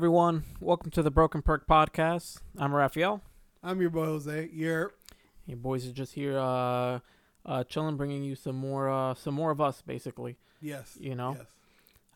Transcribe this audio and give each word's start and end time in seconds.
Everyone, 0.00 0.44
welcome 0.60 0.90
to 0.92 1.02
the 1.02 1.10
Broken 1.10 1.42
Perk 1.42 1.66
Podcast. 1.66 2.38
I'm 2.56 2.74
Raphael. 2.74 3.20
I'm 3.62 3.82
your 3.82 3.90
boy 3.90 4.06
Jose. 4.06 4.48
You're 4.50 4.94
You 5.44 5.56
boys 5.56 5.86
are 5.86 5.92
just 5.92 6.14
here, 6.14 6.38
uh, 6.38 7.00
uh, 7.44 7.64
chilling, 7.64 7.98
bringing 7.98 8.24
you 8.24 8.34
some 8.34 8.56
more, 8.56 8.88
uh, 8.88 9.12
some 9.12 9.34
more 9.34 9.50
of 9.50 9.60
us, 9.60 9.82
basically. 9.82 10.38
yes. 10.62 10.96
You 10.98 11.14
know? 11.14 11.36
Yes. 11.36 11.48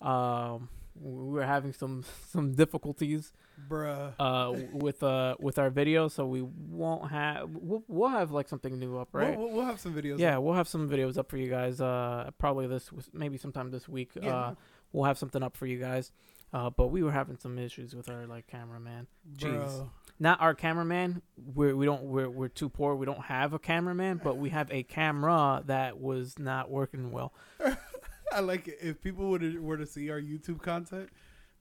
Um, 0.01 0.70
we 0.98 1.34
were 1.34 1.45
having 1.45 1.75
some 1.75 2.05
some 2.30 2.55
difficulties, 2.55 3.34
Bruh. 3.69 4.14
uh, 4.19 4.55
with 4.73 5.03
uh 5.03 5.37
with 5.39 5.59
our 5.59 5.69
video, 5.69 6.09
so 6.09 6.27
we 6.27 6.41
won't 6.41 7.11
have 7.11 7.51
we'll, 7.51 7.84
we'll 7.87 8.09
have 8.09 8.30
like 8.30 8.48
something 8.48 8.78
new 8.78 8.97
up, 8.97 9.09
right? 9.12 9.39
We'll, 9.39 9.51
we'll, 9.51 9.66
have 9.66 9.78
some 9.78 9.92
videos. 9.92 10.19
yeah, 10.19 10.39
we'll 10.39 10.55
have 10.55 10.69
some 10.69 10.89
videos 10.89 11.19
up 11.19 11.28
for 11.28 11.37
you 11.37 11.51
guys. 11.51 11.83
Uh, 11.83 12.30
probably 12.39 12.66
this 12.66 12.89
maybe 13.12 13.37
sometime 13.37 13.70
this 13.70 13.87
week. 13.91 14.12
Yeah. 14.14 14.34
Uh, 14.34 14.55
we'll 14.92 15.05
have 15.05 15.19
something 15.19 15.42
up 15.42 15.55
for 15.55 15.66
you 15.66 15.78
guys. 15.78 16.12
Uh, 16.54 16.70
but 16.70 16.86
we 16.86 17.02
were 17.02 17.10
having 17.10 17.36
some 17.36 17.58
issues 17.58 17.96
with 17.96 18.08
our 18.08 18.26
like 18.26 18.46
cameraman. 18.46 19.08
jeez. 19.36 19.50
Bro. 19.50 19.90
not 20.20 20.40
our 20.40 20.54
cameraman. 20.54 21.20
We're 21.52 21.74
we 21.74 21.84
don't 21.84 22.04
we're 22.04 22.30
we're 22.30 22.48
too 22.48 22.68
poor. 22.68 22.94
We 22.94 23.06
don't 23.06 23.24
have 23.24 23.52
a 23.54 23.58
cameraman, 23.58 24.20
but 24.22 24.36
we 24.36 24.50
have 24.50 24.70
a 24.70 24.84
camera 24.84 25.64
that 25.66 25.98
was 26.00 26.38
not 26.38 26.70
working 26.70 27.10
well. 27.10 27.34
I 28.33 28.38
like 28.38 28.69
it. 28.69 28.78
If 28.80 29.02
people 29.02 29.30
were 29.30 29.41
to, 29.41 29.58
were 29.58 29.77
to 29.77 29.84
see 29.84 30.11
our 30.11 30.20
YouTube 30.20 30.62
content, 30.62 31.08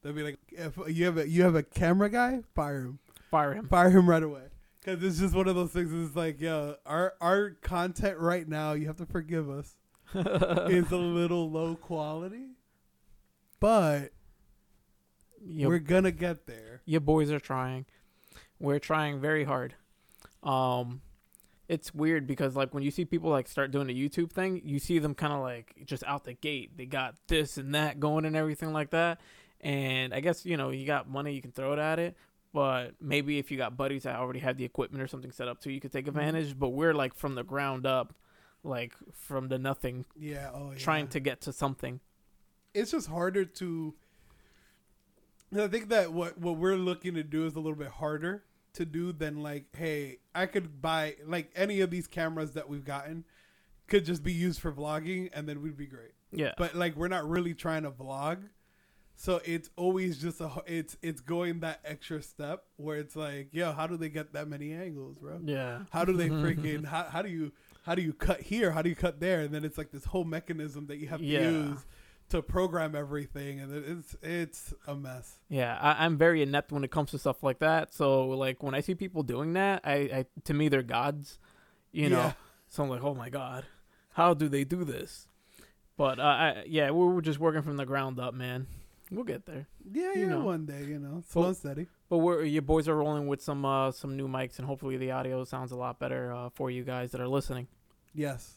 they'd 0.04 0.14
be 0.14 0.22
like, 0.22 0.38
if 0.52 0.78
you 0.88 1.06
have 1.06 1.18
a 1.18 1.28
you 1.28 1.42
have 1.42 1.56
a 1.56 1.64
camera 1.64 2.10
guy, 2.10 2.42
fire 2.54 2.82
him. 2.82 3.00
Fire 3.32 3.56
him. 3.56 3.68
Fire 3.68 3.90
him 3.90 4.08
right 4.08 4.22
away. 4.22 4.44
Because 4.80 5.04
it's 5.04 5.18
just 5.18 5.34
one 5.34 5.48
of 5.48 5.56
those 5.56 5.72
things. 5.72 5.92
It's 5.92 6.16
like, 6.16 6.40
yo, 6.40 6.76
our 6.86 7.16
our 7.20 7.58
content 7.62 8.20
right 8.20 8.48
now, 8.48 8.74
you 8.74 8.86
have 8.86 8.98
to 8.98 9.08
forgive 9.08 9.50
us, 9.50 9.76
is 10.14 10.92
a 10.92 10.98
little 10.98 11.50
low 11.50 11.76
quality, 11.76 12.50
but 13.60 14.12
your, 15.46 15.70
we're 15.70 15.80
gonna 15.80 16.12
get 16.12 16.46
there. 16.48 16.82
your 16.86 17.02
boys 17.02 17.32
are 17.32 17.40
trying. 17.40 17.86
We're 18.60 18.80
trying 18.80 19.20
very 19.20 19.44
hard. 19.44 19.76
Um, 20.42 21.02
it's 21.70 21.94
weird 21.94 22.28
because 22.28 22.56
like 22.56 22.74
when 22.74 22.84
you 22.84 22.92
see 22.92 23.06
people 23.06 23.30
like 23.30 23.48
start 23.48 23.72
doing 23.72 23.88
the 23.88 24.10
YouTube 24.10 24.32
thing, 24.32 24.62
you 24.64 24.80
see 24.80 25.00
them 25.00 25.16
kind 25.16 25.34
of 25.34 25.40
like 25.42 25.74
just 25.86 26.04
out 26.06 26.24
the 26.26 26.34
gate. 26.34 26.78
They 26.78 26.86
got 26.86 27.16
this 27.28 27.58
and 27.58 27.74
that 27.76 28.00
going 28.00 28.26
and 28.26 28.36
everything 28.36 28.74
like 28.74 28.90
that. 28.92 29.20
And 29.62 30.14
I 30.14 30.20
guess 30.20 30.46
you 30.46 30.58
know 30.58 30.70
you 30.72 30.86
got 30.86 31.10
money, 31.10 31.34
you 31.34 31.42
can 31.42 31.52
throw 31.52 31.74
it 31.74 31.80
at 31.80 32.00
it. 32.00 32.16
But 32.54 32.92
maybe 33.02 33.40
if 33.40 33.50
you 33.50 33.58
got 33.58 33.76
buddies 33.76 34.04
that 34.04 34.16
already 34.18 34.40
have 34.40 34.58
the 34.58 34.66
equipment 34.66 35.02
or 35.02 35.08
something 35.08 35.32
set 35.32 35.48
up 35.48 35.60
too, 35.60 35.72
you 35.72 35.80
could 35.80 35.92
take 35.92 36.08
advantage. 36.08 36.58
But 36.58 36.70
we're 36.70 36.94
like 36.94 37.16
from 37.16 37.34
the 37.36 37.44
ground 37.44 37.86
up, 37.88 38.14
like 38.64 38.94
from 39.14 39.48
the 39.48 39.58
nothing, 39.58 40.06
Yeah. 40.16 40.52
Oh, 40.54 40.72
yeah. 40.72 40.78
trying 40.78 41.08
to 41.10 41.20
get 41.20 41.42
to 41.42 41.54
something. 41.54 42.00
it's 42.76 42.92
just 42.92 43.08
harder 43.08 43.46
to 43.46 43.96
I 45.58 45.68
think 45.68 45.90
that 45.90 46.12
what 46.14 46.38
what 46.38 46.58
we're 46.58 46.76
looking 46.76 47.14
to 47.16 47.24
do 47.24 47.46
is 47.46 47.56
a 47.56 47.60
little 47.60 47.78
bit 47.78 47.90
harder 47.90 48.44
to 48.74 48.86
do 48.86 49.12
than 49.12 49.44
like, 49.44 49.66
hey, 49.76 50.18
I 50.34 50.46
could 50.48 50.82
buy 50.82 51.16
like 51.26 51.52
any 51.56 51.82
of 51.82 51.92
these 51.92 52.08
cameras 52.08 52.52
that 52.54 52.68
we've 52.70 52.86
gotten 52.86 53.24
could 53.88 54.06
just 54.06 54.24
be 54.24 54.34
used 54.34 54.60
for 54.62 54.72
vlogging 54.72 55.30
and 55.34 55.48
then 55.48 55.62
we'd 55.62 55.78
be 55.78 55.86
great. 55.86 56.14
Yeah. 56.32 56.54
But 56.58 56.74
like 56.76 56.96
we're 56.96 57.08
not 57.10 57.28
really 57.30 57.54
trying 57.54 57.84
to 57.84 57.92
vlog. 57.92 58.40
So 59.16 59.42
it's 59.46 59.70
always 59.76 60.18
just 60.18 60.42
a 60.42 60.50
it's 60.66 60.98
it's 61.04 61.22
going 61.22 61.60
that 61.60 61.82
extra 61.86 62.22
step 62.24 62.64
where 62.78 62.98
it's 62.98 63.16
like, 63.16 63.50
yo, 63.52 63.72
how 63.72 63.86
do 63.86 63.96
they 63.96 64.10
get 64.10 64.34
that 64.34 64.48
many 64.48 64.74
angles, 64.74 65.18
bro? 65.20 65.40
yeah. 65.44 65.82
How 65.92 66.04
do 66.04 66.14
they 66.14 66.30
freaking 66.30 66.84
how, 66.86 67.04
how 67.04 67.22
do 67.22 67.30
you 67.30 67.52
how 67.86 67.94
do 67.94 68.02
you 68.02 68.14
cut 68.14 68.42
here? 68.42 68.72
How 68.72 68.82
do 68.82 68.90
you 68.90 68.96
cut 68.96 69.20
there? 69.20 69.42
And 69.42 69.54
then 69.54 69.64
it's 69.64 69.78
like 69.78 69.92
this 69.92 70.06
whole 70.06 70.24
mechanism 70.24 70.88
that 70.88 70.98
you 70.98 71.10
have 71.10 71.20
to 71.20 71.26
Yeah. 71.26 71.42
use 71.50 71.86
to 72.34 72.42
program 72.42 72.96
everything, 72.96 73.60
and 73.60 73.74
it's 73.74 74.16
it's 74.22 74.74
a 74.88 74.96
mess. 74.96 75.40
Yeah, 75.50 75.78
I, 75.82 76.04
I'm 76.06 76.18
very 76.18 76.42
inept 76.42 76.72
when 76.72 76.84
it 76.84 76.92
comes 76.92 77.12
to 77.12 77.18
stuff 77.18 77.42
like 77.44 77.60
that. 77.60 77.94
So 77.94 78.26
like 78.28 78.62
when 78.62 78.74
I 78.76 78.82
see 78.82 78.96
people 78.96 79.24
doing 79.24 79.54
that, 79.54 79.82
I, 79.84 79.94
I 79.94 80.26
to 80.46 80.54
me 80.54 80.68
they're 80.68 80.84
gods, 80.84 81.40
you 81.92 82.10
know. 82.10 82.18
Yeah. 82.18 82.34
So 82.70 82.84
I'm 82.84 82.90
like, 82.90 83.04
oh 83.04 83.14
my 83.14 83.30
god, 83.30 83.66
how 84.14 84.34
do 84.34 84.50
they 84.50 84.64
do 84.64 84.84
this? 84.84 85.28
But 85.96 86.20
uh, 86.20 86.24
I, 86.24 86.64
yeah, 86.68 86.90
we 86.92 87.06
were 87.06 87.22
just 87.22 87.40
working 87.40 87.62
from 87.62 87.78
the 87.78 87.86
ground 87.86 88.20
up, 88.20 88.34
man. 88.34 88.66
We'll 89.12 89.26
get 89.26 89.46
there. 89.46 89.68
Yeah, 89.92 90.14
You 90.14 90.22
yeah. 90.22 90.28
know. 90.30 90.40
One 90.46 90.66
day, 90.66 90.84
you 90.86 90.98
know, 90.98 91.22
slow 91.30 91.50
and 91.50 91.56
steady. 91.58 91.88
But 92.10 92.18
we're 92.18 92.44
your 92.44 92.64
boys 92.64 92.88
are 92.88 92.96
rolling 92.96 93.28
with 93.28 93.42
some 93.44 93.64
uh, 93.64 93.92
some 93.92 94.18
new 94.18 94.28
mics, 94.28 94.58
and 94.58 94.68
hopefully 94.68 94.98
the 94.98 95.12
audio 95.12 95.44
sounds 95.44 95.72
a 95.72 95.76
lot 95.76 96.00
better 96.00 96.34
uh, 96.34 96.50
for 96.50 96.72
you 96.72 96.84
guys 96.84 97.12
that 97.12 97.22
are 97.22 97.28
listening. 97.28 97.68
Yes. 98.16 98.56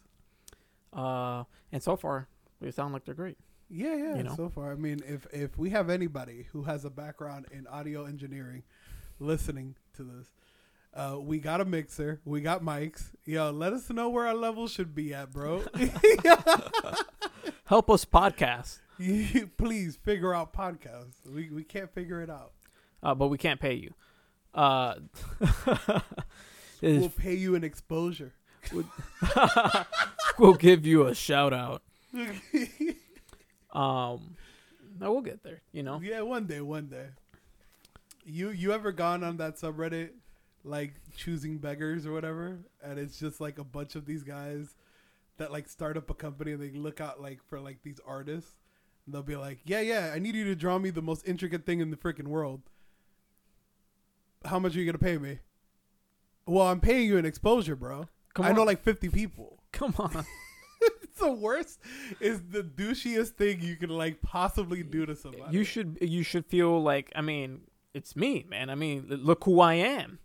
Uh, 0.92 1.44
and 1.72 1.82
so 1.82 1.94
far 1.96 2.28
they 2.60 2.70
sound 2.70 2.94
like 2.94 3.04
they're 3.04 3.14
great. 3.14 3.36
Yeah, 3.68 3.94
yeah. 3.96 4.16
You 4.16 4.22
know. 4.24 4.34
So 4.36 4.48
far, 4.48 4.72
I 4.72 4.76
mean, 4.76 5.00
if 5.06 5.26
if 5.32 5.58
we 5.58 5.70
have 5.70 5.90
anybody 5.90 6.46
who 6.52 6.62
has 6.64 6.84
a 6.84 6.90
background 6.90 7.46
in 7.50 7.66
audio 7.66 8.04
engineering, 8.04 8.62
listening 9.18 9.74
to 9.96 10.02
this, 10.04 10.28
uh, 10.94 11.18
we 11.20 11.38
got 11.40 11.60
a 11.60 11.64
mixer, 11.64 12.20
we 12.24 12.40
got 12.40 12.62
mics. 12.62 13.10
Yo, 13.24 13.50
let 13.50 13.72
us 13.72 13.90
know 13.90 14.08
where 14.08 14.26
our 14.26 14.34
level 14.34 14.68
should 14.68 14.94
be 14.94 15.12
at, 15.12 15.32
bro. 15.32 15.62
Help 17.64 17.90
us 17.90 18.04
podcast, 18.04 18.78
Please 19.56 19.96
figure 19.96 20.32
out 20.34 20.52
podcasts. 20.52 21.16
We 21.28 21.50
we 21.50 21.64
can't 21.64 21.92
figure 21.92 22.22
it 22.22 22.30
out. 22.30 22.52
uh, 23.02 23.14
but 23.14 23.28
we 23.28 23.38
can't 23.38 23.60
pay 23.60 23.74
you. 23.74 23.94
Uh, 24.54 24.94
We'll 26.82 27.08
pay 27.08 27.34
you 27.34 27.54
an 27.54 27.64
exposure. 27.64 28.34
we'll 30.38 30.54
give 30.54 30.84
you 30.86 31.06
a 31.06 31.14
shout 31.14 31.54
out. 31.54 31.82
Um, 33.76 34.36
no, 34.98 35.12
we'll 35.12 35.20
get 35.22 35.42
there. 35.42 35.60
You 35.72 35.82
know, 35.82 36.00
Yeah, 36.02 36.22
one 36.22 36.46
day, 36.46 36.60
one 36.60 36.86
day. 36.86 37.06
You 38.24 38.50
you 38.50 38.72
ever 38.72 38.90
gone 38.92 39.22
on 39.22 39.36
that 39.36 39.56
subreddit 39.56 40.10
like 40.64 40.94
choosing 41.16 41.58
beggars 41.58 42.06
or 42.06 42.12
whatever, 42.12 42.58
and 42.82 42.98
it's 42.98 43.18
just 43.20 43.40
like 43.40 43.58
a 43.58 43.64
bunch 43.64 43.94
of 43.94 44.04
these 44.06 44.22
guys 44.24 44.74
that 45.36 45.52
like 45.52 45.68
start 45.68 45.96
up 45.96 46.10
a 46.10 46.14
company 46.14 46.52
and 46.52 46.62
they 46.62 46.70
look 46.70 47.00
out 47.00 47.20
like 47.20 47.40
for 47.48 47.60
like 47.60 47.82
these 47.82 48.00
artists. 48.06 48.54
And 49.04 49.14
they'll 49.14 49.22
be 49.22 49.36
like, 49.36 49.60
"Yeah, 49.64 49.80
yeah, 49.80 50.12
I 50.14 50.18
need 50.18 50.34
you 50.34 50.44
to 50.44 50.56
draw 50.56 50.78
me 50.78 50.90
the 50.90 51.02
most 51.02 51.28
intricate 51.28 51.64
thing 51.64 51.78
in 51.80 51.90
the 51.92 51.96
freaking 51.96 52.26
world. 52.28 52.62
How 54.44 54.58
much 54.58 54.74
are 54.74 54.80
you 54.80 54.86
gonna 54.86 54.98
pay 54.98 55.18
me?" 55.18 55.38
Well, 56.46 56.66
I'm 56.66 56.80
paying 56.80 57.06
you 57.06 57.18
an 57.18 57.24
exposure, 57.26 57.76
bro. 57.76 58.08
come 58.34 58.46
I 58.46 58.50
on, 58.50 58.56
know 58.56 58.64
like 58.64 58.82
50 58.82 59.08
people. 59.10 59.58
come 59.72 59.94
on. 59.98 60.24
the 61.20 61.32
worst. 61.32 61.80
Is 62.20 62.40
the 62.50 62.62
douchiest 62.62 63.30
thing 63.30 63.60
you 63.60 63.76
can 63.76 63.90
like 63.90 64.22
possibly 64.22 64.82
do 64.82 65.06
to 65.06 65.16
somebody. 65.16 65.56
You 65.56 65.64
should 65.64 65.98
you 66.00 66.22
should 66.22 66.46
feel 66.46 66.82
like 66.82 67.12
I 67.16 67.20
mean 67.20 67.62
it's 67.94 68.14
me, 68.16 68.44
man. 68.48 68.70
I 68.70 68.74
mean 68.74 69.06
look 69.08 69.44
who 69.44 69.60
I 69.60 69.74
am. 69.74 70.18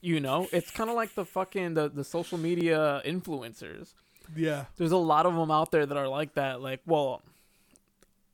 You 0.00 0.20
know, 0.20 0.48
it's 0.52 0.70
kind 0.70 0.88
of 0.88 0.94
like 0.94 1.14
the 1.14 1.24
fucking 1.24 1.74
the, 1.74 1.88
the 1.88 2.04
social 2.04 2.38
media 2.38 3.02
influencers. 3.04 3.94
yeah. 4.36 4.66
There's 4.76 4.92
a 4.92 4.96
lot 4.96 5.26
of 5.26 5.34
them 5.34 5.50
out 5.50 5.72
there 5.72 5.86
that 5.86 5.96
are 5.96 6.06
like 6.06 6.34
that. 6.34 6.60
Like, 6.60 6.80
well, 6.86 7.22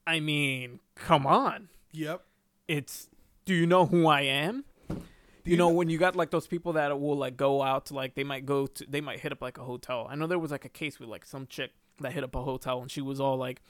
I 0.07 0.21
mean, 0.21 0.81
come 0.95 1.27
on. 1.27 1.69
Yep. 1.93 2.23
It's 2.69 3.09
do 3.47 3.55
you 3.55 3.67
know 3.67 3.87
who 3.87 4.07
I 4.07 4.23
am? 4.23 4.65
Do 5.45 5.51
you 5.51 5.59
know 5.59 5.69
when 5.69 5.91
you 5.91 5.99
got 5.99 6.17
like 6.17 6.31
those 6.31 6.47
people 6.47 6.73
that 6.75 6.99
will 6.99 7.17
like 7.19 7.37
go 7.37 7.63
out 7.63 7.87
to 7.87 7.95
like 7.95 8.15
they 8.15 8.25
might 8.25 8.47
go 8.47 8.67
to 8.67 8.87
they 8.89 9.03
might 9.03 9.21
hit 9.21 9.31
up 9.31 9.43
like 9.43 9.59
a 9.59 9.65
hotel. 9.65 10.07
I 10.09 10.15
know 10.17 10.27
there 10.27 10.39
was 10.39 10.51
like 10.51 10.65
a 10.65 10.71
case 10.71 10.99
with 10.99 11.11
like 11.11 11.27
some 11.27 11.47
chick 11.47 11.73
that 12.01 12.13
hit 12.13 12.25
up 12.25 12.35
a 12.35 12.43
hotel 12.43 12.81
and 12.81 12.91
she 12.91 13.03
was 13.03 13.21
all 13.21 13.37
like, 13.37 13.61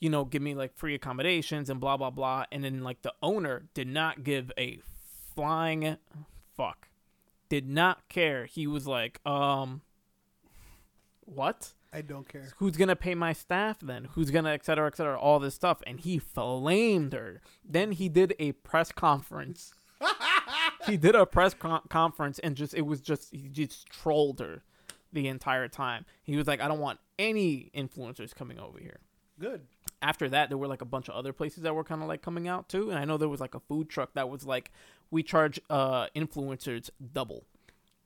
you 0.00 0.10
know, 0.10 0.24
give 0.24 0.42
me 0.42 0.54
like 0.56 0.76
free 0.76 0.94
accommodations 0.94 1.70
and 1.70 1.78
blah 1.78 1.96
blah 1.96 2.10
blah. 2.10 2.46
And 2.50 2.64
then 2.64 2.82
like 2.82 3.02
the 3.02 3.14
owner 3.22 3.68
did 3.74 3.86
not 3.86 4.24
give 4.24 4.50
a 4.58 4.80
flying 5.34 5.98
fuck. 6.56 6.88
Did 7.48 7.68
not 7.68 8.08
care. 8.08 8.46
He 8.46 8.66
was 8.66 8.88
like, 8.88 9.20
um 9.24 9.82
what? 11.20 11.74
I 11.92 12.02
don't 12.02 12.28
care. 12.28 12.48
Who's 12.56 12.76
gonna 12.76 12.96
pay 12.96 13.14
my 13.14 13.34
staff 13.34 13.78
then? 13.80 14.08
Who's 14.14 14.32
gonna 14.32 14.50
et 14.50 14.64
cetera, 14.64 14.88
et 14.88 14.96
cetera, 14.96 15.16
all 15.16 15.38
this 15.38 15.54
stuff? 15.54 15.80
And 15.86 16.00
he 16.00 16.18
flamed 16.18 17.12
her. 17.12 17.40
Then 17.64 17.92
he 17.92 18.08
did 18.08 18.34
a 18.40 18.50
press 18.50 18.90
conference. 18.90 19.74
he 20.90 20.96
did 20.96 21.14
a 21.14 21.24
press 21.26 21.54
con- 21.54 21.82
conference 21.88 22.38
and 22.40 22.56
just 22.56 22.74
it 22.74 22.82
was 22.82 23.00
just 23.00 23.32
he 23.32 23.48
just 23.48 23.86
trolled 23.88 24.40
her 24.40 24.62
the 25.12 25.28
entire 25.28 25.68
time. 25.68 26.04
He 26.22 26.36
was 26.36 26.46
like, 26.46 26.60
I 26.60 26.68
don't 26.68 26.80
want 26.80 26.98
any 27.18 27.70
influencers 27.74 28.34
coming 28.34 28.58
over 28.58 28.78
here. 28.78 29.00
Good. 29.38 29.62
After 30.02 30.28
that, 30.28 30.48
there 30.48 30.58
were 30.58 30.68
like 30.68 30.82
a 30.82 30.86
bunch 30.86 31.08
of 31.08 31.14
other 31.14 31.32
places 31.32 31.62
that 31.62 31.74
were 31.74 31.84
kind 31.84 32.02
of 32.02 32.08
like 32.08 32.22
coming 32.22 32.48
out 32.48 32.68
too, 32.68 32.90
and 32.90 32.98
I 32.98 33.04
know 33.04 33.16
there 33.16 33.28
was 33.28 33.40
like 33.40 33.54
a 33.54 33.60
food 33.60 33.88
truck 33.88 34.14
that 34.14 34.28
was 34.28 34.44
like, 34.44 34.70
we 35.10 35.22
charge 35.22 35.60
uh 35.70 36.06
influencers 36.14 36.90
double. 37.12 37.44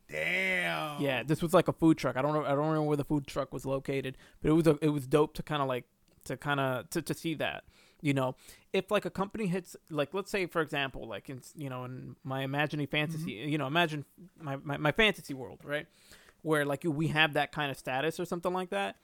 Damn. 0.08 1.00
Yeah, 1.00 1.22
this 1.22 1.42
was 1.42 1.54
like 1.54 1.68
a 1.68 1.72
food 1.72 1.96
truck. 1.98 2.16
I 2.16 2.22
don't 2.22 2.34
know. 2.34 2.44
I 2.44 2.50
don't 2.50 2.58
remember 2.58 2.82
where 2.82 2.96
the 2.96 3.04
food 3.04 3.26
truck 3.26 3.52
was 3.52 3.64
located, 3.64 4.16
but 4.42 4.50
it 4.50 4.52
was 4.52 4.66
a, 4.66 4.78
it 4.82 4.90
was 4.90 5.06
dope 5.06 5.34
to 5.34 5.42
kind 5.42 5.62
of 5.62 5.68
like 5.68 5.84
to 6.24 6.36
kind 6.36 6.60
of 6.60 6.90
to, 6.90 7.02
to 7.02 7.14
see 7.14 7.34
that. 7.34 7.64
You 8.04 8.12
know, 8.12 8.34
if 8.74 8.90
like 8.90 9.06
a 9.06 9.10
company 9.10 9.46
hits 9.46 9.76
like 9.88 10.12
let's 10.12 10.30
say 10.30 10.44
for 10.44 10.60
example 10.60 11.08
like 11.08 11.30
in 11.30 11.40
you 11.56 11.70
know 11.70 11.84
in 11.86 12.16
my 12.22 12.42
imagining 12.42 12.86
fantasy 12.86 13.32
you 13.32 13.56
know 13.56 13.66
imagine 13.66 14.04
my, 14.38 14.56
my 14.56 14.76
my 14.76 14.92
fantasy 14.92 15.32
world 15.32 15.60
right? 15.64 15.86
Where 16.42 16.66
like 16.66 16.84
we 16.84 17.08
have 17.08 17.32
that 17.32 17.50
kind 17.50 17.70
of 17.70 17.78
status 17.78 18.20
or 18.20 18.26
something 18.26 18.52
like 18.52 18.68
that 18.70 18.96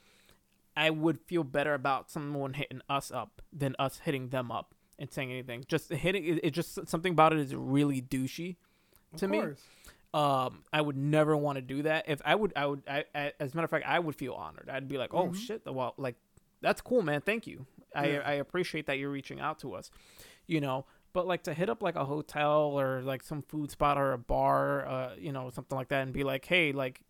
I 0.76 0.91
would 0.91 1.19
feel 1.26 1.44
better 1.44 1.73
about 1.73 2.11
someone 2.11 2.52
hitting 2.52 2.82
us 2.91 3.11
up 3.11 3.41
than 3.52 3.75
us 3.79 4.00
hitting 4.05 4.29
them 4.29 4.52
up 4.52 4.75
and 4.99 5.11
saying 5.11 5.31
anything. 5.31 5.64
Just 5.67 5.88
hitting 5.91 6.25
it, 6.26 6.41
it 6.44 6.50
just 6.50 6.87
something 6.87 7.12
about 7.12 7.32
it 7.32 7.38
is 7.38 7.55
really 7.55 8.02
douchey 8.02 8.56
to 9.17 9.26
me. 9.29 9.38
um 10.12 10.62
i 10.75 10.81
would 10.81 10.97
never 10.99 11.35
want 11.38 11.56
to 11.56 11.62
do 11.62 11.82
that. 11.85 12.05
If 12.06 12.20
i 12.26 12.35
would 12.35 12.52
i 12.55 12.67
would 12.67 12.82
I, 12.87 13.05
I 13.14 13.32
as 13.41 13.55
a 13.55 13.56
matter 13.56 13.64
of 13.64 13.70
fact 13.70 13.87
i 13.87 13.99
would 13.99 14.14
feel 14.14 14.35
honored. 14.35 14.69
I'd 14.70 14.88
be 14.88 14.99
like 14.99 15.14
oh 15.14 15.29
Mhm. 15.29 15.37
shit 15.37 15.62
well 15.64 15.94
like 15.97 16.17
that's 16.61 16.82
cool 16.82 17.00
man. 17.00 17.23
Thank 17.23 17.47
you 17.47 17.64
i 17.94 18.06
Yeah. 18.08 18.22
i 18.25 18.32
appreciate 18.34 18.87
that 18.87 18.98
you're 18.98 19.10
reaching 19.10 19.40
out 19.40 19.58
to 19.60 19.75
us 19.75 19.90
you 20.46 20.60
know 20.60 20.87
but 21.12 21.26
like 21.26 21.42
to 21.44 21.54
hit 21.54 21.69
up 21.69 21.82
like 21.82 21.96
a 21.96 22.04
hotel 22.04 22.78
or 22.78 23.02
like 23.02 23.22
some 23.22 23.42
food 23.42 23.70
spot 23.70 23.98
or 23.98 24.12
a 24.12 24.19
bar 24.19 24.87
uh 24.87 25.10
you 25.19 25.32
know 25.32 25.50
something 25.50 25.76
like 25.76 25.88
that 25.88 26.02
and 26.02 26.12
be 26.12 26.22
like 26.25 26.44
hey 26.44 26.72
like 26.72 27.00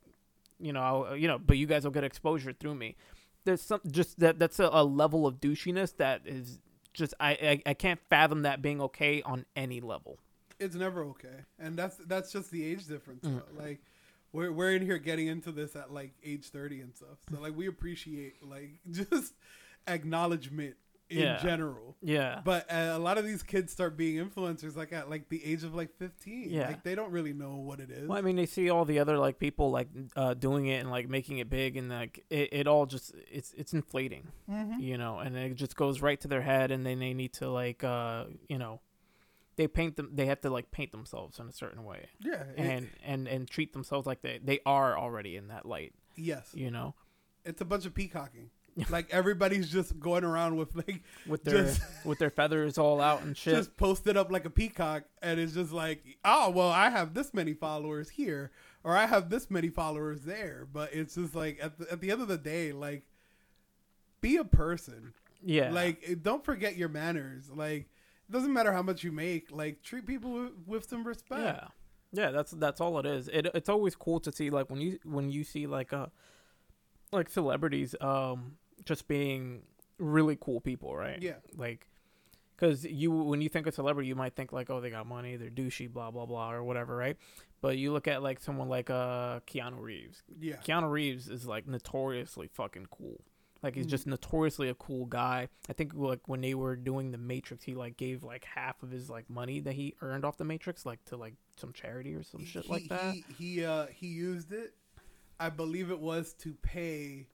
you 0.59 0.73
know 0.73 0.81
I'll, 0.81 1.17
you 1.17 1.29
know 1.29 1.39
but 1.39 1.57
you 1.59 1.67
guys 1.67 1.85
will 1.85 1.91
get 1.91 2.05
exposure 2.05 2.53
through 2.53 2.75
me 2.75 2.97
there's 3.45 3.63
some 3.63 3.81
just 3.91 4.19
that 4.21 4.39
that's 4.39 4.59
a, 4.61 4.69
a 4.73 4.85
level 4.85 5.27
of 5.27 5.41
douchiness 5.41 5.97
that 5.97 6.23
is 6.27 6.59
just 6.93 7.15
I, 7.21 7.31
I 7.31 7.63
i 7.71 7.75
can't 7.75 8.01
fathom 8.11 8.43
that 8.43 8.61
being 8.63 8.81
okay 8.83 9.23
on 9.23 9.47
any 9.57 9.81
level 9.81 10.19
It's 10.59 10.75
never 10.75 11.03
okay, 11.05 11.47
and 11.59 11.79
that's 11.79 11.97
that's 12.07 12.31
just 12.33 12.51
the 12.51 12.63
age 12.63 12.87
difference. 12.87 13.25
Mm. 13.25 13.41
Like 13.59 13.81
we're 14.33 14.53
we're 14.53 14.73
in 14.77 14.83
here 14.83 14.99
getting 14.99 15.29
into 15.29 15.53
this 15.53 15.75
at 15.75 15.91
like 15.91 16.13
age 16.23 16.51
thirty 16.51 16.83
and 16.83 16.95
stuff. 16.95 17.17
So 17.33 17.41
like 17.41 17.57
we 17.57 17.67
appreciate 17.67 18.35
like 18.47 18.73
just 18.91 19.33
acknowledgement 19.87 20.77
in 21.09 21.19
Yeah. 21.19 21.39
general. 21.43 21.97
yeah 22.03 22.41
But 22.45 22.71
uh, 22.71 22.93
a 22.95 22.99
lot 22.99 23.19
of 23.19 23.25
these 23.27 23.43
kids 23.43 23.73
start 23.73 23.97
being 23.97 24.25
influencers 24.25 24.77
like 24.77 24.93
at 24.93 25.11
like 25.11 25.29
the 25.29 25.45
age 25.45 25.65
of 25.65 25.75
like 25.75 25.93
fifteen. 25.97 26.51
Yeah. 26.51 26.69
Like 26.69 26.85
they 26.85 26.95
don't 26.95 27.11
really 27.11 27.33
know 27.33 27.57
what 27.57 27.81
it 27.81 27.91
is. 27.91 28.09
Well, 28.09 28.17
I 28.17 28.21
mean, 28.21 28.37
they 28.37 28.47
see 28.47 28.71
all 28.71 28.85
the 28.85 29.01
other 29.01 29.19
like 29.19 29.39
people 29.41 29.71
like 29.73 29.89
uh, 30.15 30.35
doing 30.35 30.67
it 30.67 30.77
and 30.77 30.91
like 30.91 31.09
making 31.09 31.39
it 31.39 31.51
big, 31.51 31.77
and 31.77 31.89
like 31.89 32.25
it, 32.31 32.53
it 32.53 32.67
all 32.69 32.87
just 32.87 33.13
it's 33.31 33.53
it's 33.55 33.73
inflating, 33.73 34.29
mm-hmm. 34.49 34.79
you 34.79 34.97
know, 34.99 35.19
and 35.19 35.37
it 35.37 35.55
just 35.57 35.75
goes 35.75 36.01
right 36.01 36.21
to 36.21 36.29
their 36.29 36.43
head, 36.43 36.71
and 36.71 36.87
then 36.87 37.01
they 37.01 37.13
need 37.13 37.33
to 37.35 37.51
like 37.51 37.83
uh 37.83 38.27
you 38.49 38.59
know, 38.59 38.81
they 39.57 39.67
paint 39.67 39.97
them, 39.97 40.11
they 40.15 40.27
have 40.27 40.41
to 40.43 40.51
like 40.51 40.71
paint 40.71 40.93
themselves 40.93 41.41
in 41.41 41.49
a 41.49 41.53
certain 41.53 41.85
way, 41.85 42.07
Yeah. 42.21 42.45
it- 42.45 42.55
and 42.57 42.89
and 43.05 43.27
and 43.27 43.51
treat 43.51 43.73
themselves 43.73 44.07
like 44.07 44.23
they 44.23 44.39
they 44.43 44.61
are 44.65 44.97
already 44.97 45.35
in 45.37 45.49
that 45.49 45.67
light, 45.67 45.93
yes. 46.15 46.51
you 46.55 46.71
know, 46.71 46.95
It's 47.45 47.61
a 47.61 47.65
bunch 47.65 47.85
of 47.85 47.95
peacocking. 47.95 48.51
like 48.91 49.09
everybody's 49.11 49.71
just 49.71 49.99
going 49.99 50.25
around 50.25 50.57
with 50.57 50.75
like 50.77 51.03
with 51.27 51.45
their 51.45 51.65
Just- 51.65 51.83
with 52.05 52.19
their 52.19 52.31
feathers 52.31 52.79
all 52.79 53.01
out 53.01 53.23
and 53.23 53.37
shit. 53.37 53.55
just 53.55 53.77
posted 53.77 54.17
up 54.17 54.31
like 54.31 54.45
a 54.45 54.51
peacock 54.51 55.05
and 55.23 55.41
it's 55.41 55.55
just 55.55 55.73
like 55.73 56.05
oh 56.25 56.51
well 56.51 56.69
i 56.69 56.89
have 56.89 57.15
this 57.15 57.35
many 57.35 57.53
followers 57.53 58.11
here 58.11 58.51
or 58.85 58.97
i 58.97 59.07
have 59.07 59.29
this 59.29 59.51
many 59.51 59.69
followers 59.69 60.23
there 60.23 60.67
but 60.73 60.93
it's 60.95 61.15
just 61.17 61.35
like 61.35 61.59
at 61.61 61.79
the, 61.79 61.91
at 61.93 62.01
the 62.01 62.11
end 62.11 62.23
of 62.23 62.29
the 62.29 62.39
day 62.39 62.73
like 62.73 63.03
be 64.21 64.37
a 64.37 64.45
person 64.45 65.13
yeah, 65.43 65.71
like 65.71 66.03
eh, 66.07 66.15
don't 66.21 66.45
forget 66.45 66.77
your 66.77 66.89
manners 66.91 67.51
like 67.55 67.89
it 68.29 68.33
doesn't 68.33 68.53
matter 68.53 68.73
how 68.73 68.83
much 68.83 69.03
you 69.03 69.11
make 69.11 69.51
like 69.51 69.83
treat 69.83 70.07
people 70.07 70.33
with, 70.33 70.53
with 70.67 70.89
some 70.89 71.03
respect 71.07 71.41
Yeah, 71.43 71.69
yeah. 72.13 72.31
That's 72.31 72.51
that's 72.53 72.81
all 72.81 72.99
it 72.99 73.07
is. 73.07 73.29
It 73.29 73.47
it's 73.55 73.69
always 73.71 73.97
cool 73.97 74.21
to 74.21 74.31
see 74.31 74.51
like 74.51 74.69
when 74.69 74.81
you 74.81 74.99
when 75.05 75.31
you 75.31 75.43
see 75.43 75.67
like 75.67 75.93
uh 75.95 76.07
like 77.13 77.29
celebrities 77.29 77.95
um 78.01 78.57
just 78.85 79.09
being 79.09 79.63
really 79.99 80.37
cool 80.41 80.61
people, 80.61 80.97
right? 80.97 81.21
yeah 81.23 81.35
Like, 81.57 81.87
because 82.57 82.85
you 82.85 83.11
when 83.11 83.41
you 83.43 83.49
think 83.49 83.67
of 83.67 83.75
celebrity, 83.75 84.09
you 84.09 84.15
might 84.15 84.35
think 84.35 84.53
like, 84.53 84.71
oh, 84.71 84.81
they 84.81 84.91
got 84.91 85.07
money, 85.07 85.37
they're 85.37 85.51
douchey, 85.51 85.93
blah 85.93 86.11
blah 86.11 86.27
blah, 86.27 86.53
or 86.53 86.63
whatever, 86.65 86.97
right? 86.97 87.17
But 87.61 87.77
you 87.77 87.93
look 87.93 88.09
at 88.09 88.23
like 88.23 88.41
someone 88.41 88.69
like 88.69 88.89
uh 88.91 89.41
Keanu 89.41 89.81
Reeves. 89.81 90.23
yeah 90.41 90.57
Keanu 90.57 90.91
Reeves 90.91 91.29
is 91.29 91.47
like 91.47 91.67
notoriously 91.67 92.49
fucking 92.49 92.87
cool. 92.91 93.21
Like 93.63 93.75
he's 93.75 93.85
Mhm. 93.87 93.91
just 93.91 94.07
notoriously 94.07 94.71
a 94.71 94.75
cool 94.75 95.05
guy. 95.05 95.49
I 95.69 95.75
think 95.75 95.93
like 95.95 96.21
when 96.27 96.41
they 96.41 96.55
were 96.55 96.77
doing 96.77 97.11
the 97.11 97.19
Matrix, 97.19 97.63
he 97.65 97.75
like 97.75 97.99
gave 97.99 98.23
like 98.25 98.45
half 98.47 98.83
of 98.83 98.91
his 98.91 99.11
like 99.11 99.29
money 99.29 99.61
that 99.61 99.75
he 99.75 99.95
earned 100.01 100.25
off 100.25 100.39
the 100.39 100.47
Matrix 100.47 100.87
like 100.87 101.05
to 101.07 101.19
like 101.19 101.35
some 101.59 101.75
charity 101.75 102.15
or 102.15 102.23
some 102.23 102.43
shit 102.47 102.65
he, 102.65 102.73
like 102.73 102.89
that. 102.89 103.15
he 103.15 103.25
he, 103.39 103.65
uh, 103.67 103.87
he 103.89 104.07
used 104.07 104.51
it 104.53 104.73
i 105.41 105.49
believe 105.49 105.91
it 105.91 105.99
was 105.99 106.33
to 106.35 106.55
pay 106.63 107.27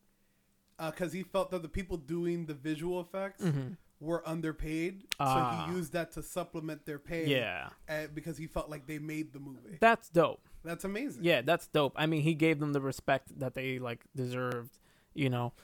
because 0.79 1.13
he 1.13 1.23
felt 1.23 1.51
that 1.51 1.63
the 1.63 1.69
people 1.69 1.97
doing 1.97 2.47
the 2.47 2.55
visual 2.55 3.01
effects 3.01 3.43
hmm 3.45 3.69
were 3.99 4.23
underpaid, 4.29 5.05
Ah. 5.19 5.33
so 5.33 5.73
he 5.73 5.79
used 5.79 5.95
that 5.95 6.13
to 6.13 6.23
supplement 6.23 6.85
their 6.85 6.99
pay. 6.99 7.29
Yeah, 7.29 7.71
uh, 7.89 8.09
because 8.15 8.37
he 8.37 8.47
felt 8.47 8.69
like 8.69 8.87
they 8.87 8.99
made 8.99 9.33
the 9.33 9.39
movie. 9.41 9.79
that's 9.81 10.11
dope. 10.11 10.43
That's 10.63 10.85
amazing. 10.85 11.25
Yeah, 11.25 11.41
that's 11.41 11.67
dope. 11.69 11.95
I 11.97 12.05
mean, 12.05 12.21
he 12.21 12.35
gave 12.35 12.61
them 12.61 12.75
the 12.75 12.81
respect 12.83 13.39
that 13.41 13.55
they 13.55 13.79
like 13.79 14.01
deserved, 14.15 14.77
you 15.15 15.31
know. 15.31 15.55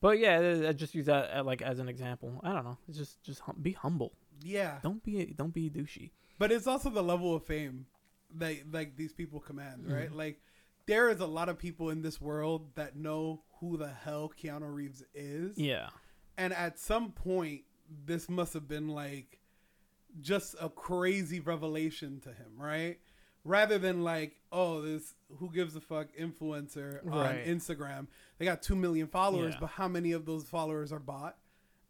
But 0.00 0.18
yeah, 0.18 0.64
I- 0.70 0.72
just 0.72 0.94
use 0.94 1.04
that 1.04 1.36
uh, 1.36 1.44
like 1.44 1.60
as 1.60 1.80
an 1.80 1.88
example. 1.90 2.40
I 2.42 2.54
don't 2.54 2.64
know. 2.64 2.78
It's 2.88 2.96
just 2.96 3.22
just 3.22 3.40
hum- 3.40 3.58
be 3.60 3.72
humble. 3.72 4.14
yeah. 4.42 4.78
Don't 4.82 5.02
be 5.04 5.26
don't 5.36 5.52
be 5.52 5.68
douchey. 5.68 6.12
But 6.38 6.50
it's 6.50 6.66
also 6.66 6.88
the 6.88 7.02
level 7.02 7.34
of 7.36 7.44
fame 7.44 7.84
that 8.38 8.72
like 8.72 8.96
these 8.96 9.12
people 9.12 9.38
command, 9.38 9.84
right? 9.86 10.10
Mhm. 10.10 10.16
Like 10.16 10.40
there 10.86 11.08
is 11.10 11.20
a 11.20 11.26
lot 11.26 11.48
of 11.48 11.58
people 11.58 11.90
in 11.90 12.02
this 12.02 12.20
world 12.20 12.74
that 12.74 12.96
know 12.96 13.42
who 13.60 13.76
the 13.76 13.88
hell 13.88 14.30
Keanu 14.40 14.72
Reeves 14.74 15.02
is, 15.14 15.56
Yeah. 15.58 15.90
and 16.36 16.52
at 16.52 16.78
some 16.78 17.12
point, 17.12 17.62
this 18.04 18.28
must 18.28 18.54
have 18.54 18.66
been 18.68 18.88
like 18.88 19.38
just 20.20 20.54
a 20.60 20.68
crazy 20.68 21.40
revelation 21.40 22.20
to 22.20 22.30
him, 22.32 22.52
right? 22.56 22.98
Rather 23.44 23.78
than 23.78 24.04
like, 24.04 24.36
oh, 24.52 24.80
this 24.82 25.14
who 25.38 25.50
gives 25.50 25.74
a 25.74 25.80
fuck 25.80 26.08
influencer 26.18 27.04
on 27.06 27.10
Right. 27.12 27.44
Instagram. 27.46 28.06
They 28.38 28.44
got 28.44 28.62
two 28.62 28.76
million 28.76 29.06
followers, 29.08 29.54
Yeah. 29.54 29.60
but 29.60 29.66
how 29.70 29.88
many 29.88 30.12
of 30.12 30.26
those 30.26 30.44
followers 30.48 30.92
are 30.92 31.00
bought? 31.00 31.38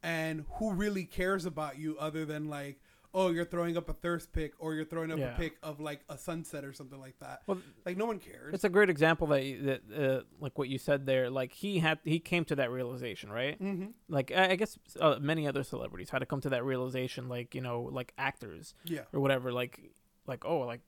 And 0.02 0.44
who 0.54 0.72
really 0.72 1.04
cares 1.04 1.44
about 1.44 1.78
you 1.78 1.96
other 1.98 2.24
than 2.24 2.48
like, 2.48 2.80
oh, 3.14 3.28
you're 3.30 3.44
throwing 3.44 3.76
up 3.76 3.88
a 3.88 3.92
thirst 3.92 4.32
pick 4.32 4.54
or 4.58 4.74
you're 4.74 4.84
throwing 4.86 5.12
up 5.12 5.18
Yeah. 5.18 5.34
a 5.34 5.36
pick 5.36 5.58
of 5.62 5.80
like 5.80 6.00
a 6.08 6.16
sunset 6.16 6.64
or 6.64 6.72
something 6.72 6.98
like 6.98 7.18
that. 7.20 7.42
Well, 7.46 7.58
Like 7.84 7.96
no 7.96 8.06
one 8.06 8.18
cares. 8.18 8.54
It's 8.54 8.64
a 8.64 8.68
great 8.70 8.88
example 8.88 9.26
that 9.28 9.44
you- 9.44 9.62
that 9.62 9.82
uh, 9.94 10.22
like 10.40 10.56
what 10.58 10.68
you 10.68 10.78
said 10.78 11.04
there. 11.06 11.28
Like 11.28 11.52
he 11.52 11.78
had 11.80 11.98
he 12.04 12.18
came 12.18 12.44
to 12.46 12.56
that 12.56 12.70
realization, 12.70 13.30
right? 13.30 13.60
mm-hmm. 13.62 13.88
Like 14.08 14.32
I, 14.32 14.50
I 14.52 14.56
guess 14.56 14.78
uh, 15.00 15.18
many 15.20 15.46
other 15.46 15.62
celebrities 15.62 16.10
had 16.10 16.20
to 16.20 16.26
come 16.26 16.40
to 16.40 16.48
that 16.50 16.64
realization. 16.64 17.28
Like 17.28 17.54
you 17.54 17.60
know, 17.60 17.82
like 17.92 18.12
actors 18.16 18.74
Yeah. 18.84 19.02
or 19.12 19.20
whatever. 19.20 19.52
Like 19.52 19.80
like 20.26 20.44
oh, 20.44 20.60
like 20.60 20.80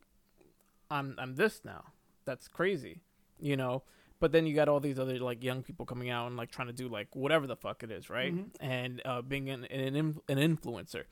I'm 0.90 1.14
I'm 1.18 1.34
this 1.36 1.60
now. 1.64 1.84
That's 2.24 2.48
crazy, 2.48 3.00
you 3.38 3.56
know. 3.56 3.82
But 4.20 4.32
then 4.32 4.46
you 4.46 4.54
got 4.54 4.68
all 4.68 4.80
these 4.80 4.98
other 4.98 5.18
like 5.18 5.42
young 5.42 5.62
people 5.62 5.84
coming 5.84 6.08
out 6.08 6.28
and 6.28 6.36
like 6.36 6.50
trying 6.50 6.68
to 6.68 6.72
do 6.72 6.88
like 6.88 7.14
whatever 7.14 7.46
the 7.46 7.56
fuck 7.56 7.82
it 7.82 7.90
is, 7.90 8.08
right? 8.08 8.34
Mhm. 8.34 8.46
And 8.60 9.02
uh, 9.04 9.20
being 9.22 9.50
an 9.50 9.64
an, 9.66 9.96
an 10.28 10.38
influencer, 10.38 11.02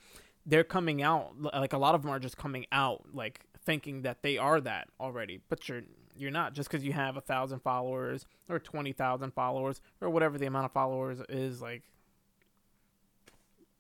they're 0.47 0.65
coming 0.65 1.03
out 1.03 1.35
like 1.55 1.73
a 1.73 1.79
lot 1.79 1.95
of 1.95 2.03
them 2.03 2.11
are 2.11 2.19
just 2.19 2.37
coming 2.37 2.67
out 2.73 3.05
like 3.15 3.41
thinking 3.65 4.03
that 4.03 4.23
they 4.23 4.39
are 4.39 4.61
that 4.61 4.89
already, 5.01 5.41
but 5.49 5.69
you're 5.69 5.83
you're 6.17 6.31
not 6.31 6.53
just 6.53 6.69
because 6.71 6.85
you 6.85 6.93
have 6.93 7.17
a 7.17 7.21
thousand 7.21 7.61
followers 7.61 8.27
or 8.49 8.59
twenty 8.59 8.93
thousand 8.93 9.33
followers 9.33 9.81
or 10.01 10.11
whatever 10.11 10.37
the 10.39 10.47
amount 10.47 10.65
of 10.67 10.73
followers 10.73 11.21
is 11.29 11.63
like. 11.63 11.83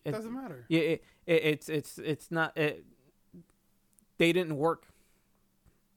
It, 0.04 0.12
Doesn't 0.12 0.32
matter. 0.34 0.64
yeah, 0.68 0.80
it, 0.80 1.04
it, 1.26 1.44
it's 1.44 1.68
it's 1.68 1.98
it's 1.98 2.30
not. 2.30 2.56
It, 2.56 2.84
they 4.18 4.32
didn't 4.32 4.56
work 4.56 4.86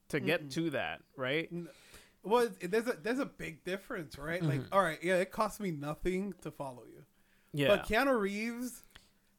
to 0.09 0.19
get 0.19 0.45
Mm-mm. 0.47 0.53
to 0.53 0.69
that, 0.71 1.01
right? 1.17 1.51
Well, 2.23 2.49
there's 2.61 2.87
a 2.87 2.93
there's 3.01 3.17
a 3.19 3.25
big 3.25 3.63
difference, 3.63 4.17
right? 4.19 4.43
Like, 4.43 4.61
Mhm. 4.61 4.67
all 4.71 4.81
right, 4.83 4.99
yeah, 5.03 5.15
it 5.15 5.31
costs 5.31 5.59
me 5.59 5.71
nothing 5.71 6.33
to 6.41 6.51
follow 6.51 6.83
you. 6.87 7.03
Yeah, 7.53 7.67
But 7.69 7.87
Keanu 7.87 8.19
Reeves 8.19 8.83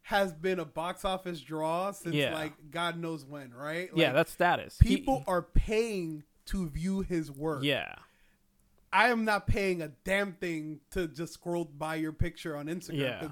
has 0.09 0.33
been 0.33 0.61
a 0.61 0.65
box 0.65 1.05
office 1.05 1.41
draw 1.41 1.91
since 1.91 2.15
Yeah. 2.15 2.33
like 2.33 2.53
God 2.71 2.97
knows 2.97 3.25
when, 3.25 3.53
right? 3.53 3.91
yeah, 3.95 4.13
that's 4.13 4.31
status. 4.31 4.79
He- 4.81 4.97
people 4.97 5.25
are 5.27 5.43
paying 5.43 6.23
to 6.47 6.69
view 6.69 7.01
his 7.01 7.31
work. 7.31 7.65
yeah, 7.65 7.97
I 8.93 9.09
am 9.09 9.25
not 9.25 9.47
paying 9.49 9.83
a 9.83 9.89
damn 10.05 10.33
thing 10.35 10.81
to 10.93 11.09
just 11.09 11.35
scroll 11.35 11.65
by 11.65 11.97
your 11.97 12.13
picture 12.13 12.57
on 12.57 12.67
Instagram. 12.67 12.99
Yeah. 13.01 13.29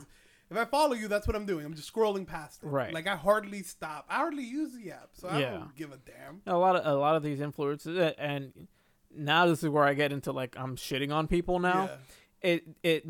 If 0.50 0.58
I 0.58 0.64
follow 0.66 0.94
you, 0.94 1.06
that's 1.08 1.26
what 1.26 1.34
I'm 1.36 1.46
doing. 1.46 1.64
I'm 1.64 1.74
just 1.74 1.92
scrolling 1.92 2.26
past 2.26 2.62
it. 2.62 2.66
Right. 2.66 2.92
Like 2.92 3.06
I 3.06 3.16
hardly 3.16 3.62
stop. 3.62 4.04
I 4.10 4.16
hardly 4.16 4.42
use 4.44 4.74
the 4.74 4.90
app, 4.90 5.10
so 5.12 5.28
I 5.28 5.38
Yeah. 5.40 5.50
don't 5.52 5.74
give 5.76 5.92
a 5.92 5.96
damn. 5.96 6.42
a 6.46 6.58
lot 6.58 6.76
of 6.76 6.84
a 6.84 6.98
lot 6.98 7.14
of 7.16 7.22
these 7.22 7.38
influencers, 7.38 8.14
and 8.18 8.66
now 9.16 9.46
this 9.46 9.62
is 9.62 9.68
where 9.68 9.84
I 9.84 9.94
get 9.94 10.12
into 10.12 10.32
like 10.32 10.56
I'm 10.58 10.74
shitting 10.76 11.12
on 11.14 11.28
people 11.28 11.60
now. 11.60 11.84
Yeah. 11.84 11.96
It 12.44 12.64
it 12.82 13.04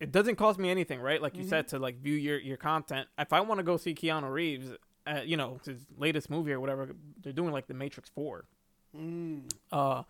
it 0.00 0.10
doesn't 0.10 0.34
cost 0.36 0.58
me 0.58 0.68
anything, 0.68 1.00
right? 1.00 1.22
Like 1.22 1.36
you 1.36 1.44
Mhm. 1.44 1.48
said 1.48 1.68
to 1.68 1.78
like 1.78 1.96
view 2.00 2.14
your 2.14 2.38
your 2.40 2.56
content. 2.56 3.08
If 3.18 3.32
I 3.32 3.40
want 3.40 3.58
to 3.60 3.62
go 3.62 3.76
see 3.76 3.94
Keanu 3.94 4.30
Reeves, 4.30 4.72
uh, 5.06 5.20
you 5.24 5.36
know 5.36 5.60
his 5.64 5.86
latest 5.96 6.28
movie 6.28 6.52
or 6.52 6.58
whatever, 6.58 6.90
they're 7.22 7.32
doing 7.32 7.52
like 7.52 7.68
the 7.68 7.74
Matrix 7.74 8.10
Four. 8.10 8.46
Mm. 8.96 9.48
Uh, 9.70 10.02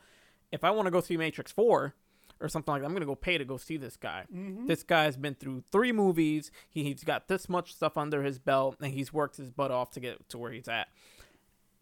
if 0.50 0.64
I 0.64 0.70
want 0.70 0.86
to 0.86 0.90
go 0.90 1.00
see 1.00 1.18
Matrix 1.18 1.52
Four 1.52 1.94
or 2.40 2.48
something 2.48 2.72
like 2.72 2.80
that, 2.80 2.86
I'm 2.86 2.94
gonna 2.94 3.04
go 3.04 3.14
pay 3.14 3.36
to 3.36 3.44
go 3.44 3.58
see 3.58 3.76
this 3.76 3.98
guy. 3.98 4.24
hmm 4.30 4.64
This 4.66 4.82
guy's 4.82 5.18
been 5.18 5.34
through 5.34 5.60
three 5.70 5.92
movies. 5.92 6.50
He, 6.70 6.82
he's 6.84 7.04
got 7.04 7.28
this 7.28 7.50
much 7.50 7.74
stuff 7.74 7.98
under 7.98 8.22
his 8.22 8.38
belt, 8.38 8.76
and 8.80 8.94
he's 8.94 9.12
worked 9.12 9.36
his 9.36 9.50
butt 9.50 9.70
off 9.70 9.90
to 9.90 10.00
get 10.00 10.26
to 10.30 10.38
where 10.38 10.52
he's 10.52 10.68
at. 10.68 10.88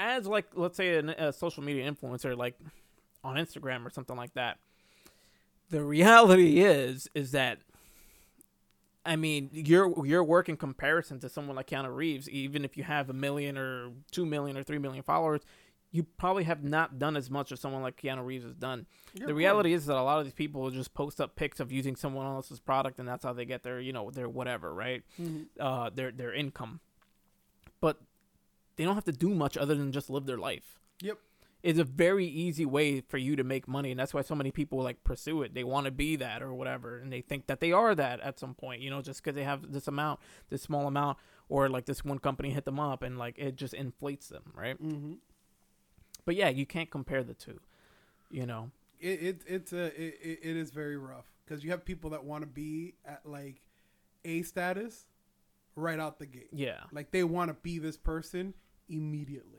As 0.00 0.26
like, 0.26 0.46
let's 0.54 0.76
say 0.76 0.96
an, 0.98 1.10
a 1.10 1.32
social 1.32 1.62
media 1.62 1.88
influencer, 1.88 2.36
like 2.36 2.56
on 3.22 3.36
Instagram 3.36 3.86
or 3.86 3.90
something 3.90 4.16
like 4.16 4.34
that. 4.34 4.58
The 5.70 5.84
reality 5.84 6.60
is, 6.60 7.08
is 7.14 7.32
that 7.32 7.58
I 9.04 9.16
mean, 9.16 9.48
your 9.52 10.04
your 10.06 10.22
work 10.24 10.48
in 10.48 10.56
comparison 10.56 11.18
to 11.20 11.28
someone 11.28 11.56
like 11.56 11.68
Keanu 11.68 11.94
Reeves, 11.94 12.28
even 12.28 12.64
if 12.64 12.76
you 12.76 12.84
have 12.84 13.08
a 13.08 13.14
million 13.14 13.56
or 13.56 13.90
two 14.10 14.26
million 14.26 14.56
or 14.56 14.62
three 14.62 14.78
million 14.78 15.02
followers, 15.02 15.40
you 15.90 16.02
probably 16.02 16.44
have 16.44 16.62
not 16.62 16.98
done 16.98 17.16
as 17.16 17.30
much 17.30 17.50
as 17.50 17.60
someone 17.60 17.80
like 17.80 17.98
Keanu 18.00 18.24
Reeves 18.24 18.44
has 18.44 18.54
done. 18.54 18.86
Yeah, 19.14 19.26
the 19.26 19.34
reality 19.34 19.72
is 19.72 19.86
that 19.86 19.96
a 19.96 20.02
lot 20.02 20.18
of 20.18 20.24
these 20.24 20.34
people 20.34 20.70
just 20.70 20.92
post 20.92 21.20
up 21.20 21.36
pics 21.36 21.58
of 21.60 21.72
using 21.72 21.96
someone 21.96 22.26
else's 22.26 22.60
product, 22.60 22.98
and 22.98 23.08
that's 23.08 23.24
how 23.24 23.32
they 23.32 23.46
get 23.46 23.62
their, 23.62 23.80
you 23.80 23.92
know, 23.94 24.10
their 24.10 24.28
whatever, 24.28 24.74
right? 24.74 25.02
Mhm. 25.18 25.46
Uh, 25.58 25.88
their 25.90 26.10
their 26.10 26.34
income. 26.34 26.80
But 27.80 28.00
they 28.76 28.84
don't 28.84 28.94
have 28.94 29.04
to 29.04 29.12
do 29.12 29.30
much 29.30 29.56
other 29.56 29.74
than 29.74 29.90
just 29.92 30.10
live 30.10 30.26
their 30.26 30.36
life. 30.38 30.78
Yep. 31.00 31.18
It's 31.62 31.78
a 31.78 31.84
very 31.84 32.26
easy 32.26 32.64
way 32.64 33.00
for 33.00 33.18
you 33.18 33.34
to 33.34 33.42
make 33.42 33.66
money, 33.66 33.90
and 33.90 33.98
that's 33.98 34.14
why 34.14 34.22
so 34.22 34.34
many 34.34 34.52
people 34.52 34.80
like 34.82 35.02
pursue 35.02 35.42
it. 35.42 35.54
They 35.54 35.64
want 35.64 35.86
to 35.86 35.90
be 35.90 36.14
that 36.16 36.42
or 36.42 36.54
whatever, 36.54 36.98
and 36.98 37.12
they 37.12 37.20
think 37.20 37.46
that 37.48 37.60
they 37.60 37.72
are 37.72 37.94
that 37.94 38.20
at 38.20 38.38
some 38.38 38.54
point, 38.54 38.80
you 38.80 38.90
know, 38.90 39.02
just 39.02 39.22
because 39.22 39.34
they 39.34 39.42
have 39.42 39.72
this 39.72 39.88
amount, 39.88 40.20
this 40.50 40.62
small 40.62 40.86
amount, 40.86 41.18
or 41.48 41.68
like 41.68 41.86
this 41.86 42.04
one 42.04 42.20
company 42.20 42.50
hit 42.50 42.64
them 42.64 42.78
up, 42.78 43.02
and 43.02 43.18
like 43.18 43.38
it 43.38 43.56
just 43.56 43.74
inflates 43.74 44.28
them, 44.28 44.52
right? 44.54 44.80
Mm-hmm. 44.80 45.14
But 46.24 46.36
yeah, 46.36 46.48
you 46.48 46.66
can't 46.66 46.90
compare 46.90 47.24
the 47.24 47.34
two, 47.34 47.58
you 48.30 48.46
know. 48.46 48.70
It, 49.00 49.22
it 49.22 49.40
it's 49.46 49.72
a 49.72 49.86
it, 49.86 50.18
it 50.22 50.38
it 50.42 50.56
is 50.56 50.70
very 50.70 50.96
rough 50.96 51.26
because 51.44 51.64
you 51.64 51.70
have 51.70 51.84
people 51.84 52.10
that 52.10 52.24
want 52.24 52.42
to 52.42 52.48
be 52.48 52.94
at 53.04 53.22
like 53.24 53.62
a 54.24 54.42
status 54.42 55.06
right 55.74 55.98
out 55.98 56.18
the 56.18 56.26
gate. 56.26 56.50
Yeah, 56.52 56.80
Like 56.92 57.10
they 57.10 57.24
want 57.24 57.50
to 57.50 57.54
be 57.54 57.78
this 57.78 57.96
person 57.96 58.54
immediately, 58.88 59.57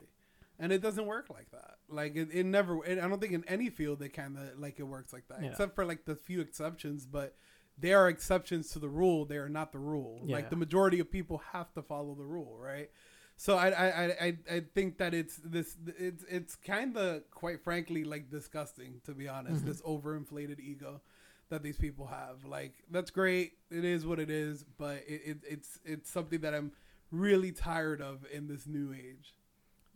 and 0.60 0.72
it 0.72 0.80
doesn't 0.82 1.06
work 1.06 1.28
like 1.30 1.50
that. 1.50 1.76
Like 1.88 2.14
it, 2.16 2.28
it 2.32 2.44
never. 2.46 2.84
It, 2.84 2.98
I 2.98 3.08
don't 3.08 3.20
think 3.20 3.32
in 3.32 3.44
any 3.48 3.70
field 3.70 4.00
it 4.02 4.10
kind 4.10 4.36
of 4.38 4.58
like 4.58 4.78
it 4.78 4.84
works 4.84 5.12
like 5.12 5.26
that, 5.28 5.42
Yeah. 5.42 5.50
except 5.50 5.74
for 5.74 5.84
like 5.84 6.04
the 6.04 6.14
few 6.14 6.40
exceptions. 6.40 7.06
But 7.06 7.34
there 7.78 7.98
are 7.98 8.08
exceptions 8.08 8.70
to 8.70 8.78
the 8.78 8.88
rule. 8.88 9.24
They 9.24 9.38
are 9.38 9.48
not 9.48 9.72
the 9.72 9.78
rule. 9.78 10.22
Yeah. 10.24 10.36
Like 10.36 10.50
the 10.50 10.56
majority 10.56 11.00
of 11.00 11.10
people 11.10 11.42
have 11.52 11.72
to 11.74 11.82
follow 11.82 12.14
the 12.14 12.24
rule, 12.24 12.56
right? 12.58 12.90
So 13.36 13.56
I 13.56 13.68
I, 13.70 13.86
I, 13.86 14.04
I 14.26 14.38
I 14.56 14.60
think 14.74 14.98
that 14.98 15.14
it's 15.14 15.36
this 15.42 15.76
it's 15.98 16.24
it's 16.28 16.56
kind 16.56 16.96
of 16.96 17.28
quite 17.30 17.64
frankly 17.64 18.04
like 18.04 18.30
disgusting 18.30 19.00
to 19.06 19.12
be 19.14 19.28
honest. 19.28 19.64
Mhm. 19.64 19.66
This 19.66 19.80
overinflated 19.82 20.60
ego 20.60 21.00
that 21.48 21.62
these 21.62 21.78
people 21.78 22.06
have. 22.06 22.44
Like 22.44 22.74
that's 22.90 23.10
great. 23.10 23.54
It 23.70 23.84
is 23.84 24.04
what 24.06 24.20
it 24.20 24.30
is, 24.30 24.62
but 24.78 24.98
it, 25.08 25.22
it 25.24 25.38
it's 25.48 25.80
it's 25.84 26.10
something 26.10 26.40
that 26.42 26.54
I'm 26.54 26.72
really 27.10 27.50
tired 27.50 28.00
of 28.00 28.24
in 28.30 28.46
this 28.46 28.66
new 28.66 28.92
age. 28.92 29.34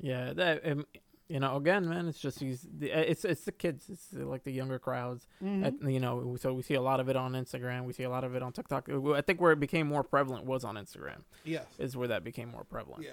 Yeah. 0.04 0.32
That 0.34 0.66
um, 0.70 0.84
you 1.28 1.40
know, 1.40 1.56
again, 1.56 1.88
man, 1.88 2.06
it's 2.06 2.18
just 2.18 2.38
these. 2.38 2.66
the- 2.78 2.90
It's 3.11 3.25
it's 3.25 3.44
the 3.44 3.52
kids. 3.52 3.88
It's 3.88 4.12
like 4.12 4.44
the 4.44 4.52
younger 4.52 4.78
crowds. 4.78 5.26
Mm-hmm. 5.42 5.64
At- 5.64 5.90
you 5.90 6.00
know, 6.00 6.37
so 6.38 6.52
we 6.52 6.62
see 6.62 6.75
a 6.75 6.82
lot 6.82 7.00
of 7.00 7.08
it 7.08 7.16
on 7.16 7.32
Instagram. 7.32 7.84
We 7.84 7.92
see 7.94 8.02
a 8.04 8.11
lot 8.11 8.25
of 8.25 8.34
it 8.34 8.42
on 8.42 8.52
TikTok. 8.52 8.88
I 8.90 9.20
think 9.23 9.40
where 9.40 9.52
it 9.52 9.61
became 9.61 9.87
more 9.87 10.04
prevalent 10.04 10.44
was 10.44 10.64
on 10.64 10.75
Instagram. 10.76 11.23
Yes. 11.44 11.64
Is 11.78 11.96
where 11.96 12.08
that 12.08 12.25
became 12.25 12.50
more 12.50 12.64
prevalent. 12.64 13.04
Yeah. 13.04 13.12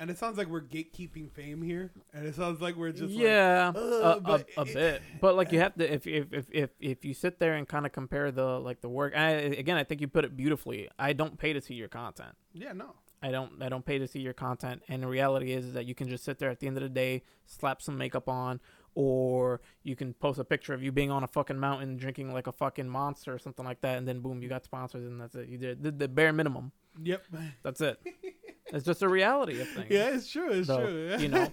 And 0.00 0.10
it 0.10 0.16
sounds 0.18 0.38
like 0.38 0.46
we're 0.46 0.60
gatekeeping 0.60 1.28
fame 1.32 1.60
here, 1.60 1.90
and 2.14 2.24
it 2.24 2.36
sounds 2.36 2.60
like 2.60 2.76
we're 2.76 2.92
just 2.92 3.12
yeah, 3.12 3.72
uh, 3.74 4.20
a, 4.24 4.30
a, 4.30 4.44
a 4.58 4.62
it- 4.62 4.74
bit. 4.74 5.02
But 5.20 5.34
like 5.34 5.50
you 5.50 5.58
have 5.64 5.74
to, 5.74 5.92
if 5.92 6.06
if 6.06 6.32
if 6.32 6.46
if, 6.52 6.70
if 6.78 7.04
you 7.04 7.14
sit 7.14 7.40
there 7.40 7.54
and 7.56 7.66
kind 7.66 7.84
of 7.84 7.90
compare 7.90 8.30
the 8.30 8.60
like 8.60 8.80
the 8.80 8.88
work. 8.88 9.16
I, 9.16 9.30
again, 9.30 9.76
I 9.76 9.82
think 9.82 10.00
you 10.00 10.06
put 10.06 10.24
it 10.24 10.36
beautifully. 10.36 10.88
I 11.00 11.12
don't 11.14 11.36
pay 11.36 11.52
to 11.52 11.60
see 11.60 11.74
your 11.74 11.88
content. 11.88 12.36
yeah, 12.54 12.72
no, 12.74 12.94
I 13.22 13.30
don't 13.30 13.62
I 13.62 13.68
don't 13.68 13.84
pay 13.84 13.98
to 13.98 14.06
see 14.06 14.20
your 14.20 14.32
content 14.32 14.82
and 14.88 15.02
the 15.02 15.06
reality 15.08 15.52
is, 15.52 15.66
is 15.66 15.72
that 15.74 15.86
you 15.86 15.94
can 15.94 16.08
just 16.08 16.24
sit 16.24 16.38
there 16.38 16.50
at 16.50 16.60
the 16.60 16.66
end 16.66 16.76
of 16.76 16.82
the 16.82 16.88
day, 16.88 17.22
slap 17.46 17.82
some 17.82 17.96
makeup 17.98 18.28
on 18.28 18.60
or 18.94 19.60
you 19.82 19.94
can 19.96 20.12
post 20.14 20.38
a 20.38 20.44
picture 20.44 20.74
of 20.74 20.82
you 20.82 20.90
being 20.92 21.10
on 21.10 21.22
a 21.24 21.26
fucking 21.28 21.58
mountain 21.58 21.96
drinking 21.96 22.32
like 22.32 22.46
a 22.46 22.52
fucking 22.52 22.88
monster 22.88 23.34
or 23.34 23.38
something 23.38 23.64
like 23.64 23.80
that 23.80 23.98
and 23.98 24.06
then 24.08 24.20
boom 24.20 24.42
you 24.42 24.48
got 24.48 24.64
sponsors 24.64 25.04
and 25.06 25.20
that's 25.20 25.34
it. 25.34 25.48
You 25.48 25.58
did 25.58 25.82
the, 25.82 25.90
the 25.90 26.08
bare 26.08 26.32
minimum. 26.32 26.72
yep, 27.02 27.24
That's 27.62 27.80
it. 27.80 28.00
it's 28.66 28.84
just 28.84 29.02
a 29.02 29.08
reality 29.08 29.60
of 29.60 29.68
things. 29.68 29.86
yeah, 29.90 30.14
it's 30.14 30.30
true, 30.30 30.50
it's 30.50 30.66
So, 30.68 30.80
true. 30.84 31.16
you 31.18 31.28
know, 31.28 31.50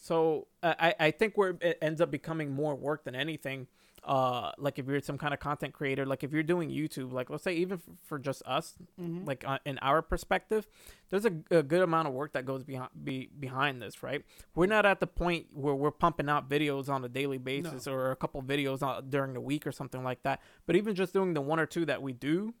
So 0.00 0.46
I 0.62 0.94
I 1.00 1.10
think 1.10 1.36
where 1.36 1.56
it 1.60 1.78
ends 1.82 2.00
up 2.00 2.10
becoming 2.10 2.50
more 2.52 2.74
work 2.74 3.04
than 3.04 3.14
anything. 3.14 3.66
Uh, 4.06 4.52
like 4.56 4.78
if 4.78 4.86
you're 4.86 5.00
some 5.00 5.18
kind 5.18 5.34
of 5.34 5.40
content 5.40 5.74
creator, 5.74 6.06
like 6.06 6.22
if 6.22 6.32
you're 6.32 6.44
doing 6.44 6.70
YouTube, 6.70 7.12
like 7.12 7.28
let's 7.28 7.42
say 7.42 7.54
even 7.54 7.76
for, 7.78 7.90
for 8.04 8.18
just 8.20 8.40
us, 8.46 8.76
Mhm. 9.00 9.26
like 9.26 9.42
uh, 9.44 9.58
in 9.66 9.78
our 9.82 10.00
perspective, 10.00 10.68
there's 11.10 11.24
a, 11.24 11.32
a 11.50 11.62
good 11.64 11.82
amount 11.82 12.06
of 12.06 12.14
work 12.14 12.32
that 12.34 12.44
goes 12.46 12.62
behind 12.62 12.90
be, 13.02 13.28
behind 13.38 13.82
this, 13.82 14.04
right? 14.04 14.24
We're 14.54 14.66
not 14.66 14.86
at 14.86 15.00
the 15.00 15.08
point 15.08 15.46
where 15.52 15.74
we're 15.74 15.90
pumping 15.90 16.28
out 16.28 16.48
videos 16.48 16.88
on 16.88 17.04
a 17.04 17.08
daily 17.08 17.38
basis 17.38 17.88
or 17.88 18.12
a 18.12 18.16
couple 18.16 18.40
videos 18.44 18.80
on, 18.80 19.10
during 19.10 19.32
the 19.34 19.40
week 19.40 19.66
or 19.66 19.72
something 19.72 20.04
like 20.04 20.22
that. 20.22 20.40
But 20.66 20.76
even 20.76 20.94
just 20.94 21.12
doing 21.12 21.34
the 21.34 21.40
one 21.40 21.58
or 21.58 21.66
two 21.66 21.84
that 21.86 22.00
we 22.00 22.12
do, 22.12 22.54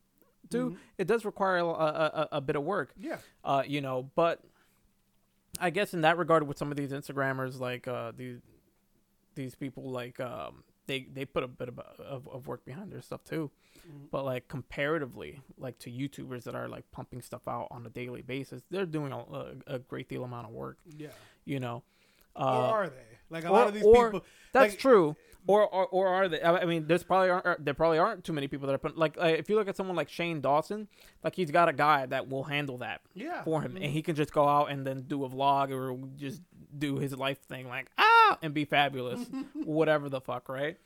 do 0.50 0.70
Mhm. 0.70 0.76
it 0.98 1.06
does 1.06 1.24
require 1.24 1.58
a, 1.58 1.64
a, 1.66 1.68
a, 1.68 2.28
a 2.32 2.40
bit 2.40 2.56
of 2.56 2.64
work 2.64 2.92
yeah, 2.98 3.18
uh, 3.44 3.62
you 3.64 3.80
know, 3.80 4.10
but 4.16 4.42
I 5.60 5.70
guess 5.70 5.94
in 5.94 6.00
that 6.02 6.18
regard, 6.18 6.46
with 6.46 6.58
some 6.58 6.70
of 6.70 6.76
these 6.76 6.90
Instagrammers, 6.90 7.58
like 7.60 7.86
uh, 7.88 8.10
these 8.16 8.40
these 9.36 9.54
people, 9.54 9.90
like 9.90 10.18
um, 10.20 10.64
they 10.86 11.06
they 11.12 11.24
put 11.24 11.42
a 11.44 11.48
bit 11.48 11.68
of, 11.68 11.78
of 11.78 12.28
of 12.28 12.46
work 12.46 12.64
behind 12.64 12.92
their 12.92 13.02
stuff 13.02 13.24
too. 13.24 13.50
Mhm. 13.88 14.10
But 14.10 14.24
like 14.24 14.48
comparatively, 14.48 15.40
like 15.58 15.78
to 15.80 15.90
YouTubers 15.90 16.44
that 16.44 16.54
are 16.54 16.68
like 16.68 16.90
pumping 16.92 17.22
stuff 17.22 17.46
out 17.48 17.68
on 17.70 17.84
a 17.86 17.90
daily 17.90 18.22
basis, 18.22 18.62
they're 18.70 18.86
doing 18.86 19.12
a, 19.12 19.18
a, 19.18 19.54
a 19.66 19.78
great 19.78 20.08
deal 20.08 20.24
amount 20.24 20.46
of 20.46 20.52
work. 20.52 20.78
yeah. 20.96 21.08
You 21.44 21.60
know, 21.60 21.82
or 22.34 22.42
uh, 22.42 22.46
are 22.46 22.88
they? 22.88 23.02
Like 23.30 23.44
a 23.44 23.48
or- 23.48 23.52
lot 23.52 23.68
of 23.68 23.74
these 23.74 23.84
or- 23.84 24.10
people. 24.10 24.26
that's 24.52 24.72
like- 24.72 24.78
true. 24.80 25.16
Or, 25.48 25.62
or 25.72 25.86
or 25.86 26.08
are 26.08 26.28
they? 26.28 26.42
I 26.42 26.64
mean, 26.64 26.88
there's 26.88 27.04
probably 27.04 27.30
aren't 27.30 27.64
there 27.64 27.72
probably 27.72 27.98
aren't 28.00 28.24
too 28.24 28.32
many 28.32 28.48
people 28.48 28.66
that 28.66 28.72
are 28.74 28.78
putting 28.78 28.98
like, 28.98 29.16
like 29.16 29.38
if 29.38 29.48
you 29.48 29.54
look 29.54 29.68
at 29.68 29.76
someone 29.76 29.94
like 29.94 30.08
Shane 30.08 30.40
Dawson, 30.40 30.88
like 31.22 31.36
he's 31.36 31.52
got 31.52 31.68
a 31.68 31.72
guy 31.72 32.04
that 32.06 32.28
will 32.28 32.42
handle 32.42 32.78
that 32.78 33.00
Yeah. 33.14 33.44
for 33.44 33.62
him, 33.62 33.76
and 33.76 33.84
Mhm. 33.84 33.90
he 33.90 34.02
can 34.02 34.16
just 34.16 34.32
go 34.32 34.48
out 34.48 34.72
and 34.72 34.84
then 34.84 35.02
do 35.02 35.24
a 35.24 35.28
vlog 35.30 35.70
or 35.70 35.96
just 36.16 36.42
do 36.76 36.96
his 36.98 37.14
life 37.16 37.38
thing, 37.46 37.68
like 37.68 37.86
ah, 37.96 38.15
and 38.42 38.52
be 38.54 38.64
fabulous, 38.64 39.20
whatever 39.54 40.08
the 40.08 40.20
fuck, 40.20 40.48
right? 40.48 40.76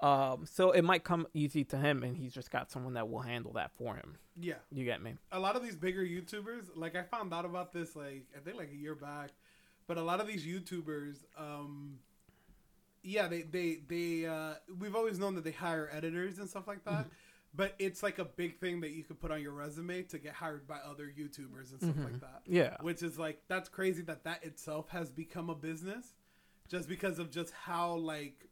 Um, 0.00 0.44
so 0.44 0.72
it 0.72 0.82
might 0.82 1.04
come 1.04 1.26
easy 1.32 1.64
to 1.64 1.76
him, 1.78 2.02
and 2.02 2.14
he's 2.16 2.34
just 2.34 2.50
got 2.50 2.70
someone 2.70 2.94
that 2.94 3.08
will 3.08 3.20
handle 3.22 3.52
that 3.54 3.72
for 3.72 3.96
him. 3.96 4.16
Yeah. 4.38 4.56
You 4.70 4.84
get 4.84 5.00
me? 5.02 5.14
a 5.32 5.40
lot 5.40 5.56
of 5.56 5.62
these 5.62 5.76
bigger 5.76 6.04
YouTubers, 6.04 6.66
like 6.74 6.94
I 6.96 7.02
found 7.02 7.32
out 7.32 7.44
about 7.46 7.72
this 7.72 7.96
like 7.96 8.26
I 8.36 8.40
think 8.40 8.56
like 8.58 8.70
a 8.70 8.76
year 8.76 8.94
back, 8.94 9.30
but 9.86 9.96
a 9.96 10.02
lot 10.02 10.20
of 10.20 10.26
these 10.26 10.44
YouTubers, 10.44 11.24
um, 11.38 11.98
yeah, 13.02 13.28
they 13.28 13.42
they 13.42 13.78
they 13.88 14.26
uh, 14.26 14.54
we've 14.78 14.94
always 14.96 15.18
known 15.18 15.34
that 15.36 15.44
they 15.44 15.52
hire 15.52 15.88
editors 15.92 16.38
and 16.38 16.48
stuff 16.48 16.66
like 16.68 16.84
that, 16.84 17.06
but 17.54 17.74
it's 17.78 18.02
like 18.02 18.18
a 18.18 18.24
big 18.26 18.58
thing 18.58 18.80
that 18.82 18.90
you 18.90 19.02
could 19.04 19.18
put 19.20 19.30
on 19.30 19.40
your 19.40 19.52
resume 19.52 20.02
to 20.02 20.18
get 20.18 20.34
hired 20.34 20.66
by 20.66 20.76
other 20.78 21.06
YouTubers 21.06 21.70
and 21.70 21.80
stuff 21.80 21.94
Mhm. 21.96 22.04
like 22.04 22.20
that. 22.20 22.42
Yeah. 22.46 22.76
Which 22.82 23.02
is 23.02 23.18
like 23.18 23.40
that's 23.48 23.70
crazy 23.70 24.02
that 24.02 24.24
that 24.24 24.44
itself 24.44 24.90
has 24.90 25.08
become 25.10 25.48
a 25.48 25.54
business, 25.54 26.14
just 26.68 26.88
because 26.88 27.18
of 27.18 27.30
just 27.30 27.52
how 27.52 27.94
like 27.94 28.48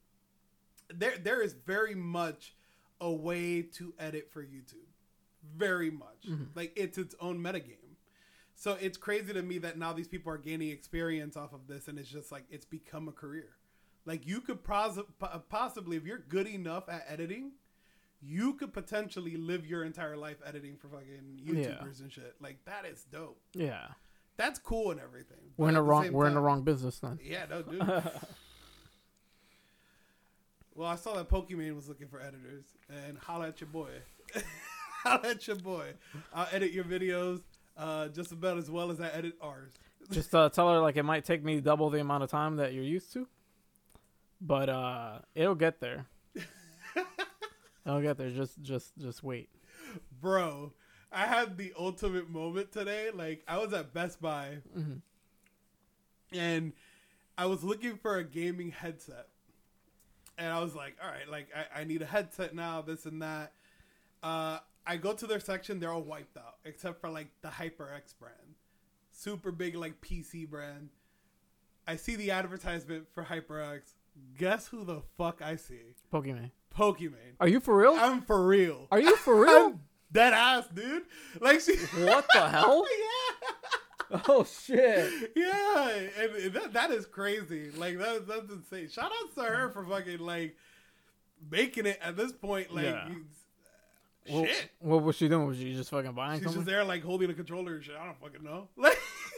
there 0.94 1.16
there 1.18 1.40
is 1.42 1.52
very 1.54 1.94
much 1.94 2.54
a 3.00 3.10
way 3.12 3.62
to 3.62 3.92
edit 3.98 4.30
for 4.30 4.42
YouTube, 4.42 4.88
very 5.56 5.90
much 5.90 6.24
Mhm. 6.28 6.48
like 6.54 6.72
it's 6.76 6.98
its 6.98 7.14
own 7.20 7.38
metagame. 7.38 7.78
So 8.56 8.74
it's 8.74 8.96
crazy 8.96 9.32
to 9.32 9.42
me 9.42 9.58
that 9.58 9.76
now 9.78 9.92
these 9.92 10.06
people 10.08 10.32
are 10.32 10.38
gaining 10.38 10.70
experience 10.70 11.36
off 11.36 11.52
of 11.52 11.66
this, 11.66 11.88
and 11.88 11.98
it's 11.98 12.08
just 12.08 12.30
like 12.30 12.44
it's 12.50 12.64
become 12.64 13.08
a 13.08 13.12
career. 13.12 13.56
Like 14.06 14.26
you 14.26 14.40
could 14.40 14.62
pos- 14.62 14.98
possibly, 15.48 15.96
if 15.96 16.04
you're 16.04 16.18
good 16.18 16.46
enough 16.46 16.88
at 16.88 17.04
editing, 17.08 17.52
you 18.22 18.54
could 18.54 18.72
potentially 18.72 19.36
live 19.36 19.66
your 19.66 19.82
entire 19.84 20.16
life 20.16 20.38
editing 20.46 20.76
for 20.76 20.88
fucking 20.88 21.40
YouTubers 21.44 22.00
and 22.00 22.12
shit. 22.12 22.36
Like 22.40 22.64
that 22.66 22.84
is 22.86 23.04
dope. 23.04 23.40
Yeah. 23.54 23.88
That's 24.36 24.58
cool 24.58 24.90
and 24.90 25.00
everything. 25.00 25.38
We're 25.56 25.68
in 25.68 25.74
the 25.74 25.82
wrong. 25.82 26.10
We're 26.12 26.26
in 26.26 26.34
the 26.34 26.40
wrong 26.40 26.62
business 26.62 26.98
then. 26.98 27.20
Yeah, 27.22 27.46
no, 27.48 27.62
dude. 27.62 27.80
well, 30.74 30.88
I 30.88 30.96
saw 30.96 31.14
that 31.14 31.28
Pokimane 31.28 31.74
was 31.74 31.88
looking 31.88 32.08
for 32.08 32.20
editors, 32.20 32.64
and 32.88 33.16
holla 33.18 33.48
at 33.48 33.60
your 33.60 33.68
boy. 33.68 33.90
holla 35.04 35.28
at 35.30 35.46
your 35.46 35.56
boy. 35.56 35.92
I'll 36.32 36.48
edit 36.52 36.72
your 36.72 36.84
videos 36.84 37.42
uh, 37.76 38.08
just 38.08 38.32
about 38.32 38.58
as 38.58 38.70
well 38.70 38.90
as 38.90 39.00
I 39.00 39.08
edit 39.08 39.34
ours. 39.40 39.72
just 40.10 40.34
uh, 40.34 40.48
tell 40.48 40.72
her 40.72 40.80
like 40.80 40.96
it 40.96 41.04
might 41.04 41.24
take 41.24 41.44
me 41.44 41.60
double 41.60 41.90
the 41.90 42.00
amount 42.00 42.24
of 42.24 42.30
time 42.30 42.56
that 42.56 42.72
you're 42.72 42.84
used 42.84 43.12
to, 43.12 43.28
but 44.40 44.68
uh, 44.68 45.18
it'll 45.34 45.54
get 45.54 45.80
there. 45.80 46.06
it'll 47.86 48.02
get 48.02 48.18
there. 48.18 48.30
Just, 48.30 48.60
just, 48.62 48.98
just 48.98 49.22
wait. 49.22 49.48
Bro, 50.20 50.72
I 51.14 51.26
had 51.26 51.56
the 51.56 51.72
ultimate 51.78 52.28
moment 52.28 52.72
today. 52.72 53.10
Like, 53.14 53.42
I 53.46 53.58
was 53.58 53.72
at 53.72 53.92
Best 53.94 54.20
Buy, 54.20 54.58
hmm 54.72 54.94
and 56.32 56.72
I 57.38 57.46
was 57.46 57.62
looking 57.62 57.96
for 57.96 58.16
a 58.16 58.24
gaming 58.24 58.70
headset. 58.72 59.28
And 60.36 60.52
I 60.52 60.60
was 60.60 60.74
like, 60.74 60.96
all 61.02 61.08
right, 61.08 61.28
like 61.30 61.46
I, 61.54 61.82
I 61.82 61.84
need 61.84 62.02
a 62.02 62.06
headset 62.06 62.54
now, 62.54 62.82
this 62.82 63.06
and 63.06 63.22
that. 63.22 63.52
Uh, 64.22 64.58
I 64.86 64.96
go 64.96 65.12
to 65.12 65.26
their 65.26 65.38
section, 65.38 65.78
they're 65.78 65.92
all 65.92 66.02
wiped 66.02 66.36
out, 66.36 66.56
except 66.64 67.00
for 67.00 67.08
like 67.08 67.28
the 67.42 67.48
HyperX 67.48 68.18
brand. 68.18 68.56
Super 69.12 69.52
big 69.52 69.76
like 69.76 70.00
PC 70.00 70.48
brand. 70.48 70.88
I 71.86 71.96
see 71.96 72.16
the 72.16 72.32
advertisement 72.32 73.06
for 73.14 73.22
HyperX. 73.22 73.92
Guess 74.36 74.66
who 74.68 74.84
the 74.84 75.02
fuck 75.16 75.40
I 75.40 75.54
see? 75.56 75.94
Pokimane. 76.12 76.50
Pokimane. 76.76 77.36
Are 77.38 77.48
you 77.48 77.60
for 77.60 77.76
real? 77.76 77.94
I'm 77.94 78.22
for 78.22 78.44
real. 78.44 78.88
Are 78.90 79.00
you 79.00 79.16
for 79.16 79.40
real? 79.40 79.78
I'm 80.14 80.20
Dead 80.20 80.32
ass, 80.32 80.64
dude. 80.74 81.02
Like 81.40 81.60
she. 81.60 81.76
What 82.04 82.26
the 82.32 82.48
hell? 82.48 82.84
yeah. 84.10 84.20
Oh 84.28 84.44
shit. 84.44 85.32
Yeah, 85.34 85.88
and 86.20 86.52
that 86.54 86.72
that 86.72 86.90
is 86.90 87.06
crazy. 87.06 87.70
Like 87.72 87.98
that 87.98 88.28
that's 88.28 88.50
insane. 88.50 88.88
Shout 88.88 89.10
out 89.10 89.34
to 89.34 89.42
her 89.42 89.70
for 89.70 89.84
fucking 89.84 90.18
like 90.18 90.56
making 91.50 91.86
it 91.86 91.98
at 92.02 92.16
this 92.16 92.32
point. 92.32 92.74
Like, 92.74 92.84
Yeah. 92.84 93.08
Well, 94.30 94.44
shit. 94.46 94.70
What 94.78 95.02
was 95.02 95.16
she 95.16 95.28
doing? 95.28 95.46
Was 95.46 95.58
she 95.58 95.74
just 95.74 95.90
fucking 95.90 96.12
buying 96.12 96.38
She's 96.38 96.44
just 96.44 96.54
something? 96.54 96.72
there 96.72 96.84
like 96.84 97.02
holding 97.02 97.30
a 97.30 97.34
controller 97.34 97.74
and 97.74 97.84
shit. 97.84 97.96
I 98.00 98.04
don't 98.04 98.20
fucking 98.20 98.44
know. 98.44 98.68
Like 98.76 98.92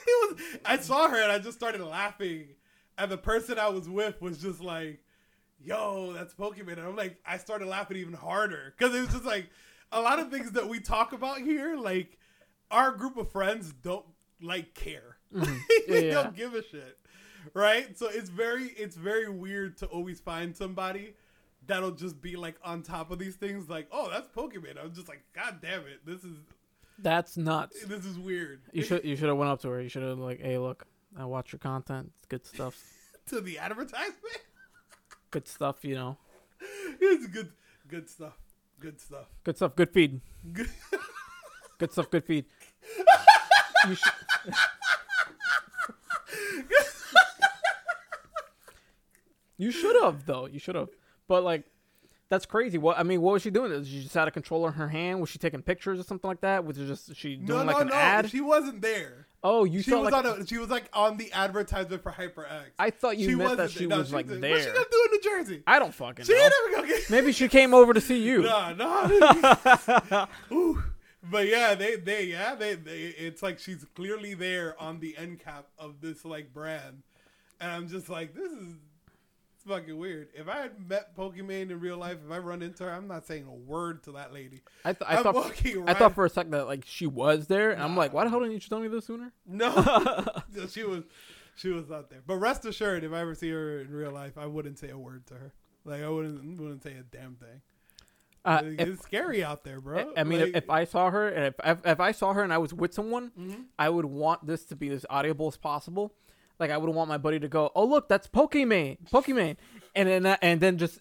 it 0.09 0.37
was. 0.37 0.40
I 0.64 0.76
saw 0.78 1.09
her 1.09 1.21
and 1.21 1.33
I 1.33 1.38
just 1.40 1.59
started 1.59 1.80
laughing, 1.80 2.49
and 2.97 3.11
the 3.11 3.18
person 3.18 3.59
I 3.59 3.68
was 3.68 3.88
with 3.88 4.21
was 4.23 4.38
just 4.38 4.61
like, 4.61 5.00
"Yo, 5.61 6.12
that's 6.12 6.35
Pokimane." 6.35 6.75
And 6.78 6.83
I'm 6.83 6.95
like, 6.97 7.16
I 7.26 7.38
started 7.38 7.66
laughing 7.66 7.97
even 7.97 8.14
harder 8.14 8.73
because 8.76 8.95
it 8.95 9.00
was 9.00 9.09
just 9.09 9.25
like 9.25 9.49
a 9.93 10.00
lot 10.00 10.19
of 10.19 10.31
things 10.31 10.52
that 10.52 10.69
we 10.69 10.81
talk 10.81 11.12
about 11.12 11.38
here. 11.38 11.76
Like 11.76 12.19
our 12.71 12.93
group 12.93 13.16
of 13.16 13.31
friends 13.31 13.73
don't 13.73 14.07
like 14.43 14.75
care. 14.75 15.16
Mhm. 15.35 15.59
they 15.88 16.07
Yeah. 16.09 16.14
don't 16.23 16.37
give 16.37 16.55
a 16.55 16.62
shit, 16.62 16.99
right? 17.52 17.97
So 17.99 18.07
it's 18.09 18.28
very 18.31 18.66
it's 18.69 18.97
very 18.97 19.28
weird 19.28 19.76
to 19.78 19.87
always 19.87 20.21
find 20.21 20.57
somebody 20.57 21.14
that'll 21.66 21.90
just 21.90 22.21
be 22.23 22.37
like 22.37 22.57
on 22.64 22.83
top 22.83 23.11
of 23.11 23.19
these 23.19 23.35
things. 23.35 23.69
Like, 23.69 23.88
oh, 23.90 24.09
that's 24.09 24.28
Pokimane. 24.28 24.83
I'm 24.83 24.93
just 24.95 25.09
like, 25.09 25.23
God 25.35 25.59
damn 25.61 25.81
it, 25.87 26.07
this 26.07 26.23
is 26.23 26.37
That's 26.99 27.37
nuts. 27.37 27.85
this 27.85 28.05
is 28.07 28.19
weird. 28.19 28.62
You 28.73 28.83
should 28.85 29.05
you 29.05 29.16
should 29.16 29.28
have 29.28 29.37
went 29.37 29.50
up 29.50 29.61
to 29.62 29.69
her. 29.71 29.81
You 29.83 29.88
should 29.88 30.05
have 30.05 30.19
like, 30.19 30.40
hey, 30.40 30.59
look, 30.59 30.87
I 31.19 31.25
watch 31.25 31.52
your 31.52 31.59
content. 31.59 32.12
It's 32.19 32.26
good 32.26 32.47
stuff. 32.47 32.81
to 33.26 33.40
the 33.40 33.59
advertisement. 33.59 34.38
Good 35.33 35.49
stuff. 35.49 35.85
You 35.85 35.97
know, 35.97 36.19
it's 37.00 37.26
good, 37.26 37.52
good 37.88 38.09
stuff. 38.09 38.38
Good 38.78 39.00
stuff. 39.00 39.26
good 39.45 39.56
stuff. 39.56 39.75
Good 39.75 39.90
feed. 39.90 40.21
Good. 40.52 40.68
Good 41.78 41.92
stuff. 41.92 42.11
Good 42.11 42.25
feed. 42.25 42.45
you 43.88 43.95
should. 43.95 44.12
you 49.59 49.71
should 49.71 50.02
have 50.02 50.26
though. 50.26 50.47
You 50.47 50.59
should 50.59 50.75
have. 50.75 50.88
But 51.28 51.42
like, 51.45 51.64
that's 52.28 52.45
crazy. 52.47 52.78
What 52.78 52.99
I 52.99 53.02
mean, 53.02 53.23
what 53.23 53.33
was 53.35 53.42
she 53.42 53.50
doing? 53.50 53.85
She 53.85 54.02
just 54.02 54.14
had 54.14 54.28
a 54.28 54.30
controller 54.30 54.68
in 54.68 54.75
her 54.75 54.88
hand? 54.88 55.21
Was 55.21 55.30
she 55.30 55.38
taking 55.38 55.62
pictures 55.62 55.99
or 56.00 56.02
something 56.02 56.28
like 56.28 56.40
that? 56.42 56.64
Was 56.64 56.78
it 56.78 56.87
just 56.87 57.14
she 57.16 57.37
No, 57.37 57.47
doing 57.47 57.66
like 57.66 57.76
no, 57.76 57.83
an 57.83 57.88
no. 57.88 57.95
ad? 57.95 58.30
She 58.30 58.40
wasn't 58.40 58.83
there. 58.83 59.26
Oh, 59.49 59.65
you 59.65 59.81
she 59.83 59.91
saw 59.91 60.03
was 60.03 60.12
like. 60.12 60.25
on. 60.26 60.43
A, 60.43 60.47
she 60.47 60.59
was 60.59 60.69
like 60.69 60.85
on 60.93 61.17
the 61.17 61.33
advertisement 61.33 62.03
for 62.03 62.11
HyperX. 62.12 62.47
I 62.79 62.91
thought 62.91 63.17
you 63.17 63.31
she 63.31 63.35
meant 63.37 63.57
that 63.59 63.71
she. 63.71 63.87
No, 63.87 63.99
was 63.99 64.12
like 64.12 64.26
there. 64.26 64.38
What's 64.50 64.65
she 64.65 64.71
gonna 64.71 64.85
do 64.91 65.03
in 65.07 65.11
New 65.12 65.21
Jersey? 65.23 65.62
I 65.67 65.79
don't 65.79 65.95
fucking 65.95 66.25
She 66.25 66.33
know. 66.35 66.41
ain't 66.43 66.53
never 66.65 66.76
gonna 66.83 66.88
get. 66.88 67.11
Maybe 67.11 67.33
she 67.33 67.49
came 67.49 67.73
over 67.75 67.95
to 67.95 68.00
see 68.00 68.23
you. 68.23 68.43
No, 68.47 68.75
no. 68.75 70.26
Ooh. 70.53 70.83
But 71.29 71.49
yeah, 71.49 71.75
they, 71.75 71.97
they, 71.97 72.26
yeah, 72.26 72.55
they, 72.55 72.75
they, 72.75 72.99
it's 73.19 73.43
like 73.43 73.59
she's 73.59 73.85
clearly 73.97 74.35
there 74.35 74.81
on 74.81 75.00
the 75.00 75.17
end 75.17 75.41
cap 75.41 75.67
of 75.79 76.00
this 76.00 76.25
like 76.25 76.53
brand, 76.55 77.03
and 77.61 77.71
I'm 77.73 77.88
just 77.88 78.09
like, 78.09 78.33
this 78.35 78.53
is 78.53 78.75
fucking 79.66 79.96
weird. 79.96 80.28
If 80.35 80.49
I 80.49 80.58
had 80.62 80.88
met 80.88 81.16
Pokimane 81.16 81.70
in 81.70 81.80
real 81.80 81.96
life, 81.99 82.18
if 82.25 82.30
I 82.32 82.38
run 82.38 82.62
into 82.62 82.85
her, 82.85 82.90
I'm 82.90 83.08
not 83.08 83.26
saying 83.26 83.46
a 83.46 83.54
word 83.54 84.02
to 84.04 84.12
that 84.12 84.32
lady. 84.32 84.62
I, 84.85 84.92
th- 84.92 85.08
I 85.11 85.23
thought 85.23 85.35
walking 85.35 85.88
I 85.88 85.94
thought 85.94 86.14
for 86.14 86.25
a 86.25 86.30
second 86.30 86.52
that 86.52 86.66
like 86.66 86.85
she 86.87 87.06
was 87.06 87.47
there, 87.47 87.71
and 87.73 87.82
I'm 87.82 87.97
like, 87.97 88.12
why 88.12 88.25
the 88.25 88.30
hell 88.30 88.41
didn't 88.41 88.54
you 88.54 88.60
tell 88.60 88.80
me 88.80 88.88
this 88.88 89.06
sooner? 89.06 89.32
No, 89.47 89.71
she 90.71 90.84
was, 90.84 91.04
she 91.56 91.69
was 91.71 91.91
out 91.91 92.10
there. 92.10 92.21
But 92.26 92.36
rest 92.36 92.64
assured, 92.64 93.04
if 93.04 93.12
I 93.12 93.21
ever 93.21 93.34
see 93.34 93.50
her 93.50 93.80
in 93.80 93.91
real 93.91 94.12
life, 94.12 94.36
I 94.38 94.47
wouldn't 94.47 94.78
say 94.78 94.91
a 94.91 94.99
word 94.99 95.26
to 95.28 95.34
her. 95.34 95.52
Like 95.84 96.02
I 96.02 96.08
wouldn't, 96.08 96.60
wouldn't 96.60 96.82
say 96.82 96.93
a 96.95 97.02
damn 97.02 97.36
thing. 97.36 97.60
Uh, 98.45 98.60
Like, 98.64 98.80
if, 98.80 98.88
it's 98.88 99.02
scary 99.02 99.43
out 99.43 99.64
there, 99.64 99.80
bro. 99.80 100.12
I 100.17 100.23
mean, 100.25 100.41
Like- 100.41 100.49
if, 100.50 100.56
if 100.64 100.71
I 100.71 100.84
saw 100.84 101.10
her, 101.10 101.28
and 101.28 101.47
if, 101.47 101.54
if 101.64 101.86
if 101.86 102.00
I 102.00 102.12
saw 102.12 102.32
her 102.32 102.43
and 102.43 102.52
I 102.52 102.58
was 102.58 102.73
with 102.73 102.95
someone, 102.95 103.32
Mhm. 103.38 103.64
I 103.78 103.88
would 103.88 104.04
want 104.04 104.47
this 104.47 104.64
to 104.67 104.76
be 104.76 104.88
as 104.91 105.04
audible 105.10 105.49
as 105.49 105.56
possible. 105.56 106.14
Like 106.58 106.71
I 106.71 106.76
would 106.78 106.88
want 106.95 107.08
my 107.08 107.19
buddy 107.19 107.38
to 107.40 107.49
go, 107.49 107.71
"Oh 107.75 107.84
look, 107.84 108.08
that's 108.08 108.26
Pokimane, 108.28 108.99
Pokimane," 109.10 109.56
and 109.95 110.08
then 110.08 110.23
that- 110.25 110.38
and 110.42 110.60
then 110.60 110.78
just 110.78 111.00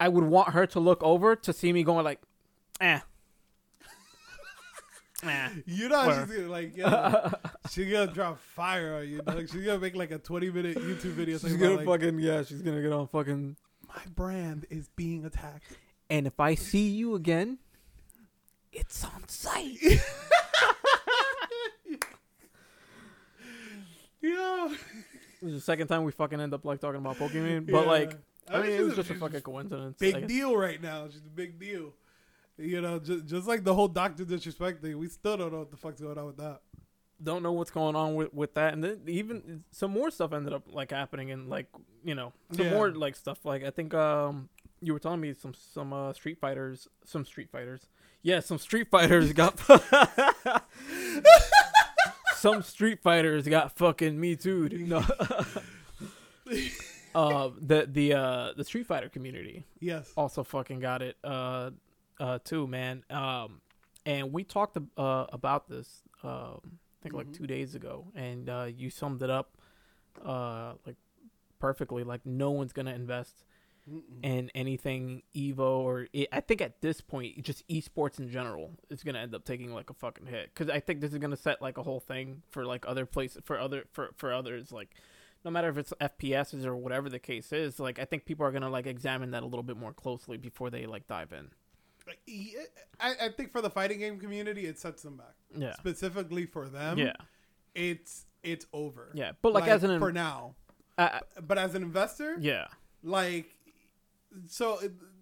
I 0.00 0.08
would 0.08 0.24
want 0.24 0.50
her 0.50 0.66
to 0.68 0.80
look 0.80 1.02
over 1.02 1.36
to 1.36 1.52
see 1.52 1.72
me 1.72 1.82
going 1.82 2.04
like, 2.04 2.20
"Eh." 2.80 3.00
Eh. 5.22 5.48
You 5.64 5.88
know 5.88 6.06
Where? 6.06 6.26
she's 6.26 6.36
gonna 6.36 6.48
like, 6.48 6.76
yeah, 6.76 7.30
she's 7.70 7.90
gonna 7.90 8.12
drop 8.12 8.38
fire 8.38 8.96
on 8.96 9.08
you. 9.08 9.22
Like 9.26 9.48
she's 9.48 9.64
gonna 9.64 9.78
make 9.78 9.96
like 9.96 10.10
a 10.10 10.18
twenty 10.18 10.50
minute 10.50 10.76
YouTube 10.76 11.12
video. 11.14 11.38
She's 11.38 11.54
gonna 11.56 11.74
about, 11.74 11.86
like, 11.86 12.00
fucking 12.02 12.18
yeah. 12.20 12.42
She's 12.42 12.60
gonna 12.62 12.82
get 12.82 12.92
on 12.92 13.08
fucking. 13.08 13.56
my 13.88 14.02
brand 14.14 14.66
is 14.68 14.88
being 14.94 15.24
attacked. 15.24 15.78
And 16.10 16.26
if 16.26 16.38
I 16.38 16.54
see 16.54 16.88
you 16.90 17.14
again, 17.14 17.58
it's 18.72 19.02
on 19.04 19.26
site. 19.26 19.78
Yeah, 24.28 24.68
This 25.42 25.48
is 25.50 25.54
the 25.54 25.60
second 25.60 25.88
time 25.88 26.04
we 26.04 26.12
fucking 26.12 26.40
end 26.40 26.54
up 26.54 26.64
like 26.64 26.80
talking 26.80 27.00
about 27.00 27.16
Pokimane, 27.16 27.70
but 27.70 27.84
Yeah. 27.84 27.90
like 27.90 28.16
I 28.48 28.58
mean, 28.62 28.66
she's 28.70 28.80
it 28.80 28.82
was 28.84 28.92
a- 28.92 28.96
just 28.96 29.10
a 29.10 29.12
she's 29.14 29.20
fucking 29.20 29.40
coincidence. 29.42 29.96
big 29.98 30.26
deal 30.26 30.56
right 30.56 30.80
now. 30.82 31.08
She's 31.08 31.24
a 31.26 31.30
big 31.34 31.58
deal. 31.58 31.92
You 32.58 32.80
know, 32.80 32.98
just 32.98 33.26
just 33.26 33.46
like 33.46 33.64
the 33.64 33.74
whole 33.74 33.88
Doctor 33.88 34.24
Disrespect 34.24 34.80
thing, 34.82 34.98
we 34.98 35.08
still 35.08 35.36
don't 35.36 35.52
know 35.52 35.58
what 35.58 35.70
the 35.70 35.76
fuck's 35.76 36.00
going 36.00 36.16
on 36.18 36.26
with 36.26 36.38
that. 36.38 36.60
don't 37.22 37.42
know 37.42 37.52
what's 37.52 37.70
going 37.70 37.94
on 37.96 38.14
with, 38.14 38.32
with 38.34 38.54
that, 38.54 38.72
and 38.74 38.82
then 38.84 39.00
even 39.06 39.64
some 39.70 39.90
more 39.90 40.10
stuff 40.10 40.32
ended 40.32 40.52
up 40.52 40.64
like 40.72 40.90
happening, 40.90 41.30
and 41.30 41.48
like 41.50 41.66
you 42.04 42.14
know 42.14 42.32
some 42.52 42.66
Yeah. 42.66 42.72
more 42.72 42.90
like 42.90 43.14
stuff. 43.16 43.44
Like 43.44 43.62
I 43.62 43.70
think 43.70 43.92
um 43.94 44.48
you 44.80 44.92
were 44.92 44.98
telling 44.98 45.20
me 45.20 45.34
some 45.34 45.52
some 45.54 45.92
uh, 45.92 46.12
Street 46.14 46.38
Fighters, 46.40 46.88
some 47.04 47.24
Street 47.26 47.50
Fighters, 47.50 47.88
yeah, 48.22 48.40
some 48.40 48.58
Street 48.58 48.88
Fighters 48.90 49.32
got. 49.34 49.58
some 52.36 52.62
Street 52.62 53.02
Fighters 53.02 53.46
got 53.48 53.76
fucking 53.76 54.18
me 54.18 54.36
too. 54.36 54.68
No. 54.70 54.98
uh, 57.14 57.50
the 57.60 57.88
the 57.90 58.12
uh 58.14 58.52
the 58.56 58.64
Street 58.64 58.86
Fighter 58.86 59.08
community 59.08 59.64
Yes. 59.80 60.12
also 60.16 60.44
fucking 60.44 60.80
got 60.80 61.02
it 61.02 61.16
uh 61.24 61.70
uh 62.20 62.38
too 62.44 62.66
man 62.66 63.04
um 63.10 63.60
and 64.04 64.32
we 64.32 64.44
talked 64.44 64.76
uh 64.96 65.26
about 65.32 65.68
this 65.68 66.02
um 66.22 66.60
i 66.64 67.02
think 67.02 67.14
like 67.14 67.26
Mhm. 67.28 67.36
two 67.36 67.46
days 67.46 67.74
ago 67.74 68.06
and 68.14 68.48
uh 68.48 68.68
you 68.74 68.90
summed 68.90 69.22
it 69.22 69.30
up 69.30 69.56
uh 70.24 70.72
like 70.86 70.96
perfectly 71.58 72.04
like 72.04 72.20
no 72.24 72.50
one's 72.50 72.72
gonna 72.72 72.94
invest 72.94 73.44
Mm-mm. 73.90 74.02
in 74.24 74.50
anything 74.54 75.22
evo 75.34 75.58
or 75.78 76.06
i 76.14 76.26
i 76.32 76.40
think 76.40 76.60
at 76.60 76.80
this 76.80 77.00
point 77.00 77.40
just 77.42 77.66
esports 77.68 78.18
in 78.18 78.28
general 78.28 78.72
is 78.90 79.04
gonna 79.04 79.20
end 79.20 79.34
up 79.34 79.44
taking 79.44 79.72
like 79.72 79.90
a 79.90 79.94
fucking 79.94 80.26
hit 80.26 80.50
because 80.52 80.68
i 80.68 80.80
think 80.80 81.00
this 81.00 81.12
is 81.12 81.18
gonna 81.18 81.36
set 81.36 81.62
like 81.62 81.78
a 81.78 81.82
whole 81.84 82.00
thing 82.00 82.42
for 82.50 82.64
like 82.66 82.84
other 82.88 83.06
places 83.06 83.40
for 83.44 83.58
other 83.60 83.84
for 83.92 84.10
for 84.16 84.32
others 84.32 84.72
like 84.72 84.90
no 85.44 85.50
matter 85.52 85.68
if 85.68 85.78
it's 85.78 85.92
fps's 86.00 86.66
or 86.66 86.74
whatever 86.74 87.08
the 87.08 87.20
case 87.20 87.52
is 87.52 87.78
like 87.78 87.98
i 88.00 88.04
think 88.04 88.24
people 88.24 88.44
are 88.44 88.50
gonna 88.50 88.68
like 88.68 88.86
examine 88.86 89.30
that 89.30 89.44
a 89.44 89.46
little 89.46 89.62
bit 89.62 89.76
more 89.76 89.92
closely 89.92 90.36
before 90.36 90.68
they 90.68 90.84
like 90.86 91.06
dive 91.06 91.32
in 91.32 91.48
Yeah, 92.26 92.60
I, 93.00 93.14
I 93.26 93.28
think 93.30 93.52
for 93.52 93.60
the 93.60 93.70
fighting 93.70 93.98
game 94.00 94.18
community, 94.18 94.66
it 94.66 94.78
sets 94.78 95.02
them 95.02 95.16
back. 95.16 95.34
yeah 95.56 95.74
Specifically 95.74 96.46
for 96.46 96.68
them, 96.68 96.98
yeah 96.98 97.12
it's 97.74 98.26
it's 98.42 98.66
over. 98.72 99.10
yeah 99.14 99.32
but 99.42 99.52
like, 99.52 99.68
as 99.68 99.84
an 99.84 99.98
for 100.00 100.10
now, 100.12 100.54
uh, 100.98 101.20
but 101.46 101.58
as 101.58 101.74
an 101.74 101.82
investor, 101.82 102.36
yeah 102.40 102.66
like 103.02 103.55
so 104.46 104.78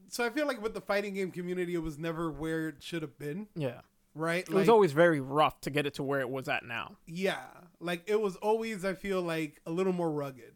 so 0.09 0.24
I 0.24 0.31
feel 0.31 0.46
like 0.46 0.62
with 0.62 0.74
the 0.74 0.81
fighting 0.81 1.14
game 1.14 1.31
community, 1.31 1.74
it 1.74 1.83
was 1.83 1.98
never 1.98 2.31
where 2.31 2.68
it 2.68 2.77
should 2.83 3.03
have 3.03 3.18
been, 3.18 3.48
yeah 3.57 3.81
right? 4.14 4.46
it 4.48 4.50
was 4.55 4.68
always 4.68 4.92
very 4.92 5.20
rough 5.20 5.61
to 5.62 5.70
get 5.70 5.87
it 5.87 5.94
to 5.94 6.03
where 6.03 6.20
it 6.20 6.29
was 6.31 6.48
at 6.48 6.64
now 6.64 6.96
yeah, 7.07 7.44
like 7.81 8.03
it 8.07 8.20
was 8.20 8.37
always. 8.37 8.85
I 8.85 8.94
feel 8.94 9.22
like 9.22 9.61
a 9.66 9.70
little 9.70 9.92
more 9.92 10.11
rugged, 10.11 10.53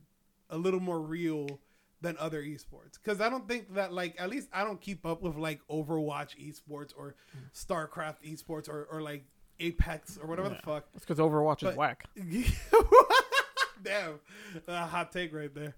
a 0.50 0.56
little 0.58 0.80
more 0.80 1.00
real 1.00 1.60
than 2.00 2.16
other 2.20 2.40
esports 2.42 2.92
because 3.02 3.20
I 3.20 3.28
don't 3.28 3.48
think 3.48 3.74
that 3.74 3.92
like 3.92 4.14
at 4.20 4.28
least 4.30 4.48
I 4.52 4.62
don't 4.62 4.80
keep 4.80 5.04
up 5.04 5.20
with 5.22 5.36
like 5.36 5.60
Overwatch 5.68 6.36
esports 6.38 6.92
or 6.96 7.16
StarCraft 7.52 8.22
esports 8.24 8.68
or 8.68 8.84
or 8.92 9.02
like 9.02 9.24
Apex 9.58 10.16
or 10.22 10.28
whatever 10.28 10.50
Yeah. 10.50 10.54
the 10.54 10.62
fuck. 10.62 10.86
it's 10.94 11.04
because 11.04 11.18
overwatch 11.18 11.68
is 11.68 11.76
whack 11.76 12.04
Damn, 13.82 14.18
a 14.66 14.86
hot 14.86 15.12
take 15.12 15.32
right 15.32 15.52
there. 15.54 15.74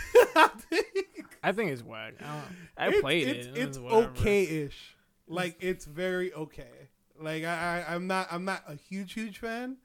i 1.43 1.53
think 1.53 1.71
it's 1.71 1.83
whack 1.83 2.15
i, 2.23 2.41
I 2.77 2.87
It's- 2.89 3.01
played 3.01 3.29
it's, 3.29 3.47
it 3.47 3.57
It's 3.59 3.79
whatever. 3.79 4.11
okay-ish. 4.21 4.97
Like 5.29 5.57
it's 5.61 5.85
very 5.87 6.33
okay. 6.35 6.91
Like 7.21 7.43
I, 7.45 7.85
I, 7.89 7.95
I'm 7.95 8.07
not, 8.07 8.29
I'm 8.31 8.45
not 8.45 8.63
a 8.69 8.77
huge, 8.77 9.15
huge 9.15 9.39
fan, 9.39 9.79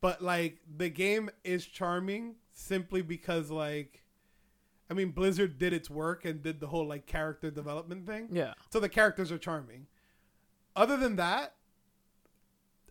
but 0.00 0.22
like 0.22 0.58
the 0.74 0.88
game 0.88 1.28
is 1.44 1.66
charming 1.66 2.36
simply 2.54 3.02
because 3.02 3.50
like, 3.50 4.04
I 4.90 4.94
mean, 4.94 5.10
Blizzard 5.10 5.58
did 5.58 5.74
its 5.74 5.90
work 5.90 6.24
and 6.24 6.42
did 6.42 6.60
the 6.60 6.68
whole 6.68 6.86
like 6.86 7.04
character 7.04 7.50
development 7.50 8.06
thing, 8.06 8.28
yeah 8.32 8.54
so 8.70 8.80
the 8.80 8.88
characters 8.88 9.30
are 9.30 9.36
charming. 9.38 9.86
Other 10.74 10.96
than 10.96 11.16
that, 11.16 11.52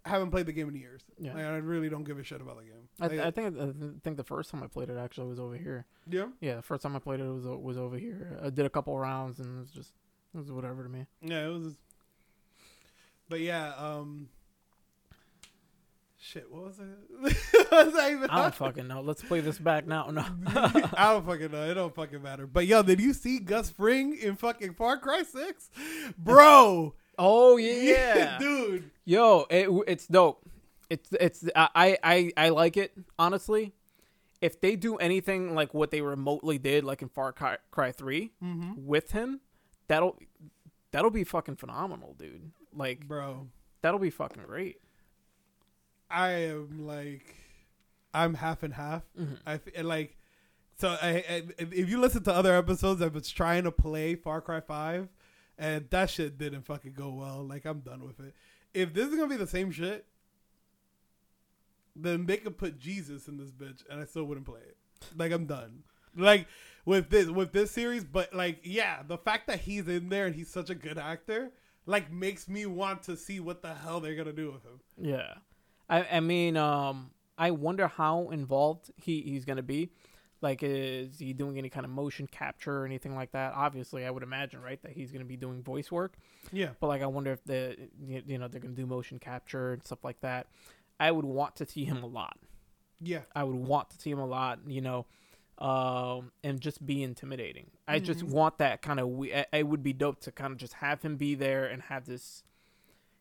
I 0.05 0.09
haven't 0.09 0.29
played 0.29 0.45
the 0.45 0.53
game 0.53 0.69
in 0.69 0.75
years. 0.75 1.01
Yeah. 1.17 1.33
Like, 1.33 1.43
I 1.45 1.55
really 1.57 1.89
don't 1.89 2.03
give 2.03 2.19
a 2.19 2.23
shit 2.23 2.39
about 2.41 2.57
the 2.57 2.65
game. 2.65 2.86
I, 2.99 3.05
I 3.05 3.31
think 3.31 3.57
I 3.59 3.69
think 4.03 4.17
the 4.17 4.23
first 4.23 4.49
time 4.51 4.63
I 4.63 4.67
played 4.67 4.89
it 4.89 4.97
actually 4.97 5.27
was 5.27 5.39
over 5.39 5.55
here. 5.55 5.85
yeah, 6.09 6.27
Yeah, 6.41 6.55
the 6.55 6.61
first 6.61 6.83
time 6.83 6.95
I 6.95 6.99
played 6.99 7.19
it 7.19 7.27
was 7.27 7.45
was 7.45 7.77
over 7.77 7.97
here. 7.97 8.39
I 8.43 8.49
did 8.49 8.65
a 8.65 8.69
couple 8.69 8.97
rounds 8.97 9.39
and 9.39 9.57
it 9.57 9.59
was 9.59 9.71
just 9.71 9.93
it 10.33 10.37
was 10.37 10.51
whatever 10.51 10.83
to 10.83 10.89
me. 10.89 11.05
yeah, 11.21 11.45
it 11.45 11.49
was. 11.49 11.75
But 13.29 13.41
yeah, 13.41 13.73
um, 13.75 14.29
shit. 16.19 16.51
What 16.51 16.63
was 16.63 16.79
it? 16.79 17.67
was 17.71 17.95
I 17.95 18.11
even? 18.11 18.29
I 18.29 18.41
don't 18.43 18.55
fucking 18.55 18.87
know. 18.87 19.01
Let's 19.01 19.21
play 19.21 19.41
this 19.41 19.59
back 19.59 19.85
now. 19.85 20.07
No. 20.09 20.25
I 20.47 21.13
don't 21.13 21.25
fucking 21.25 21.51
know. 21.51 21.69
It 21.69 21.73
don't 21.73 21.93
fucking 21.93 22.21
matter. 22.21 22.47
But 22.47 22.67
yo, 22.67 22.83
did 22.83 22.99
you 22.99 23.13
see 23.13 23.39
Gus 23.39 23.69
Fring 23.69 24.17
in 24.17 24.35
fucking 24.35 24.73
Far 24.75 24.97
Cry 24.97 25.23
Six, 25.23 25.69
bro? 26.17 26.93
oh 27.17 27.57
yeah, 27.57 28.37
dude. 28.39 28.91
Yo, 29.05 29.45
it, 29.49 29.69
it's 29.87 30.07
dope. 30.07 30.41
It's 30.89 31.09
it's 31.19 31.45
I 31.55 31.97
I 32.03 32.31
I 32.37 32.49
like 32.49 32.77
it 32.77 32.93
honestly. 33.19 33.73
If 34.39 34.61
they 34.61 34.75
do 34.75 34.97
anything 34.97 35.55
like 35.55 35.73
what 35.73 35.89
they 35.91 36.01
remotely 36.01 36.57
did, 36.59 36.83
like 36.83 37.01
in 37.01 37.09
Far 37.09 37.33
Cry, 37.33 37.57
Cry 37.71 37.91
3 37.91 38.31
Mm-hmm. 38.43 38.71
with 38.85 39.11
him, 39.11 39.41
that'll 39.87 40.17
that'll 40.91 41.09
be 41.11 41.23
fucking 41.23 41.55
phenomenal, 41.55 42.15
dude. 42.19 42.51
Like 42.73 43.07
Bro, 43.07 43.47
that'll 43.81 43.99
be 43.99 44.11
fucking 44.11 44.43
great. 44.45 44.79
I 46.09 46.29
am 46.29 46.85
like, 46.87 47.35
I'm 48.13 48.35
half 48.35 48.63
and 48.63 48.73
half. 48.73 49.03
Mhm. 49.19 49.37
I 49.45 49.59
and 49.75 49.87
like, 49.87 50.17
so 50.77 50.89
I, 51.01 51.23
I 51.29 51.43
if 51.59 51.89
you 51.89 51.99
listen 51.99 52.23
to 52.23 52.33
other 52.33 52.55
episodes, 52.55 53.01
I 53.01 53.07
was 53.07 53.29
trying 53.29 53.63
to 53.63 53.71
play 53.71 54.15
Far 54.15 54.39
Cry 54.41 54.61
Five, 54.61 55.09
and 55.57 55.89
that 55.89 56.09
shit 56.09 56.37
didn't 56.37 56.61
fucking 56.61 56.93
go 56.93 57.09
well. 57.11 57.43
Like 57.45 57.65
I'm 57.65 57.79
done 57.79 58.05
with 58.05 58.19
it. 58.19 58.33
If 58.73 58.93
this 58.93 59.07
is 59.09 59.15
gonna 59.15 59.27
be 59.27 59.35
the 59.37 59.47
same 59.47 59.71
shit, 59.71 60.05
then 62.03 62.25
they 62.25 62.37
could 62.37 62.57
put 62.57 62.79
Jesus 62.79 63.27
in 63.27 63.37
this 63.37 63.51
bitch, 63.51 63.83
and 63.89 63.99
I 63.99 64.05
still 64.05 64.25
wouldn't 64.25 64.45
play 64.45 64.61
it. 64.61 64.77
Like 65.15 65.31
I'm 65.31 65.45
done. 65.45 65.83
Like 66.15 66.47
with 66.85 67.09
this 67.09 67.27
with 67.27 67.51
this 67.51 67.71
series, 67.71 68.03
but 68.03 68.33
like 68.33 68.59
yeah, 68.63 69.03
the 69.07 69.17
fact 69.17 69.47
that 69.47 69.59
he's 69.59 69.87
in 69.87 70.09
there 70.09 70.25
and 70.25 70.35
he's 70.35 70.49
such 70.49 70.69
a 70.69 70.75
good 70.75 70.97
actor, 70.97 71.51
like 71.85 72.11
makes 72.11 72.47
me 72.47 72.65
want 72.65 73.03
to 73.03 73.17
see 73.17 73.39
what 73.39 73.61
the 73.61 73.73
hell 73.73 73.99
they're 73.99 74.15
gonna 74.15 74.33
do 74.33 74.51
with 74.51 74.63
him. 74.63 74.79
Yeah, 74.97 75.35
I 75.89 76.17
I 76.17 76.19
mean, 76.19 76.57
um, 76.57 77.11
I 77.37 77.51
wonder 77.51 77.87
how 77.87 78.29
involved 78.29 78.91
he 78.95 79.21
he's 79.21 79.45
gonna 79.45 79.61
be. 79.61 79.91
Like, 80.39 80.61
is 80.61 81.17
he 81.17 81.33
doing 81.33 81.57
any 81.57 81.69
kind 81.69 81.83
of 81.83 81.91
motion 81.91 82.27
capture 82.27 82.81
or 82.81 82.85
anything 82.85 83.15
like 83.15 83.31
that? 83.31 83.53
Obviously, 83.55 84.05
I 84.05 84.11
would 84.11 84.21
imagine, 84.21 84.61
right, 84.61 84.79
that 84.83 84.91
he's 84.91 85.11
gonna 85.11 85.25
be 85.25 85.35
doing 85.35 85.63
voice 85.63 85.91
work. 85.91 86.13
Yeah. 86.51 86.69
But 86.79 86.87
like, 86.87 87.01
I 87.01 87.07
wonder 87.07 87.31
if 87.31 87.43
the 87.43 87.75
you 87.99 88.37
know 88.37 88.47
they're 88.47 88.61
gonna 88.61 88.75
do 88.75 88.85
motion 88.85 89.17
capture 89.17 89.73
and 89.73 89.83
stuff 89.83 90.03
like 90.03 90.21
that. 90.21 90.47
I 90.99 91.11
would 91.11 91.25
want 91.25 91.55
to 91.57 91.65
see 91.65 91.85
him 91.85 92.03
a 92.03 92.07
lot. 92.07 92.37
Yeah. 93.01 93.21
I 93.35 93.43
would 93.43 93.55
want 93.55 93.89
to 93.91 93.97
see 93.99 94.09
him 94.11 94.19
a 94.19 94.25
lot. 94.25 94.59
You 94.67 94.81
know, 94.81 95.05
um, 95.59 96.31
and 96.43 96.59
just 96.59 96.85
be 96.85 97.03
intimidating. 97.03 97.71
I 97.87 97.99
just 97.99 98.21
Mhm. 98.25 98.29
want 98.29 98.57
that 98.59 98.81
kind 98.81 98.99
of. 98.99 99.07
We- 99.09 99.33
I- 99.33 99.45
it 99.53 99.67
would 99.67 99.83
be 99.83 99.93
dope 99.93 100.19
to 100.21 100.31
kind 100.31 100.51
of 100.51 100.57
just 100.59 100.73
have 100.75 101.01
him 101.01 101.15
be 101.17 101.35
there 101.35 101.65
and 101.65 101.81
have 101.83 102.05
this 102.05 102.43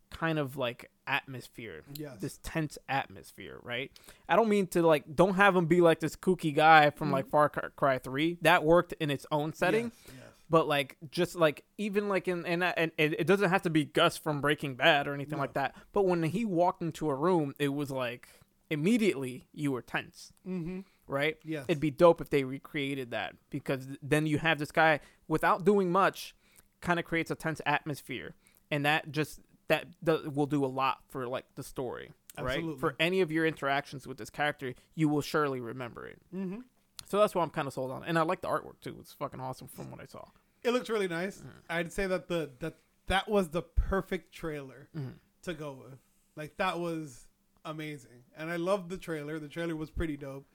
kind 0.08 0.38
of 0.38 0.56
like 0.56 0.90
atmosphere 1.08 1.82
Yes. 1.94 2.20
this 2.20 2.38
tense 2.42 2.78
atmosphere, 2.88 3.58
right? 3.62 3.90
I 4.28 4.36
don't 4.36 4.48
mean 4.48 4.66
to 4.68 4.82
like 4.82 5.14
don't 5.16 5.34
have 5.34 5.54
him 5.56 5.66
be 5.66 5.80
like 5.80 5.98
this 6.00 6.14
kooky 6.16 6.54
guy 6.54 6.90
from 6.90 7.10
like 7.10 7.26
Far 7.28 7.48
Cry 7.48 7.98
3. 7.98 8.38
That 8.40 8.64
worked 8.64 8.92
in 8.94 9.10
its 9.10 9.26
own 9.32 9.52
setting, 9.52 9.86
Yes, 10.06 10.14
yes. 10.16 10.25
But 10.50 10.68
like 10.68 10.96
just 11.10 11.34
like 11.36 11.64
even 11.78 12.08
like 12.08 12.28
in 12.28 12.44
and 12.46 12.62
and 12.64 12.92
it, 12.98 13.26
doesn't 13.26 13.50
have 13.50 13.62
to 13.62 13.70
be 13.70 13.84
Gus 13.84 14.16
from 14.16 14.40
Breaking 14.40 14.74
Bad 14.76 15.06
or 15.08 15.14
anything 15.14 15.36
No. 15.38 15.42
like 15.42 15.54
that. 15.54 15.74
But 15.92 16.06
when 16.06 16.22
he 16.22 16.44
walked 16.44 16.82
into 16.82 17.08
a 17.10 17.14
room, 17.14 17.54
it 17.58 17.68
was 17.68 17.90
like 17.90 18.28
immediately 18.70 19.46
you 19.52 19.72
were 19.72 19.82
tense, 19.82 20.32
Mm-hmm. 20.46 20.80
right? 21.06 21.36
Yes. 21.44 21.64
It'd 21.68 21.80
be 21.80 21.90
dope 21.90 22.20
if 22.20 22.30
they 22.30 22.44
recreated 22.44 23.10
that 23.12 23.34
because 23.50 23.86
then 24.02 24.26
you 24.26 24.38
have 24.38 24.58
this 24.58 24.72
guy 24.72 25.00
without 25.28 25.64
doing 25.64 25.90
much 25.90 26.34
kind 26.80 26.98
of 26.98 27.04
creates 27.04 27.30
a 27.30 27.34
tense 27.34 27.60
atmosphere 27.64 28.34
and 28.70 28.84
that 28.84 29.10
just 29.10 29.40
that 29.68 29.86
do, 30.04 30.30
will 30.34 30.46
do 30.46 30.64
a 30.64 30.66
lot 30.66 30.98
for 31.08 31.26
like 31.26 31.44
the 31.56 31.62
story 31.62 32.12
right 32.40 32.62
for 32.78 32.94
any 33.00 33.22
of 33.22 33.32
your 33.32 33.46
interactions 33.46 34.06
with 34.06 34.18
this 34.18 34.28
character 34.30 34.74
you 34.94 35.08
will 35.08 35.22
surely 35.22 35.58
remember 35.58 36.06
it 36.06 36.18
mm-hmm. 36.34 36.58
So 37.06 37.18
that's 37.18 37.34
why 37.34 37.42
i'm 37.42 37.50
kind 37.50 37.66
of 37.68 37.72
sold 37.74 37.90
on 37.90 38.04
and 38.04 38.18
i 38.18 38.22
like 38.22 38.40
the 38.40 38.48
artwork 38.48 38.78
too 38.82 38.96
it's 39.00 39.12
fucking 39.12 39.40
awesome 39.40 39.68
from 39.68 39.90
what 39.90 40.00
i 40.00 40.04
saw 40.06 40.24
It 40.64 40.70
looks 40.72 40.90
really 40.90 41.06
nice. 41.08 41.38
Mm. 41.38 41.50
I'd 41.70 41.92
say 41.92 42.06
that 42.08 42.26
the 42.28 42.50
that 42.58 42.74
that 43.06 43.28
was 43.28 43.50
the 43.50 43.62
perfect 43.62 44.34
trailer 44.34 44.88
Mhm. 44.96 45.14
to 45.42 45.54
go 45.54 45.72
with. 45.74 46.00
Like 46.34 46.56
that 46.56 46.80
was 46.80 47.28
amazing, 47.64 48.24
and 48.36 48.50
I 48.50 48.56
loved 48.56 48.90
the 48.90 48.98
trailer. 48.98 49.38
The 49.38 49.48
trailer 49.48 49.76
was 49.76 49.90
pretty 49.90 50.16
dope. 50.16 50.46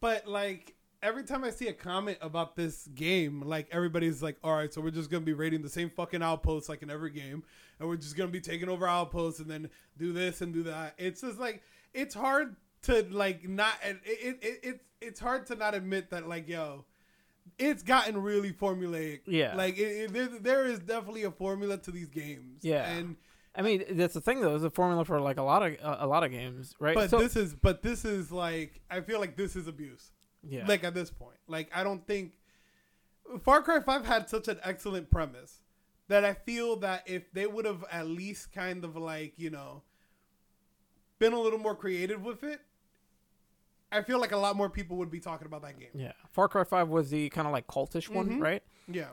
But 0.00 0.26
like 0.28 0.74
every 1.02 1.24
time 1.24 1.42
I 1.44 1.50
see 1.50 1.68
a 1.68 1.72
comment 1.72 2.18
about 2.20 2.54
this 2.56 2.86
game, 2.94 3.40
like 3.42 3.68
everybody's 3.72 4.22
like, 4.22 4.36
"All 4.44 4.54
right, 4.54 4.72
so 4.72 4.80
we're 4.80 4.90
just 4.90 5.10
gonna 5.10 5.24
be 5.24 5.32
raiding 5.32 5.62
the 5.62 5.68
same 5.70 5.90
fucking 5.90 6.22
outposts 6.22 6.68
like 6.68 6.82
in 6.82 6.90
every 6.90 7.10
game, 7.10 7.42
and 7.80 7.88
we're 7.88 7.96
just 7.96 8.16
gonna 8.16 8.30
be 8.30 8.40
taking 8.40 8.68
over 8.68 8.86
outposts 8.86 9.40
and 9.40 9.50
then 9.50 9.70
do 9.96 10.12
this 10.12 10.40
and 10.42 10.52
do 10.52 10.62
that." 10.64 10.94
It's 10.98 11.22
just 11.22 11.38
like 11.38 11.62
it's 11.94 12.14
hard 12.14 12.56
to 12.82 13.06
like 13.10 13.48
not 13.48 13.74
it 13.84 13.98
it, 14.04 14.38
it 14.42 14.60
it's 14.62 14.84
it's 15.00 15.20
hard 15.20 15.46
to 15.46 15.54
not 15.56 15.74
admit 15.74 16.10
that 16.10 16.28
like 16.28 16.48
yo. 16.48 16.84
It's 17.58 17.82
gotten 17.82 18.22
really 18.22 18.52
formulaic. 18.52 19.20
Yeah. 19.26 19.56
like 19.56 19.76
it, 19.76 19.82
it, 19.82 20.12
there, 20.12 20.28
there 20.40 20.66
is 20.66 20.78
definitely 20.78 21.24
a 21.24 21.30
formula 21.30 21.76
to 21.78 21.90
these 21.90 22.08
games. 22.08 22.60
Yeah. 22.62 22.88
and 22.88 23.16
i 23.54 23.60
mean 23.62 23.84
that's 23.90 24.14
the 24.14 24.20
thing 24.20 24.40
though 24.40 24.54
it's 24.54 24.64
a 24.64 24.70
formula 24.70 25.04
for 25.04 25.20
like 25.20 25.36
a 25.38 25.42
lot 25.42 25.62
of 25.62 25.76
a, 25.82 26.06
lot 26.06 26.24
of 26.24 26.30
games 26.30 26.74
right 26.78 26.94
but 26.94 27.10
so 27.10 27.18
this 27.18 27.36
is 27.36 27.52
but 27.54 27.82
this 27.82 28.04
is 28.06 28.32
like 28.32 28.80
I 28.90 29.00
feel 29.02 29.20
like 29.20 29.36
this 29.36 29.56
is 29.56 29.66
abuse. 29.66 30.12
yeah 30.42 30.64
Like 30.66 30.84
at 30.84 30.94
this 30.94 31.10
point, 31.10 31.36
like 31.48 31.68
I 31.74 31.82
don't 31.84 32.06
think 32.06 32.32
Far 33.42 33.60
Cry 33.62 33.80
Five 33.80 34.06
had 34.06 34.30
such 34.30 34.48
an 34.48 34.58
excellent 34.64 35.10
premise 35.10 35.60
that 36.08 36.24
I 36.24 36.34
feel 36.34 36.76
that 36.76 37.02
if 37.06 37.30
they 37.32 37.46
would 37.46 37.64
have 37.64 37.84
at 37.90 38.06
least 38.06 38.52
kind 38.52 38.84
of 38.84 38.96
like 38.96 39.34
you 39.36 39.50
know 39.50 39.82
been 41.18 41.32
a 41.32 41.40
little 41.40 41.58
more 41.58 41.74
creative 41.76 42.22
with 42.22 42.42
it, 42.44 42.60
I 43.92 44.02
feel 44.02 44.18
like 44.20 44.32
a 44.32 44.36
lot 44.36 44.56
more 44.56 44.68
people 44.70 44.96
would 44.98 45.10
be 45.10 45.20
talking 45.20 45.46
about 45.46 45.62
that 45.62 45.78
game. 45.78 45.90
yeah 45.94 46.12
far 46.30 46.48
cry 46.48 46.64
5 46.64 46.88
was 46.88 47.10
the 47.10 47.28
kind 47.30 47.46
of 47.46 47.52
like 47.52 47.66
cultish 47.66 48.08
one 48.08 48.28
Mhm. 48.28 48.40
right 48.40 48.62
Yeah. 48.88 49.08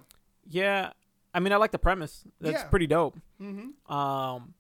yeah 0.48 0.92
i 1.34 1.40
mean 1.40 1.52
i 1.54 1.58
like 1.58 1.72
the 1.72 1.80
premise 1.80 2.24
that's 2.42 2.64
Yeah. 2.64 2.70
pretty 2.70 2.88
dope 2.88 3.18
Mm-hmm. 3.42 3.94
Um, 3.94 4.54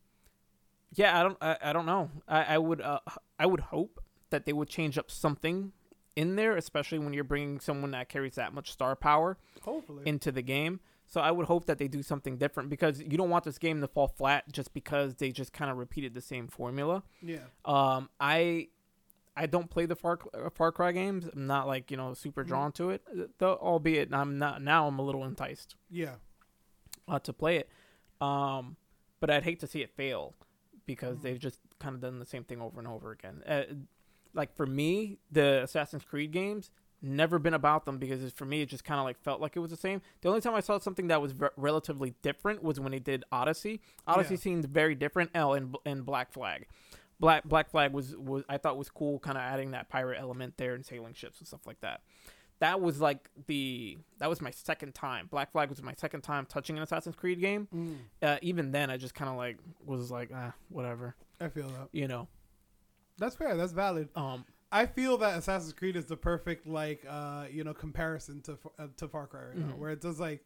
yeah, 0.96 1.20
I 1.20 1.24
don't, 1.24 1.38
I, 1.42 1.58
I 1.62 1.74
don't 1.74 1.86
know. 1.86 2.10
I, 2.28 2.56
I 2.56 2.58
would, 2.58 2.82
uh, 2.82 3.00
I 3.38 3.46
would 3.46 3.60
hope 3.60 4.04
that 4.32 4.46
they 4.46 4.54
would 4.54 4.70
change 4.70 4.98
up 4.98 5.12
something 5.12 5.72
in 6.16 6.36
there, 6.36 6.58
especially 6.58 6.98
when 6.98 7.14
you're 7.14 7.24
bringing 7.24 7.60
someone 7.60 7.92
that 7.92 8.10
carries 8.10 8.36
that 8.36 8.54
much 8.54 8.72
star 8.72 8.96
power 8.96 9.38
Hopefully. 9.62 10.02
into 10.08 10.32
the 10.32 10.42
game. 10.42 10.80
So 11.06 11.22
I 11.22 11.30
would 11.32 11.46
hope 11.46 11.66
that 11.66 11.78
they 11.78 11.88
do 11.88 12.02
something 12.02 12.38
different 12.38 12.70
because 12.70 13.02
you 13.02 13.18
don't 13.18 13.30
want 13.30 13.44
this 13.44 13.58
game 13.60 13.82
to 13.82 13.88
fall 13.88 14.08
flat 14.08 14.52
just 14.52 14.74
because 14.74 15.16
they 15.16 15.32
just 15.32 15.54
kind 15.54 15.70
of 15.70 15.78
repeated 15.78 16.14
the 16.16 16.22
same 16.22 16.48
formula. 16.48 17.04
yeah. 17.22 17.40
Um, 17.66 18.10
I, 18.20 18.70
I 19.40 19.46
don't 19.46 19.70
play 19.70 19.86
the 19.86 19.96
Far 19.96 20.20
uh, 20.34 20.50
Far 20.50 20.72
Cry 20.72 20.92
games. 20.92 21.26
I'm 21.34 21.48
not 21.48 21.66
like 21.68 21.90
you 21.92 21.98
know 21.98 22.14
super 22.14 22.44
Mhm. 22.44 22.48
drawn 22.48 22.72
to 22.74 22.90
it. 22.92 23.02
Though, 23.40 23.56
albeit 23.56 24.14
I'm 24.14 24.38
not 24.38 24.62
now. 24.62 24.88
I'm 24.88 25.00
a 25.00 25.02
little 25.04 25.24
enticed 25.26 25.76
Yeah. 25.90 26.16
uh, 27.08 27.20
to 27.20 27.34
play 27.34 27.58
it. 27.58 27.70
Um, 28.22 28.76
but 29.20 29.30
I'd 29.30 29.44
hate 29.44 29.60
to 29.62 29.68
see 29.68 29.82
it 29.82 29.92
fail 29.96 30.36
because 30.86 31.18
Mhm. 31.18 31.22
they've 31.22 31.40
just 31.40 31.60
kind 31.80 31.96
of 31.96 32.02
done 32.02 32.20
the 32.20 32.26
same 32.26 32.44
thing 32.44 32.62
over 32.62 32.80
and 32.80 32.88
over 32.88 33.12
again. 33.12 33.42
Uh, 33.48 33.64
like 34.34 34.54
for 34.56 34.66
me, 34.66 35.18
the 35.32 35.64
Assassin's 35.64 36.04
Creed 36.04 36.32
games 36.32 36.70
never 37.02 37.40
been 37.40 37.54
about 37.54 37.86
them 37.86 37.98
because 37.98 38.22
it's, 38.22 38.34
for 38.38 38.44
me 38.46 38.62
it 38.62 38.66
just 38.68 38.84
kind 38.84 39.00
of 39.00 39.06
like 39.06 39.18
felt 39.22 39.40
like 39.40 39.56
it 39.56 39.60
was 39.60 39.72
the 39.72 39.78
same. 39.78 40.02
The 40.22 40.28
only 40.28 40.42
time 40.42 40.54
I 40.54 40.60
saw 40.60 40.78
something 40.80 41.08
that 41.08 41.22
was 41.22 41.34
re- 41.34 41.48
relatively 41.56 42.14
different 42.22 42.62
was 42.62 42.78
when 42.80 42.92
they 42.92 43.00
did 43.00 43.24
Odyssey. 43.32 43.82
Odyssey 44.06 44.34
Yeah. 44.36 44.40
seemed 44.42 44.66
very 44.66 44.96
different. 44.96 45.32
L 45.34 45.54
in 45.54 45.74
in 45.86 46.02
Black 46.02 46.32
Flag. 46.34 46.68
Black 47.20 47.44
Black 47.44 47.70
Flag 47.70 47.92
was, 47.94 48.16
was 48.16 48.44
I 48.50 48.58
thought 48.58 48.78
was 48.78 48.90
cool, 48.90 49.20
kind 49.20 49.38
of 49.38 49.44
adding 49.44 49.72
that 49.72 49.90
pirate 49.90 50.20
element 50.20 50.56
there 50.58 50.74
and 50.76 50.86
sailing 50.86 51.14
ships 51.14 51.40
and 51.40 51.48
stuff 51.48 51.66
like 51.66 51.82
that 51.82 52.02
that 52.60 52.82
was 52.82 53.00
like 53.00 53.30
the 53.48 53.98
that 54.18 54.30
was 54.30 54.42
my 54.42 54.52
second 54.52 54.94
time. 54.94 55.28
Black 55.32 55.50
Flag 55.54 55.70
was 55.70 55.82
my 55.82 55.94
second 55.98 56.22
time 56.24 56.46
touching 56.46 56.76
an 56.76 56.84
Assassin's 56.84 57.16
Creed 57.16 57.40
game. 57.40 57.70
Mm. 57.74 57.96
Uh, 58.22 58.38
even 58.42 58.72
then, 58.74 58.90
I 58.90 58.98
just 58.98 59.16
kind 59.16 59.30
of 59.30 59.38
like 59.38 59.58
was 59.86 60.12
like, 60.12 60.30
ah, 60.36 60.54
whatever, 60.68 61.16
I 61.40 61.48
feel 61.48 61.70
that. 61.70 61.88
you 61.94 62.10
know. 62.10 62.28
That's 63.18 63.36
fair. 63.36 63.56
That's 63.56 63.72
valid. 63.72 64.10
Um, 64.16 64.44
I 64.74 64.86
feel 64.88 65.18
that 65.20 65.38
Assassin's 65.38 65.72
Creed 65.72 65.96
is 65.96 66.06
the 66.06 66.18
perfect 66.18 66.68
like 66.68 67.06
uh 67.10 67.46
you 67.50 67.64
know 67.64 67.74
comparison 67.74 68.42
to 68.42 68.58
uh, 68.78 68.88
to 68.98 69.08
Far 69.08 69.28
Cry 69.28 69.40
right 69.46 69.58
now, 69.58 69.74
Mhm. 69.74 69.78
where 69.78 69.92
it 69.92 70.02
does 70.02 70.20
like 70.20 70.44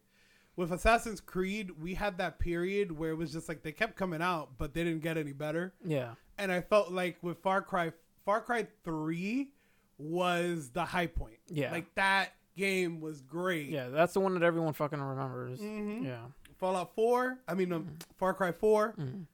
with 0.56 0.70
Assassin's 0.70 1.20
Creed 1.20 1.72
we 1.82 1.94
had 1.94 2.18
that 2.18 2.38
period 2.38 2.92
where 2.96 3.10
it 3.10 3.16
was 3.16 3.32
just 3.32 3.48
like 3.48 3.64
they 3.64 3.72
kept 3.72 3.96
coming 3.96 4.22
out 4.22 4.50
but 4.56 4.72
they 4.72 4.84
didn't 4.84 5.02
get 5.02 5.16
any 5.18 5.32
better, 5.32 5.74
yeah, 5.84 6.12
and 6.38 6.50
I 6.52 6.60
felt 6.60 6.90
like 6.92 7.16
with 7.22 7.38
Far 7.42 7.62
Cry 7.62 7.92
Far 8.24 8.40
Cry 8.40 8.66
Three 8.84 9.50
was 9.98 10.70
the 10.70 10.84
high 10.84 11.06
point. 11.06 11.38
yeah, 11.48 11.70
Like 11.70 11.94
that 11.94 12.30
game 12.56 13.00
was 13.00 13.20
great. 13.20 13.68
yeah. 13.68 13.88
That's 13.88 14.12
the 14.14 14.20
one 14.20 14.34
that 14.34 14.42
everyone 14.42 14.72
fucking 14.72 15.00
remembers. 15.00 15.60
hmm 15.60 16.02
Yeah. 16.04 16.22
Fallout 16.58 16.94
Four. 16.94 17.38
I 17.48 17.54
mean, 17.54 17.72
um, 17.72 17.96
Far 18.18 18.32
Cry 18.34 18.52
Four. 18.52 18.94
Mhm. 18.98 19.26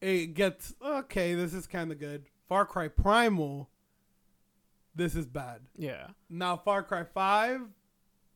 It 0.00 0.34
gets 0.34 0.74
okay. 0.84 1.34
This 1.34 1.54
is 1.54 1.66
kind 1.66 1.90
of 1.92 1.98
good. 1.98 2.24
Far 2.48 2.66
Cry 2.66 2.88
Primal. 2.88 3.70
This 4.94 5.14
is 5.14 5.26
bad. 5.26 5.60
Yeah. 5.76 6.08
Now 6.30 6.56
Far 6.56 6.82
Cry 6.82 7.04
Five, 7.04 7.60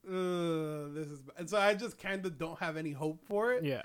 uh, 0.06 0.88
this 0.92 1.08
is 1.08 1.20
and 1.38 1.48
so 1.48 1.58
I 1.58 1.74
just 1.74 1.98
kind 1.98 2.24
of 2.26 2.38
don't 2.38 2.58
have 2.60 2.76
any 2.76 2.92
hope 2.92 3.20
for 3.26 3.52
it. 3.52 3.64
Yeah. 3.64 3.82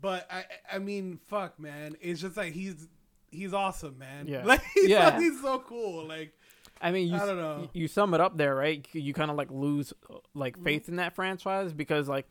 but 0.00 0.26
I 0.30 0.44
I 0.72 0.78
mean, 0.78 1.18
fuck, 1.28 1.58
man. 1.58 1.96
It's 2.00 2.20
just 2.20 2.36
like 2.36 2.52
he's 2.52 2.88
he's 3.30 3.52
awesome, 3.54 3.98
man. 3.98 4.26
Yeah. 4.26 4.44
like 4.44 4.62
he's, 4.74 4.88
Yeah. 4.88 5.18
he's 5.18 5.40
so 5.40 5.58
cool. 5.60 6.06
Like 6.06 6.32
I 6.80 6.90
mean, 6.92 7.08
you, 7.08 7.16
I 7.16 7.26
don't 7.26 7.36
know. 7.36 7.68
You 7.74 7.88
sum 7.88 8.14
it 8.14 8.20
up 8.20 8.36
there, 8.38 8.54
right? 8.54 8.86
You 8.92 9.12
kind 9.12 9.30
of 9.30 9.36
like 9.36 9.50
lose 9.50 9.92
uh, 10.10 10.14
like 10.34 10.54
Mm-hmm. 10.56 10.64
faith 10.64 10.88
in 10.88 10.96
that 10.96 11.14
franchise 11.14 11.72
because 11.72 12.08
like, 12.08 12.26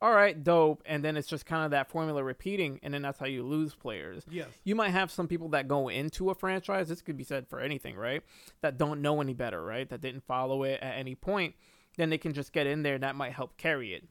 all 0.00 0.12
right, 0.12 0.42
dope, 0.42 0.82
and 0.84 1.04
then 1.04 1.16
it's 1.16 1.28
just 1.28 1.46
kind 1.46 1.64
of 1.64 1.70
that 1.70 1.88
formula 1.88 2.24
repeating, 2.24 2.80
and 2.82 2.92
then 2.92 3.02
that's 3.02 3.20
how 3.20 3.26
you 3.26 3.44
lose 3.44 3.72
players. 3.76 4.24
yes, 4.28 4.48
You 4.64 4.74
might 4.74 4.88
have 4.90 5.12
some 5.12 5.28
people 5.28 5.50
that 5.50 5.68
go 5.68 5.88
into 5.88 6.30
a 6.30 6.34
franchise. 6.34 6.88
This 6.88 7.00
could 7.00 7.16
be 7.16 7.22
said 7.22 7.46
for 7.46 7.60
anything, 7.60 7.94
right? 7.94 8.22
That 8.62 8.76
don't 8.78 9.00
know 9.00 9.20
any 9.20 9.32
better, 9.34 9.62
right? 9.64 9.88
That 9.88 10.00
didn't 10.00 10.24
follow 10.24 10.64
it 10.64 10.80
at 10.82 10.98
any 10.98 11.14
point. 11.14 11.54
Then 11.96 12.10
they 12.10 12.18
can 12.18 12.32
just 12.32 12.52
get 12.52 12.66
in 12.66 12.82
there, 12.82 12.94
and 12.94 13.04
that 13.04 13.14
might 13.14 13.32
help 13.32 13.56
carry 13.56 13.94
it, 13.94 14.02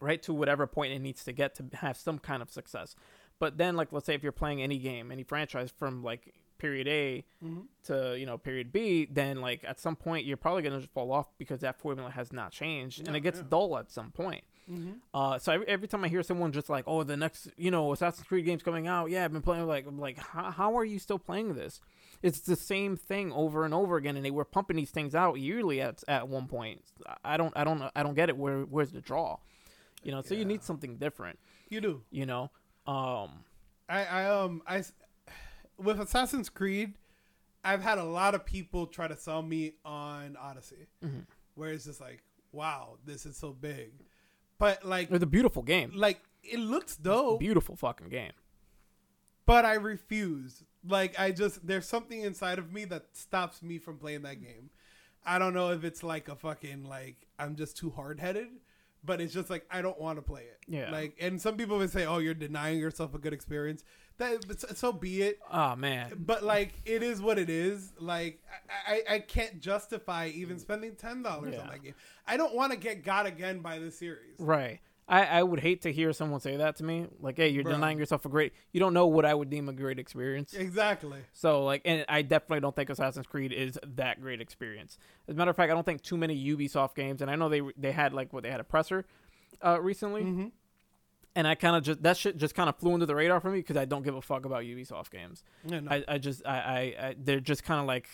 right, 0.00 0.22
to 0.22 0.32
whatever 0.32 0.66
point 0.66 0.94
it 0.94 1.00
needs 1.00 1.24
to 1.24 1.32
get 1.32 1.54
to 1.56 1.64
have 1.74 1.98
some 1.98 2.18
kind 2.18 2.40
of 2.40 2.50
success. 2.50 2.96
But 3.38 3.58
then, 3.58 3.76
like, 3.76 3.92
let's 3.92 4.06
say 4.06 4.14
if 4.14 4.22
you're 4.22 4.32
playing 4.32 4.62
any 4.62 4.78
game, 4.78 5.12
any 5.12 5.22
franchise 5.22 5.70
from 5.78 6.02
like 6.02 6.34
period 6.58 6.88
A 6.88 7.22
Mhm. 7.44 7.66
to 7.84 8.18
you 8.18 8.24
know 8.24 8.38
period 8.38 8.72
B, 8.72 9.06
then 9.10 9.42
like 9.42 9.62
at 9.64 9.78
some 9.78 9.94
point 9.94 10.24
you're 10.24 10.38
probably 10.38 10.62
gonna 10.62 10.80
just 10.80 10.92
fall 10.92 11.12
off 11.12 11.26
because 11.36 11.60
that 11.60 11.78
formula 11.78 12.10
has 12.10 12.32
not 12.32 12.50
changed, 12.52 13.06
and 13.06 13.14
it 13.16 13.20
gets 13.20 13.38
yeah. 13.40 13.44
dull 13.50 13.76
at 13.76 13.90
some 13.90 14.10
point. 14.10 14.42
mm-hmm. 14.70 14.92
Uh, 15.14 15.38
so 15.38 15.52
every, 15.52 15.68
every 15.68 15.86
time 15.86 16.02
I 16.02 16.08
hear 16.08 16.22
someone 16.22 16.52
just 16.52 16.70
like, 16.70 16.84
"Oh, 16.86 17.02
the 17.02 17.16
next, 17.16 17.48
you 17.58 17.70
know, 17.70 17.92
Assassin's 17.92 18.26
Creed 18.26 18.46
game's 18.46 18.62
coming 18.62 18.86
out," 18.86 19.10
yeah, 19.10 19.24
I've 19.24 19.32
been 19.32 19.42
playing. 19.42 19.66
Like, 19.66 19.86
I'm 19.86 19.98
like, 20.00 20.16
how, 20.18 20.50
how 20.50 20.78
are 20.78 20.84
you 20.84 20.98
still 20.98 21.18
playing 21.18 21.54
this? 21.54 21.80
It's 22.22 22.40
the 22.40 22.56
same 22.56 22.96
thing 22.96 23.30
over 23.32 23.66
and 23.66 23.74
over 23.74 23.96
again, 23.98 24.16
and 24.16 24.24
they 24.24 24.30
were 24.30 24.46
pumping 24.46 24.76
these 24.78 24.90
things 24.90 25.14
out 25.14 25.34
yearly 25.38 25.82
at 25.82 26.02
at 26.08 26.26
one 26.28 26.46
point. 26.48 26.82
I 27.22 27.36
don't, 27.36 27.52
I 27.54 27.64
don't, 27.64 27.82
I 27.94 28.02
don't 28.02 28.14
get 28.14 28.30
it. 28.30 28.36
Where, 28.38 28.62
where's 28.62 28.92
the 28.92 29.02
draw? 29.02 29.36
You 30.02 30.12
know, 30.12 30.22
so 30.22 30.34
you 30.34 30.46
need 30.46 30.62
something 30.62 30.96
different. 30.96 31.38
you 31.68 31.80
do. 31.82 32.02
You 32.10 32.24
know, 32.26 32.50
um, 32.86 33.30
I, 33.88 34.04
I 34.04 34.24
um 34.26 34.62
I 34.66 34.82
with 35.78 36.00
Assassin's 36.00 36.48
Creed, 36.48 36.94
I've 37.64 37.82
had 37.82 37.98
a 37.98 38.04
lot 38.04 38.34
of 38.34 38.44
people 38.46 38.86
try 38.86 39.08
to 39.08 39.16
sell 39.16 39.42
me 39.42 39.74
on 39.84 40.36
Odyssey, 40.36 40.86
Mhm. 41.04 41.26
where 41.54 41.70
it's 41.70 41.84
just 41.84 42.00
like, 42.00 42.22
wow, 42.52 42.96
this 43.04 43.26
is 43.26 43.36
so 43.36 43.52
big, 43.52 43.92
but 44.58 44.84
like 44.84 45.10
it's 45.10 45.22
a 45.22 45.26
beautiful 45.26 45.62
game, 45.62 45.92
like 45.94 46.20
it 46.42 46.58
looks 46.58 46.96
dope, 46.96 47.40
beautiful 47.40 47.76
fucking 47.76 48.08
game. 48.08 48.32
but 49.46 49.64
I 49.64 49.74
refuse. 49.74 50.62
Like 50.88 51.18
I 51.18 51.32
just 51.32 51.66
there's 51.66 51.86
something 51.86 52.20
inside 52.22 52.58
of 52.58 52.72
me 52.72 52.84
that 52.86 53.06
stops 53.16 53.62
me 53.62 53.78
from 53.78 53.98
playing 53.98 54.22
that 54.22 54.40
game. 54.40 54.70
I 55.24 55.38
don't 55.40 55.54
know 55.54 55.72
if 55.72 55.82
it's 55.82 56.02
like 56.04 56.28
a 56.28 56.36
fucking 56.36 56.84
like 56.84 57.26
I'm 57.38 57.56
just 57.56 57.76
too 57.76 57.90
hard 57.90 58.20
headed, 58.20 58.48
but 59.06 59.20
it's 59.20 59.32
just 59.32 59.48
like 59.48 59.64
I 59.70 59.80
don't 59.82 59.98
want 60.00 60.18
to 60.18 60.22
play 60.22 60.42
it. 60.42 60.58
Yeah. 60.68 60.90
Like 60.90 61.16
and 61.20 61.40
some 61.40 61.56
people 61.56 61.78
would 61.78 61.90
say, 61.90 62.04
"Oh, 62.06 62.18
you're 62.18 62.34
denying 62.34 62.78
yourself 62.78 63.14
a 63.14 63.18
good 63.18 63.32
experience." 63.32 63.84
That 64.18 64.44
so- 64.76 64.92
be 64.92 65.22
it. 65.22 65.38
Oh 65.52 65.76
man, 65.76 66.12
But 66.18 66.42
like 66.42 66.72
it 66.86 67.02
is 67.02 67.20
what 67.20 67.38
it 67.38 67.50
is. 67.50 67.92
Like 67.98 68.42
I, 68.88 68.94
I, 69.08 69.14
I 69.14 69.18
can't 69.20 69.60
justify 69.60 70.28
even 70.34 70.58
spending 70.58 70.94
ten 70.96 71.22
dollars 71.22 71.54
Yeah. 71.54 71.60
on 71.62 71.68
that 71.68 71.82
game. 71.82 71.94
I 72.26 72.36
don't 72.36 72.54
want 72.54 72.72
to 72.72 72.78
get 72.78 73.04
got 73.04 73.26
again 73.26 73.60
by 73.60 73.78
the 73.78 73.90
series. 73.90 74.34
right. 74.38 74.80
I, 75.08 75.24
I 75.24 75.42
would 75.42 75.60
hate 75.60 75.82
to 75.82 75.92
hear 75.92 76.12
someone 76.12 76.40
say 76.40 76.56
that 76.56 76.76
to 76.76 76.84
me. 76.84 77.06
Like, 77.20 77.36
hey, 77.36 77.48
you're 77.50 77.62
denying 77.62 77.96
yourself 77.98 78.24
a 78.24 78.28
great. 78.28 78.52
You 78.72 78.80
don't 78.80 78.92
know 78.92 79.06
what 79.06 79.24
I 79.24 79.34
would 79.34 79.48
deem 79.50 79.68
a 79.68 79.72
great 79.72 80.00
experience. 80.00 80.52
Exactly. 80.52 81.20
So 81.32 81.62
like, 81.64 81.82
and 81.84 82.04
I 82.08 82.22
definitely 82.22 82.60
don't 82.60 82.74
think 82.74 82.90
Assassin's 82.90 83.26
Creed 83.26 83.52
is 83.52 83.78
that 83.96 84.20
great 84.20 84.40
experience. 84.40 84.98
As 85.28 85.34
a 85.34 85.38
matter 85.38 85.50
of 85.52 85.56
fact, 85.56 85.70
I 85.70 85.74
don't 85.74 85.84
think 85.86 86.02
too 86.02 86.16
many 86.16 86.36
Ubisoft 86.44 86.96
games, 86.96 87.22
and 87.22 87.30
I 87.30 87.36
know 87.36 87.48
they 87.48 87.62
they 87.76 87.92
had 87.92 88.12
like 88.14 88.32
what 88.32 88.42
they 88.42 88.50
had 88.50 88.58
a 88.60 88.64
presser 88.64 89.04
uh, 89.64 89.80
recently, 89.80 90.22
Mm-hmm. 90.22 90.46
and 91.36 91.46
I 91.46 91.54
kind 91.54 91.76
of 91.76 91.84
just 91.84 92.02
that 92.02 92.16
shit 92.16 92.36
just 92.36 92.56
kind 92.56 92.68
of 92.68 92.76
flew 92.76 92.92
under 92.94 93.06
the 93.06 93.14
radar 93.14 93.38
for 93.40 93.50
me 93.50 93.58
because 93.60 93.76
I 93.76 93.84
don't 93.84 94.02
give 94.02 94.16
a 94.16 94.22
fuck 94.22 94.44
about 94.44 94.64
Ubisoft 94.64 95.10
games. 95.10 95.44
Yeah, 95.64 95.80
no. 95.80 95.90
I, 95.92 96.04
I 96.08 96.18
just 96.18 96.44
I, 96.44 96.56
I, 96.58 97.06
I 97.08 97.14
they're 97.16 97.38
just 97.40 97.62
kind 97.62 97.80
of 97.80 97.86
like 97.86 98.08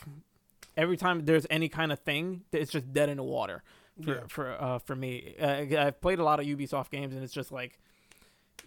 every 0.77 0.99
time 0.99 1.25
there's 1.25 1.47
any 1.49 1.71
kind 1.71 1.91
of 1.91 2.01
thing, 2.01 2.43
it's 2.53 2.71
just 2.71 2.93
dead 2.93 3.09
in 3.09 3.17
the 3.17 3.23
water 3.23 3.63
for 4.03 4.15
Yeah. 4.15 4.21
for 4.29 4.51
uh, 4.63 4.79
for 4.79 4.95
me. 4.97 5.35
Uh, 5.41 5.65
I've 5.79 6.01
played 6.01 6.19
a 6.19 6.25
lot 6.25 6.41
of 6.41 6.47
Ubisoft 6.47 6.91
games, 6.91 7.15
and 7.15 7.23
it's 7.25 7.33
just 7.35 7.51
like 7.53 7.79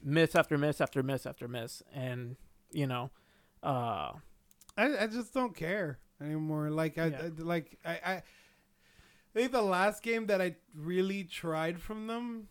miss 0.04 0.36
after 0.36 0.58
miss 0.58 0.82
after 0.82 1.02
miss 1.04 1.26
after 1.26 1.48
miss, 1.48 1.82
and 1.94 2.36
you 2.72 2.88
know. 2.88 3.12
Uh, 3.64 4.12
I, 4.78 4.98
I 5.04 5.08
just 5.08 5.34
don't 5.34 5.56
care 5.56 5.98
anymore. 6.22 6.70
Like 6.70 6.98
I, 6.98 7.08
Yeah. 7.08 7.22
I- 7.24 7.42
like 7.42 7.78
I, 7.86 7.92
I 7.92 8.14
I 8.14 8.24
think 9.34 9.52
the 9.52 9.62
last 9.62 10.04
game 10.04 10.28
that 10.28 10.42
I 10.42 10.56
really 10.76 11.24
tried 11.24 11.82
from 11.82 12.08
them 12.08 12.48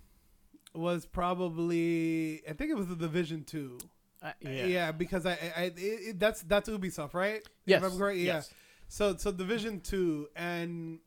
was 0.75 1.07
probably 1.07 2.43
I 2.49 2.53
think 2.55 2.71
it 2.71 2.77
was 2.77 2.89
the 2.89 2.97
Division 2.97 3.45
Two. 3.45 3.79
I, 4.23 4.33
Yeah, 4.41 4.65
yeah. 4.67 4.93
because 4.93 5.27
I, 5.27 5.33
I, 5.57 5.63
it, 5.65 5.75
it- 5.79 6.19
that's 6.19 6.43
that's 6.43 6.69
Ubisoft, 6.69 7.15
right? 7.15 7.37
If 7.39 7.47
Yes. 7.67 7.83
I'm 7.85 7.97
correct, 7.97 8.19
yeah. 8.19 8.25
yes. 8.35 8.53
So 8.89 9.17
so 9.17 9.31
Division 9.33 9.81
Two, 9.81 10.29
and 10.35 10.99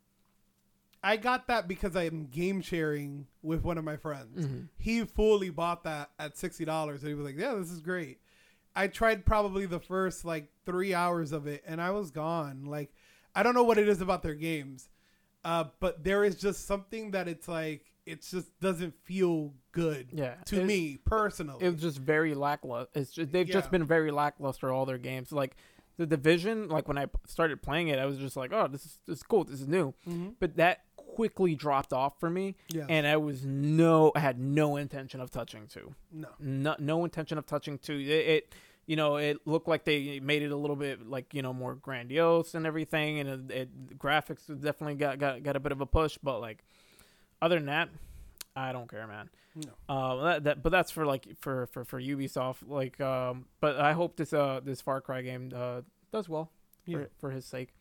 I 1.04 1.18
got 1.18 1.48
that 1.48 1.68
because 1.68 1.96
I'm 1.96 2.26
game 2.28 2.62
sharing 2.62 3.28
with 3.42 3.64
one 3.64 3.78
of 3.78 3.84
my 3.84 3.98
friends. 3.98 4.46
Mhm. 4.48 4.70
He 4.78 5.06
fully 5.06 5.50
bought 5.50 5.84
that 5.84 6.12
at 6.20 6.38
sixty 6.38 6.66
dollars, 6.66 7.02
and 7.04 7.10
he 7.10 7.14
was 7.16 7.26
like, 7.26 7.38
"Yeah, 7.38 7.54
this 7.56 7.72
is 7.72 7.80
great." 7.82 8.20
I 8.76 8.88
tried 8.88 9.26
probably 9.26 9.66
the 9.66 9.80
first 9.80 10.26
like 10.26 10.52
three 10.66 10.94
hours 10.94 11.32
of 11.32 11.48
it, 11.48 11.64
and 11.66 11.82
I 11.82 11.92
was 11.92 12.12
gone. 12.12 12.66
Like, 12.66 12.92
I 13.36 13.44
don't 13.44 13.54
know 13.56 13.64
what 13.64 13.78
it 13.78 13.88
is 13.88 14.02
about 14.02 14.22
their 14.24 14.36
games, 14.36 14.90
uh, 15.44 15.66
but 15.80 16.04
there 16.04 16.24
is 16.24 16.36
just 16.36 16.66
something 16.66 17.12
that 17.12 17.28
it's 17.28 17.48
like 17.48 17.86
it 18.06 18.22
just 18.22 18.58
doesn't 18.62 18.94
feel 19.04 19.54
good 19.74 20.10
Yeah. 20.14 20.36
to 20.46 20.64
me 20.64 20.98
personally. 21.06 21.66
It 21.66 21.70
was 21.74 21.82
just 21.82 21.98
very 22.00 22.34
lackluster. 22.36 22.90
It's 23.00 23.12
just 23.12 23.32
they've 23.32 23.46
just 23.48 23.70
been 23.70 23.84
very 23.84 24.12
lackluster 24.12 24.72
all 24.72 24.86
their 24.86 24.98
games. 24.98 25.32
Like 25.32 25.58
the 25.98 26.06
division, 26.06 26.70
like 26.70 26.88
when 26.88 26.98
i 26.98 27.08
started 27.26 27.62
playing 27.62 27.88
it, 27.90 28.00
I 28.00 28.06
was 28.06 28.18
just 28.18 28.38
like, 28.38 28.54
oh, 28.54 28.68
this 28.68 28.86
is 28.86 29.00
this 29.08 29.18
is 29.18 29.24
cool. 29.24 29.44
This 29.44 29.60
is 29.62 29.68
new. 29.68 29.94
Mhm. 30.08 30.36
But 30.40 30.56
that 30.58 30.86
quickly 31.16 31.56
dropped 31.56 31.94
off 31.94 32.20
for 32.20 32.30
me, 32.30 32.56
Yeah. 32.70 32.86
and 32.90 33.08
I 33.08 33.18
was 33.18 33.46
no, 33.46 34.12
I 34.16 34.20
had 34.20 34.40
no 34.40 34.76
intention 34.76 35.20
of 35.22 35.32
touching 35.32 35.68
two. 35.68 35.96
no. 36.12 36.28
No, 36.40 36.76
no 36.80 37.04
intention 37.06 37.38
of 37.38 37.46
touching 37.46 37.78
two. 37.80 37.96
It, 37.98 38.10
it, 38.10 38.56
you 38.86 38.96
know, 38.96 39.18
it 39.18 39.46
looked 39.46 39.68
like 39.68 39.84
they 39.84 40.20
made 40.22 40.44
it 40.44 40.52
a 40.52 40.56
little 40.56 40.76
bit 40.76 41.08
like 41.10 41.34
you 41.34 41.42
know 41.42 41.54
more 41.54 41.76
grandiose 41.76 42.54
and 42.56 42.66
everything, 42.66 43.20
and 43.20 43.52
it, 43.52 43.56
it 43.56 43.98
graphics 44.00 44.46
definitely 44.48 44.96
got, 44.96 45.20
got 45.20 45.44
got 45.44 45.56
a 45.56 45.60
bit 45.60 45.72
of 45.72 45.82
a 45.82 45.86
push. 45.86 46.18
But 46.24 46.40
like, 46.40 46.64
other 47.42 47.56
than 47.56 47.66
that, 47.66 47.90
I 48.56 48.72
don't 48.72 48.90
care, 48.90 49.06
man. 49.08 49.30
No. 49.56 49.72
Uh, 49.94 50.24
that, 50.24 50.44
that 50.46 50.64
but 50.64 50.70
that's 50.72 50.92
for 50.92 51.06
like 51.06 51.28
for 51.42 51.66
for 51.68 51.84
for 51.84 52.00
Ubisoft. 52.02 52.58
Like, 52.68 53.02
um, 53.02 53.46
but 53.60 53.78
I 53.78 53.94
hope 53.94 54.16
this 54.16 54.32
uh 54.32 54.62
this 54.64 54.80
Far 54.82 55.02
Cry 55.02 55.22
game 55.22 55.52
uh 55.54 55.82
does 56.12 56.30
well 56.30 56.52
for 56.86 56.92
Yeah. 56.92 57.06
for 57.20 57.32
his 57.32 57.46
sake. 57.46 57.74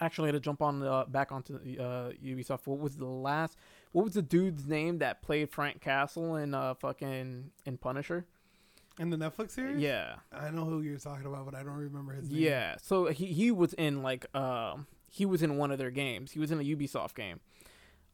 Actually, 0.00 0.26
I 0.26 0.32
had 0.32 0.34
to 0.34 0.40
jump 0.40 0.60
on 0.62 0.82
uh, 0.82 1.04
back 1.06 1.32
onto 1.32 1.54
uh, 1.56 2.10
Ubisoft. 2.24 2.66
What 2.66 2.78
was 2.80 2.96
the 2.96 3.06
last? 3.06 3.56
What 3.92 4.04
was 4.04 4.14
the 4.14 4.22
dude's 4.22 4.66
name 4.66 4.98
that 4.98 5.22
played 5.22 5.50
Frank 5.50 5.80
Castle 5.80 6.36
in 6.36 6.52
uh 6.54 6.74
fucking 6.74 7.50
in 7.64 7.78
Punisher? 7.78 8.26
In 8.98 9.10
the 9.10 9.16
Netflix 9.16 9.52
series? 9.52 9.80
Yeah, 9.80 10.16
I 10.32 10.50
know 10.50 10.64
who 10.64 10.82
you're 10.82 10.98
talking 10.98 11.26
about, 11.26 11.44
but 11.44 11.54
I 11.54 11.62
don't 11.64 11.74
remember 11.76 12.12
his 12.12 12.30
name. 12.30 12.40
yeah. 12.42 12.76
So 12.82 13.06
he 13.06 13.26
he 13.26 13.50
was 13.50 13.72
in 13.74 14.02
like 14.02 14.26
um 14.36 14.86
he 15.10 15.26
was 15.26 15.42
in 15.42 15.56
one 15.56 15.70
of 15.70 15.78
their 15.78 15.90
games. 15.92 16.32
He 16.32 16.38
was 16.40 16.50
in 16.50 16.58
a 16.60 16.62
Ubisoft 16.64 17.14
game. 17.14 17.40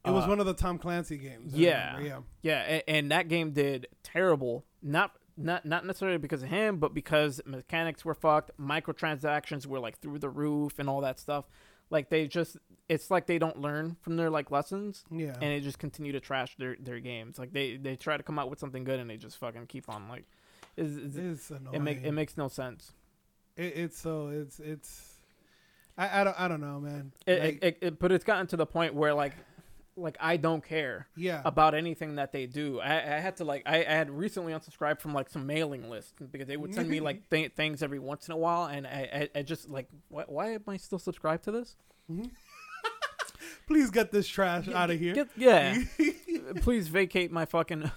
It 0.05 0.09
was 0.09 0.25
Uh, 0.25 0.29
one 0.29 0.39
of 0.39 0.47
the 0.47 0.53
Tom 0.55 0.79
Clancy 0.79 1.17
games. 1.17 1.53
I 1.53 1.57
yeah. 1.57 1.97
remember, 1.97 2.25
Yeah, 2.41 2.59
and, 2.61 2.83
and 2.87 3.11
that 3.11 3.27
game 3.27 3.51
did 3.51 3.87
terrible. 4.01 4.65
Not 4.81 5.15
not 5.37 5.65
not 5.65 5.85
necessarily 5.85 6.17
because 6.17 6.41
of 6.43 6.49
him, 6.49 6.77
but 6.77 6.93
because 6.93 7.41
mechanics 7.45 8.03
were 8.03 8.15
fucked. 8.15 8.51
Microtransactions 8.59 9.65
were 9.65 9.79
like 9.79 9.99
through 9.99 10.19
the 10.19 10.29
roof 10.29 10.79
and 10.79 10.89
all 10.89 11.01
that 11.01 11.19
stuff. 11.19 11.45
Like 11.91 12.09
they 12.09 12.25
just, 12.27 12.57
it's 12.89 13.11
like 13.11 13.27
they 13.27 13.37
don't 13.37 13.59
learn 13.59 13.97
from 14.01 14.15
their 14.17 14.29
like 14.31 14.49
lessons, 14.49 15.03
yeah. 15.11 15.33
And 15.33 15.43
they 15.43 15.59
just 15.59 15.77
continue 15.77 16.13
to 16.13 16.19
trash 16.19 16.55
their 16.57 16.75
their 16.79 16.99
games. 16.99 17.37
Like 17.37 17.53
they 17.53 17.75
they 17.77 17.95
try 17.95 18.17
to 18.17 18.23
come 18.23 18.39
out 18.39 18.49
with 18.49 18.57
something 18.59 18.83
good, 18.83 18.99
and 18.99 19.07
they 19.09 19.17
just 19.17 19.37
fucking 19.37 19.67
keep 19.67 19.87
on 19.89 20.07
like, 20.09 20.25
is 20.77 20.97
it's 20.97 21.15
is 21.17 21.51
annoying. 21.51 21.75
it 21.75 21.79
make 21.81 22.03
it 22.03 22.11
makes 22.13 22.37
no 22.37 22.47
sense. 22.47 22.93
It- 23.57 23.75
it's 23.77 23.99
so 23.99 24.29
it's 24.29 24.59
it's. 24.59 25.09
I, 25.97 26.21
I 26.21 26.23
don't 26.23 26.39
I 26.39 26.47
don't 26.47 26.61
know, 26.61 26.79
man. 26.79 27.11
It, 27.27 27.43
Like, 27.43 27.59
it, 27.63 27.77
it, 27.81 27.99
but 27.99 28.11
it's 28.13 28.23
gotten 28.23 28.47
to 28.47 28.57
the 28.57 28.65
point 28.65 28.93
where 28.95 29.13
like, 29.13 29.33
like 29.97 30.17
I 30.19 30.37
don't 30.37 30.63
care. 30.63 31.07
yeah. 31.15 31.41
about 31.43 31.75
anything 31.75 32.15
that 32.15 32.31
they 32.31 32.45
do. 32.45 32.79
I, 32.79 32.95
I 32.95 33.19
had 33.19 33.37
to 33.37 33.43
like 33.43 33.63
I, 33.65 33.79
I 33.79 33.91
had 33.91 34.09
recently 34.09 34.53
unsubscribed 34.53 34.99
from 35.01 35.13
like 35.13 35.29
some 35.29 35.45
mailing 35.45 35.89
lists 35.89 36.13
because 36.31 36.47
they 36.47 36.57
would 36.57 36.73
send 36.73 36.89
me 36.89 36.99
like 36.99 37.29
th- 37.29 37.53
things 37.53 37.83
every 37.83 37.99
once 37.99 38.27
in 38.27 38.33
a 38.33 38.37
while, 38.37 38.65
and 38.65 38.87
I 38.87 39.29
I, 39.35 39.39
I 39.39 39.41
just 39.43 39.69
like 39.69 39.87
why, 40.09 40.23
why 40.27 40.51
am 40.53 40.63
I 40.67 40.77
still 40.77 40.99
subscribed 40.99 41.43
to 41.45 41.51
this? 41.51 41.75
Please 43.67 43.89
get 43.89 44.11
this 44.11 44.27
trash 44.27 44.67
out 44.67 44.89
of 44.91 44.99
here. 44.99 45.13
Get- 45.13 45.29
yeah, 45.37 45.77
please 46.61 46.87
vacate 46.89 47.31
my 47.31 47.45
fucking 47.45 47.89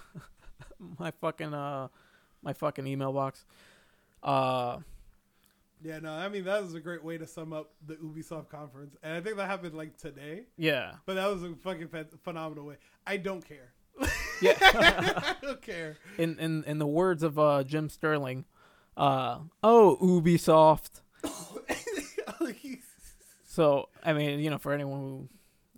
my 0.99 1.11
fucking 1.11 1.53
uh 1.53 1.89
my 2.41 2.53
fucking 2.53 2.87
email 2.87 3.11
box. 3.11 3.45
Uh 4.23 4.77
yeah, 5.85 5.99
no, 5.99 6.11
I 6.11 6.29
mean 6.29 6.43
that 6.45 6.61
was 6.63 6.73
a 6.73 6.79
great 6.79 7.03
way 7.03 7.17
to 7.17 7.27
sum 7.27 7.53
up 7.53 7.71
the 7.85 7.95
Ubisoft 7.95 8.49
conference, 8.49 8.95
and 9.03 9.13
I 9.13 9.21
think 9.21 9.37
that 9.37 9.47
happened 9.47 9.75
like 9.75 9.97
today. 9.97 10.43
yeah. 10.57 10.93
But 11.05 11.15
that 11.15 11.27
was 11.27 11.43
a 11.43 11.53
fucking 11.63 11.87
phen- 11.89 12.19
phenomenal 12.23 12.65
way. 12.65 12.77
I 13.05 13.17
don't 13.17 13.45
care. 13.47 13.73
Yeah. 14.41 14.57
I 14.61 15.35
don't 15.41 15.61
care. 15.61 15.97
in 16.17 16.39
in 16.39 16.63
in 16.65 16.79
the 16.79 16.87
words 16.87 17.23
of 17.23 17.37
uh, 17.37 17.63
Jim 17.63 17.89
Sterling, 17.89 18.45
uh, 18.97 19.39
oh 19.63 19.97
Ubisoft. 20.01 21.01
So 23.55 23.87
I 24.03 24.11
mean, 24.11 24.41
you 24.41 24.49
know, 24.49 24.57
for 24.57 24.73
anyone 24.73 24.99
who, 24.99 25.29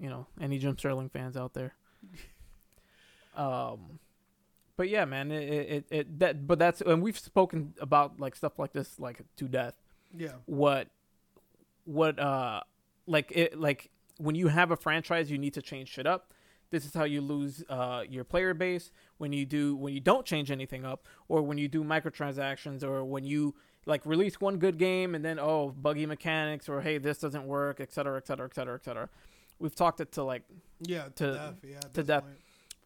you 0.04 0.10
know, 0.10 0.26
any 0.42 0.58
Jim 0.58 0.76
Sterling 0.76 1.10
fans 1.10 1.38
out 1.38 1.54
there. 1.54 1.76
Um, 3.36 4.00
but 4.78 4.90
yeah, 4.90 5.06
man, 5.06 5.32
it 5.32 5.44
it, 5.48 5.86
it 5.92 6.20
that 6.20 6.48
but 6.48 6.58
that's 6.58 6.82
and 6.82 7.04
we've 7.04 7.20
spoken 7.20 7.76
about 7.80 8.20
like 8.20 8.36
stuff 8.36 8.58
like 8.58 8.74
this 8.74 9.00
like 9.00 9.22
to 9.36 9.48
death. 9.48 9.76
Yeah. 10.18 10.30
What, 10.46 10.88
what 11.86 12.20
uh, 12.20 12.62
like 13.06 13.32
it 13.36 13.60
like 13.60 13.90
when 14.18 14.36
you 14.36 14.48
have 14.48 14.72
a 14.72 14.76
franchise, 14.76 15.30
you 15.32 15.38
need 15.38 15.54
to 15.54 15.62
change 15.62 15.90
shit 15.90 16.06
up. 16.08 16.34
This 16.70 16.86
is 16.86 16.94
how 16.94 17.06
you 17.06 17.22
lose 17.22 17.64
uh, 17.70 18.04
your 18.10 18.24
player 18.26 18.54
base 18.54 18.92
when 19.20 19.32
you 19.32 19.46
do 19.46 19.76
when 19.76 19.94
you 19.94 20.02
don't 20.02 20.26
change 20.26 20.52
anything 20.52 20.84
up, 20.84 21.06
or 21.30 21.42
when 21.42 21.58
you 21.58 21.68
do 21.70 21.84
microtransactions, 21.84 22.84
or 22.84 23.06
when 23.06 23.24
you 23.24 23.56
like 23.86 24.06
release 24.06 24.42
one 24.42 24.58
good 24.58 24.78
game 24.78 25.16
and 25.16 25.24
then 25.24 25.40
oh 25.40 25.70
buggy 25.70 26.06
mechanics, 26.06 26.68
or 26.68 26.82
hey 26.82 26.98
this 26.98 27.20
doesn't 27.20 27.46
work, 27.48 27.80
et 27.80 27.94
cetera, 27.94 28.18
et 28.18 28.28
cetera, 28.28 28.48
et 28.48 28.54
cetera, 28.56 28.76
et 28.76 28.84
cetera. 28.84 29.10
We've 29.60 29.74
talked 29.74 30.02
it 30.02 30.12
to 30.14 30.24
like, 30.24 30.44
Yeah, 30.82 31.04
to, 31.04 31.10
To- 31.16 31.34
death. 31.34 31.54
Yeah, 31.64 31.80
to 31.94 32.04
death. 32.04 32.24
point. 32.24 32.38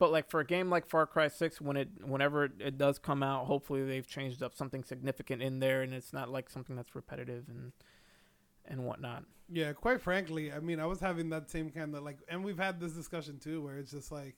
But 0.02 0.12
like 0.12 0.32
for 0.32 0.40
a 0.40 0.46
game 0.46 0.72
like 0.72 0.88
Far 0.88 1.06
Cry 1.06 1.28
Six, 1.28 1.62
when 1.62 1.78
it 1.78 1.88
whenever 2.04 2.46
it, 2.46 2.80
does 2.80 2.98
come 2.98 3.22
out, 3.22 3.46
hopefully 3.46 3.86
they've 3.86 4.08
changed 4.08 4.42
up 4.42 4.56
something 4.56 4.84
significant 4.84 5.44
in 5.44 5.60
there, 5.60 5.84
and 5.84 5.94
it's 5.94 6.12
not 6.12 6.28
like 6.28 6.50
something 6.50 6.76
that's 6.76 6.96
repetitive 6.96 7.46
and 7.48 7.72
and 8.66 8.84
whatnot. 8.84 9.26
Yeah, 9.48 9.74
quite 9.74 10.02
frankly, 10.02 10.52
I 10.52 10.60
mean, 10.60 10.80
I 10.80 10.88
was 10.88 11.00
having 11.00 11.30
that 11.30 11.52
same 11.52 11.70
kind 11.70 11.94
of 11.94 12.02
like, 12.02 12.18
and 12.28 12.44
we've 12.44 12.58
had 12.58 12.80
this 12.80 12.94
discussion 12.94 13.38
too, 13.38 13.62
where 13.62 13.78
it's 13.78 13.92
just 13.92 14.12
like, 14.12 14.38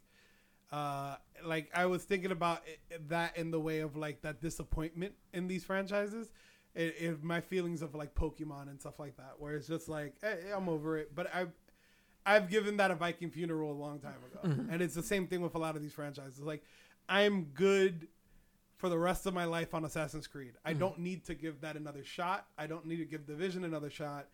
uh, 0.69 1.15
like 1.45 1.69
I 1.73 1.85
was 1.85 2.03
thinking 2.03 2.31
about 2.31 2.63
it, 2.67 3.07
that 3.07 3.37
in 3.37 3.49
the 3.49 3.59
way 3.61 3.79
of 3.79 3.95
like 3.95 4.21
that 4.23 4.41
disappointment 4.41 5.13
in 5.31 5.47
these 5.47 5.63
franchises, 5.63 6.33
it, 6.75 7.23
my 7.23 7.39
feelings 7.39 7.81
of 7.81 7.95
like 7.95 8.13
Pokemon 8.15 8.63
and 8.63 8.81
stuff 8.81 8.99
like 8.99 9.15
that, 9.15 9.35
where 9.37 9.55
it's 9.55 9.67
just 9.67 9.87
like, 9.87 10.15
hey, 10.21 10.39
I'm 10.53 10.67
over 10.67 10.97
it, 10.97 11.15
but 11.15 11.33
I've 11.33 11.53
I've 12.25 12.49
given 12.49 12.77
that 12.77 12.91
a 12.91 12.95
Viking 12.95 13.29
funeral 13.29 13.71
a 13.71 13.73
long 13.79 13.99
time 13.99 14.15
ago, 14.31 14.39
Mhm. 14.47 14.71
and 14.71 14.81
it's 14.81 14.95
the 14.95 15.03
same 15.03 15.27
thing 15.27 15.41
with 15.41 15.55
a 15.55 15.59
lot 15.59 15.75
of 15.75 15.81
these 15.81 15.93
franchises. 15.93 16.39
Like, 16.39 16.63
I'm 17.09 17.45
good 17.45 18.07
for 18.77 18.89
the 18.89 18.97
rest 18.97 19.25
of 19.25 19.33
my 19.33 19.45
life 19.45 19.73
on 19.73 19.85
Assassin's 19.85 20.27
Creed. 20.27 20.53
I 20.65 20.73
Mhm. 20.73 20.79
don't 20.79 20.99
need 20.99 21.25
to 21.25 21.35
give 21.35 21.61
that 21.61 21.75
another 21.77 22.03
shot. 22.03 22.47
I 22.57 22.67
don't 22.67 22.85
need 22.85 22.97
to 22.97 23.05
give 23.05 23.25
Division 23.25 23.63
another 23.63 23.89
shot. 23.89 24.27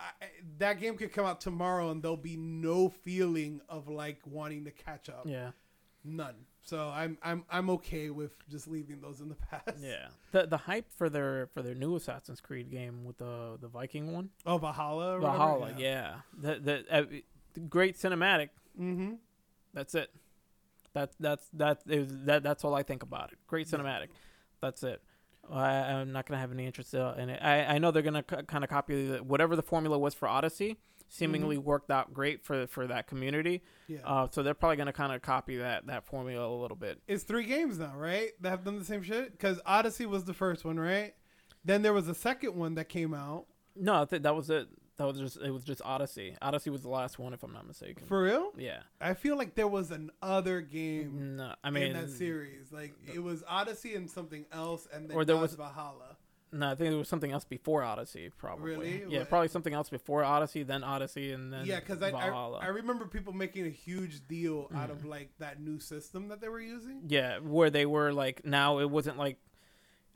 I, 0.00 0.10
that 0.58 0.80
game 0.80 0.96
could 0.96 1.12
come 1.12 1.24
out 1.26 1.40
tomorrow 1.40 1.90
and 1.90 2.02
there'll 2.02 2.16
be 2.16 2.36
no 2.36 2.88
feeling 2.88 3.60
of 3.68 3.86
like 3.88 4.26
wanting 4.26 4.64
to 4.64 4.70
catch 4.72 5.08
up. 5.08 5.26
Yeah, 5.26 5.52
None. 6.04 6.46
So 6.64 6.88
I'm 6.88 7.16
I'm 7.22 7.44
I'm 7.50 7.70
okay 7.70 8.10
with 8.10 8.32
just 8.48 8.66
leaving 8.66 9.00
those 9.00 9.20
in 9.20 9.28
the 9.28 9.34
past. 9.50 9.78
yeah. 9.78 10.08
The 10.32 10.46
the 10.46 10.56
hype 10.56 10.90
for 10.90 11.08
their 11.08 11.46
for 11.48 11.62
their 11.62 11.74
new 11.76 11.94
Assassin's 11.94 12.40
Creed 12.40 12.70
game 12.70 13.04
with 13.04 13.18
the 13.18 13.58
the 13.60 13.68
Viking 13.68 14.12
one, 14.12 14.30
Oh, 14.46 14.58
Valhalla. 14.58 15.14
Or 15.16 15.20
whatever? 15.20 15.38
Valhalla. 15.38 15.74
Yeah, 15.78 16.20
the 16.36 16.58
the 16.58 16.84
uh, 16.92 17.04
great 17.60 17.96
cinematic. 17.96 18.48
Mm-hmm. 18.80 19.14
That's 19.74 19.94
it. 19.94 20.10
That 20.94 21.12
that's 21.18 21.48
that 21.54 21.82
is 21.88 22.08
that 22.26 22.42
that's 22.42 22.64
all 22.64 22.74
I 22.74 22.82
think 22.82 23.02
about 23.02 23.32
it. 23.32 23.38
Great 23.46 23.70
Yeah. 23.70 23.78
cinematic. 23.78 24.08
That's 24.60 24.82
it. 24.82 25.02
I, 25.50 25.70
I'm 25.70 26.12
not 26.12 26.26
gonna 26.26 26.40
have 26.40 26.52
any 26.52 26.66
interest 26.66 26.94
uh, 26.94 27.14
in 27.18 27.28
it. 27.30 27.40
I, 27.42 27.64
I 27.64 27.78
know 27.78 27.90
they're 27.90 28.02
gonna 28.02 28.24
c- 28.28 28.36
kind 28.46 28.62
of 28.62 28.70
copy 28.70 29.06
the, 29.08 29.18
whatever 29.24 29.56
the 29.56 29.62
formula 29.62 29.98
was 29.98 30.14
for 30.14 30.28
Odyssey. 30.28 30.76
Seemingly 31.08 31.58
worked 31.58 31.90
out 31.90 32.14
great 32.14 32.42
for 32.44 32.66
for 32.68 32.86
that 32.86 33.06
community. 33.06 33.62
Yeah. 33.88 33.98
Uh, 34.04 34.28
so 34.30 34.42
they're 34.42 34.54
probably 34.54 34.76
gonna 34.76 34.92
kind 34.92 35.12
of 35.12 35.20
copy 35.22 35.56
that 35.56 35.86
that 35.86 36.04
formula 36.06 36.46
a 36.46 36.54
little 36.60 36.76
bit. 36.76 37.00
it's 37.08 37.24
three 37.24 37.44
games 37.44 37.78
now, 37.78 37.92
right? 37.96 38.30
That 38.40 38.50
have 38.50 38.64
done 38.64 38.78
the 38.78 38.84
same 38.84 39.02
shit. 39.02 39.32
Because 39.32 39.60
Odyssey 39.66 40.06
was 40.06 40.24
the 40.24 40.32
first 40.34 40.64
one, 40.64 40.78
right? 40.78 41.14
Then 41.64 41.82
there 41.82 41.92
was 41.92 42.08
a 42.08 42.14
second 42.14 42.54
one 42.56 42.74
that 42.76 42.88
came 42.88 43.12
out. 43.14 43.46
No, 43.76 44.02
I 44.02 44.04
think 44.04 44.22
that 44.22 44.34
was 44.34 44.48
it. 44.50 44.68
That 45.02 45.08
was 45.08 45.18
just 45.18 45.36
it 45.44 45.50
was 45.50 45.64
just 45.64 45.82
Odyssey. 45.84 46.36
Odyssey 46.40 46.70
was 46.70 46.82
the 46.82 46.88
last 46.88 47.18
one, 47.18 47.32
if 47.34 47.42
I'm 47.42 47.52
not 47.52 47.66
mistaken. 47.66 48.06
For 48.06 48.22
real? 48.22 48.52
yeah. 48.56 48.82
I 49.00 49.14
feel 49.14 49.36
like 49.36 49.56
there 49.56 49.66
was 49.66 49.90
another 49.90 50.60
game 50.60 51.36
No, 51.38 51.54
I 51.64 51.70
mean 51.70 51.82
in 51.88 51.92
that 51.94 52.10
series. 52.10 52.70
Like 52.70 52.92
it 53.12 53.18
was 53.18 53.42
Odyssey 53.48 53.96
and 53.96 54.08
something 54.08 54.46
else, 54.52 54.86
and 54.92 55.08
then 55.10 55.16
Or 55.16 55.24
there 55.24 55.36
was- 55.36 55.54
Valhalla. 55.54 56.16
No, 56.54 56.66
I 56.70 56.74
think 56.74 56.90
there 56.90 56.98
was 56.98 57.08
something 57.08 57.32
else 57.32 57.44
before 57.46 57.82
Odyssey, 57.82 58.30
probably. 58.36 58.70
Really? 58.72 59.04
Yeah, 59.08 59.20
What- 59.20 59.28
probably 59.30 59.48
something 59.48 59.72
else 59.72 59.88
before 59.88 60.22
Odyssey, 60.22 60.62
then 60.62 60.84
Odyssey, 60.84 61.32
and 61.32 61.50
then 61.52 61.64
yeah, 61.66 61.80
because 61.80 62.02
I, 62.02 62.10
I 62.10 62.28
I 62.28 62.66
remember 62.68 63.06
people 63.06 63.32
making 63.32 63.66
a 63.66 63.70
huge 63.70 64.28
deal 64.28 64.68
out 64.74 64.88
Mm. 64.90 64.92
of 64.92 65.04
like 65.04 65.30
that 65.38 65.60
new 65.60 65.80
system 65.80 66.28
that 66.28 66.40
they 66.42 66.48
were 66.48 66.60
using. 66.60 67.02
yeah, 67.08 67.38
where 67.38 67.70
they 67.70 67.86
were 67.86 68.12
like 68.12 68.44
now 68.44 68.78
it 68.78 68.88
wasn't 68.90 69.16
like 69.18 69.38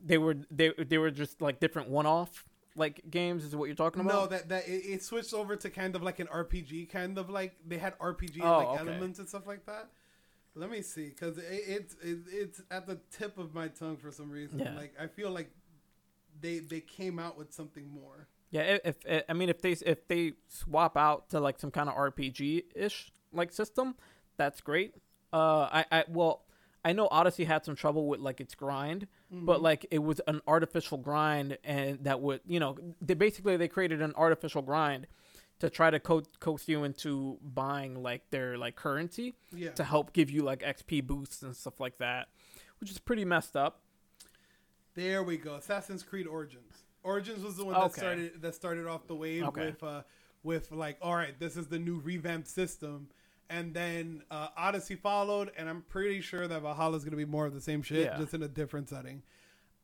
they 0.05 0.19
were 0.19 0.37
they 0.51 0.73
they 0.77 0.99
were 0.99 1.11
just 1.11 1.41
like 1.41 1.59
different 1.59 1.89
one-off 1.89 2.45
like 2.77 3.03
games 3.11 3.45
is 3.45 3.57
what 3.57 3.67
you're 3.67 3.75
talking 3.75 4.03
about? 4.03 4.15
No, 4.15 4.27
that 4.27 4.49
that 4.51 4.69
it, 4.69 4.85
it 4.85 5.03
switched 5.03 5.35
over 5.35 5.57
to 5.57 5.71
kind 5.71 5.97
of 5.97 6.03
like 6.03 6.19
an 6.21 6.27
RPG, 6.29 6.91
kind 6.91 7.19
of 7.19 7.31
like 7.31 7.57
they 7.67 7.79
had 7.79 7.99
RPG 7.99 8.41
Oh, 8.43 8.59
like 8.59 8.69
okay. 8.69 8.79
elements 8.91 9.19
and 9.19 9.29
stuff 9.29 9.47
like 9.47 9.67
that. 9.67 9.89
Let 10.55 10.71
me 10.71 10.81
see, 10.83 11.09
because 11.09 11.37
it, 11.39 11.45
it's 11.51 11.95
it, 12.03 12.19
it's 12.31 12.63
at 12.71 12.87
the 12.87 12.99
tip 13.11 13.39
of 13.39 13.55
my 13.55 13.69
tongue 13.69 13.97
for 13.97 14.11
some 14.11 14.31
reason. 14.31 14.59
Yeah. 14.61 14.75
Like 14.75 14.95
I 15.01 15.07
feel 15.07 15.31
like 15.31 15.51
they 16.41 16.59
they 16.61 16.81
came 16.81 17.19
out 17.19 17.37
with 17.39 17.53
something 17.53 17.89
more. 17.91 18.29
Yeah, 18.51 18.79
if, 18.85 18.97
if 19.05 19.25
I 19.29 19.33
mean 19.33 19.49
if 19.49 19.61
they 19.61 19.73
if 19.73 20.07
they 20.09 20.33
swap 20.49 20.97
out 20.97 21.31
to 21.31 21.41
like 21.41 21.59
some 21.59 21.71
kind 21.71 21.89
of 21.89 21.95
RPG 21.95 22.65
ish 22.75 23.13
like 23.33 23.53
system, 23.53 23.97
that's 24.37 24.61
great. 24.61 24.95
Uh, 25.33 25.69
I 25.73 25.85
I 25.91 26.05
well 26.09 26.43
I 26.87 26.93
know 26.93 27.09
Odyssey 27.11 27.45
had 27.45 27.65
some 27.65 27.75
trouble 27.75 28.07
with 28.07 28.21
like 28.21 28.41
its 28.41 28.55
grind, 28.55 29.09
but 29.31 29.59
Mhm. 29.59 29.63
like 29.63 29.87
it 29.91 29.99
was 29.99 30.21
an 30.29 30.41
artificial 30.47 30.99
grind, 30.99 31.59
and 31.65 32.05
that 32.05 32.21
would 32.21 32.41
you 32.47 32.61
know 32.61 32.77
they 33.01 33.15
basically 33.15 33.57
they 33.57 33.67
created 33.67 34.01
an 34.01 34.13
artificial 34.15 34.63
grind 34.63 35.09
to 35.59 35.69
try 35.69 35.91
to 35.91 35.99
co- 35.99 36.23
coax 36.39 36.69
you 36.69 36.85
into 36.85 37.39
buying 37.43 38.03
like 38.03 38.31
their 38.31 38.57
like 38.57 38.77
currency 38.77 39.35
yeah, 39.53 39.71
to 39.73 39.83
help 39.83 40.13
give 40.13 40.31
you 40.31 40.43
like 40.43 40.61
XP 40.63 41.01
boosts 41.05 41.43
and 41.43 41.57
stuff 41.57 41.81
like 41.81 41.99
that, 41.99 42.29
which 42.79 42.91
is 42.91 42.99
pretty 43.01 43.25
messed 43.25 43.57
up. 43.57 43.81
there 44.95 45.23
we 45.23 45.37
go. 45.37 45.55
Assassin's 45.57 46.03
Creed 46.03 46.27
Origins. 46.27 46.85
Origins 47.03 47.43
was 47.43 47.57
the 47.57 47.65
one 47.65 47.75
that 47.75 47.83
Okay. 47.87 48.01
started 48.01 48.43
that 48.43 48.55
started 48.55 48.87
off 48.87 49.07
the 49.07 49.15
wave 49.17 49.43
Okay. 49.45 49.67
with 49.67 49.83
uh 49.83 50.03
with 50.43 50.71
like 50.71 50.99
all 51.03 51.15
right, 51.17 51.37
this 51.39 51.57
is 51.57 51.67
the 51.67 51.79
new 51.79 51.99
revamped 51.99 52.47
system. 52.49 53.09
And 53.49 53.73
then 53.75 54.23
uh, 54.31 54.49
Odyssey 54.57 54.97
followed, 54.97 55.53
and 55.57 55.69
I'm 55.69 55.83
pretty 55.83 56.21
sure 56.21 56.49
that 56.49 56.63
Valhalla 56.63 56.97
is 56.97 57.05
going 57.05 57.13
to 57.13 57.17
be 57.17 57.25
more 57.25 57.47
of 57.47 57.55
the 57.55 57.61
same 57.61 57.81
shit, 57.83 58.07
Yeah. 58.07 58.19
just 58.19 58.35
in 58.35 58.43
a 58.43 58.49
different 58.49 58.89
setting. 58.89 59.23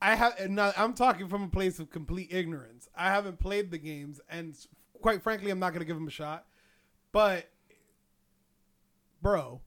I 0.01 0.17
have, 0.17 0.51
now 0.51 0.73
I'm 0.77 0.95
talking 0.95 1.29
from 1.29 1.45
a 1.45 1.49
place 1.49 1.79
of 1.79 1.89
complete 1.91 2.33
ignorance. 2.33 2.89
I 2.97 3.07
haven't 3.11 3.39
played 3.39 3.71
the 3.71 3.79
games, 3.79 4.21
and 4.29 4.57
quite 5.01 5.23
frankly, 5.23 5.51
I'm 5.53 5.61
not 5.61 5.71
going 5.71 5.79
to 5.81 5.85
give 5.87 5.95
them 5.95 6.09
a 6.09 6.11
shot. 6.11 6.45
But, 7.13 7.49
bro, 9.21 9.61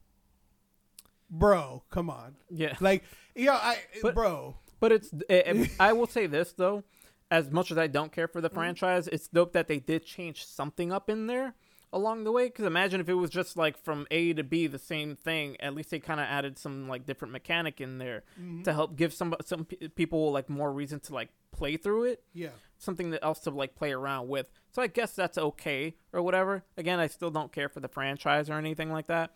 bro, 1.29 1.83
come 1.89 2.09
on, 2.09 2.35
Yeah. 2.49 2.75
like, 2.81 3.03
yeah, 3.35 3.53
I, 3.53 3.77
But- 4.01 4.15
bro, 4.15 4.57
But 4.79 4.91
it's. 4.91 5.13
It, 5.29 5.47
it- 5.47 5.71
I 5.79 5.93
will 5.93 6.07
say 6.07 6.27
this 6.27 6.51
though, 6.53 6.83
as 7.31 7.49
much 7.49 7.71
as 7.71 7.77
I 7.77 7.87
don't 7.87 8.11
care 8.11 8.27
for 8.27 8.41
the 8.41 8.49
Mm-hmm. 8.49 8.55
franchise, 8.57 9.07
it's 9.07 9.27
dope 9.27 9.53
that 9.53 9.67
they 9.67 9.79
did 9.79 10.05
change 10.05 10.45
something 10.45 10.91
up 10.91 11.09
in 11.09 11.27
there 11.27 11.55
along 11.95 12.23
the 12.25 12.31
way. 12.31 12.45
Because 12.45 12.65
imagine 12.65 13.01
if 13.01 13.09
it 13.09 13.15
was 13.15 13.31
just 13.31 13.57
like 13.57 13.75
from 13.83 14.05
A 14.11 14.33
to 14.33 14.43
B 14.43 14.67
the 14.67 14.77
same 14.77 15.15
thing. 15.15 15.55
At 15.59 15.73
least 15.73 15.89
they 15.89 15.99
kind 15.99 16.19
of 16.19 16.27
added 16.27 16.59
some 16.59 16.87
like 16.87 17.07
different 17.07 17.31
mechanic 17.31 17.81
in 17.81 17.97
there 17.97 18.23
Mhm. 18.39 18.63
to 18.65 18.73
help 18.73 18.95
give 18.95 19.11
some 19.13 19.33
some 19.43 19.65
pe- 19.65 19.87
people 19.87 20.31
like 20.31 20.49
more 20.49 20.71
reason 20.71 20.99
to 20.99 21.13
like 21.15 21.29
play 21.51 21.77
through 21.77 22.03
it. 22.03 22.21
yeah, 22.33 22.49
Something 22.77 23.09
that 23.11 23.23
else 23.23 23.39
to 23.41 23.49
like 23.49 23.73
play 23.75 23.91
around 23.93 24.27
with. 24.27 24.51
So 24.73 24.81
I 24.81 24.87
guess 24.87 25.15
that's 25.15 25.37
okay 25.37 25.95
or 26.13 26.21
whatever. 26.21 26.63
Again, 26.77 26.99
I 26.99 27.07
still 27.07 27.31
don't 27.31 27.51
care 27.51 27.69
for 27.69 27.79
the 27.79 27.87
franchise 27.87 28.49
or 28.49 28.53
anything 28.55 28.91
like 28.91 29.07
that. 29.07 29.33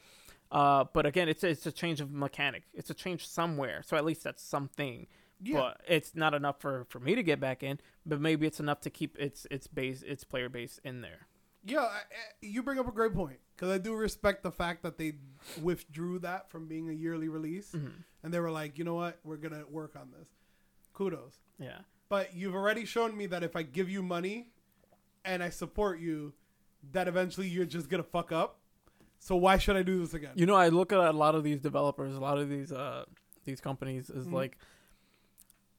Uh, 0.51 0.83
but 0.93 1.05
again, 1.05 1.29
it's 1.29 1.43
it's 1.43 1.65
a 1.65 1.71
change 1.71 2.01
of 2.01 2.11
mechanic. 2.11 2.63
It's 2.73 2.89
a 2.89 2.93
change 2.93 3.25
somewhere. 3.27 3.81
So 3.85 3.95
at 3.95 4.03
least 4.03 4.23
that's 4.23 4.43
something 4.43 5.07
yeah. 5.41 5.57
but 5.59 5.81
it's 5.87 6.13
not 6.15 6.33
enough 6.33 6.59
for, 6.59 6.85
for 6.89 6.99
me 6.99 7.15
to 7.15 7.23
get 7.23 7.39
back 7.39 7.63
in. 7.63 7.79
But 8.05 8.19
maybe 8.19 8.45
it's 8.47 8.59
enough 8.59 8.81
to 8.81 8.89
keep 8.89 9.17
its 9.17 9.47
its 9.49 9.67
base 9.67 10.01
its 10.01 10.25
player 10.25 10.49
base 10.49 10.79
in 10.83 10.99
there. 11.01 11.27
Yeah, 11.65 11.81
I, 11.81 11.99
you 12.41 12.63
bring 12.63 12.79
up 12.79 12.87
a 12.87 12.91
great 12.91 13.13
point 13.13 13.37
because 13.55 13.69
I 13.69 13.77
do 13.77 13.93
respect 13.93 14.43
the 14.43 14.51
fact 14.51 14.81
that 14.83 14.97
they 14.97 15.13
withdrew 15.61 16.19
that 16.19 16.49
from 16.49 16.67
being 16.67 16.89
a 16.89 16.93
yearly 16.93 17.27
release, 17.27 17.71
Mhm. 17.73 17.91
and 18.23 18.33
they 18.33 18.39
were 18.39 18.51
like, 18.51 18.77
you 18.77 18.83
know 18.85 18.95
what, 18.95 19.19
we're 19.23 19.37
gonna 19.37 19.65
work 19.69 19.95
on 19.95 20.11
this. 20.17 20.27
Kudos, 20.93 21.39
Yeah, 21.59 21.79
but 22.07 22.33
you've 22.33 22.55
already 22.55 22.85
shown 22.85 23.15
me 23.17 23.25
that 23.27 23.43
if 23.43 23.55
I 23.55 23.63
give 23.63 23.89
you 23.89 24.01
money 24.01 24.51
and 25.25 25.43
I 25.43 25.49
support 25.49 25.99
you, 25.99 26.33
that 26.93 27.07
eventually 27.07 27.47
you're 27.49 27.65
just 27.65 27.89
gonna 27.89 28.03
fuck 28.03 28.31
up. 28.31 28.59
So 29.19 29.35
why 29.35 29.57
should 29.57 29.75
I 29.75 29.83
do 29.83 29.99
this 29.99 30.13
again? 30.13 30.31
you 30.35 30.45
know, 30.45 30.55
I 30.55 30.69
look 30.69 30.93
at 30.93 30.99
a 30.99 31.11
lot 31.11 31.35
of 31.35 31.43
these 31.43 31.59
developers, 31.59 32.15
a 32.15 32.19
lot 32.21 32.37
of 32.37 32.47
these 32.49 32.71
uh 32.71 33.03
these 33.43 33.59
companies 33.61 34.09
is 34.09 34.27
Mhm. 34.27 34.33
like, 34.33 34.57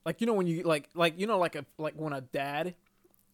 like 0.04 0.20
you 0.20 0.26
know 0.26 0.34
when 0.34 0.46
you 0.46 0.62
like 0.62 0.88
like 0.94 1.18
you 1.18 1.26
know 1.26 1.38
like 1.38 1.54
a 1.54 1.64
like 1.78 1.94
when 1.94 2.12
a 2.12 2.20
dad, 2.20 2.74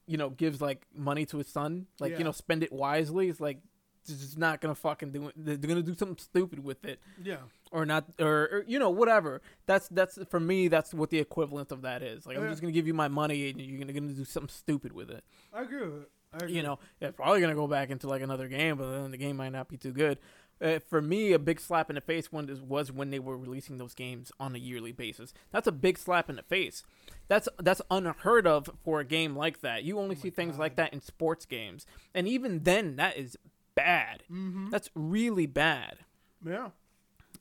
you 0.07 0.17
know, 0.17 0.31
gives 0.31 0.61
like 0.61 0.87
money 0.95 1.27
to 1.27 1.39
his 1.39 1.49
son, 1.49 1.87
like 2.01 2.13
Yeah. 2.13 2.19
you 2.19 2.25
know, 2.25 2.33
spend 2.33 2.63
it 2.63 2.73
wisely. 2.73 3.29
It's 3.29 3.41
like 3.41 3.59
just 4.07 4.39
not 4.39 4.61
gonna 4.61 4.75
fucking 4.75 5.11
do 5.11 5.29
it. 5.29 5.35
They're 5.37 5.57
gonna 5.57 5.83
do 5.83 5.97
something 5.97 6.17
stupid 6.19 6.63
with 6.63 6.85
it. 6.85 7.01
yeah, 7.23 7.39
or 7.73 7.85
not 7.85 8.05
or, 8.21 8.29
or, 8.53 8.65
you 8.69 8.79
know 8.79 8.91
whatever 8.91 9.43
that's 9.67 9.89
that's 9.89 10.17
for 10.31 10.39
me 10.39 10.69
that's 10.69 10.95
what 10.95 11.11
the 11.11 11.19
equivalent 11.19 11.73
of 11.73 11.83
that 11.83 12.01
is 12.05 12.25
like 12.25 12.37
i'm 12.39 12.49
just 12.49 12.61
gonna 12.63 12.73
give 12.73 12.87
you 12.87 12.95
my 12.95 13.09
money 13.09 13.51
and 13.51 13.61
you're 13.61 13.81
gonna, 13.81 13.93
gonna 13.93 14.13
do 14.13 14.25
something 14.25 14.49
stupid 14.49 14.93
with 14.93 15.11
it 15.11 15.25
I 15.53 15.63
agree 15.63 15.85
with 15.85 16.03
it. 16.03 16.11
I 16.33 16.37
agree. 16.37 16.53
you 16.55 16.63
know 16.63 16.79
it's 17.01 17.17
probably 17.17 17.41
gonna 17.41 17.57
go 17.57 17.67
back 17.67 17.91
into 17.91 18.07
like 18.07 18.23
another 18.23 18.47
game 18.47 18.77
but 18.77 18.89
then 18.93 19.11
the 19.11 19.17
game 19.17 19.37
might 19.37 19.49
not 19.51 19.67
be 19.69 19.77
too 19.77 19.91
good 19.91 20.19
uh, 20.63 20.79
for 20.89 21.01
me 21.03 21.33
a 21.33 21.39
big 21.39 21.61
slap 21.61 21.91
in 21.91 21.95
the 21.97 22.01
face 22.01 22.33
one 22.33 22.49
is, 22.49 22.61
was 22.61 22.91
when 22.91 23.11
they 23.11 23.19
were 23.19 23.37
releasing 23.37 23.77
those 23.79 23.95
games 23.95 24.33
on 24.41 24.55
a 24.55 24.59
yearly 24.59 24.93
basis 24.93 25.33
that's 25.51 25.67
a 25.67 25.73
big 25.73 25.99
slap 25.99 26.31
in 26.31 26.37
the 26.37 26.43
face 26.43 26.83
that's 27.29 27.49
that's 27.59 27.83
unheard 27.91 28.47
of 28.47 28.71
for 28.85 29.01
a 29.01 29.05
game 29.05 29.37
like 29.37 29.61
that 29.61 29.85
you 29.85 29.99
only 29.99 30.15
see 30.15 30.31
things 30.31 30.59
like 30.59 30.77
that 30.77 30.93
in 30.93 31.01
sports 31.01 31.45
games 31.45 31.85
and 32.15 32.27
even 32.27 32.63
then 32.65 32.97
that 32.97 33.17
is 33.17 33.37
bad 33.75 34.23
Mm-hmm. 34.33 34.71
that's 34.71 34.89
really 34.95 35.47
bad 35.47 35.99
Yeah. 36.45 36.71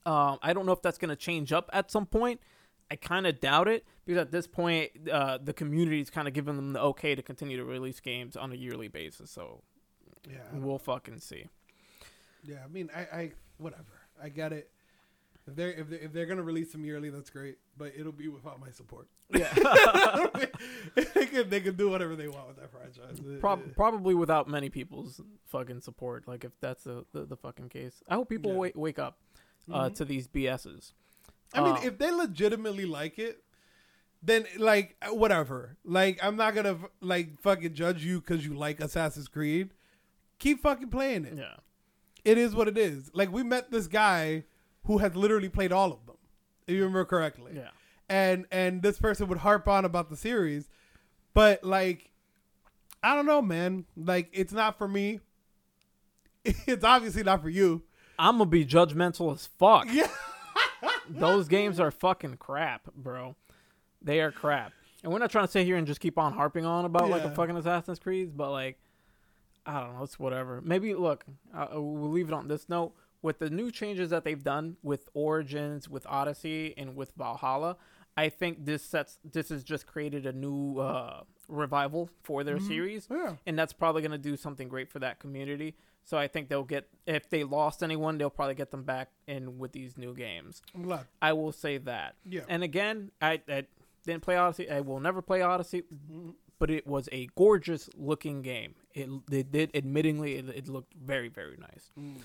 um, 0.06 0.38
I 0.42 0.52
don't 0.54 0.66
know 0.66 0.74
if 0.74 0.82
that's 0.82 0.98
going 0.98 1.10
to 1.10 1.16
change 1.16 1.54
up 1.54 1.70
at 1.74 1.90
some 1.92 2.06
point. 2.06 2.40
I 2.92 2.96
kind 2.98 3.26
of 3.26 3.40
doubt 3.40 3.68
it 3.68 3.84
because 4.06 4.22
at 4.22 4.32
this 4.32 4.46
point, 4.46 4.92
uh, 5.12 5.40
the 5.44 5.54
community 5.54 6.02
is 6.02 6.12
kind 6.12 6.28
of 6.28 6.36
giving 6.36 6.56
them 6.56 6.74
the 6.74 6.80
okay 6.82 7.16
to 7.16 7.24
continue 7.24 7.58
to 7.58 7.64
release 7.66 8.00
games 8.00 8.36
on 8.36 8.52
a 8.52 8.56
yearly 8.56 8.88
basis. 8.90 9.32
So 9.32 9.64
Yeah. 10.30 10.38
we'll 10.54 10.78
fucking 10.78 11.20
see. 11.20 11.46
Yeah. 12.46 12.58
I 12.64 12.68
mean, 12.68 12.90
I, 12.96 13.00
I, 13.02 13.32
whatever. 13.58 14.02
I 14.22 14.30
get 14.30 14.54
it. 14.54 14.70
If 15.48 15.56
they're 15.56 15.72
if 15.74 15.90
they're, 15.90 16.00
if 16.00 16.14
they're 16.14 16.26
gonna 16.26 16.42
release 16.44 16.72
them 16.72 16.84
yearly, 16.86 17.10
that's 17.12 17.30
great. 17.30 17.58
But 17.78 17.94
it'll 17.98 18.12
be 18.12 18.28
without 18.28 18.60
my 18.60 18.72
support. 18.72 19.08
Yeah, 19.36 19.52
they 20.96 21.26
can 21.26 21.50
they 21.50 21.60
can 21.62 21.76
do 21.76 21.90
whatever 21.90 22.16
they 22.16 22.28
want 22.28 22.48
with 22.48 22.58
that 22.58 22.72
franchise. 22.72 23.20
Prob- 23.40 23.76
probably 23.76 24.14
without 24.16 24.48
many 24.48 24.70
people's 24.70 25.22
fucking 25.48 25.82
support. 25.82 26.28
Like 26.28 26.44
if 26.44 26.52
that's 26.62 26.84
the 26.84 27.06
the, 27.12 27.26
the 27.26 27.36
fucking 27.38 27.70
case, 27.70 28.02
I 28.08 28.16
hope 28.16 28.30
people 28.30 28.52
Yeah. 28.54 28.58
wake 28.58 28.76
wake 28.76 29.00
up 29.00 29.18
uh, 29.72 29.90
Mhm. 29.90 29.96
to 29.96 30.06
these 30.06 30.28
BSs. 30.28 30.94
I 31.54 31.62
mean, 31.62 31.76
Uh, 31.76 31.82
if 31.84 31.98
they 31.98 32.12
legitimately 32.12 32.86
like 32.86 33.18
it, 33.20 33.44
then 34.22 34.46
like 34.58 34.96
whatever. 35.10 35.78
Like 35.84 36.20
I'm 36.24 36.36
not 36.36 36.56
gonna 36.56 36.78
like 37.02 37.40
fucking 37.42 37.74
judge 37.74 38.04
you 38.04 38.20
because 38.20 38.46
you 38.46 38.54
like 38.54 38.80
Assassin's 38.80 39.28
Creed. 39.28 39.72
Keep 40.40 40.62
fucking 40.62 40.90
playing 40.90 41.26
it. 41.26 41.34
yeah, 41.38 41.56
It 42.26 42.38
is 42.38 42.54
what 42.56 42.68
it 42.68 42.78
is. 42.78 43.12
Like 43.14 43.32
we 43.32 43.44
met 43.44 43.72
this 43.72 43.88
guy 43.88 44.44
who 44.86 44.98
has 44.98 45.16
literally 45.16 45.50
played 45.50 45.72
all 45.72 45.92
of 45.94 46.06
them, 46.06 46.18
if 46.68 46.74
you 46.74 46.82
remember 46.82 47.06
correctly. 47.06 47.54
yeah, 47.56 47.70
And 48.10 48.46
and 48.52 48.82
this 48.82 49.00
person 49.00 49.28
would 49.30 49.38
harp 49.40 49.68
on 49.68 49.86
about 49.86 50.10
the 50.10 50.18
series, 50.18 50.68
but 51.34 51.64
like, 51.64 52.12
I 53.04 53.16
don't 53.16 53.26
know, 53.26 53.42
man. 53.42 53.86
Like 53.96 54.30
it's 54.34 54.54
not 54.54 54.78
for 54.78 54.88
me. 54.88 55.22
It's 56.68 56.84
obviously 56.84 57.24
not 57.24 57.42
for 57.42 57.50
you. 57.50 57.82
I'm 58.20 58.38
gonna 58.38 58.50
be 58.50 58.66
judgmental 58.66 59.34
as 59.34 59.48
fuck. 59.58 59.88
Yeah. 59.92 60.08
Those 61.10 61.48
games 61.48 61.80
are 61.80 61.90
fucking 61.92 62.38
crap, 62.38 62.84
bro. 62.96 63.36
They 64.02 64.20
are 64.22 64.32
crap. 64.32 64.72
And 65.04 65.12
we're 65.12 65.20
not 65.20 65.32
trying 65.32 65.46
to 65.46 65.52
sit 65.52 65.66
here 65.66 65.76
and 65.76 65.86
just 65.88 66.00
keep 66.00 66.18
on 66.20 66.34
harping 66.34 66.66
on 66.66 66.86
about 66.86 67.10
like 67.10 67.24
a 67.24 67.32
fucking 67.32 67.58
Assassin's 67.58 67.98
Creed, 68.00 68.38
but 68.38 68.52
like, 68.52 68.78
I 69.66 69.82
don't 69.82 69.96
know, 69.98 70.04
it's 70.04 70.20
whatever. 70.20 70.62
Maybe 70.64 70.94
look, 70.94 71.26
uh, 71.54 71.68
we'll 71.74 72.12
leave 72.12 72.28
it 72.28 72.34
on 72.34 72.48
this 72.48 72.70
note. 72.70 72.94
With 73.22 73.40
the 73.40 73.50
new 73.50 73.72
changes 73.72 74.12
that 74.12 74.24
they've 74.24 74.44
done 74.44 74.78
with 74.84 75.10
Origins, 75.16 75.90
with 75.90 76.06
Odyssey, 76.08 76.76
and 76.78 76.96
with 76.96 77.12
Valhalla, 77.18 77.78
I 78.16 78.30
think 78.30 78.66
this 78.66 78.84
sets 78.84 79.18
this 79.30 79.50
has 79.50 79.64
just 79.64 79.88
created 79.88 80.26
a 80.28 80.32
new 80.32 80.78
uh, 80.80 81.24
revival 81.48 82.10
for 82.24 82.44
their 82.44 82.60
series 82.60 83.08
Yeah. 83.10 83.36
and 83.46 83.58
that's 83.58 83.74
probably 83.74 84.02
going 84.04 84.12
to 84.12 84.18
do 84.18 84.38
something 84.38 84.68
great 84.70 84.90
for 84.92 85.00
that 85.00 85.20
community. 85.20 85.76
So 86.04 86.18
I 86.20 86.28
think 86.28 86.50
they'll 86.50 86.64
get 86.64 86.88
if 87.08 87.28
they 87.30 87.44
lost 87.44 87.82
anyone, 87.82 88.20
they'll 88.20 88.30
probably 88.30 88.54
get 88.56 88.70
them 88.70 88.84
back 88.84 89.10
in 89.28 89.58
with 89.58 89.72
these 89.72 89.98
new 89.98 90.14
games. 90.14 90.62
I'm 90.76 90.84
glad. 90.84 91.06
I 91.22 91.34
will 91.34 91.52
say 91.52 91.78
that. 91.80 92.16
Yeah. 92.26 92.42
And 92.48 92.64
again, 92.64 93.10
I, 93.22 93.42
I 93.50 93.66
didn't 94.06 94.22
play 94.22 94.38
Odyssey. 94.38 94.70
I 94.70 94.82
will 94.82 95.00
never 95.00 95.24
play 95.24 95.42
Odyssey, 95.42 95.82
Mm-hmm. 95.82 96.30
but 96.60 96.70
it 96.70 96.86
was 96.86 97.10
a 97.12 97.28
gorgeous 97.36 97.90
looking 97.98 98.44
game. 98.44 98.76
It, 98.96 99.10
it 99.30 99.52
did, 99.52 99.74
admittingly, 99.74 100.40
it, 100.40 100.50
it 100.56 100.68
looked 100.68 100.94
very, 100.94 101.28
very 101.30 101.58
nice. 101.60 101.92
Mm. 102.00 102.16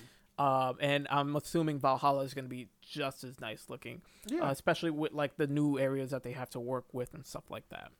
Um, 0.43 0.77
and 0.79 1.07
I'm 1.11 1.35
assuming 1.35 1.79
Valhalla 1.79 2.23
is 2.23 2.33
going 2.33 2.45
to 2.45 2.49
be 2.49 2.69
just 2.81 3.23
as 3.23 3.39
nice 3.39 3.65
looking, 3.69 4.01
Yeah. 4.25 4.45
uh, 4.47 4.51
especially 4.51 4.89
with 4.89 5.11
like 5.11 5.35
the 5.37 5.45
new 5.45 5.77
areas 5.77 6.09
that 6.11 6.23
they 6.23 6.31
have 6.31 6.49
to 6.51 6.59
work 6.59 6.85
with 6.93 7.13
and 7.13 7.25
stuff 7.25 7.43
like 7.51 7.65
that. 7.69 7.91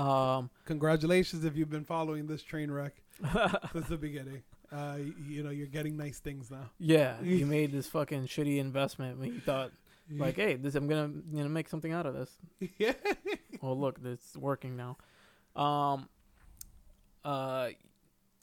Um, 0.00 0.50
Congratulations 0.66 1.44
if 1.44 1.56
you've 1.56 1.70
been 1.70 1.84
following 1.84 2.26
this 2.26 2.42
train 2.42 2.70
wreck 2.70 2.94
since 3.72 3.88
the 3.88 3.96
beginning. 3.96 4.42
Uh, 4.72 4.96
you, 4.98 5.14
you 5.28 5.42
know 5.42 5.50
you're 5.50 5.66
getting 5.68 5.96
nice 5.96 6.18
things 6.18 6.50
now. 6.50 6.70
yeah, 6.78 7.14
you 7.22 7.46
made 7.46 7.70
this 7.72 7.86
fucking 7.86 8.26
shitty 8.26 8.58
investment 8.58 9.18
when 9.18 9.32
you 9.34 9.40
thought 9.40 9.70
like, 10.10 10.34
hey, 10.36 10.56
this 10.56 10.74
I'm 10.74 10.88
gonna 10.88 11.10
you 11.32 11.42
know 11.42 11.48
make 11.48 11.68
something 11.68 11.92
out 11.92 12.06
of 12.06 12.14
this. 12.14 12.30
yeah. 12.78 12.92
well 13.62 13.78
look 13.78 13.98
it's 14.04 14.36
working 14.36 14.76
now 14.76 14.96
um 15.54 16.08
uh 17.24 17.68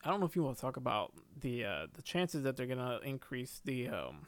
i 0.03 0.09
don't 0.09 0.19
know 0.19 0.25
if 0.25 0.35
you 0.35 0.43
want 0.43 0.55
to 0.57 0.61
talk 0.61 0.77
about 0.77 1.13
the 1.39 1.63
uh 1.65 1.87
the 1.93 2.01
chances 2.01 2.43
that 2.43 2.55
they're 2.57 2.65
gonna 2.67 2.99
increase 3.03 3.61
the 3.65 3.87
um 3.87 4.27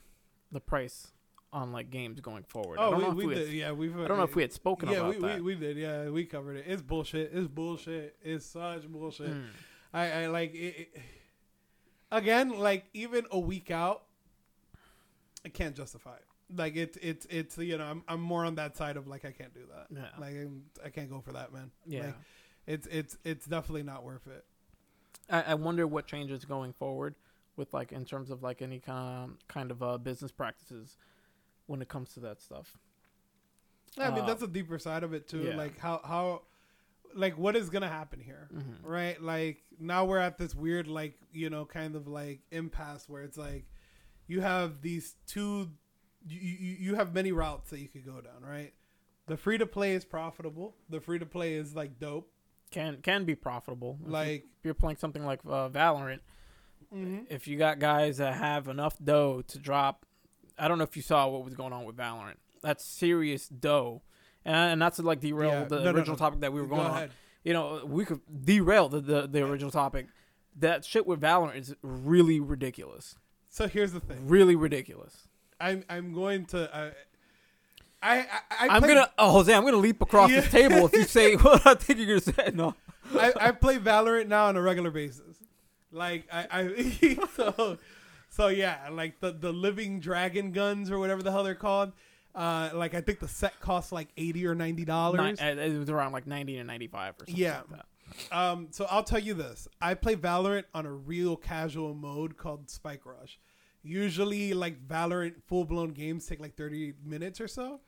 the 0.51 0.59
price 0.59 1.07
on 1.51 1.71
like 1.71 1.89
games 1.89 2.19
going 2.19 2.43
forward 2.43 2.79
i 2.79 2.85
Oh, 2.85 2.91
don't 2.91 2.99
we, 2.99 3.05
know 3.05 3.11
if 3.11 3.15
we 3.17 3.25
we, 3.27 3.33
did. 3.35 3.47
had, 3.47 3.55
Yeah, 3.55 3.71
we've. 3.71 3.99
i 3.99 4.07
don't 4.07 4.17
know 4.17 4.23
if 4.23 4.35
we 4.35 4.41
had 4.43 4.53
spoken 4.53 4.89
Yeah, 4.89 4.97
about 4.97 5.15
we, 5.15 5.21
that 5.27 5.35
we, 5.37 5.41
we 5.41 5.55
did. 5.55 5.77
Yeah, 5.77 6.09
we 6.09 6.25
covered 6.25 6.57
it. 6.57 6.65
It's 6.67 6.81
bullshit. 6.81 7.31
It's 7.33 7.47
bullshit. 7.47 8.15
It's 8.23 8.45
such 8.45 8.87
bullshit. 8.87 9.29
Mm. 9.31 9.45
I, 9.93 10.11
I 10.23 10.27
like 10.27 10.53
it, 10.55 10.57
it. 10.93 10.97
Again, 12.11 12.49
like 12.59 12.85
even 12.93 13.25
a 13.31 13.39
week 13.39 13.69
out, 13.71 14.03
I 15.45 15.49
can't 15.49 15.75
justify 15.75 16.15
it. 16.15 16.25
Like 16.55 16.75
it's 16.75 16.97
it's 17.01 17.25
it's 17.29 17.57
you 17.57 17.77
know 17.77 17.85
I'm 17.85 18.03
I'm 18.07 18.21
more 18.21 18.45
on 18.45 18.55
that 18.55 18.77
side 18.77 18.97
of 18.97 19.07
like 19.07 19.25
I 19.25 19.31
can't 19.31 19.53
do 19.53 19.61
that. 19.73 19.87
Yeah. 19.95 20.09
Like 20.19 20.35
I'm, 20.35 20.63
I 20.85 20.89
can't 20.89 21.09
go 21.09 21.21
for 21.21 21.33
that, 21.33 21.51
man. 21.53 21.71
yeah 21.85 22.05
Like, 22.07 22.15
it's 22.67 22.87
it's 22.87 23.17
it's 23.23 23.45
definitely 23.45 23.83
not 23.83 24.03
worth 24.03 24.27
it. 24.27 24.45
I, 25.29 25.41
I 25.41 25.53
wonder 25.55 25.85
what 25.87 26.05
changes 26.07 26.45
going 26.45 26.73
forward 26.73 27.15
with 27.55 27.73
like 27.73 27.91
in 27.91 28.03
terms 28.05 28.29
of 28.31 28.41
like 28.43 28.61
any 28.61 28.79
kind 28.79 29.31
of 29.31 29.47
kind 29.47 29.71
of 29.71 29.81
uh 29.83 29.97
business 29.97 30.31
practices 30.31 30.97
when 31.67 31.81
it 31.81 31.87
comes 31.87 32.13
to 32.15 32.19
that 32.21 32.41
stuff 32.41 32.77
Yeah, 33.97 34.09
I 34.09 34.15
mean, 34.15 34.23
Uh, 34.23 34.27
that's 34.27 34.41
a 34.41 34.47
deeper 34.47 34.77
side 34.79 35.03
of 35.03 35.13
it 35.13 35.27
too. 35.27 35.43
yeah. 35.43 35.55
Like 35.55 35.77
how 35.77 36.01
how, 36.03 36.41
like 37.13 37.37
what 37.37 37.55
is 37.55 37.69
gonna 37.69 37.87
happen 37.89 38.19
here, 38.19 38.49
Mhm. 38.53 38.77
right? 38.83 39.21
Like 39.21 39.63
now 39.79 40.03
we're 40.05 40.17
at 40.17 40.37
this 40.37 40.55
weird, 40.55 40.87
like 40.87 41.17
you 41.31 41.49
know, 41.49 41.65
kind 41.65 41.95
of 41.95 42.07
like 42.07 42.41
impasse 42.51 43.07
where 43.07 43.21
it's 43.23 43.37
like 43.37 43.65
you 44.27 44.41
have 44.41 44.81
these 44.81 45.15
two, 45.27 45.69
you 46.27 46.39
you, 46.39 46.75
you 46.79 46.95
have 46.95 47.13
many 47.13 47.31
routes 47.31 47.69
that 47.69 47.79
you 47.79 47.87
could 47.87 48.05
go 48.05 48.19
down, 48.19 48.41
right? 48.41 48.73
The 49.27 49.37
free 49.37 49.57
to 49.59 49.65
play 49.67 49.93
is 49.93 50.03
profitable. 50.03 50.75
The 50.89 50.99
free 50.99 51.19
to 51.19 51.25
play 51.25 51.53
is 51.53 51.75
like 51.75 51.99
dope. 51.99 52.29
Can 52.73 52.97
can 53.01 53.23
be 53.25 53.35
profitable 53.35 53.97
If 54.01 54.07
you- 54.07 54.11
Like, 54.11 54.43
if 54.59 54.65
you're 54.65 54.73
playing 54.73 54.97
something 54.97 55.25
like 55.25 55.39
uh, 55.45 55.69
valorant 55.69 56.19
mhm. 56.93 57.25
if 57.29 57.47
you 57.47 57.57
got 57.57 57.79
guys 57.79 58.17
that 58.17 58.35
have 58.35 58.67
enough 58.67 58.97
dough 59.03 59.41
to 59.47 59.57
drop, 59.59 60.05
I 60.57 60.67
don't 60.67 60.77
know 60.77 60.83
if 60.83 60.95
you 60.95 61.01
saw 61.01 61.27
what 61.27 61.43
was 61.45 61.53
going 61.55 61.73
on 61.73 61.85
with 61.85 61.95
Valorant. 61.97 62.35
That's 62.61 62.85
serious 62.85 63.47
dough, 63.49 64.03
and, 64.45 64.55
and 64.73 64.79
not 64.79 64.93
to 64.95 65.01
like 65.01 65.19
derail 65.19 65.51
Yeah, 65.51 65.63
the 65.65 65.77
no, 65.79 65.83
no, 65.85 65.91
original 65.97 66.15
no. 66.15 66.19
topic 66.19 66.39
that 66.41 66.53
we 66.53 66.61
were 66.61 66.67
Go 66.67 66.75
going 66.75 66.87
on. 66.87 66.95
ahead. 66.95 67.11
You 67.43 67.53
know, 67.53 67.83
we 67.85 68.05
could 68.05 68.21
derail 68.45 68.87
the, 68.89 69.01
the 69.01 69.27
the 69.27 69.41
original 69.43 69.71
topic. 69.71 70.07
That 70.59 70.85
shit 70.85 71.07
with 71.07 71.19
Valorant 71.19 71.57
is 71.57 71.75
really 71.81 72.39
ridiculous. 72.39 73.15
So 73.49 73.67
here's 73.67 73.91
the 73.91 73.99
thing. 73.99 74.27
Really 74.27 74.55
ridiculous. 74.55 75.27
I'm 75.59 75.83
I'm 75.89 76.13
going 76.13 76.45
to. 76.47 76.73
Uh, 76.73 76.91
I, 78.03 78.19
I, 78.19 78.25
I 78.51 78.67
I'm 78.75 78.81
gonna, 78.81 79.09
oh 79.17 79.31
Jose, 79.31 79.53
I'm 79.53 79.63
gonna 79.63 79.77
leap 79.77 80.01
across 80.01 80.29
Yeah. 80.29 80.41
this 80.41 80.51
table 80.51 80.85
if 80.87 80.93
you 80.93 81.03
say 81.03 81.35
what 81.37 81.65
I 81.65 81.73
think 81.75 81.99
you're 81.99 82.19
gonna 82.19 82.21
say. 82.21 82.51
No, 82.53 82.75
I, 83.17 83.33
I 83.39 83.51
play 83.51 83.77
Valorant 83.79 84.27
now 84.27 84.47
on 84.47 84.57
a 84.57 84.61
regular 84.61 84.91
basis. 84.91 85.37
Like 85.91 86.27
I, 86.31 86.47
I 86.51 87.17
so 87.35 87.77
so 88.29 88.47
yeah, 88.49 88.89
like 88.91 89.19
the 89.21 89.31
the 89.31 89.53
living 89.53 89.99
dragon 89.99 90.51
guns 90.51 90.91
or 90.91 90.99
whatever 90.99 91.23
the 91.23 91.31
hell 91.31 91.43
they're 91.43 91.55
called. 91.55 91.93
Uh, 92.35 92.71
like 92.73 92.95
I 92.95 93.01
think 93.01 93.19
the 93.19 93.27
set 93.27 93.59
costs 93.59 93.91
like 93.91 94.07
eighty 94.17 94.45
or 94.47 94.55
ninety 94.55 94.85
Nine, 94.85 94.87
dollars. 94.87 95.39
uh, 95.41 95.45
it 95.45 95.77
was 95.77 95.89
around 95.91 96.13
like 96.13 96.25
90 96.25 96.55
to 96.57 96.63
95 96.63 97.13
or 97.13 97.15
something 97.19 97.35
Yeah. 97.35 97.61
like 97.69 97.69
that. 97.69 98.35
Um, 98.35 98.67
so 98.71 98.87
I'll 98.89 99.03
tell 99.03 99.19
you 99.19 99.35
this: 99.35 99.67
I 99.79 99.93
play 99.93 100.15
Valorant 100.15 100.63
on 100.73 100.87
a 100.87 100.91
real 100.91 101.35
casual 101.37 101.93
mode 101.93 102.35
called 102.37 102.69
Spike 102.71 103.05
Rush. 103.05 103.37
Usually, 103.83 104.53
like 104.53 104.79
Valorant 104.87 105.35
full 105.45 105.65
blown 105.65 105.89
games 105.91 106.25
take 106.25 106.39
like 106.39 106.55
thirty 106.55 106.93
minutes 107.05 107.39
or 107.39 107.47
so, 107.47 107.81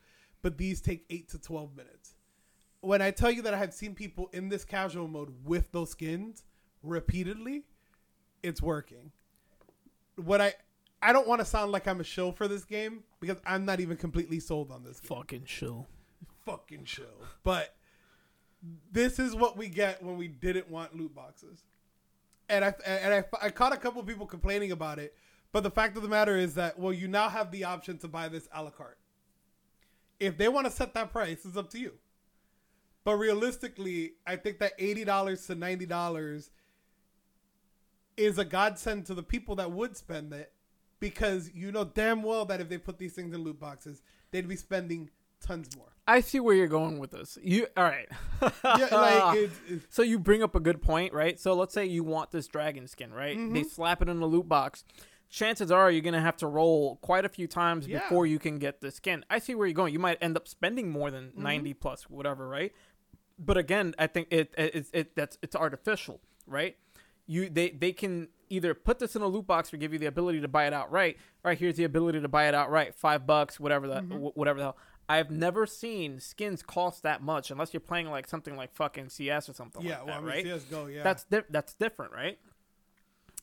but 0.46 0.58
these 0.58 0.80
take 0.80 1.04
eight 1.10 1.28
to 1.28 1.40
twelve 1.40 1.76
minutes. 1.76 2.14
When 2.80 3.02
I 3.02 3.10
tell 3.10 3.32
you 3.32 3.42
that 3.42 3.52
I 3.52 3.56
have 3.56 3.74
seen 3.74 3.96
people 3.96 4.30
in 4.32 4.48
this 4.48 4.64
casual 4.64 5.08
mode 5.08 5.34
with 5.44 5.72
those 5.72 5.90
skins 5.90 6.44
repeatedly, 6.84 7.64
it's 8.44 8.62
working. 8.62 9.10
What 10.14 10.40
I 10.40 10.54
I 11.02 11.12
don't 11.12 11.26
want 11.26 11.40
to 11.40 11.44
sound 11.44 11.72
like 11.72 11.88
I'm 11.88 11.98
a 11.98 12.04
shill 12.04 12.30
for 12.30 12.46
this 12.46 12.64
game 12.64 13.02
because 13.18 13.38
I'm 13.44 13.64
not 13.64 13.80
even 13.80 13.96
completely 13.96 14.38
sold 14.38 14.70
on 14.70 14.84
this 14.84 15.00
game 15.00 15.08
Fucking 15.18 15.44
chill. 15.46 15.88
fucking 16.44 16.84
show. 16.84 17.10
But 17.42 17.74
this 18.92 19.18
is 19.18 19.34
what 19.34 19.56
we 19.56 19.66
get 19.68 20.00
when 20.00 20.16
we 20.16 20.28
didn't 20.28 20.70
want 20.70 20.94
loot 20.96 21.12
boxes. 21.12 21.64
And 22.48 22.64
I 22.64 22.72
and 22.86 23.12
I, 23.12 23.24
I 23.42 23.50
caught 23.50 23.72
a 23.72 23.76
couple 23.76 24.00
people 24.04 24.26
complaining 24.26 24.70
about 24.70 25.00
it, 25.00 25.16
But 25.50 25.64
the 25.64 25.72
fact 25.72 25.96
of 25.96 26.04
the 26.04 26.08
matter 26.08 26.36
is 26.36 26.54
that 26.54 26.78
well, 26.78 26.92
you 26.92 27.08
now 27.08 27.28
have 27.30 27.50
the 27.50 27.64
option 27.64 27.98
to 27.98 28.06
buy 28.06 28.28
this 28.28 28.48
a 28.54 28.62
la 28.62 28.70
carte. 28.70 28.98
If 30.18 30.38
they 30.38 30.48
want 30.48 30.66
to 30.66 30.72
set 30.72 30.94
that 30.94 31.12
price, 31.12 31.44
it's 31.44 31.56
up 31.56 31.70
to 31.70 31.78
you. 31.78 31.92
But 33.04 33.16
realistically, 33.16 34.14
I 34.26 34.36
think 34.36 34.58
that 34.58 34.72
eighty 34.78 35.04
dollars 35.04 35.46
to 35.46 35.54
ninety 35.54 35.86
dollars 35.86 36.50
is 38.16 38.38
a 38.38 38.44
godsend 38.44 39.06
to 39.06 39.14
the 39.14 39.22
people 39.22 39.56
that 39.56 39.70
would 39.70 39.96
spend 39.96 40.32
it 40.32 40.52
because 40.98 41.50
you 41.54 41.70
know 41.70 41.84
damn 41.84 42.22
well 42.22 42.44
that 42.46 42.60
if 42.60 42.68
they 42.68 42.78
put 42.78 42.98
these 42.98 43.12
things 43.12 43.34
in 43.34 43.42
loot 43.42 43.60
boxes, 43.60 44.02
they'd 44.30 44.48
be 44.48 44.56
spending 44.56 45.10
tons 45.40 45.76
more. 45.76 45.86
I 46.08 46.20
see 46.20 46.38
where 46.40 46.54
you're 46.54 46.68
going 46.68 46.98
with 46.98 47.10
this. 47.10 47.36
You 47.42 47.66
all 47.76 47.84
right? 47.84 48.08
Yeah, 48.42 48.88
like 48.92 49.36
it's, 49.38 49.60
it's, 49.68 49.86
so 49.94 50.02
you 50.02 50.18
bring 50.18 50.42
up 50.42 50.54
a 50.54 50.60
good 50.60 50.80
point, 50.80 51.12
right? 51.12 51.38
So 51.38 51.54
let's 51.54 51.74
say 51.74 51.86
you 51.86 52.04
want 52.04 52.30
this 52.30 52.46
dragon 52.46 52.86
skin, 52.86 53.12
right? 53.12 53.36
Mm-hmm. 53.36 53.54
They 53.54 53.64
slap 53.64 54.02
it 54.02 54.08
in 54.08 54.20
the 54.20 54.26
loot 54.26 54.48
box. 54.48 54.84
Chances 55.28 55.70
are 55.72 55.90
you're 55.90 56.02
gonna 56.02 56.20
have 56.20 56.36
to 56.38 56.46
roll 56.46 56.96
quite 56.96 57.24
a 57.24 57.28
few 57.28 57.46
times 57.48 57.86
Yeah. 57.86 57.98
before 58.00 58.26
you 58.26 58.38
can 58.38 58.58
get 58.58 58.80
the 58.80 58.90
skin. 58.90 59.24
I 59.28 59.38
see 59.38 59.54
where 59.54 59.66
you're 59.66 59.74
going. 59.74 59.92
You 59.92 59.98
might 59.98 60.18
end 60.20 60.36
up 60.36 60.46
spending 60.48 60.90
more 60.90 61.10
than 61.10 61.28
Mm-hmm. 61.30 61.42
90 61.42 61.74
plus 61.74 62.02
whatever, 62.10 62.48
right? 62.48 62.72
But 63.38 63.56
again, 63.58 63.94
I 63.98 64.06
think 64.06 64.28
it, 64.30 64.54
it, 64.56 64.74
it, 64.74 64.86
it 64.92 65.16
that's 65.16 65.36
it's 65.42 65.54
artificial, 65.56 66.20
right? 66.46 66.76
You 67.26 67.50
they 67.50 67.70
they 67.70 67.92
can 67.92 68.28
either 68.48 68.72
put 68.74 69.00
this 69.00 69.16
in 69.16 69.22
a 69.22 69.26
loot 69.26 69.46
box 69.46 69.74
or 69.74 69.76
give 69.76 69.92
you 69.92 69.98
the 69.98 70.06
ability 70.06 70.40
to 70.40 70.48
buy 70.48 70.66
it 70.68 70.72
outright. 70.72 71.16
All 71.44 71.50
right, 71.50 71.58
here's 71.58 71.76
the 71.76 71.84
ability 71.84 72.20
to 72.20 72.28
buy 72.28 72.46
it 72.48 72.54
outright, 72.54 72.94
five 72.94 73.26
bucks, 73.26 73.58
whatever 73.58 73.88
the 73.88 73.94
Mm-hmm. 73.96 74.16
wh- 74.18 74.36
whatever 74.38 74.58
the 74.60 74.64
hell. 74.66 74.76
I've 75.08 75.30
never 75.30 75.66
seen 75.66 76.18
skins 76.18 76.62
cost 76.62 77.02
that 77.04 77.22
much 77.22 77.50
unless 77.50 77.72
you're 77.74 77.80
playing 77.80 78.08
like 78.10 78.26
something 78.28 78.56
like 78.56 78.74
fucking 78.74 79.08
CS 79.10 79.48
or 79.48 79.52
something 79.54 79.82
yeah, 79.82 79.98
like 79.98 80.06
well, 80.06 80.14
that, 80.22 80.30
I 80.32 80.36
mean, 80.42 80.46
right? 80.52 80.60
CS:GO, 80.60 80.86
yeah, 80.86 81.02
That's 81.02 81.24
di- 81.24 81.44
that's 81.50 81.74
different, 81.74 82.12
right? 82.12 82.38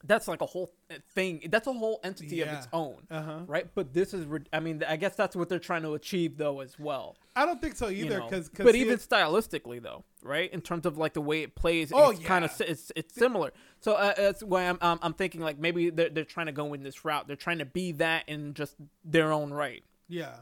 That's 0.06 0.28
like 0.28 0.42
a 0.42 0.46
whole 0.46 0.70
thing. 1.16 1.48
That's 1.50 1.66
a 1.68 1.72
whole 1.74 2.02
entity 2.04 2.42
of 2.42 2.50
its 2.50 2.68
own, 2.74 2.98
uh-huh. 3.10 3.40
right? 3.48 3.68
But 3.74 3.94
this 3.94 4.14
is, 4.14 4.26
I 4.52 4.60
mean, 4.60 4.84
I 4.86 4.98
guess 4.98 5.16
that's 5.16 5.34
what 5.34 5.48
they're 5.48 5.60
trying 5.60 5.84
to 5.84 5.94
achieve 5.94 6.38
though 6.38 6.60
as 6.60 6.78
well. 6.78 7.16
I 7.36 7.46
don't 7.46 7.62
think 7.62 7.76
so 7.78 7.88
you 7.88 8.06
either 8.06 8.20
know? 8.20 8.44
but 8.58 8.76
even 8.76 8.98
stylistically 8.98 9.82
though, 9.82 10.04
right? 10.22 10.52
In 10.54 10.62
terms 10.62 10.86
of 10.86 10.98
like 10.98 11.14
the 11.14 11.22
way 11.22 11.42
it 11.44 11.56
plays, 11.56 11.92
Oh, 11.94 12.12
it's 12.12 12.20
kind 12.20 12.44
of 12.44 12.52
yeah. 12.60 12.68
it's 12.72 12.92
it's 12.96 13.16
similar. 13.16 13.54
So 13.80 13.94
uh, 13.94 14.14
that's 14.16 14.44
why 14.44 14.64
I'm 14.64 14.78
um, 14.82 15.00
I'm 15.02 15.14
thinking 15.14 15.40
like 15.42 15.58
maybe 15.58 15.90
they're 15.90 16.10
they're 16.10 16.26
trying 16.26 16.48
to 16.48 16.52
go 16.52 16.74
in 16.74 16.84
this 16.84 17.06
route. 17.06 17.26
They're 17.28 17.36
trying 17.36 17.60
to 17.60 17.66
be 17.66 17.94
that 17.94 18.28
in 18.28 18.54
just 18.54 18.76
their 19.06 19.32
own 19.32 19.54
right. 19.54 19.84
yeah, 20.10 20.36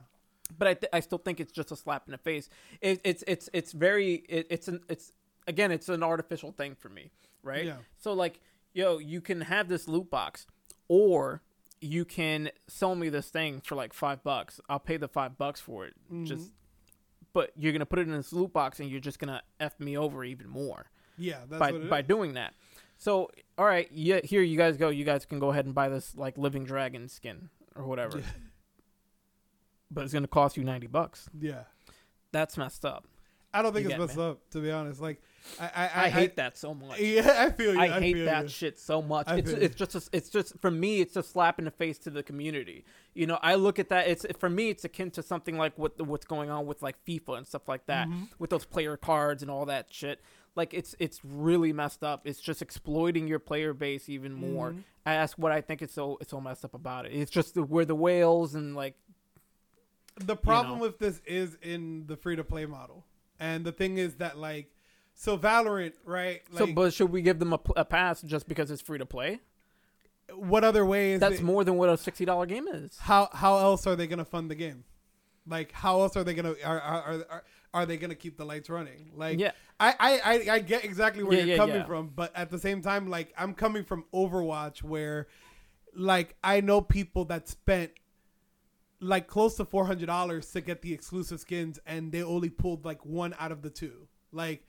But 0.58 0.68
I, 0.68 0.74
th- 0.74 0.90
I 0.92 1.00
still 1.02 1.18
think 1.20 1.40
it's 1.40 1.52
just 1.52 1.72
a 1.72 1.76
slap 1.76 2.04
in 2.08 2.14
the 2.14 2.18
face. 2.18 2.50
It, 2.82 3.00
it's 3.04 3.24
it's 3.28 3.48
it's 3.54 3.72
very 3.74 4.24
it, 4.28 4.48
it's 4.50 4.68
an 4.68 4.82
it's 4.90 5.12
again 5.48 5.72
it's 5.72 5.88
an 5.88 6.02
artificial 6.04 6.52
thing 6.52 6.76
for 6.76 6.90
me, 6.90 7.12
right? 7.44 7.66
Yeah. 7.66 7.78
So 8.00 8.14
like 8.14 8.42
yo, 8.74 8.98
you 8.98 9.22
can 9.22 9.42
have 9.42 9.68
this 9.68 9.88
loot 9.88 10.10
box, 10.10 10.48
or 10.88 11.42
you 11.80 12.06
can 12.06 12.50
sell 12.68 12.96
me 12.96 13.10
this 13.10 13.30
thing 13.30 13.62
for 13.62 13.76
like 13.76 13.94
five 13.94 14.24
bucks. 14.24 14.60
I'll 14.70 14.80
pay 14.80 14.98
the 14.98 15.08
five 15.08 15.38
bucks 15.38 15.60
for 15.60 15.86
it. 15.86 15.94
Mm-hmm. 16.06 16.26
Just, 16.26 16.52
but 17.34 17.52
you're 17.58 17.74
gonna 17.74 17.86
put 17.86 18.00
it 18.00 18.08
in 18.08 18.14
this 18.14 18.34
loot 18.34 18.54
box, 18.54 18.80
and 18.80 18.90
you're 18.90 19.00
just 19.00 19.20
gonna 19.20 19.42
f 19.60 19.80
me 19.80 19.98
over 19.98 20.24
even 20.24 20.48
more 20.48 20.88
yeah. 21.22 21.38
That's 21.50 21.60
by 21.60 21.72
what 21.72 21.82
it 21.82 21.90
by 21.90 22.00
is. 22.00 22.08
doing 22.08 22.34
that. 22.34 22.54
So 22.98 23.30
all 23.58 23.66
right, 23.66 23.90
yeah, 23.92 24.20
here 24.24 24.42
you 24.42 24.58
guys 24.58 24.78
go. 24.78 24.90
You 24.90 25.06
guys 25.06 25.26
can 25.26 25.40
go 25.40 25.52
ahead 25.52 25.66
and 25.66 25.74
buy 25.74 25.90
this 25.90 26.16
like 26.16 26.38
living 26.38 26.66
dragon 26.66 27.08
skin 27.08 27.50
or 27.76 27.86
whatever. 27.86 28.22
but 29.92 30.04
it's 30.04 30.14
gonna 30.14 30.28
cost 30.28 30.58
you 30.58 30.64
ninety 30.64 30.88
bucks. 30.88 31.30
Yeah, 31.40 31.64
That's 32.32 32.58
messed 32.58 32.86
up. 32.86 33.08
I 33.54 33.62
don't 33.62 33.74
think 33.74 33.86
You 33.86 33.92
it's 33.92 34.00
messed 34.00 34.18
me? 34.18 34.24
up 34.24 34.50
to 34.52 34.60
be 34.60 34.72
honest. 34.72 35.02
Like, 35.02 35.22
I 35.60 35.66
I, 35.76 36.06
I, 36.06 36.10
hate 36.10 36.36
that 36.38 36.58
so 36.58 36.74
much. 36.74 37.00
Yeah, 37.00 37.36
I 37.38 37.50
feel 37.50 37.74
you. 37.74 37.80
I 37.80 38.00
hate 38.00 38.16
feel 38.16 38.26
that 38.26 38.44
you. 38.44 38.50
shit 38.50 38.80
so 38.80 39.02
much. 39.02 39.28
I 39.28 39.38
it's 39.38 39.52
it's 39.52 39.76
just 39.76 39.96
a, 39.96 40.10
it's 40.14 40.30
just 40.30 40.60
for 40.60 40.72
me 40.72 41.02
it's 41.02 41.16
a 41.18 41.24
slap 41.24 41.60
in 41.60 41.66
the 41.66 41.72
face 41.72 41.98
to 42.00 42.10
the 42.10 42.24
community. 42.24 42.86
You 43.14 43.28
know, 43.28 43.40
I 43.42 43.56
look 43.56 43.78
at 43.80 43.90
that. 43.90 44.08
It's 44.08 44.26
for 44.40 44.50
me 44.50 44.70
it's 44.70 44.86
akin 44.86 45.12
to 45.12 45.24
something 45.24 45.58
like 45.58 45.78
what 45.78 46.00
what's 46.06 46.26
going 46.26 46.50
on 46.50 46.66
with 46.66 46.82
like 46.82 47.04
FIFA 47.06 47.40
and 47.40 47.48
stuff 47.48 47.68
like 47.68 47.86
that 47.88 48.08
Mm-hmm. 48.08 48.24
with 48.40 48.50
those 48.50 48.66
player 48.66 48.96
cards 48.98 49.42
and 49.42 49.52
all 49.52 49.66
that 49.66 49.88
shit. 49.92 50.22
Like 50.56 50.74
it's 50.74 50.96
it's 51.00 51.20
really 51.24 51.74
messed 51.74 52.04
up. 52.04 52.22
It's 52.26 52.40
just 52.42 52.62
exploiting 52.62 53.28
your 53.28 53.40
player 53.40 53.74
base 53.74 54.08
even 54.10 54.34
more. 54.34 54.72
Mm-hmm. 54.72 54.80
That's 55.06 55.38
what 55.38 55.52
I 55.52 55.62
think 55.62 55.82
is 55.82 55.92
so 55.92 56.18
it's 56.22 56.32
so 56.32 56.40
messed 56.40 56.64
up 56.64 56.74
about 56.74 57.06
it. 57.06 57.14
It's 57.14 57.32
just 57.32 57.56
the, 57.56 57.64
where 57.64 57.86
the 57.86 57.96
whales 57.96 58.54
and 58.56 58.76
like 58.76 58.96
the 60.20 60.36
problem 60.36 60.78
know. 60.80 60.84
with 60.86 61.00
this 61.00 61.22
is 61.26 61.58
in 61.62 62.06
the 62.08 62.16
free 62.18 62.36
to 62.36 62.44
play 62.44 62.66
model, 62.66 63.06
and 63.42 63.66
the 63.66 63.74
thing 63.74 63.98
is 63.98 64.16
that 64.16 64.38
like, 64.38 64.72
so 65.16 65.38
Valorant, 65.38 65.94
right? 66.06 66.42
so. 66.56 66.68
But 66.68 66.94
should 66.94 67.12
we 67.12 67.22
give 67.22 67.40
them 67.40 67.52
a, 67.52 67.60
a 67.76 67.84
pass 67.84 68.22
just 68.22 68.48
because 68.48 68.72
it's 68.72 68.82
free 68.82 69.00
to 69.00 69.06
play? 69.06 69.40
what 70.36 70.64
other 70.64 70.86
way 70.86 71.12
is 71.12 71.20
That's 71.20 71.40
it- 71.40 71.44
more 71.44 71.64
than 71.66 71.76
what 71.76 71.90
a 71.90 71.98
sixty 71.98 72.24
dollar 72.24 72.46
game 72.46 72.66
is. 72.70 72.98
how 73.00 73.28
how 73.34 73.58
else 73.58 73.86
are 73.86 73.98
they 73.98 74.08
gonna 74.08 74.24
fund 74.24 74.50
the 74.50 74.56
game? 74.56 74.86
Like 75.46 75.74
how 75.74 76.00
else 76.02 76.16
are 76.16 76.24
they 76.24 76.34
gonna 76.34 76.56
are 76.64 76.80
are, 76.80 77.02
are, 77.02 77.26
are, 77.30 77.44
are 77.74 77.86
they 77.86 77.98
gonna 77.98 78.16
keep 78.16 78.38
the 78.38 78.46
lights 78.46 78.70
running? 78.70 79.12
Like 79.16 79.40
Yeah. 79.40 79.52
I, 79.80 79.94
I, 80.00 80.20
I, 80.24 80.54
I 80.56 80.60
get 80.60 80.86
exactly 80.86 81.24
where 81.24 81.34
Yeah, 81.34 81.40
you're 81.40 81.48
yeah, 81.56 81.58
coming 81.58 81.76
yeah. 81.78 81.86
from, 81.86 82.12
but 82.16 82.32
at 82.36 82.50
the 82.50 82.60
same 82.60 82.82
time, 82.82 83.10
like 83.10 83.34
I'm 83.38 83.54
coming 83.54 83.84
from 83.84 84.06
Overwatch 84.14 84.82
where 84.84 85.28
like 85.94 86.36
I 86.44 86.62
know 86.62 86.80
people 86.80 87.26
that 87.26 87.50
spent 87.50 87.92
like 89.02 89.28
close 89.28 89.56
to 89.56 89.66
four 89.66 89.86
hundred 89.86 90.06
dollars 90.06 90.52
to 90.52 90.62
get 90.62 90.82
the 90.82 90.94
exclusive 90.94 91.40
skins 91.40 91.80
and 91.86 92.12
they 92.12 92.24
only 92.24 92.50
pulled 92.50 92.86
like 92.86 93.06
one 93.06 93.36
out 93.40 93.52
of 93.52 93.62
the 93.62 93.70
two. 93.70 94.08
Like 94.32 94.64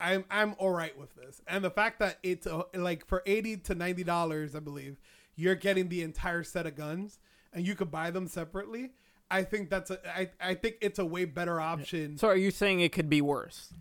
I'm 0.00 0.24
I'm 0.30 0.54
all 0.58 0.72
right 0.72 0.96
with 0.98 1.14
this. 1.14 1.40
And 1.46 1.64
the 1.64 1.70
fact 1.70 2.00
that 2.00 2.18
it's 2.22 2.46
uh, 2.46 2.62
like 2.74 3.06
for 3.06 3.22
eighty 3.26 3.56
to 3.58 3.74
ninety 3.74 4.04
dollars, 4.04 4.54
I 4.54 4.60
believe, 4.60 4.98
you're 5.36 5.54
getting 5.54 5.88
the 5.88 6.02
entire 6.02 6.42
set 6.42 6.66
of 6.66 6.76
guns 6.76 7.18
and 7.52 7.66
you 7.66 7.74
could 7.74 7.90
buy 7.90 8.10
them 8.10 8.26
separately. 8.26 8.90
I 9.30 9.42
think 9.42 9.70
that's 9.70 9.90
a 9.90 9.98
I, 10.08 10.30
I 10.40 10.54
think 10.54 10.76
it's 10.80 10.98
a 10.98 11.06
way 11.06 11.24
better 11.24 11.60
option. 11.60 12.18
So 12.18 12.28
are 12.28 12.36
you 12.36 12.50
saying 12.50 12.80
it 12.80 12.92
could 12.92 13.08
be 13.08 13.20
worse? 13.20 13.72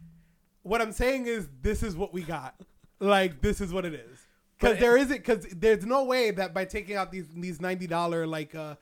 What 0.64 0.82
I'm 0.82 0.92
saying 0.92 1.28
is 1.28 1.48
this 1.62 1.84
is 1.84 1.96
what 1.96 2.14
we 2.14 2.22
got. 2.24 2.56
Like 2.98 3.42
this 3.42 3.60
is 3.60 3.74
what 3.74 3.84
it 3.84 3.94
is. 3.94 4.26
Because 4.58 4.80
there 4.80 4.96
isn't 4.96 5.18
because 5.18 5.46
there's 5.52 5.86
no 5.86 6.06
way 6.06 6.32
that 6.32 6.54
by 6.54 6.64
taking 6.64 6.96
out 6.96 7.12
these 7.12 7.28
these 7.36 7.60
ninety 7.60 7.88
dollar 7.88 8.26
like 8.26 8.56
uh 8.56 8.76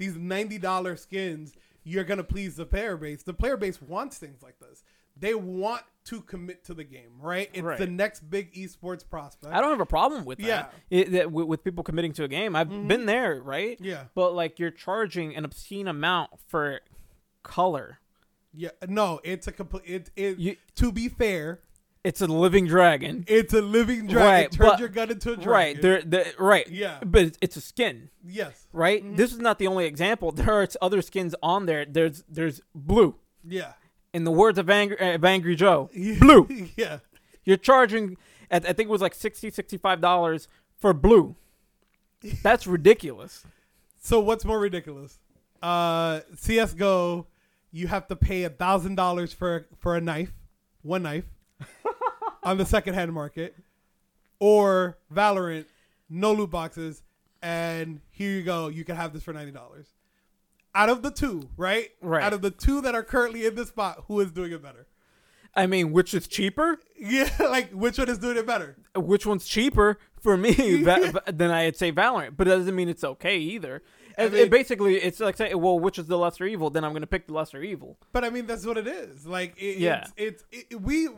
these 0.00 0.16
ninety 0.16 0.58
dollar 0.58 0.96
skins 0.96 1.54
you're 1.84 2.04
gonna 2.04 2.24
please 2.24 2.56
the 2.56 2.66
player 2.66 2.96
base. 2.96 3.22
The 3.22 3.34
player 3.34 3.56
base 3.56 3.80
wants 3.80 4.18
things 4.18 4.42
like 4.42 4.58
this. 4.58 4.82
They 5.16 5.34
want 5.34 5.82
to 6.04 6.20
commit 6.22 6.64
to 6.64 6.74
the 6.74 6.84
game, 6.84 7.10
right? 7.20 7.50
It's 7.52 7.62
Right. 7.62 7.78
the 7.78 7.86
next 7.86 8.30
big 8.30 8.54
esports 8.54 9.08
prospect. 9.08 9.52
I 9.52 9.60
don't 9.60 9.70
have 9.70 9.80
a 9.80 9.86
problem 9.86 10.24
with 10.24 10.38
that. 10.38 10.46
Yeah. 10.46 10.98
It, 10.98 11.12
that 11.12 11.32
with, 11.32 11.46
with 11.46 11.64
people 11.64 11.84
committing 11.84 12.12
to 12.14 12.24
a 12.24 12.28
game. 12.28 12.56
I've 12.56 12.68
mm-hmm. 12.68 12.88
been 12.88 13.06
there, 13.06 13.40
right? 13.42 13.78
Yeah. 13.80 14.04
But 14.14 14.34
like 14.34 14.58
you're 14.58 14.70
charging 14.70 15.34
an 15.36 15.44
obscene 15.44 15.88
amount 15.88 16.30
for 16.46 16.80
color. 17.42 17.98
Yeah, 18.52 18.70
no, 18.88 19.20
it's 19.22 19.46
a 19.46 19.52
complete. 19.52 19.84
It, 19.86 20.10
it 20.16 20.38
You- 20.38 20.56
to 20.76 20.92
be 20.92 21.08
fair, 21.08 21.60
It's 22.02 22.20
a 22.22 22.26
living 22.26 22.66
dragon. 22.66 23.24
it's 23.28 23.52
a 23.52 23.60
living 23.60 24.06
dragon. 24.06 24.26
Right, 24.26 24.50
Turns 24.52 24.70
but- 24.70 24.80
your 24.80 24.88
gun 24.88 25.10
into 25.10 25.32
a 25.32 25.36
dragon. 25.36 25.50
Right. 25.52 25.82
They're, 25.82 26.00
they're 26.02 26.32
right. 26.38 26.66
Yeah. 26.68 26.98
But 27.04 27.22
it's, 27.24 27.38
it's 27.42 27.56
a 27.56 27.60
skin, 27.60 28.08
Yes. 28.24 28.66
right? 28.72 29.04
Mm-hmm. 29.04 29.16
This 29.16 29.32
is 29.32 29.38
not 29.38 29.58
the 29.58 29.66
only 29.66 29.84
example. 29.84 30.32
There 30.32 30.50
are 30.62 30.66
other 30.80 31.02
skins 31.02 31.34
on 31.42 31.66
there. 31.66 31.84
There's 31.84 32.24
there's 32.28 32.62
blue. 32.74 33.16
Yeah. 33.46 33.72
In 34.14 34.24
the 34.24 34.30
words 34.32 34.58
of 34.58 34.70
Angry, 34.70 34.96
of 35.14 35.24
Angry 35.24 35.54
Joe, 35.54 35.90
blue. 36.20 36.48
yeah. 36.76 36.98
You're 37.44 37.56
charging, 37.58 38.16
I 38.50 38.56
I 38.56 38.60
think 38.60 38.80
it 38.80 38.88
was 38.88 39.02
like 39.02 39.14
60 39.14 39.50
$65 39.50 40.46
for 40.80 40.94
blue. 40.94 41.36
That's 42.42 42.66
ridiculous. 42.66 43.44
So 43.98 44.20
what's 44.20 44.44
more 44.46 44.58
ridiculous? 44.58 45.18
Uh, 45.62 46.20
CS:GO, 46.34 47.26
you 47.72 47.86
have 47.88 48.08
to 48.08 48.16
pay 48.16 48.44
a 48.44 48.50
thousand 48.50 48.94
dollars 48.94 49.34
for 49.34 49.66
for 49.78 49.96
a 49.96 50.00
knife, 50.00 50.32
one 50.82 51.02
knife, 51.02 51.24
on 52.42 52.58
the 52.58 52.66
secondhand 52.66 53.12
market, 53.12 53.54
or 54.38 54.98
Valorant, 55.14 55.66
no 56.08 56.32
loot 56.32 56.50
boxes, 56.50 57.02
and 57.42 58.00
here 58.10 58.30
you 58.32 58.42
go, 58.42 58.68
you 58.68 58.84
can 58.84 58.96
have 58.96 59.12
this 59.12 59.22
for 59.22 59.32
ninety 59.32 59.52
dollars. 59.52 59.88
Out 60.74 60.88
of 60.88 61.02
the 61.02 61.10
two, 61.10 61.48
right? 61.56 61.88
Right. 62.00 62.22
Out 62.22 62.32
of 62.32 62.42
the 62.42 62.50
two 62.50 62.80
that 62.82 62.94
are 62.94 63.02
currently 63.02 63.44
in 63.44 63.54
this 63.56 63.68
spot, 63.68 64.04
who 64.06 64.20
is 64.20 64.30
doing 64.30 64.52
it 64.52 64.62
better? 64.62 64.86
I 65.54 65.66
mean, 65.66 65.90
which 65.90 66.14
is 66.14 66.28
cheaper? 66.28 66.78
Yeah, 66.96 67.28
like 67.40 67.70
which 67.72 67.98
one 67.98 68.08
is 68.08 68.18
doing 68.18 68.36
it 68.36 68.46
better? 68.46 68.76
which 68.94 69.26
one's 69.26 69.46
cheaper 69.48 69.98
for 70.20 70.36
me 70.36 70.52
va- 70.84 71.22
then 71.32 71.50
I'd 71.50 71.76
say 71.76 71.90
Valorant, 71.90 72.36
but 72.36 72.46
it 72.46 72.50
doesn't 72.50 72.74
mean 72.76 72.88
it's 72.88 73.02
okay 73.02 73.38
either. 73.38 73.82
I 74.16 74.28
mean- 74.28 74.34
it 74.42 74.50
basically, 74.50 74.96
it's 74.96 75.18
like 75.18 75.36
saying, 75.36 75.60
well, 75.60 75.78
which 75.80 75.98
is 75.98 76.06
the 76.06 76.16
lesser 76.18 76.44
evil? 76.44 76.70
Then 76.70 76.84
I'm 76.84 76.92
going 76.92 77.00
to 77.02 77.06
pick 77.08 77.26
the 77.26 77.32
lesser 77.32 77.62
evil. 77.62 77.96
But 78.12 78.24
I 78.24 78.30
mean, 78.30 78.46
that's 78.46 78.64
what 78.64 78.76
it 78.78 78.86
is. 78.86 79.26
Like, 79.26 79.54
it, 79.58 79.78
Yeah. 79.78 80.06
it's, 80.16 80.44
it's 80.52 80.66
it, 80.70 80.80
we. 80.80 81.08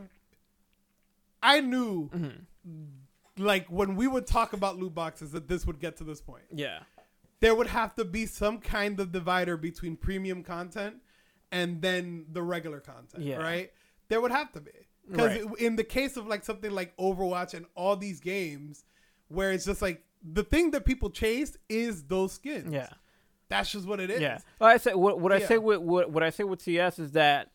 I 1.43 1.59
knew, 1.59 2.09
Mm-hmm. 2.09 3.43
like, 3.43 3.67
when 3.67 3.95
we 3.95 4.07
would 4.07 4.25
talk 4.25 4.53
about 4.53 4.77
loot 4.79 4.95
boxes, 4.95 5.31
that 5.31 5.47
this 5.47 5.65
would 5.67 5.79
get 5.79 5.97
to 5.97 6.03
this 6.03 6.21
point. 6.21 6.43
Yeah, 6.51 6.79
There 7.39 7.53
would 7.53 7.67
have 7.67 7.93
to 7.95 8.05
be 8.05 8.25
some 8.25 8.59
kind 8.59 8.99
of 8.99 9.11
divider 9.11 9.57
between 9.57 9.97
premium 9.97 10.43
content 10.43 10.95
and 11.51 11.81
then 11.81 12.25
the 12.31 12.41
regular 12.41 12.79
content, 12.79 13.23
Yeah. 13.23 13.35
right? 13.37 13.71
There 14.07 14.21
would 14.21 14.31
have 14.31 14.51
to 14.53 14.61
be 14.61 14.71
because 15.09 15.43
Right. 15.43 15.57
in 15.59 15.75
the 15.75 15.83
case 15.83 16.15
of 16.15 16.25
like 16.27 16.45
something 16.45 16.71
like 16.71 16.95
Overwatch 16.97 17.53
and 17.53 17.65
all 17.75 17.97
these 17.97 18.19
games, 18.21 18.85
where 19.27 19.51
it's 19.51 19.65
just 19.65 19.81
like 19.81 20.03
the 20.23 20.43
thing 20.43 20.71
that 20.71 20.85
people 20.85 21.09
chase 21.09 21.57
is 21.67 22.03
those 22.05 22.31
skins. 22.33 22.71
Yeah. 22.73 22.87
That's 23.49 23.71
just 23.71 23.85
what 23.85 23.99
it 23.99 24.09
is. 24.09 24.21
Yeah. 24.21 24.39
Well, 24.59 24.69
I 24.69 24.77
say 24.77 24.93
what, 24.93 25.19
what 25.19 25.33
I 25.33 25.37
Yeah. 25.39 25.47
say 25.47 25.57
with 25.57 25.79
what, 25.79 26.09
what 26.11 26.23
I 26.23 26.29
say 26.29 26.43
with 26.45 26.61
CS 26.61 26.97
is 26.99 27.11
that 27.11 27.51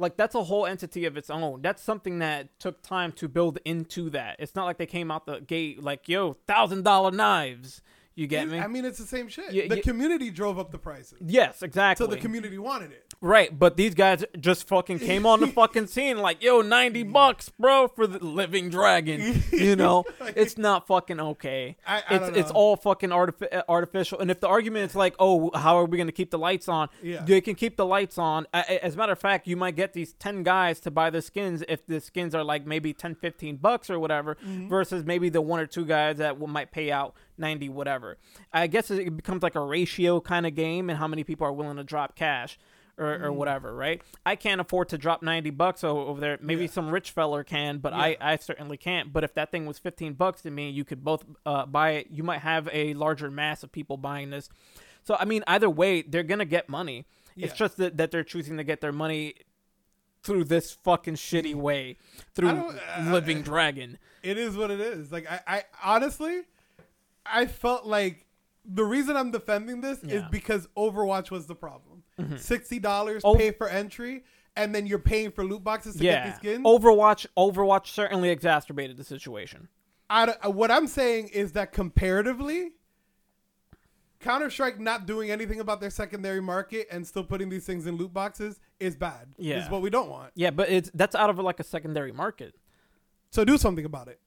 like 0.00 0.16
that's 0.16 0.34
a 0.34 0.44
whole 0.44 0.66
entity 0.66 1.04
of 1.04 1.16
its 1.16 1.30
own. 1.30 1.62
That's 1.62 1.82
something 1.82 2.18
that 2.20 2.58
took 2.58 2.82
time 2.82 3.12
to 3.12 3.28
build 3.28 3.58
into 3.64 4.10
that. 4.10 4.36
It's 4.38 4.54
not 4.54 4.64
like 4.64 4.78
they 4.78 4.86
came 4.86 5.10
out 5.10 5.26
the 5.26 5.40
gate 5.40 5.82
like, 5.82 6.08
yo, 6.08 6.36
thousand 6.46 6.84
dollar 6.84 7.10
knives. 7.10 7.82
You 8.20 8.26
get 8.26 8.48
me? 8.48 8.58
I 8.58 8.66
mean, 8.66 8.84
it's 8.84 8.98
the 8.98 9.06
same 9.06 9.28
shit. 9.28 9.70
The 9.70 9.80
community 9.80 10.30
drove 10.30 10.58
up 10.58 10.70
the 10.70 10.78
prices, 10.78 11.18
yes, 11.24 11.62
exactly. 11.62 12.04
so 12.04 12.10
the 12.10 12.18
community 12.18 12.58
wanted 12.58 12.90
it. 12.92 13.06
Right, 13.22 13.56
but 13.58 13.76
these 13.76 13.94
guys 13.94 14.24
just 14.38 14.66
fucking 14.68 14.98
came 14.98 15.24
on 15.24 15.40
the 15.40 15.46
fucking 15.60 15.86
scene 15.86 16.18
like, 16.18 16.42
yo, 16.42 16.60
90 16.60 17.02
bucks, 17.04 17.48
bro, 17.58 17.88
for 17.88 18.06
the 18.06 18.18
living 18.24 18.68
dragon. 18.68 19.42
You 19.52 19.76
know, 19.76 20.04
it's 20.36 20.56
not 20.58 20.86
fucking 20.86 21.20
okay. 21.20 21.76
I- 21.86 21.96
I 22.08 22.14
it's 22.14 22.24
don't 22.26 22.36
it's 22.36 22.48
know. 22.50 22.54
all 22.56 22.76
fucking 22.76 23.10
artifi- 23.10 23.54
uh, 23.54 23.62
artificial. 23.68 24.18
And 24.20 24.30
if 24.30 24.40
the 24.40 24.48
argument 24.48 24.90
is 24.90 24.96
like, 24.96 25.14
oh, 25.18 25.50
how 25.54 25.76
are 25.78 25.84
we 25.84 25.96
going 25.98 26.06
to 26.06 26.12
keep 26.12 26.30
the 26.30 26.38
lights 26.38 26.66
on? 26.68 26.88
Yeah. 27.02 27.22
They 27.24 27.40
can 27.42 27.54
keep 27.56 27.76
the 27.76 27.84
lights 27.86 28.16
on. 28.18 28.46
A- 28.54 28.64
a- 28.68 28.84
As 28.84 28.94
a 28.94 28.96
matter 28.98 29.12
of 29.12 29.18
fact, 29.18 29.46
you 29.46 29.56
might 29.56 29.76
get 29.76 29.92
these 29.92 30.12
10 30.14 30.42
guys 30.42 30.80
to 30.80 30.90
buy 30.90 31.10
the 31.10 31.20
skins 31.22 31.62
if 31.68 31.86
the 31.86 32.00
skins 32.00 32.34
are 32.34 32.42
like 32.44 32.66
maybe 32.66 32.92
10, 32.94 33.14
15 33.16 33.56
bucks 33.56 33.88
or 33.90 33.98
whatever, 33.98 34.36
Mm-hmm. 34.36 34.68
versus 34.68 35.04
maybe 35.04 35.28
the 35.28 35.40
one 35.42 35.60
or 35.60 35.66
two 35.66 35.84
guys 35.84 36.16
that 36.18 36.38
will, 36.38 36.46
might 36.46 36.70
pay 36.72 36.90
out 36.90 37.14
90 37.40 37.68
whatever. 37.70 38.18
I 38.52 38.66
guess 38.68 38.90
it 38.90 39.16
becomes 39.16 39.42
like 39.42 39.54
a 39.56 39.60
ratio 39.60 40.20
kind 40.20 40.46
of 40.46 40.54
game 40.54 40.88
and 40.90 40.98
how 40.98 41.08
many 41.08 41.24
people 41.24 41.46
are 41.46 41.52
willing 41.52 41.76
to 41.78 41.84
drop 41.84 42.14
cash 42.14 42.58
or, 42.98 43.24
or 43.24 43.32
whatever, 43.32 43.74
right? 43.74 44.02
I 44.26 44.36
can't 44.36 44.60
afford 44.60 44.90
to 44.90 44.98
drop 44.98 45.22
90 45.22 45.50
bucks 45.50 45.82
over 45.82 46.20
there. 46.20 46.38
Maybe 46.42 46.62
Yeah. 46.66 46.70
some 46.70 46.90
rich 46.90 47.10
feller 47.12 47.42
can, 47.42 47.78
but 47.78 47.94
I, 47.94 48.16
I 48.20 48.36
certainly 48.36 48.76
can't. 48.76 49.10
But 49.12 49.24
if 49.24 49.32
that 49.34 49.50
thing 49.50 49.64
was 49.64 49.78
15 49.78 50.12
bucks 50.14 50.42
to 50.42 50.50
me, 50.50 50.68
you 50.70 50.84
could 50.84 51.02
both 51.02 51.24
uh, 51.46 51.64
buy 51.66 51.92
it. 51.92 52.08
You 52.10 52.22
might 52.22 52.40
have 52.42 52.68
a 52.72 52.92
larger 52.94 53.30
mass 53.30 53.62
of 53.62 53.72
people 53.72 53.96
buying 53.96 54.28
this. 54.30 54.50
So, 55.02 55.16
I 55.18 55.24
mean, 55.24 55.42
either 55.46 55.70
way, 55.70 56.02
they're 56.02 56.22
going 56.22 56.40
to 56.40 56.44
get 56.44 56.68
money. 56.68 57.06
It's 57.36 57.54
just 57.54 57.78
that, 57.78 57.96
that 57.96 58.10
they're 58.10 58.22
choosing 58.22 58.58
to 58.58 58.64
get 58.64 58.82
their 58.82 58.92
money 58.92 59.34
through 60.22 60.44
this 60.44 60.72
fucking 60.72 61.14
shitty 61.14 61.54
way, 61.68 61.96
through 62.34 62.50
uh, 62.50 62.74
Living 63.10 63.40
Dragon. 63.40 63.96
It 64.22 64.36
is 64.36 64.58
what 64.58 64.70
it 64.70 64.78
is. 64.78 65.10
Like 65.10 65.26
I, 65.30 65.40
I 65.46 65.64
honestly, 65.82 66.42
I 67.32 67.46
felt 67.46 67.86
like 67.86 68.26
the 68.64 68.84
reason 68.84 69.16
I'm 69.16 69.30
defending 69.30 69.80
this 69.80 70.02
is 70.04 70.22
because 70.30 70.68
Overwatch 70.76 71.30
was 71.30 71.46
the 71.46 71.54
problem. 71.54 72.02
Sixty 72.36 72.78
dollars 72.78 73.22
pay 73.36 73.50
for 73.50 73.68
entry, 73.68 74.24
and 74.56 74.74
then 74.74 74.86
you're 74.86 74.98
paying 74.98 75.30
for 75.30 75.42
loot 75.44 75.64
boxes 75.64 75.94
to 75.94 76.02
get 76.02 76.12
Yeah. 76.12 76.26
these 76.30 76.36
skins. 76.36 76.66
Overwatch, 76.66 77.26
Overwatch 77.36 77.86
certainly 77.86 78.28
exacerbated 78.28 78.96
the 78.98 79.04
situation. 79.04 79.68
I 80.10 80.24
uh, 80.44 80.50
what 80.50 80.70
I'm 80.70 80.86
saying 80.86 81.28
is 81.28 81.52
that 81.52 81.72
comparatively, 81.72 82.72
Counter 84.18 84.50
Strike 84.50 84.78
not 84.78 85.06
doing 85.06 85.30
anything 85.30 85.60
about 85.60 85.80
their 85.80 85.88
secondary 85.90 86.42
market 86.42 86.88
and 86.90 87.06
still 87.06 87.24
putting 87.24 87.48
these 87.48 87.64
things 87.64 87.86
in 87.86 87.96
loot 87.96 88.12
boxes 88.12 88.60
is 88.78 88.96
bad. 88.96 89.28
Yeah. 89.38 89.64
is 89.64 89.70
what 89.70 89.80
we 89.80 89.88
don't 89.88 90.10
want. 90.10 90.32
Yeah, 90.34 90.50
but 90.50 90.68
it's 90.68 90.90
that's 90.92 91.14
out 91.14 91.30
of 91.30 91.38
like 91.38 91.58
a 91.58 91.64
secondary 91.64 92.12
market. 92.12 92.54
So 93.30 93.44
do 93.44 93.56
something 93.56 93.84
about 93.86 94.08
it. 94.08 94.20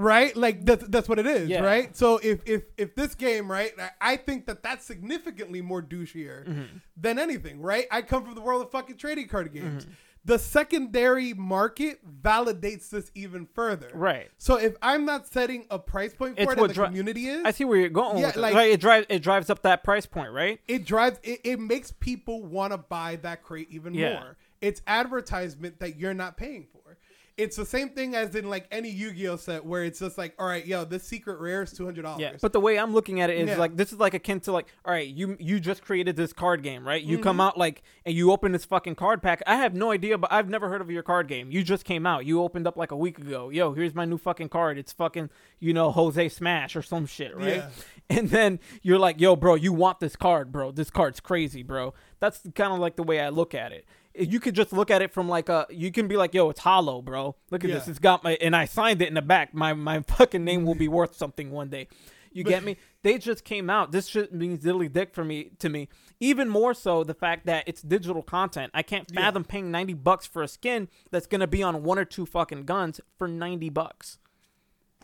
Right? 0.00 0.34
Like 0.36 0.64
that's 0.64 0.86
that's 0.88 1.08
what 1.08 1.18
it 1.18 1.26
is, 1.26 1.48
Yeah. 1.48 1.60
right? 1.62 1.94
So 1.96 2.18
if 2.22 2.40
if 2.46 2.62
if 2.78 2.94
this 2.94 3.14
game, 3.14 3.50
right, 3.50 3.72
I- 3.78 4.12
I 4.12 4.16
think 4.16 4.46
that 4.46 4.62
that's 4.62 4.84
significantly 4.84 5.60
more 5.60 5.82
douchier 5.82 6.46
Mm-hmm. 6.46 6.76
than 6.96 7.18
anything, 7.18 7.60
right? 7.60 7.86
I 7.90 8.02
come 8.02 8.24
from 8.24 8.34
the 8.34 8.40
world 8.40 8.62
of 8.62 8.70
fucking 8.70 8.96
trading 8.96 9.28
card 9.28 9.52
games. 9.52 9.84
Mm-hmm. 9.84 9.94
The 10.22 10.38
secondary 10.38 11.32
market 11.32 12.00
validates 12.22 12.90
this 12.90 13.10
even 13.14 13.46
further. 13.54 13.90
Right. 13.94 14.30
So 14.36 14.56
if 14.56 14.74
I'm 14.82 15.06
not 15.06 15.26
setting 15.26 15.64
a 15.70 15.78
price 15.78 16.12
point 16.12 16.36
for 16.36 16.42
It's 16.42 16.52
it 16.52 16.58
what 16.58 16.64
and 16.64 16.70
the 16.70 16.74
dri- 16.74 16.86
community 16.86 17.26
is, 17.26 17.42
I 17.44 17.52
see 17.52 17.64
where 17.64 17.78
you're 17.78 17.88
going 17.88 18.18
Yeah, 18.18 18.26
with 18.26 18.36
it. 18.36 18.40
like- 18.40 18.54
Like, 18.54 18.70
it 18.70 18.80
drives 18.80 19.06
it 19.08 19.20
drives 19.22 19.48
up 19.50 19.62
that 19.62 19.82
price 19.82 20.04
point, 20.06 20.32
right? 20.32 20.60
it 20.68 20.84
drives 20.84 21.18
it, 21.22 21.40
it 21.44 21.58
makes 21.60 21.90
people 21.92 22.42
want 22.44 22.72
to 22.72 22.78
buy 22.78 23.16
that 23.22 23.42
crate 23.42 23.68
even 23.70 23.94
Yeah. 23.94 24.20
more 24.20 24.36
it's 24.60 24.82
advertisement 24.86 25.78
that 25.80 25.96
you're 25.96 26.12
not 26.12 26.36
paying 26.36 26.66
for 26.70 26.98
it's 27.36 27.56
the 27.56 27.64
same 27.66 27.88
thing 27.90 28.14
as 28.14 28.34
in 28.34 28.48
like 28.48 28.66
any 28.70 28.90
yu-gi-oh 28.90 29.36
set 29.36 29.64
where 29.64 29.84
it's 29.84 29.98
just 30.00 30.18
like 30.18 30.34
all 30.38 30.46
right 30.46 30.66
yo 30.66 30.84
this 30.84 31.04
secret 31.04 31.38
rare 31.40 31.62
is 31.62 31.72
$200 31.72 32.18
Yeah. 32.18 32.32
But 32.40 32.52
the 32.52 32.60
way 32.60 32.78
I'm 32.78 32.92
looking 32.92 33.20
at 33.20 33.30
it 33.30 33.38
is 33.38 33.48
Yeah. 33.50 33.56
like 33.56 33.76
this 33.76 33.92
is 33.92 33.98
like 33.98 34.14
akin 34.14 34.40
to 34.40 34.52
like, 34.52 34.66
all 34.84 34.92
right, 34.92 35.08
you 35.08 35.36
you 35.40 35.60
just 35.60 35.82
created 35.82 36.16
this 36.16 36.32
card 36.32 36.62
game, 36.62 36.86
right? 36.86 37.02
You 37.02 37.16
Mm-hmm. 37.16 37.22
come 37.24 37.40
out 37.40 37.56
like 37.58 37.82
and 38.04 38.14
you 38.14 38.30
open 38.32 38.52
this 38.52 38.64
fucking 38.64 38.94
card 38.96 39.22
pack. 39.22 39.42
I 39.46 39.56
have 39.56 39.74
no 39.74 39.90
idea, 39.90 40.18
but 40.18 40.32
I've 40.32 40.48
never 40.48 40.68
heard 40.68 40.80
of 40.80 40.90
your 40.90 41.02
card 41.02 41.28
game. 41.28 41.50
You 41.50 41.62
just 41.62 41.84
came 41.84 42.06
out. 42.06 42.26
You 42.26 42.42
opened 42.42 42.66
up 42.66 42.76
like 42.76 42.90
a 42.90 42.96
week 42.96 43.18
ago. 43.18 43.48
Yo, 43.50 43.72
here's 43.72 43.94
my 43.94 44.04
new 44.04 44.18
fucking 44.18 44.48
card. 44.50 44.76
It's 44.78 44.92
fucking, 44.92 45.30
you 45.58 45.72
know, 45.72 45.90
Jose 45.92 46.28
Smash 46.28 46.76
or 46.76 46.82
some 46.82 47.06
shit, 47.06 47.34
right? 47.36 47.56
Yeah. 47.56 47.68
And 48.12 48.28
then 48.30 48.58
you're 48.82 48.98
like, 48.98 49.20
yo, 49.20 49.36
bro, 49.36 49.54
you 49.54 49.72
want 49.72 50.00
this 50.00 50.16
card, 50.16 50.50
bro. 50.50 50.72
This 50.72 50.90
card's 50.90 51.20
crazy, 51.20 51.62
bro. 51.62 51.94
That's 52.18 52.40
kind 52.56 52.72
of 52.72 52.80
like 52.80 52.96
the 52.96 53.04
way 53.04 53.20
I 53.20 53.28
look 53.28 53.54
at 53.54 53.70
it. 53.70 53.84
You 54.14 54.40
could 54.40 54.54
just 54.54 54.72
look 54.72 54.90
at 54.90 55.02
it 55.02 55.12
from 55.12 55.28
like 55.28 55.48
a, 55.48 55.66
you 55.70 55.92
can 55.92 56.08
be 56.08 56.16
like, 56.16 56.34
yo, 56.34 56.50
it's 56.50 56.60
hollow, 56.60 57.00
bro. 57.00 57.36
Look 57.50 57.64
at 57.64 57.70
this. 57.70 57.86
It's 57.88 57.98
got 58.00 58.24
my, 58.24 58.32
and 58.40 58.56
I 58.56 58.64
signed 58.64 59.00
it 59.02 59.08
in 59.08 59.14
the 59.14 59.22
back. 59.22 59.54
My, 59.54 59.72
my 59.72 60.00
fucking 60.08 60.44
name 60.44 60.64
will 60.64 60.74
be 60.74 60.88
worth 60.88 61.16
something 61.16 61.50
one 61.50 61.68
day. 61.68 61.86
You 62.32 62.44
get 62.44 62.62
me? 62.62 62.76
They 63.02 63.18
just 63.18 63.44
came 63.44 63.68
out. 63.68 63.90
This 63.90 64.06
shit 64.06 64.32
means 64.32 64.62
diddly 64.64 64.92
dick 64.92 65.14
for 65.14 65.24
me 65.24 65.50
to 65.58 65.68
me. 65.68 65.88
Even 66.20 66.48
more 66.48 66.74
so 66.74 67.02
the 67.02 67.14
fact 67.14 67.46
that 67.46 67.64
it's 67.66 67.82
digital 67.82 68.22
content. 68.22 68.70
I 68.72 68.82
can't 68.82 69.10
Yeah. 69.10 69.22
fathom 69.22 69.42
paying 69.42 69.72
ninety 69.72 69.94
bucks 69.94 70.26
for 70.26 70.42
a 70.42 70.46
skin 70.48 70.88
that's 71.10 71.26
gonna 71.26 71.48
be 71.48 71.60
on 71.62 71.82
one 71.82 71.98
or 71.98 72.04
two 72.04 72.26
fucking 72.26 72.66
guns 72.66 73.00
for 73.18 73.26
ninety 73.26 73.68
bucks. 73.68 74.18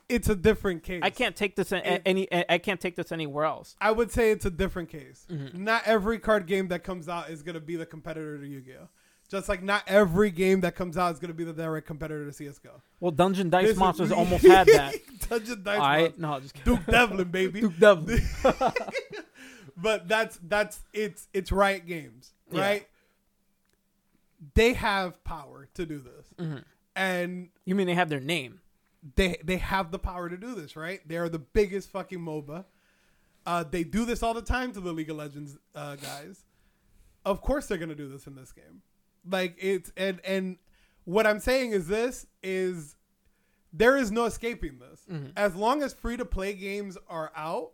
It's 0.09 0.29
a 0.29 0.37
different 0.37 0.83
case 0.83 1.01
I 1.03 1.11
can't 1.11 1.35
take 1.37 1.57
this 1.57 1.73
It- 1.73 2.03
any. 2.07 2.29
I 2.49 2.59
can't 2.59 2.81
take 2.81 2.95
this 2.97 3.11
anywhere 3.13 3.45
else. 3.45 3.75
i 3.81 3.91
would 3.91 4.11
say 4.13 4.31
it's 4.31 4.45
a 4.47 4.51
different 4.51 4.89
case 4.89 5.27
Mm-hmm. 5.31 5.65
not 5.65 5.83
every 5.87 6.19
card 6.19 6.47
game 6.47 6.69
that 6.69 6.85
comes 6.85 7.09
out 7.09 7.31
is 7.31 7.43
going 7.43 7.55
to 7.55 7.61
be 7.61 7.77
the 7.77 7.87
competitor 7.87 8.39
to 8.39 8.47
yu-gi-oh 8.47 8.89
just 9.29 9.49
like 9.49 9.61
not 9.63 9.83
every 9.89 10.31
game 10.31 10.61
that 10.61 10.77
comes 10.77 10.97
out 10.97 11.13
is 11.13 11.19
going 11.19 11.31
to 11.31 11.35
be 11.35 11.43
the 11.43 11.53
direct 11.53 11.87
competitor 11.87 12.31
to 12.31 12.45
csgo 12.45 12.81
Well, 13.01 13.11
Dungeon 13.11 13.51
Dice 13.51 13.63
This 13.65 13.73
is- 13.73 13.79
Monsters 13.79 14.13
almost 14.13 14.47
had 14.47 14.69
that. 14.69 14.95
Dungeon 15.29 15.63
Dice 15.65 15.81
I 15.81 15.99
Monsters. 15.99 16.21
no, 16.21 16.41
just 16.41 16.55
kidding. 16.55 16.75
duke 16.77 16.87
devlin 16.87 17.29
baby 17.29 17.61
Duke 17.67 17.79
Devlin. 17.79 18.23
but 19.77 20.07
that's 20.09 20.39
that's 20.47 20.81
it's 20.93 21.27
it's 21.35 21.51
Riot 21.53 21.87
Games, 21.87 22.33
Yeah. 22.53 22.61
right? 22.61 22.89
They 24.55 24.75
have 24.75 25.23
power 25.25 25.69
to 25.75 25.87
do 25.87 25.99
this, 25.99 26.27
Mm-hmm. 26.39 26.59
and 26.95 27.49
You 27.65 27.75
mean 27.75 27.87
they 27.87 27.95
have 27.95 28.09
their 28.09 28.21
name? 28.21 28.61
They 29.15 29.37
they 29.45 29.59
have 29.59 29.91
the 29.91 29.99
power 29.99 30.29
to 30.29 30.37
do 30.37 30.55
this, 30.55 30.77
right? 30.77 31.01
They 31.07 31.17
are 31.17 31.29
the 31.29 31.39
biggest 31.39 31.91
fucking 31.91 32.19
MOBA. 32.19 32.65
Uh, 33.45 33.63
they 33.63 33.85
do 33.85 34.05
this 34.05 34.23
all 34.23 34.35
the 34.35 34.43
time 34.43 34.73
to 34.73 34.81
the 34.81 34.93
League 34.93 35.11
of 35.11 35.17
Legends 35.17 35.57
uh, 35.75 35.97
guys. 35.97 36.45
Of 37.25 37.41
course, 37.41 37.67
they're 37.67 37.79
gonna 37.79 37.95
do 37.95 38.09
this 38.09 38.27
in 38.27 38.35
this 38.35 38.53
game. 38.53 38.83
Like 39.29 39.57
it's 39.59 39.93
and 39.97 40.21
and 40.25 40.57
what 41.05 41.27
I'm 41.27 41.39
saying 41.41 41.73
is 41.73 41.87
this 41.87 42.27
is 42.43 42.97
there 43.73 43.97
is 43.97 44.11
no 44.11 44.25
escaping 44.25 44.79
this. 44.79 45.03
Mm-hmm. 45.11 45.31
As 45.37 45.55
long 45.55 45.83
as 45.83 45.93
free 45.93 46.17
to 46.17 46.25
play 46.25 46.55
games 46.55 46.97
are 47.09 47.31
out, 47.37 47.73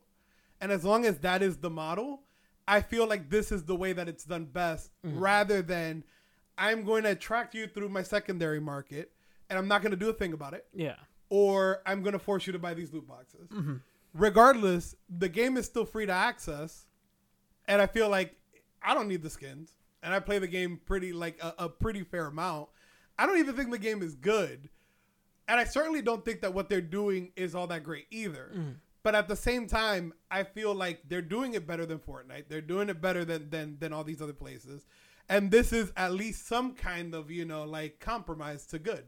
and 0.61 0.73
as 0.73 0.85
long 0.85 1.05
as 1.07 1.19
that 1.19 1.43
is 1.43 1.59
the 1.59 1.71
model, 1.71 2.23
I 2.67 2.81
feel 2.81 3.07
like 3.09 3.31
this 3.31 3.53
is 3.53 3.65
the 3.65 3.77
way 3.77 3.93
that 3.93 4.09
it's 4.09 4.25
done 4.25 4.47
best, 4.47 4.91
Mm-hmm. 5.07 5.19
rather 5.19 5.63
than 5.63 6.05
I'm 6.59 6.85
going 6.85 7.05
to 7.05 7.11
attract 7.11 7.55
you 7.55 7.67
through 7.67 7.89
my 7.89 8.03
secondary 8.03 8.61
market, 8.61 9.13
and 9.49 9.59
I'm 9.59 9.69
not 9.69 9.81
going 9.83 9.93
to 9.93 9.97
do 9.97 10.09
a 10.11 10.13
thing 10.13 10.33
about 10.33 10.55
it 10.55 10.67
Yeah. 10.75 10.97
Or 11.33 11.81
I'm 11.87 12.03
going 12.03 12.13
to 12.13 12.19
force 12.19 12.47
you 12.47 12.53
to 12.53 12.59
buy 12.59 12.75
these 12.75 12.93
loot 12.93 13.09
boxes. 13.09 13.49
Mm-hmm. 13.49 13.77
Regardless, 14.13 14.95
the 15.09 15.31
game 15.31 15.57
is 15.57 15.65
still 15.65 15.87
free 15.87 16.05
to 16.05 16.13
access, 16.13 16.85
and 17.67 17.81
I 17.81 17.87
feel 17.87 18.11
like 18.11 18.37
I 18.83 18.93
don't 18.93 19.09
need 19.09 19.23
the 19.23 19.31
skins, 19.31 19.71
and 20.03 20.13
I 20.13 20.21
play 20.21 20.39
the 20.39 20.47
game 20.47 20.79
pretty 20.85 21.15
like 21.15 21.43
a, 21.43 21.55
a 21.61 21.69
pretty 21.71 22.03
fair 22.03 22.27
amount. 22.27 22.69
I 23.19 23.25
don't 23.25 23.39
even 23.39 23.57
think 23.57 23.71
the 23.71 23.79
game 23.79 24.03
is 24.03 24.15
good, 24.15 24.69
and 25.49 25.59
I 25.59 25.65
certainly 25.65 26.03
don't 26.03 26.23
think 26.23 26.43
that 26.43 26.53
what 26.53 26.69
they're 26.69 26.83
doing 26.83 27.33
is 27.35 27.55
all 27.55 27.67
that 27.69 27.83
great 27.83 28.09
either. 28.11 28.51
But 29.03 29.15
at 29.15 29.27
the 29.27 29.35
same 29.35 29.67
time, 29.67 30.13
I 30.31 30.43
feel 30.43 30.75
like 30.75 31.01
they're 31.09 31.23
doing 31.23 31.55
it 31.55 31.67
better 31.67 31.87
than 31.87 31.99
Fortnite. 31.99 32.45
They're 32.51 32.61
doing 32.61 32.91
it 32.91 33.01
better 33.01 33.25
than 33.25 33.49
than 33.49 33.79
than 33.81 33.95
all 33.95 34.05
these 34.05 34.21
other 34.21 34.35
places. 34.35 34.85
And 35.31 35.51
this 35.51 35.73
is 35.73 35.93
at 35.97 36.13
least 36.13 36.47
some 36.47 36.75
kind 36.75 37.15
of, 37.15 37.31
you 37.31 37.47
know, 37.47 37.65
like 37.65 38.01
compromise 38.01 38.67
to 38.67 38.79
good. 38.79 39.07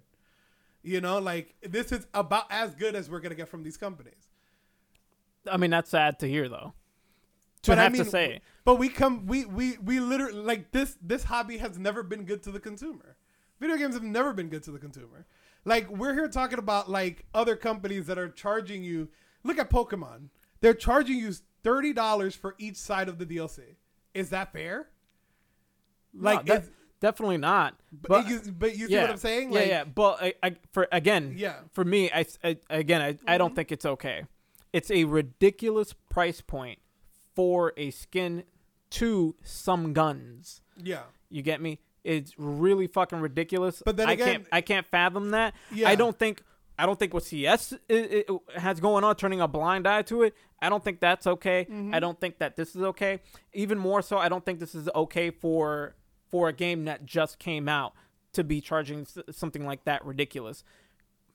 You 0.84 1.00
know, 1.00 1.18
like 1.18 1.54
this 1.62 1.90
is 1.92 2.06
about 2.14 2.44
as 2.50 2.74
good 2.74 2.94
as 2.94 3.08
we're 3.10 3.20
gonna 3.20 3.34
get 3.34 3.48
from 3.48 3.62
these 3.62 3.76
companies. 3.78 4.28
I 5.50 5.56
mean, 5.56 5.70
that's 5.70 5.90
sad 5.90 6.18
to 6.20 6.28
hear, 6.28 6.48
though. 6.48 6.74
To 7.62 7.70
But 7.70 7.78
have 7.78 7.86
I 7.92 7.96
mean, 7.96 8.04
to 8.04 8.10
say, 8.10 8.40
but 8.64 8.74
we 8.76 8.90
come, 8.90 9.26
we 9.26 9.46
we 9.46 9.78
we 9.78 9.98
literally 9.98 10.34
like 10.42 10.70
this. 10.72 10.96
This 11.00 11.24
hobby 11.24 11.56
has 11.58 11.78
never 11.78 12.02
been 12.02 12.24
good 12.24 12.42
to 12.44 12.50
the 12.50 12.60
consumer. 12.60 13.16
Video 13.60 13.76
games 13.78 13.94
have 13.94 14.02
never 14.02 14.34
been 14.34 14.48
good 14.50 14.62
to 14.64 14.70
the 14.70 14.78
consumer. 14.78 15.24
Like 15.64 15.88
we're 15.88 16.12
here 16.12 16.28
talking 16.28 16.58
about 16.58 16.90
like 16.90 17.24
other 17.34 17.56
companies 17.56 18.06
that 18.06 18.18
are 18.18 18.28
charging 18.28 18.84
you. 18.84 19.08
Look 19.42 19.58
at 19.58 19.70
Pokemon. 19.70 20.28
They're 20.60 20.74
charging 20.74 21.16
you 21.18 21.32
thirty 21.62 21.94
dollars 21.94 22.34
for 22.34 22.54
each 22.58 22.76
side 22.76 23.08
of 23.08 23.16
the 23.18 23.24
DLC. 23.24 23.76
Is 24.12 24.28
that 24.30 24.52
fair? 24.52 24.88
Like, 26.12 26.44
no, 26.44 26.54
that- 26.56 26.64
definitely 27.04 27.36
not. 27.36 27.74
but, 27.92 28.08
But, 28.08 28.28
you, 28.28 28.40
but 28.58 28.76
you 28.76 28.86
see 28.86 28.94
yeah, 28.94 29.02
what 29.02 29.10
I'm 29.10 29.16
saying? 29.18 29.52
yeah, 29.52 29.58
Like, 29.58 29.68
yeah. 29.68 29.84
But 29.84 30.22
I, 30.22 30.34
I, 30.42 30.56
for 30.72 30.88
again, 30.90 31.34
Yeah. 31.36 31.56
For 31.72 31.84
me, 31.84 32.10
I, 32.10 32.24
I 32.42 32.56
again, 32.70 33.00
I, 33.02 33.34
I 33.34 33.38
don't 33.38 33.54
think 33.54 33.70
it's 33.70 33.84
okay. 33.84 34.24
it's 34.72 34.90
a 34.90 35.04
ridiculous 35.04 35.92
price 36.08 36.40
point 36.40 36.78
for 37.36 37.72
a 37.76 37.90
skin 37.90 38.44
to 38.90 39.34
some 39.42 39.92
guns. 39.92 40.62
Yeah. 40.82 41.02
You 41.28 41.42
get 41.42 41.60
me? 41.60 41.80
It's 42.04 42.32
really 42.38 42.86
fucking 42.86 43.20
ridiculous. 43.20 43.82
But 43.84 43.96
then 43.96 44.08
I 44.08 44.12
again- 44.12 44.26
can't 44.26 44.46
I 44.52 44.60
can't 44.60 44.86
fathom 44.86 45.30
that. 45.30 45.54
Yeah. 45.72 45.88
I 45.88 45.94
don't 45.94 46.18
think 46.18 46.42
I 46.78 46.86
don't 46.86 46.98
think 46.98 47.14
what 47.14 47.22
CS 47.22 47.72
i- 47.90 48.24
i- 48.28 48.58
has 48.60 48.80
going 48.80 49.04
on, 49.04 49.14
turning 49.16 49.40
a 49.40 49.48
blind 49.48 49.86
eye 49.86 50.02
to 50.02 50.22
it. 50.22 50.34
I 50.60 50.68
don't 50.68 50.82
think 50.82 50.98
that's 51.00 51.26
okay. 51.26 51.66
Mm-hmm. 51.70 51.94
I 51.94 52.00
don't 52.00 52.18
think 52.20 52.38
that 52.38 52.56
this 52.56 52.74
is 52.76 52.82
okay. 52.82 53.20
Even 53.52 53.78
more 53.78 54.00
so, 54.02 54.18
I 54.18 54.28
don't 54.28 54.44
think 54.44 54.58
this 54.58 54.74
is 54.74 54.88
okay 54.94 55.30
for 55.30 55.94
for 56.34 56.48
a 56.48 56.52
game 56.52 56.84
that 56.84 57.06
just 57.06 57.38
came 57.38 57.68
out 57.68 57.92
to 58.32 58.42
be 58.42 58.60
charging 58.60 59.06
something 59.30 59.64
like 59.64 59.84
that 59.84 60.04
ridiculous. 60.04 60.64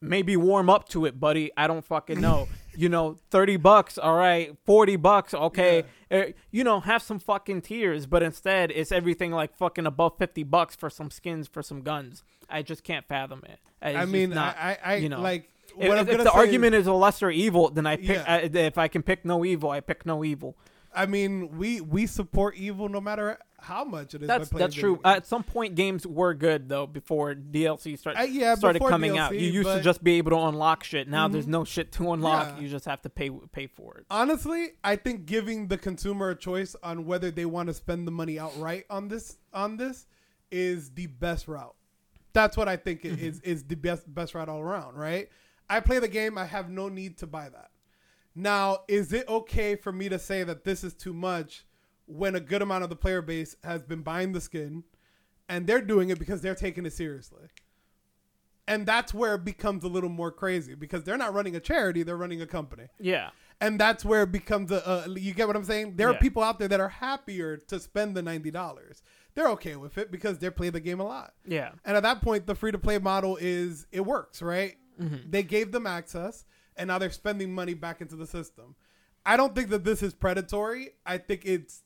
Maybe 0.01 0.35
warm 0.35 0.69
up 0.69 0.89
to 0.89 1.05
it, 1.05 1.17
buddy. 1.17 1.51
I 1.55 1.67
don't 1.67 1.85
fucking 1.85 2.19
know. 2.19 2.49
you 2.75 2.89
know, 2.89 3.15
thirty 3.31 3.55
bucks, 3.55 3.97
all 3.97 4.17
right. 4.17 4.57
Forty 4.65 4.97
bucks, 4.97 5.33
okay. 5.33 5.85
Uh, 6.11 6.23
you 6.51 6.65
know, 6.65 6.81
have 6.81 7.01
some 7.01 7.17
fucking 7.17 7.61
tears. 7.61 8.07
But 8.07 8.23
instead, 8.23 8.71
it's 8.71 8.91
everything 8.91 9.31
like 9.31 9.55
fucking 9.55 9.85
above 9.85 10.17
fifty 10.17 10.43
bucks 10.43 10.75
for 10.75 10.89
some 10.89 11.09
skins 11.11 11.47
for 11.47 11.63
some 11.63 11.81
guns. 11.81 12.25
I 12.49 12.61
just 12.61 12.83
can't 12.83 13.07
fathom 13.07 13.41
it. 13.45 13.59
It's 13.81 13.97
I 13.97 14.03
mean, 14.03 14.31
not, 14.31 14.57
I, 14.57 14.77
I, 14.83 14.95
you 14.95 15.07
know. 15.07 15.21
like 15.21 15.49
if, 15.79 15.89
I'm 15.89 16.09
if 16.09 16.23
the 16.25 16.31
argument 16.33 16.75
is, 16.75 16.81
is 16.81 16.87
a 16.87 16.93
lesser 16.93 17.31
evil, 17.31 17.69
then 17.69 17.87
I 17.87 17.95
pick. 17.95 18.17
Yeah. 18.17 18.25
I, 18.27 18.37
if 18.39 18.77
I 18.77 18.89
can 18.89 19.01
pick 19.01 19.23
no 19.23 19.45
evil, 19.45 19.69
I 19.69 19.79
pick 19.79 20.05
no 20.05 20.25
evil. 20.25 20.57
I 20.99 21.05
mean, 21.05 21.57
we 21.57 21.81
we 21.81 22.05
support 22.07 22.55
evil 22.57 22.89
no 22.89 22.99
matter 23.01 23.37
how 23.61 23.83
much 23.83 24.13
it 24.15 24.21
is. 24.21 24.27
That's 24.27 24.49
that's 24.49 24.75
true. 24.75 24.99
At 25.03 25.25
some 25.25 25.43
point, 25.43 25.75
games 25.75 26.05
were 26.07 26.33
good 26.33 26.69
though 26.69 26.87
before 26.87 27.35
DLC 27.35 27.97
start, 27.97 28.17
Uh, 28.17 28.23
yeah, 28.23 28.55
started 28.55 28.81
coming 28.81 29.17
out. 29.17 29.33
You 29.33 29.49
used 29.49 29.69
to 29.69 29.81
just 29.81 30.03
be 30.03 30.13
able 30.17 30.31
to 30.31 30.37
unlock 30.37 30.83
shit. 30.83 31.07
Now 31.07 31.27
there's 31.27 31.45
Mhm. 31.45 31.49
no 31.59 31.63
shit 31.65 31.91
to 31.93 32.11
unlock. 32.13 32.55
Yeah. 32.55 32.59
You 32.63 32.69
just 32.69 32.85
have 32.85 33.01
to 33.03 33.09
pay 33.09 33.29
pay 33.51 33.67
for 33.67 33.97
it. 33.97 34.05
Honestly, 34.09 34.71
I 34.83 34.95
think 34.95 35.25
giving 35.25 35.67
the 35.67 35.77
consumer 35.77 36.29
a 36.31 36.35
choice 36.35 36.75
on 36.83 37.05
whether 37.05 37.31
they 37.31 37.45
want 37.45 37.67
to 37.67 37.73
spend 37.73 38.07
the 38.07 38.11
money 38.11 38.39
outright 38.39 38.85
on 38.89 39.07
this 39.09 39.37
on 39.53 39.77
this 39.77 40.05
is 40.51 40.91
the 40.91 41.07
best 41.07 41.47
route. 41.47 41.75
That's 42.33 42.55
what 42.55 42.67
I 42.67 42.75
think 42.77 43.01
Mm-hmm. 43.03 43.23
is 43.25 43.39
is 43.41 43.63
the 43.63 43.75
best 43.75 44.13
best 44.13 44.33
route 44.35 44.49
all 44.49 44.59
around, 44.61 44.95
right? 44.95 45.29
I 45.69 45.79
play 45.81 45.99
the 45.99 46.07
game, 46.07 46.37
I 46.37 46.45
have 46.45 46.69
no 46.69 46.89
need 46.89 47.17
to 47.19 47.27
buy 47.27 47.49
that. 47.49 47.69
Now, 48.35 48.79
is 48.87 49.11
it 49.11 49.27
okay 49.27 49.75
for 49.75 49.91
me 49.91 50.09
to 50.09 50.19
say 50.19 50.43
that 50.43 50.63
this 50.63 50.83
is 50.83 50.93
too 50.93 51.13
much 51.13 51.65
when 52.05 52.35
a 52.35 52.39
good 52.39 52.61
amount 52.61 52.83
of 52.83 52.89
the 52.89 52.95
player 52.95 53.21
base 53.21 53.55
has 53.63 53.83
been 53.83 54.01
buying 54.01 54.31
the 54.31 54.41
skin 54.41 54.83
and 55.47 55.67
they're 55.67 55.81
doing 55.81 56.09
it 56.09 56.19
because 56.19 56.41
they're 56.41 56.55
taking 56.55 56.85
it 56.85 56.93
seriously? 56.93 57.47
And 58.67 58.85
that's 58.85 59.13
where 59.15 59.35
it 59.35 59.43
becomes 59.43 59.83
a 59.83 59.87
little 59.87 60.11
more 60.11 60.31
crazy 60.31 60.75
because 60.75 61.03
they're 61.03 61.17
not 61.17 61.33
running 61.33 61.55
a 61.55 61.59
charity, 61.59 62.03
they're 62.03 62.15
running 62.15 62.41
a 62.41 62.47
company. 62.47 62.85
Yeah, 62.99 63.31
and 63.59 63.79
that's 63.79 64.05
where 64.05 64.23
it 64.23 64.31
becomes 64.31 64.71
a, 64.71 65.03
a 65.07 65.19
you 65.19 65.33
get 65.33 65.47
what 65.47 65.55
i'm 65.55 65.63
saying? 65.63 65.95
There 65.95 66.09
are 66.09 66.13
people 66.13 66.43
out 66.43 66.59
there 66.59 66.67
that 66.67 66.79
are 66.79 66.89
happier 66.89 67.57
to 67.57 67.79
spend 67.79 68.15
the 68.15 68.21
$90 68.21 69.01
they're 69.35 69.49
okay 69.49 69.75
with 69.75 69.97
it 69.97 70.11
because 70.11 70.39
they 70.39 70.49
play 70.49 70.69
the 70.69 70.79
game 70.79 70.99
a 70.99 71.03
lot. 71.03 71.33
Yeah, 71.45 71.71
and 71.85 71.95
at 71.95 72.03
that 72.03 72.21
point 72.21 72.45
the 72.45 72.55
free 72.55 72.71
to 72.71 72.77
play 72.77 72.97
model 72.97 73.37
is 73.39 73.87
it 73.91 74.01
works 74.01 74.41
right? 74.41 74.75
Mm-hmm. 74.99 75.29
they 75.29 75.43
gave 75.43 75.71
them 75.71 75.87
access 75.87 76.43
and 76.79 76.87
now 76.87 76.97
they're 76.97 77.11
spending 77.11 77.53
money 77.53 77.75
back 77.75 78.01
into 78.01 78.15
the 78.15 78.25
system. 78.25 78.75
I 79.25 79.37
don't 79.37 79.53
think 79.53 79.69
that 79.69 79.83
this 79.83 80.01
is 80.01 80.13
predatory. 80.13 80.91
I 81.05 81.17
think 81.17 81.45
it's 81.45 81.83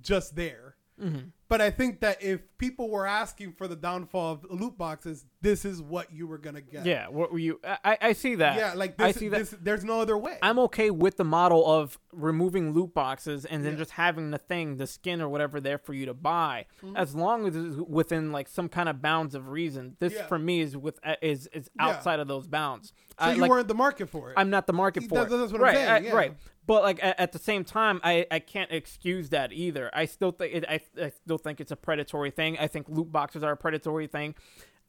just 0.00 0.36
there. 0.36 0.76
Mm-hmm. 1.02 1.28
But 1.50 1.60
i 1.60 1.70
think 1.70 2.00
that 2.00 2.22
if 2.22 2.40
people 2.56 2.88
were 2.88 3.06
asking 3.06 3.52
for 3.52 3.68
the 3.68 3.76
downfall 3.76 4.32
of 4.32 4.46
loot 4.50 4.78
boxes 4.78 5.26
this 5.42 5.64
is 5.66 5.82
what 5.82 6.10
you 6.12 6.26
were 6.26 6.38
gonna 6.38 6.60
get 6.60 6.84
yeah. 6.86 7.08
What 7.08 7.32
were 7.32 7.38
you? 7.38 7.58
I 7.64 7.96
I- 8.00 8.12
see 8.12 8.34
that. 8.36 8.56
yeah 8.58 8.74
like 8.74 8.96
this, 8.98 9.06
I 9.06 9.12
see 9.12 9.28
that. 9.28 9.38
this 9.38 9.54
there's 9.60 9.84
no 9.84 10.00
other 10.00 10.16
way 10.16 10.36
I'm 10.42 10.58
okay 10.60 10.90
with 10.90 11.16
the 11.16 11.24
model 11.24 11.66
of 11.70 11.98
removing 12.12 12.72
loot 12.72 12.92
boxes 12.94 13.44
and 13.46 13.64
then 13.64 13.72
Yeah. 13.72 13.78
just 13.78 13.92
having 13.92 14.30
the 14.30 14.38
thing, 14.38 14.76
the 14.76 14.86
skin 14.86 15.20
or 15.22 15.28
whatever, 15.28 15.60
there 15.60 15.78
for 15.78 15.94
you 15.94 16.06
to 16.06 16.14
buy, 16.14 16.66
Mm-hmm. 16.84 16.96
as 16.96 17.14
long 17.14 17.46
as 17.46 17.56
it's 17.56 17.76
within 17.76 18.32
like 18.32 18.48
some 18.48 18.68
kind 18.68 18.88
of 18.88 19.00
bounds 19.00 19.34
of 19.34 19.48
reason. 19.48 19.96
This 19.98 20.12
Yeah. 20.14 20.26
for 20.26 20.38
me 20.38 20.60
is 20.60 20.76
with 20.76 20.98
uh, 21.04 21.14
is 21.22 21.46
is 21.54 21.70
Yeah. 21.76 21.86
outside 21.88 22.20
of 22.20 22.28
those 22.28 22.46
bounds. 22.46 22.92
so 23.18 23.26
I, 23.26 23.32
you 23.34 23.40
like, 23.40 23.50
weren't 23.50 23.68
the 23.68 23.74
market 23.74 24.08
for 24.10 24.30
it 24.30 24.34
I'm 24.36 24.50
not 24.50 24.66
the 24.66 24.72
market 24.74 25.04
for 25.04 25.14
That's- 25.16 25.32
it. 25.32 25.36
that's 25.38 25.52
what 25.52 25.60
I'm 25.60 25.64
right, 25.64 25.74
saying, 25.76 25.88
I- 25.88 25.98
yeah. 26.00 26.12
right. 26.12 26.34
But 26.66 26.82
like 26.82 27.02
at, 27.02 27.18
at 27.18 27.32
the 27.32 27.38
same 27.38 27.64
time, 27.64 28.00
I, 28.04 28.26
I 28.30 28.38
can't 28.38 28.70
excuse 28.70 29.30
that 29.30 29.52
either. 29.52 29.90
I 29.92 30.04
still 30.04 30.30
think 30.32 30.54
it, 30.54 30.64
I 30.68 30.80
I 31.02 31.10
still 31.10 31.38
think 31.38 31.60
it's 31.60 31.72
a 31.72 31.76
predatory 31.76 32.30
thing. 32.30 32.58
I 32.58 32.66
think 32.68 32.88
loot 32.88 33.10
boxes 33.10 33.42
are 33.42 33.52
a 33.52 33.56
predatory 33.56 34.06
thing. 34.06 34.34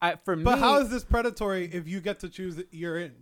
I, 0.01 0.15
for 0.15 0.35
But 0.35 0.55
me, 0.55 0.59
how 0.59 0.77
is 0.79 0.89
this 0.89 1.03
predatory 1.03 1.65
if 1.65 1.87
you 1.87 2.01
get 2.01 2.19
to 2.21 2.29
choose 2.29 2.57
it, 2.57 2.67
you're 2.71 2.97
in? 2.99 3.13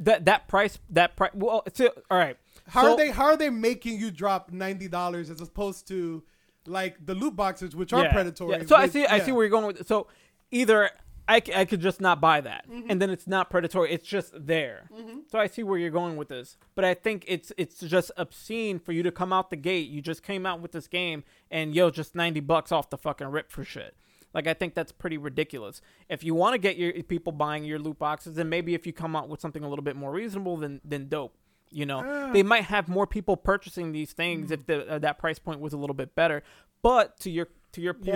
that 0.00 0.24
that 0.26 0.48
price 0.48 0.78
that 0.90 1.16
price? 1.16 1.30
Well, 1.34 1.62
so, 1.74 1.90
all 2.10 2.18
right. 2.18 2.36
How 2.68 2.82
So- 2.82 2.92
are 2.92 2.96
they 2.96 3.10
how 3.10 3.24
are 3.26 3.36
they 3.36 3.50
making 3.50 3.98
you 4.00 4.10
drop 4.10 4.50
ninety 4.52 4.88
dollars 4.88 5.28
as 5.30 5.40
opposed 5.40 5.86
to 5.88 6.22
like 6.66 7.04
the 7.04 7.14
loot 7.14 7.34
boxes 7.36 7.74
which 7.74 7.92
are 7.92 8.04
Yeah, 8.04 8.12
predatory? 8.12 8.58
yeah. 8.58 8.66
So 8.66 8.76
I 8.76 8.82
which- 8.82 8.92
see. 8.92 9.06
I 9.06 9.20
see 9.20 9.32
where 9.32 9.44
you're 9.44 9.50
going 9.50 9.66
with. 9.66 9.86
So 9.86 10.06
either 10.50 10.90
I, 11.30 11.42
I 11.54 11.64
could 11.64 11.80
just 11.80 12.00
not 12.00 12.20
buy 12.20 12.40
that, 12.40 12.68
Mm-hmm. 12.68 12.90
and 12.90 13.00
then 13.00 13.10
it's 13.10 13.26
not 13.26 13.50
predatory. 13.50 13.92
It's 13.92 14.06
just 14.06 14.32
there. 14.34 14.88
So 15.30 15.38
I 15.38 15.46
see 15.46 15.62
where 15.62 15.78
you're 15.78 15.90
going 15.90 16.16
with 16.16 16.28
this, 16.28 16.56
but 16.74 16.84
I 16.84 16.94
think 16.94 17.24
it's 17.28 17.52
it's 17.56 17.80
just 17.80 18.10
obscene 18.16 18.78
for 18.78 18.92
you 18.92 19.02
to 19.04 19.10
come 19.12 19.32
out 19.32 19.50
the 19.50 19.56
gate. 19.56 19.88
You 19.88 20.02
just 20.02 20.22
came 20.22 20.44
out 20.46 20.60
with 20.60 20.72
this 20.72 20.88
game, 20.88 21.24
and 21.50 21.74
yo, 21.74 21.90
just 21.90 22.14
ninety 22.14 22.40
bucks 22.40 22.72
off 22.72 22.90
the 22.90 22.98
fucking 22.98 23.28
rip 23.28 23.50
for 23.50 23.64
shit. 23.64 23.94
Like 24.34 24.46
I 24.46 24.54
think 24.54 24.74
that's 24.74 24.92
pretty 24.92 25.18
ridiculous. 25.18 25.80
If 26.08 26.22
you 26.22 26.34
want 26.34 26.54
to 26.54 26.58
get 26.58 26.76
your 26.76 26.92
people 27.04 27.32
buying 27.32 27.64
your 27.64 27.78
loot 27.78 27.98
boxes, 27.98 28.34
then 28.34 28.48
maybe 28.48 28.74
if 28.74 28.86
you 28.86 28.92
come 28.92 29.16
out 29.16 29.28
with 29.28 29.40
something 29.40 29.64
a 29.64 29.68
little 29.68 29.82
bit 29.84 29.96
more 29.96 30.12
reasonable, 30.12 30.56
than 30.56 30.80
then 30.84 31.08
dope. 31.08 31.34
You 31.72 31.86
know, 31.86 32.00
Uh. 32.00 32.32
they 32.32 32.42
might 32.42 32.64
have 32.64 32.88
more 32.88 33.06
people 33.06 33.36
purchasing 33.36 33.92
these 33.92 34.12
things 34.12 34.50
if 34.50 34.66
the, 34.66 34.88
uh, 34.88 34.98
that 34.98 35.18
price 35.18 35.38
point 35.38 35.60
was 35.60 35.72
a 35.72 35.76
little 35.76 35.94
bit 35.94 36.14
better. 36.16 36.42
But 36.82 37.18
to 37.20 37.30
your 37.30 37.48
to 37.72 37.80
your 37.80 37.96
Yeah. 38.02 38.12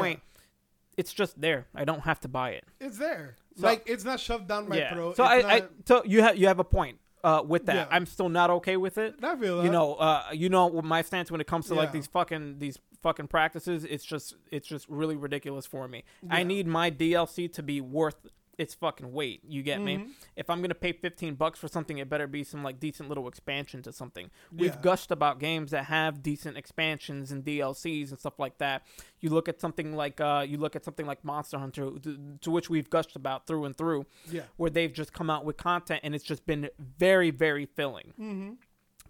It's 0.96 1.12
just 1.12 1.40
there. 1.40 1.66
I 1.74 1.84
don't 1.84 2.00
have 2.00 2.20
to 2.20 2.28
buy 2.28 2.50
it. 2.50 2.64
It's 2.80 2.98
there. 2.98 3.36
So- 3.56 3.66
like 3.66 3.84
it's 3.86 4.04
not 4.04 4.20
shoved 4.20 4.48
down 4.48 4.68
my 4.68 4.78
yeah. 4.78 4.92
throat. 4.92 5.16
So 5.16 5.24
It's 5.24 5.44
I, 5.44 5.56
I 5.56 5.62
so 5.84 6.02
you 6.04 6.22
have 6.22 6.36
you 6.36 6.46
have 6.48 6.58
a 6.58 6.64
point 6.64 6.98
uh, 7.22 7.42
with 7.46 7.66
that. 7.66 7.74
Yeah. 7.74 7.86
I'm 7.90 8.06
still 8.06 8.28
not 8.28 8.50
okay 8.50 8.76
with 8.76 8.98
it. 8.98 9.16
I 9.22 9.36
feel 9.36 9.58
that. 9.58 9.64
You 9.64 9.70
know, 9.70 9.94
uh, 9.94 10.24
you 10.32 10.48
know 10.48 10.70
my 10.82 11.02
stance 11.02 11.30
when 11.30 11.40
it 11.40 11.46
comes 11.46 11.66
to 11.68 11.74
like 11.74 11.90
these 11.90 12.06
fucking 12.06 12.58
these 12.58 12.78
fucking 13.02 13.28
practices. 13.28 13.84
It's 13.84 14.04
just 14.04 14.34
it's 14.50 14.68
just 14.68 14.88
really 14.88 15.16
ridiculous 15.16 15.66
for 15.66 15.88
me. 15.88 16.04
I 16.28 16.42
need 16.42 16.66
my 16.66 16.90
DLC 16.90 17.52
to 17.54 17.62
be 17.62 17.80
worth 17.80 18.26
its 18.58 18.74
fucking 18.74 19.12
weight. 19.12 19.42
You 19.46 19.62
get 19.62 19.80
me? 19.80 19.96
Mhm. 19.98 20.10
If 20.36 20.48
I'm 20.50 20.60
gonna 20.62 20.74
pay 20.74 20.92
15 20.92 21.34
bucks 21.34 21.58
for 21.58 21.68
something, 21.68 21.98
it 21.98 22.08
better 22.08 22.26
be 22.26 22.44
some 22.44 22.62
like 22.62 22.78
decent 22.80 23.08
little 23.08 23.26
expansion 23.28 23.82
to 23.82 23.92
something. 23.92 24.30
We've 24.52 24.74
Yeah. 24.74 24.80
gushed 24.80 25.10
about 25.10 25.38
games 25.40 25.70
that 25.72 25.84
have 25.86 26.22
decent 26.22 26.56
expansions 26.56 27.30
and 27.32 27.44
DLCs 27.44 28.10
and 28.10 28.18
stuff 28.18 28.38
like 28.38 28.58
that. 28.58 28.86
You 29.20 29.30
look 29.30 29.48
at 29.48 29.60
something 29.60 29.94
like 29.94 30.20
uh, 30.20 30.44
you 30.48 30.56
look 30.58 30.76
at 30.76 30.84
something 30.84 31.06
like 31.06 31.24
Monster 31.24 31.58
Hunter, 31.58 31.90
to, 32.00 32.38
to 32.40 32.50
which 32.50 32.68
we've 32.70 32.88
gushed 32.90 33.16
about 33.16 33.46
through 33.46 33.64
and 33.64 33.76
through, 33.76 34.06
Yeah. 34.30 34.42
where 34.56 34.70
they've 34.70 34.92
just 34.92 35.12
come 35.12 35.30
out 35.30 35.44
with 35.44 35.56
content 35.56 36.00
and 36.04 36.14
it's 36.14 36.24
just 36.24 36.46
been 36.46 36.68
very, 36.78 37.30
very 37.30 37.66
filling. 37.66 38.12
Mm-hmm. 38.18 38.52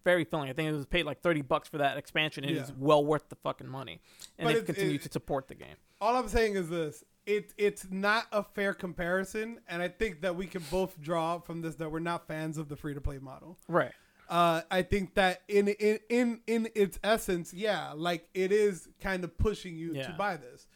Very 0.05 0.25
filling. 0.25 0.51
I 0.51 0.53
think 0.53 0.69
it 0.69 0.73
was 0.77 0.85
paid 0.85 1.07
like 1.07 1.23
30 1.23 1.41
bucks 1.41 1.67
for 1.69 1.79
that 1.79 1.97
expansion. 1.97 2.45
It 2.45 2.51
is 2.51 2.69
Yeah. 2.69 2.75
well 2.79 3.05
worth 3.05 3.31
the 3.31 3.37
fucking 3.37 3.69
money, 3.69 4.01
and 4.39 4.45
But 4.47 4.53
they've 4.53 4.57
it's- 4.63 4.67
continued 4.77 5.01
it- 5.01 5.05
to 5.05 5.13
support 5.13 5.49
the 5.49 5.55
game. 5.55 5.77
All 6.01 6.15
I'm 6.15 6.29
saying 6.29 6.57
is 6.57 6.69
this: 6.69 7.03
it 7.27 7.53
it's 7.57 7.87
not 7.91 8.27
a 8.33 8.43
fair 8.43 8.75
comparison, 8.75 9.61
and 9.69 9.83
I 9.83 9.89
think 9.89 10.21
that 10.23 10.37
we 10.37 10.47
can 10.47 10.63
both 10.71 11.01
draw 11.01 11.39
from 11.39 11.63
this 11.63 11.77
that 11.77 11.91
we're 11.91 11.99
not 11.99 12.27
fans 12.27 12.59
of 12.59 12.69
the 12.69 12.77
free 12.77 12.95
to 12.95 13.01
play 13.01 13.19
model. 13.19 13.59
Right. 13.69 13.93
Uh, 14.29 14.63
I 14.71 14.83
think 14.83 15.15
that 15.15 15.43
in 15.49 15.69
in 15.69 15.99
in 16.09 16.41
in 16.47 16.69
its 16.75 16.99
essence, 17.05 17.53
yeah, 17.53 17.93
like 17.95 18.29
it 18.35 18.53
is 18.53 18.89
kind 19.01 19.25
of 19.25 19.37
pushing 19.37 19.77
you 19.77 19.95
to 19.95 20.15
buy 20.17 20.37
this. 20.37 20.67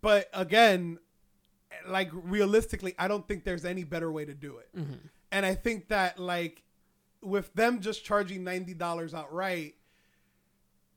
But 0.00 0.28
again, 0.32 0.98
like 1.86 2.10
realistically, 2.12 2.94
I 2.98 3.08
don't 3.08 3.26
think 3.26 3.44
there's 3.44 3.64
any 3.64 3.84
better 3.84 4.10
way 4.12 4.24
to 4.24 4.34
do 4.34 4.58
it. 4.58 4.68
Mm-hmm. 4.76 4.94
And 5.32 5.46
I 5.46 5.54
think 5.54 5.88
that 5.88 6.18
like 6.18 6.62
with 7.22 7.52
them 7.54 7.80
just 7.80 8.04
charging 8.04 8.44
ninety 8.44 8.74
dollars 8.74 9.14
outright, 9.14 9.74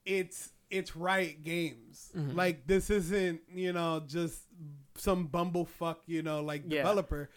it's 0.06 0.52
it's 0.70 0.95
Riot 0.95 1.43
Games. 1.43 2.12
Mhm. 2.16 2.36
Like 2.36 2.68
this 2.68 2.89
isn't 2.89 3.41
you 3.52 3.74
know 3.74 4.04
just 4.06 4.41
some 5.00 5.28
bumblefuck 5.28 5.98
you 6.08 6.22
know 6.22 6.41
like 6.41 6.64
Yeah. 6.68 6.80
developer. 6.84 7.30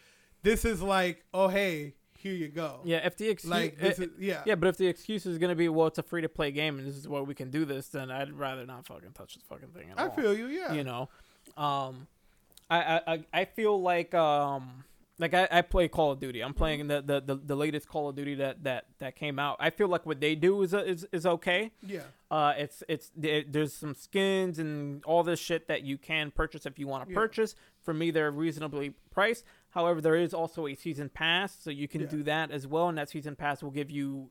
This 0.43 0.65
is 0.65 0.81
like 0.83 1.25
oh 1.35 1.49
hey 1.49 1.95
here 2.19 2.35
you 2.35 2.49
go. 2.49 2.81
Yeah. 2.85 2.99
If 3.07 3.17
the 3.17 3.31
excuse, 3.31 3.51
Like 3.51 3.79
this 3.79 3.99
is 3.99 4.09
yeah. 4.19 4.43
Yeah, 4.45 4.55
but 4.57 4.69
if 4.69 4.77
the 4.77 4.87
excuse 4.87 5.25
is 5.25 5.39
gonna 5.39 5.55
be, 5.55 5.71
well, 5.71 5.87
it's 5.87 5.99
a 5.99 6.03
free 6.03 6.21
to 6.21 6.29
play 6.29 6.51
game 6.51 6.79
and 6.79 6.87
this 6.87 6.95
is 6.97 7.09
where 7.09 7.23
we 7.23 7.35
can 7.35 7.51
do 7.51 7.65
this, 7.65 7.89
then 7.89 8.11
I'd 8.11 8.33
rather 8.33 8.67
not 8.67 8.87
fucking 8.87 9.13
touch 9.13 9.35
this 9.37 9.43
fucking 9.49 9.69
thing 9.69 9.91
at 9.91 9.99
I 9.99 10.05
all. 10.05 10.11
feel 10.11 10.37
you. 10.37 10.47
Yeah. 10.49 10.75
You 10.75 10.85
know, 10.85 11.09
um, 11.57 12.07
I 12.69 12.83
I 12.83 13.13
I- 13.15 13.25
I 13.33 13.45
feel 13.47 13.81
like 13.81 14.15
um 14.15 14.85
like 15.21 15.35
I, 15.35 15.47
I 15.51 15.63
play 15.63 15.87
Call 15.87 16.11
of 16.11 16.19
Duty. 16.19 16.41
I'm 16.43 16.55
playing 16.55 16.89
the, 16.89 17.01
the, 17.03 17.21
the, 17.21 17.37
the 17.37 17.55
latest 17.55 17.87
Call 17.89 18.09
of 18.09 18.17
Duty 18.17 18.35
that, 18.37 18.65
that, 18.65 18.87
that 18.99 19.15
came 19.15 19.39
out. 19.39 19.57
I 19.61 19.71
feel 19.71 19.87
like 19.87 20.05
what 20.07 20.21
they 20.21 20.35
do 20.35 20.61
is 20.63 20.75
is, 20.75 21.07
is 21.13 21.27
okay. 21.27 21.71
Yeah. 21.83 22.01
Uh, 22.31 22.55
it's 22.57 22.83
it's 22.89 23.13
there- 23.17 23.45
there's 23.47 23.73
some 23.73 23.95
skins 23.95 24.59
and 24.59 25.05
all 25.05 25.23
this 25.23 25.39
shit 25.39 25.69
that 25.69 25.83
you 25.83 25.99
can 25.99 26.31
purchase 26.33 26.67
if 26.67 26.79
you 26.79 26.89
want 26.89 27.07
to 27.07 27.13
Yeah. 27.13 27.19
purchase. 27.19 27.55
For 27.83 27.95
me, 27.95 28.11
they're 28.11 28.31
reasonably 28.33 28.95
priced. 29.13 29.45
However, 29.71 30.01
there 30.01 30.17
is 30.17 30.35
also 30.35 30.67
a 30.67 30.75
season 30.75 31.09
pass, 31.11 31.57
so 31.61 31.71
you 31.71 31.87
can 31.87 32.01
Yeah. 32.01 32.07
do 32.09 32.23
that 32.25 32.51
as 32.51 32.67
well, 32.67 32.89
and 32.89 32.99
that 32.99 33.09
season 33.11 33.37
pass 33.37 33.63
will 33.63 33.71
give 33.71 33.91
you 33.91 34.31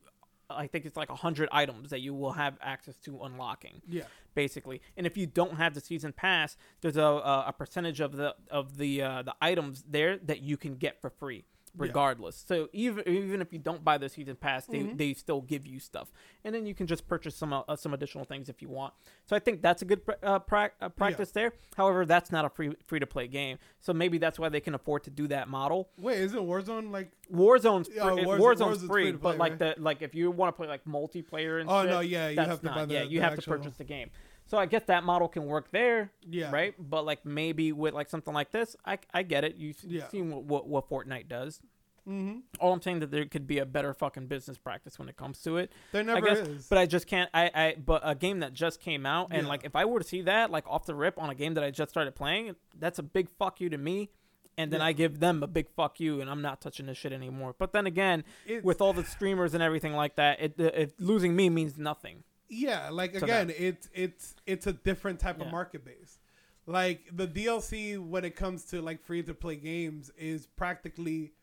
I 0.51 0.65
think 0.65 0.85
it's 0.87 0.97
like 0.97 1.09
hundred 1.09 1.47
items 1.51 1.91
that 1.91 2.01
you 2.01 2.15
will 2.15 2.31
have 2.31 2.57
access 2.59 2.95
to 3.05 3.21
unlocking 3.21 3.83
Yeah. 3.87 4.05
Basically. 4.43 4.81
And 4.97 5.05
if 5.05 5.17
you 5.17 5.25
don't 5.25 5.55
have 5.57 5.73
the 5.73 5.81
season 5.81 6.11
pass, 6.13 6.55
there's 6.81 6.97
a 6.97 7.01
a, 7.33 7.45
a 7.47 7.53
percentage 7.61 7.99
of 7.99 8.11
the 8.15 8.35
of 8.49 8.77
the 8.77 9.01
uh, 9.01 9.21
the 9.23 9.35
items 9.41 9.83
there 9.95 10.17
that 10.29 10.39
you 10.41 10.55
can 10.57 10.75
get 10.75 11.01
for 11.01 11.09
free 11.09 11.43
regardless. 11.77 12.35
So 12.47 12.67
even 12.73 13.07
even 13.07 13.41
if 13.41 13.53
you 13.53 13.59
don't 13.59 13.83
buy 13.85 13.97
the 13.99 14.09
season 14.09 14.35
pass, 14.35 14.65
they, 14.65 14.79
Mm-hmm. 14.79 14.97
they 14.97 15.13
still 15.13 15.41
give 15.41 15.67
you 15.67 15.79
stuff, 15.79 16.07
and 16.43 16.53
then 16.53 16.65
you 16.65 16.73
can 16.73 16.87
just 16.87 17.07
purchase 17.07 17.35
some 17.35 17.53
uh, 17.53 17.75
some 17.75 17.93
additional 17.93 18.25
things 18.25 18.49
if 18.49 18.61
you 18.63 18.69
want. 18.69 18.93
So 19.27 19.35
I 19.35 19.39
think 19.39 19.61
that's 19.61 19.81
a 19.83 19.85
good 19.85 20.03
pr- 20.05 20.19
uh, 20.23 20.39
prac 20.39 20.73
uh, 20.81 20.89
practice 20.89 21.29
there. 21.31 21.53
However, 21.77 22.05
that's 22.07 22.31
not 22.31 22.43
a 22.43 22.49
free 22.49 22.71
free 22.87 22.99
to 22.99 23.05
play 23.15 23.27
game, 23.27 23.57
so 23.79 23.93
maybe 23.93 24.17
that's 24.17 24.39
why 24.39 24.49
they 24.49 24.59
can 24.61 24.73
afford 24.73 25.03
to 25.03 25.11
do 25.11 25.27
that 25.27 25.47
model. 25.47 25.89
Wait, 25.99 26.17
isn't 26.19 26.39
Warzone 26.51 26.91
like? 26.91 27.11
Warzone's 27.31 27.87
free, 27.87 27.97
Yeah, 27.97 28.03
Warzone- 28.03 28.39
Warzone's, 28.39 28.61
Warzone's 28.61 28.83
free, 28.87 29.03
free 29.03 29.11
to 29.11 29.17
but 29.19 29.29
play, 29.37 29.37
like 29.37 29.51
right? 29.61 29.75
the 29.77 29.81
like 29.89 30.01
if 30.01 30.15
you 30.15 30.31
want 30.31 30.49
to 30.53 30.57
play 30.57 30.67
like 30.67 30.83
multiplayer 30.85 31.61
and 31.61 31.69
Oh, 31.69 31.83
shit, 31.83 31.91
no, 31.91 31.99
yeah, 31.99 32.29
you 32.29 32.35
that's 32.35 32.49
have 32.49 32.59
to 32.61 32.65
not, 32.65 32.75
buy 32.75 32.85
the- 32.85 32.93
yeah 32.95 33.03
you 33.03 33.19
the 33.19 33.23
have 33.25 33.33
actual- 33.33 33.53
to 33.53 33.59
purchase 33.59 33.77
the 33.77 33.83
game. 33.83 34.09
So 34.49 34.57
I 34.57 34.65
guess 34.65 34.83
that 34.87 35.03
model 35.03 35.27
can 35.27 35.45
work 35.45 35.69
there, 35.71 36.11
Yeah. 36.27 36.51
right? 36.51 36.73
But 36.79 37.05
like 37.05 37.23
maybe 37.25 37.71
with 37.71 37.93
like 37.93 38.09
something 38.09 38.33
like 38.33 38.51
this, 38.51 38.75
I, 38.85 38.97
I 39.13 39.23
get 39.23 39.43
it. 39.43 39.55
You 39.55 39.73
Yeah. 39.85 40.07
seen 40.09 40.31
what, 40.31 40.43
what 40.45 40.67
what 40.67 40.89
Fortnite 40.89 41.27
does. 41.27 41.61
Mm-hmm. 42.07 42.39
All 42.59 42.73
I'm 42.73 42.81
saying 42.81 43.01
that 43.01 43.11
there 43.11 43.25
could 43.25 43.45
be 43.45 43.59
a 43.59 43.65
better 43.67 43.93
fucking 43.93 44.25
business 44.25 44.57
practice 44.57 44.97
when 44.97 45.09
it 45.09 45.17
comes 45.17 45.43
to 45.43 45.57
it. 45.57 45.71
There 45.91 46.03
never 46.03 46.21
guess, 46.25 46.39
is. 46.39 46.65
but 46.67 46.79
I 46.79 46.87
just 46.87 47.05
can't. 47.05 47.29
I, 47.33 47.51
I 47.53 47.75
but 47.77 48.01
a 48.03 48.15
game 48.15 48.39
that 48.39 48.53
just 48.53 48.79
came 48.81 49.05
out 49.05 49.27
and 49.31 49.43
Yeah. 49.43 49.49
like 49.49 49.63
if 49.65 49.75
I 49.75 49.85
were 49.85 49.99
to 49.99 50.07
see 50.07 50.21
that 50.23 50.49
like 50.49 50.67
off 50.67 50.85
the 50.87 50.95
rip 50.95 51.19
on 51.21 51.29
a 51.29 51.35
game 51.35 51.53
that 51.53 51.63
I 51.63 51.69
just 51.69 51.91
started 51.91 52.15
playing, 52.15 52.55
that's 52.79 52.97
a 52.97 53.03
big 53.03 53.29
fuck 53.37 53.61
you 53.61 53.69
to 53.69 53.77
me. 53.77 54.09
And 54.57 54.71
then 54.73 54.79
Yeah. 54.79 54.87
I 54.87 54.91
give 54.93 55.19
them 55.19 55.43
a 55.43 55.47
big 55.47 55.69
fuck 55.69 55.99
you, 55.99 56.19
and 56.19 56.29
I'm 56.29 56.41
not 56.41 56.59
touching 56.59 56.87
this 56.87 56.97
shit 56.97 57.13
anymore. 57.13 57.53
But 57.57 57.71
then 57.71 57.85
again, 57.85 58.23
with 58.63 58.81
all 58.81 58.91
the 58.93 59.05
streamers 59.05 59.53
and 59.53 59.61
everything 59.63 59.93
like 59.93 60.15
that, 60.15 60.41
it, 60.41 60.59
it 60.59 60.99
losing 60.99 61.35
me 61.35 61.49
means 61.49 61.77
nothing. 61.77 62.23
Yeah, 62.49 62.89
like 62.89 63.15
again, 63.15 63.47
them. 63.47 63.55
it's 63.59 63.89
it's 63.93 64.35
it's 64.45 64.67
a 64.67 64.73
different 64.73 65.19
type 65.19 65.37
Yeah. 65.39 65.45
of 65.45 65.51
market 65.51 65.85
base. 65.85 66.17
Like 66.65 67.05
the 67.11 67.27
DLC 67.27 67.97
when 67.97 68.25
it 68.25 68.35
comes 68.35 68.65
to 68.65 68.81
like 68.81 69.01
free 69.03 69.23
to 69.23 69.33
play 69.33 69.55
games 69.55 70.11
is 70.17 70.45
practically 70.47 71.33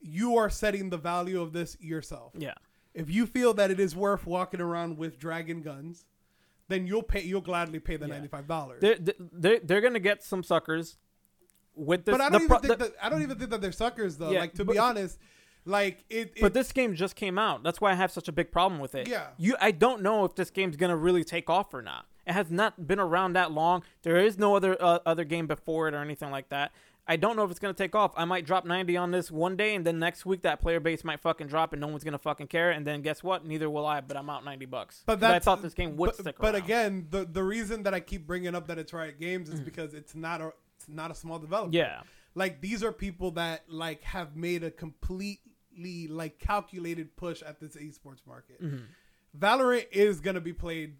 you 0.00 0.36
are 0.36 0.48
setting 0.50 0.90
the 0.90 0.96
value 0.96 1.40
of 1.40 1.52
this 1.52 1.76
yourself. 1.80 2.32
Yeah, 2.36 2.54
If 2.94 3.10
you 3.10 3.26
feel 3.26 3.52
that 3.54 3.70
it 3.70 3.78
is 3.78 3.94
worth 3.94 4.26
walking 4.26 4.60
around 4.60 4.96
with 4.98 5.18
dragon 5.18 5.62
guns, 5.62 6.04
then 6.68 6.86
you'll 6.86 7.02
pay 7.02 7.22
you'll 7.22 7.40
gladly 7.42 7.80
pay 7.80 7.96
the 7.96 8.06
Yeah. 8.06 8.14
ninety 8.14 8.28
five 8.28 8.46
dollars. 8.46 8.80
they're, 8.80 8.98
they're 9.32 9.60
they're 9.60 9.80
gonna 9.80 9.98
get 10.00 10.22
some 10.22 10.42
suckers 10.42 10.96
with 11.74 12.04
this. 12.04 12.12
But 12.12 12.20
I 12.20 12.28
don't 12.30 12.42
even 12.42 12.48
pro- 12.48 12.58
think 12.58 12.78
the- 12.78 12.84
that 12.86 12.94
I 13.02 13.08
don't 13.08 13.22
even 13.22 13.36
think 13.38 13.50
that 13.50 13.60
they're 13.60 13.72
suckers 13.72 14.16
though. 14.16 14.30
Yeah, 14.30 14.40
like 14.40 14.54
to 14.54 14.64
but- 14.64 14.72
be 14.72 14.78
honest, 14.78 15.18
like 15.64 16.04
it, 16.10 16.32
it 16.36 16.40
But 16.40 16.54
this 16.54 16.72
game 16.72 16.94
just 16.94 17.16
came 17.16 17.38
out. 17.38 17.62
That's 17.62 17.80
why 17.80 17.92
I 17.92 17.94
have 17.94 18.10
such 18.10 18.28
a 18.28 18.32
big 18.32 18.50
problem 18.50 18.80
with 18.80 18.94
it. 18.94 19.08
Yeah. 19.08 19.28
You 19.38 19.56
I 19.60 19.70
don't 19.70 20.02
know 20.02 20.24
if 20.24 20.34
this 20.34 20.50
game's 20.50 20.76
going 20.76 20.90
to 20.90 20.96
really 20.96 21.24
take 21.24 21.48
off 21.50 21.72
or 21.74 21.82
not. 21.82 22.06
It 22.26 22.32
has 22.32 22.50
not 22.50 22.86
been 22.86 23.00
around 23.00 23.32
that 23.34 23.50
long. 23.52 23.82
There 24.02 24.16
is 24.18 24.38
no 24.38 24.54
other 24.54 24.76
uh, 24.80 25.00
other 25.06 25.24
game 25.24 25.46
before 25.46 25.88
it 25.88 25.94
or 25.94 25.98
anything 25.98 26.30
like 26.30 26.48
that. 26.50 26.72
I 27.08 27.16
don't 27.16 27.34
know 27.34 27.42
if 27.42 27.50
it's 27.50 27.58
going 27.58 27.74
to 27.74 27.82
take 27.82 27.96
off. 27.96 28.12
I 28.16 28.24
might 28.24 28.46
drop 28.46 28.64
90 28.64 28.96
on 28.96 29.10
this 29.10 29.32
one 29.32 29.56
day 29.56 29.74
and 29.74 29.84
then 29.84 29.98
next 29.98 30.24
week 30.24 30.42
that 30.42 30.60
player 30.60 30.78
base 30.78 31.02
might 31.02 31.18
fucking 31.20 31.48
drop 31.48 31.72
and 31.72 31.80
no 31.80 31.88
one's 31.88 32.04
going 32.04 32.12
to 32.12 32.18
fucking 32.18 32.46
care 32.46 32.70
and 32.70 32.86
then 32.86 33.02
guess 33.02 33.24
what? 33.24 33.44
Neither 33.44 33.68
will 33.68 33.84
I, 33.84 34.00
but 34.00 34.16
I'm 34.16 34.30
out 34.30 34.44
90 34.44 34.66
bucks. 34.66 35.02
But 35.06 35.18
'Cause 35.20 35.30
I 35.30 35.38
thought 35.40 35.60
this 35.60 35.74
game 35.74 35.96
would 35.96 36.08
but, 36.08 36.16
stick 36.16 36.36
But 36.38 36.54
around. 36.54 36.62
again, 36.64 37.06
the 37.10 37.24
the 37.24 37.42
reason 37.42 37.82
that 37.82 37.94
I 37.94 38.00
keep 38.00 38.26
bringing 38.28 38.54
up 38.54 38.68
that 38.68 38.78
it's 38.78 38.92
Riot 38.92 39.18
Games 39.18 39.48
is 39.48 39.60
because 39.60 39.92
it's 39.94 40.14
not 40.14 40.40
a 40.40 40.52
it's 40.76 40.88
not 40.88 41.10
a 41.10 41.14
small 41.14 41.38
developer. 41.40 41.74
yeah. 41.76 42.02
like 42.36 42.60
these 42.60 42.84
are 42.84 42.92
people 42.92 43.32
that 43.32 43.64
like 43.68 44.02
have 44.02 44.36
made 44.36 44.62
a 44.62 44.70
completely 45.80 46.14
like 46.14 46.38
calculated 46.38 47.16
push 47.16 47.42
at 47.42 47.60
this 47.60 47.76
esports 47.76 48.26
market. 48.26 48.62
Mm-hmm. 48.62 48.84
Valorant 49.38 49.86
is 49.92 50.20
gonna 50.20 50.40
be 50.40 50.52
played 50.52 50.96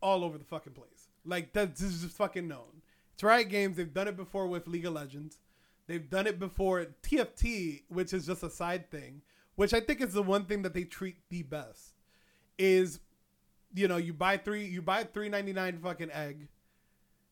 all 0.00 0.24
over 0.24 0.38
the 0.38 0.44
fucking 0.44 0.72
place. 0.72 1.08
Like 1.24 1.52
that's 1.52 1.80
this 1.80 1.90
is 1.92 2.02
just 2.02 2.16
fucking 2.16 2.48
known. 2.48 2.82
It's 3.14 3.22
Riot 3.22 3.48
Games. 3.48 3.76
They've 3.76 3.92
done 3.92 4.08
it 4.08 4.16
before 4.16 4.46
with 4.46 4.66
League 4.66 4.86
of 4.86 4.94
Legends. 4.94 5.38
They've 5.86 6.08
done 6.08 6.26
it 6.26 6.38
before 6.38 6.86
TFT, 7.02 7.82
which 7.88 8.12
is 8.12 8.26
just 8.26 8.42
a 8.42 8.50
side 8.50 8.90
thing, 8.90 9.22
which 9.56 9.74
I 9.74 9.80
think 9.80 10.00
is 10.00 10.12
the 10.12 10.22
one 10.22 10.46
thing 10.46 10.62
that 10.62 10.74
they 10.74 10.84
treat 10.84 11.16
the 11.28 11.42
best. 11.42 11.94
Is 12.58 13.00
you 13.74 13.88
know 13.88 13.96
you 13.96 14.12
buy 14.12 14.36
three 14.36 14.64
you 14.66 14.82
buy 14.82 15.04
three 15.04 15.28
ninety 15.28 15.52
nine 15.52 15.78
fucking 15.78 16.10
egg, 16.10 16.48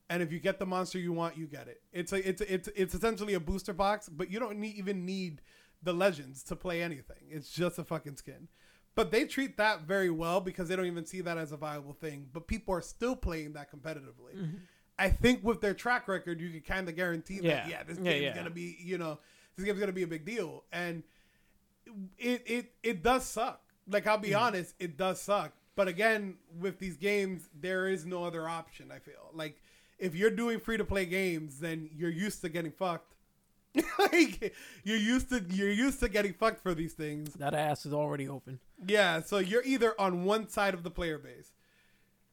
and 0.09 0.23
if 0.23 0.33
you 0.33 0.39
get 0.39 0.59
the 0.59 0.67
monster 0.67 0.99
you 0.99 1.13
want, 1.13 1.37
you 1.37 1.47
get 1.47 1.69
it. 1.69 1.83
It's 1.93 2.13
a 2.13 2.29
it's 2.29 2.41
it's 2.43 2.69
it's 2.75 2.95
essentially 2.95 3.35
a 3.35 3.41
booster 3.41 3.73
box, 3.73 4.09
but 4.09 4.31
you 4.31 4.39
don't 4.39 4.59
need, 4.59 4.77
even 4.77 5.05
need 5.05 5.43
the 5.83 5.93
legends 5.93 6.43
to 6.45 6.57
play 6.57 6.83
anything. 6.83 7.25
It's 7.31 7.51
just 7.51 7.79
a 7.79 7.85
fucking 7.85 8.17
skin. 8.17 8.49
But 8.95 9.11
they 9.13 9.25
treat 9.25 9.57
that 9.57 9.83
very 9.83 10.11
well 10.11 10.41
because 10.41 10.69
they 10.69 10.77
don't 10.77 10.87
even 10.87 11.07
see 11.07 11.21
that 11.23 11.39
as 11.39 11.53
a 11.53 11.57
viable 11.57 11.93
thing. 11.95 12.27
But 12.33 12.47
people 12.49 12.75
are 12.75 12.83
still 12.83 13.17
playing 13.17 13.53
that 13.55 13.71
competitively. 13.73 14.37
Mm-hmm. 14.37 14.57
I 14.99 15.09
think 15.09 15.43
with 15.43 15.61
their 15.63 15.73
track 15.75 16.09
record, 16.09 16.41
you 16.41 16.51
can 16.51 16.61
kind 16.61 16.89
of 16.89 16.97
guarantee 16.97 17.39
that 17.41 17.45
Yeah. 17.45 17.69
yeah, 17.69 17.83
this 17.85 17.97
Yeah, 17.99 18.05
game's 18.13 18.23
yeah. 18.25 18.35
gonna 18.37 18.51
be 18.51 18.77
you 18.81 18.99
know 18.99 19.19
this 19.57 19.65
game's 19.65 19.79
gonna 19.81 19.93
be 19.93 20.03
a 20.03 20.07
big 20.09 20.25
deal, 20.27 20.65
and 20.73 21.03
it 22.19 22.43
it 22.47 22.73
it 22.83 23.03
does 23.03 23.25
suck. 23.25 23.63
Like 23.89 24.07
I'll 24.07 24.19
be 24.19 24.31
Mm-hmm. 24.31 24.43
honest, 24.43 24.75
it 24.79 24.97
does 24.97 25.21
suck. 25.21 25.53
But 25.77 25.89
again, 25.89 26.37
with 26.59 26.79
these 26.79 26.97
games, 26.97 27.49
there 27.59 27.89
is 27.89 28.05
no 28.05 28.25
other 28.25 28.49
option. 28.49 28.91
I 28.93 28.99
feel 28.99 29.31
like 29.33 29.63
if 29.99 30.15
you're 30.15 30.31
doing 30.31 30.61
free 30.61 30.77
to 30.77 30.85
play 30.85 31.07
games, 31.07 31.61
then 31.61 31.89
you're 31.95 32.11
used 32.11 32.43
to 32.43 32.49
getting 32.49 32.73
fucked. 32.73 33.15
like 33.99 34.53
you're 34.85 34.97
used 34.97 35.29
to 35.31 35.45
you're 35.51 35.71
used 35.71 36.01
to 36.01 36.09
getting 36.09 36.33
fucked 36.33 36.61
for 36.63 36.75
these 36.75 36.93
things. 36.95 37.35
That 37.35 37.55
ass 37.55 37.87
is 37.87 37.93
already 37.93 38.29
open. 38.29 38.59
Yeah, 38.87 39.21
so 39.23 39.39
you're 39.39 39.63
either 39.65 39.95
on 40.01 40.25
one 40.25 40.49
side 40.49 40.75
of 40.75 40.83
the 40.83 40.91
player 40.91 41.19
base. 41.19 41.53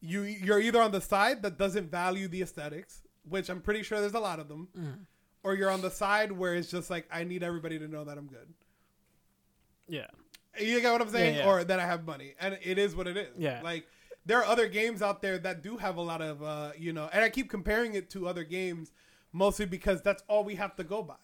You 0.01 0.21
you're 0.23 0.59
either 0.59 0.81
on 0.81 0.91
the 0.91 1.01
side 1.01 1.41
that 1.43 1.57
doesn't 1.57 1.91
value 1.91 2.27
the 2.27 2.41
aesthetics, 2.41 3.01
which 3.27 3.49
I'm 3.49 3.61
pretty 3.61 3.83
sure 3.83 3.99
there's 3.99 4.13
a 4.13 4.19
lot 4.19 4.39
of 4.39 4.47
them, 4.47 4.67
Mm. 4.77 4.99
or 5.43 5.53
you're 5.55 5.69
on 5.69 5.81
the 5.81 5.91
side 5.91 6.31
where 6.31 6.55
it's 6.55 6.71
just 6.71 6.89
like 6.89 7.07
I 7.11 7.23
need 7.23 7.43
everybody 7.43 7.77
to 7.79 7.87
know 7.87 8.03
that 8.03 8.17
I'm 8.17 8.27
good. 8.27 8.53
Yeah. 9.87 10.07
You 10.59 10.81
get 10.81 10.91
what 10.91 11.01
I'm 11.01 11.09
saying? 11.09 11.35
Yeah, 11.35 11.41
yeah. 11.41 11.49
Or 11.49 11.63
that 11.63 11.79
I 11.79 11.85
have 11.85 12.05
money. 12.05 12.33
And 12.39 12.57
it 12.63 12.77
is 12.77 12.95
what 12.95 13.07
it 13.07 13.15
is. 13.15 13.27
Yeah. 13.37 13.61
Like 13.63 13.85
there 14.25 14.39
are 14.39 14.45
other 14.45 14.67
games 14.67 15.01
out 15.01 15.21
there 15.21 15.37
that 15.39 15.61
do 15.61 15.77
have 15.77 15.97
a 15.97 16.01
lot 16.01 16.21
of 16.21 16.41
uh, 16.41 16.71
you 16.77 16.93
know, 16.93 17.09
and 17.13 17.23
I 17.23 17.29
keep 17.29 17.49
comparing 17.49 17.93
it 17.93 18.09
to 18.11 18.27
other 18.27 18.43
games 18.43 18.91
mostly 19.37 19.65
because 19.65 20.01
that's 20.01 20.23
all 20.27 20.43
we 20.43 20.55
have 20.55 20.75
to 20.77 20.83
go 20.83 21.03
by. 21.03 21.15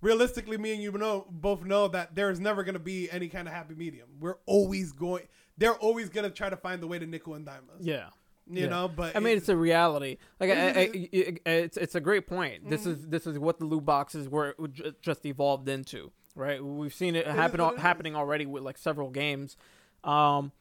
Realistically, 0.00 0.56
me 0.58 0.72
and 0.74 0.82
you 0.82 0.92
know 0.92 1.26
both 1.28 1.64
know 1.64 1.88
that 1.88 2.14
there 2.14 2.30
is 2.30 2.38
never 2.38 2.62
going 2.62 2.74
to 2.74 2.78
be 2.78 3.10
any 3.10 3.28
kind 3.28 3.48
of 3.48 3.54
happy 3.54 3.74
medium. 3.74 4.08
We're 4.20 4.36
always 4.46 4.92
going. 4.92 5.24
They're 5.56 5.74
always 5.74 6.08
going 6.08 6.22
to 6.24 6.30
try 6.30 6.48
to 6.48 6.56
find 6.56 6.80
the 6.80 6.86
way 6.86 7.00
to 7.00 7.06
nickel 7.06 7.34
and 7.34 7.44
dime 7.44 7.64
us. 7.74 7.80
Yeah. 7.80 8.06
You 8.50 8.62
Yeah. 8.62 8.68
know, 8.68 8.88
but 8.88 9.16
I 9.16 9.18
mean, 9.18 9.34
it- 9.34 9.38
it's 9.38 9.48
a 9.48 9.56
reality. 9.56 10.18
Like, 10.38 10.50
I, 10.50 10.54
I, 10.54 10.80
I- 11.44 11.50
it's 11.50 11.76
it's 11.76 11.94
a 11.96 12.00
great 12.00 12.28
point. 12.28 12.70
This 12.70 12.82
Mm-hmm. 12.82 12.90
is 12.90 13.08
this 13.08 13.26
is 13.26 13.38
what 13.40 13.58
the 13.58 13.64
loot 13.64 13.84
boxes 13.84 14.28
were 14.28 14.54
just 15.02 15.26
evolved 15.26 15.68
into, 15.68 16.12
right? 16.36 16.64
We've 16.64 16.94
seen 16.94 17.16
it 17.16 17.26
happen 17.26 17.60
what 17.60 17.66
al- 17.66 17.72
it 17.72 17.76
is. 17.78 17.82
happening 17.82 18.14
already 18.14 18.46
with 18.46 18.62
like 18.62 18.78
several 18.78 19.10
games. 19.10 19.56
Um, 20.04 20.52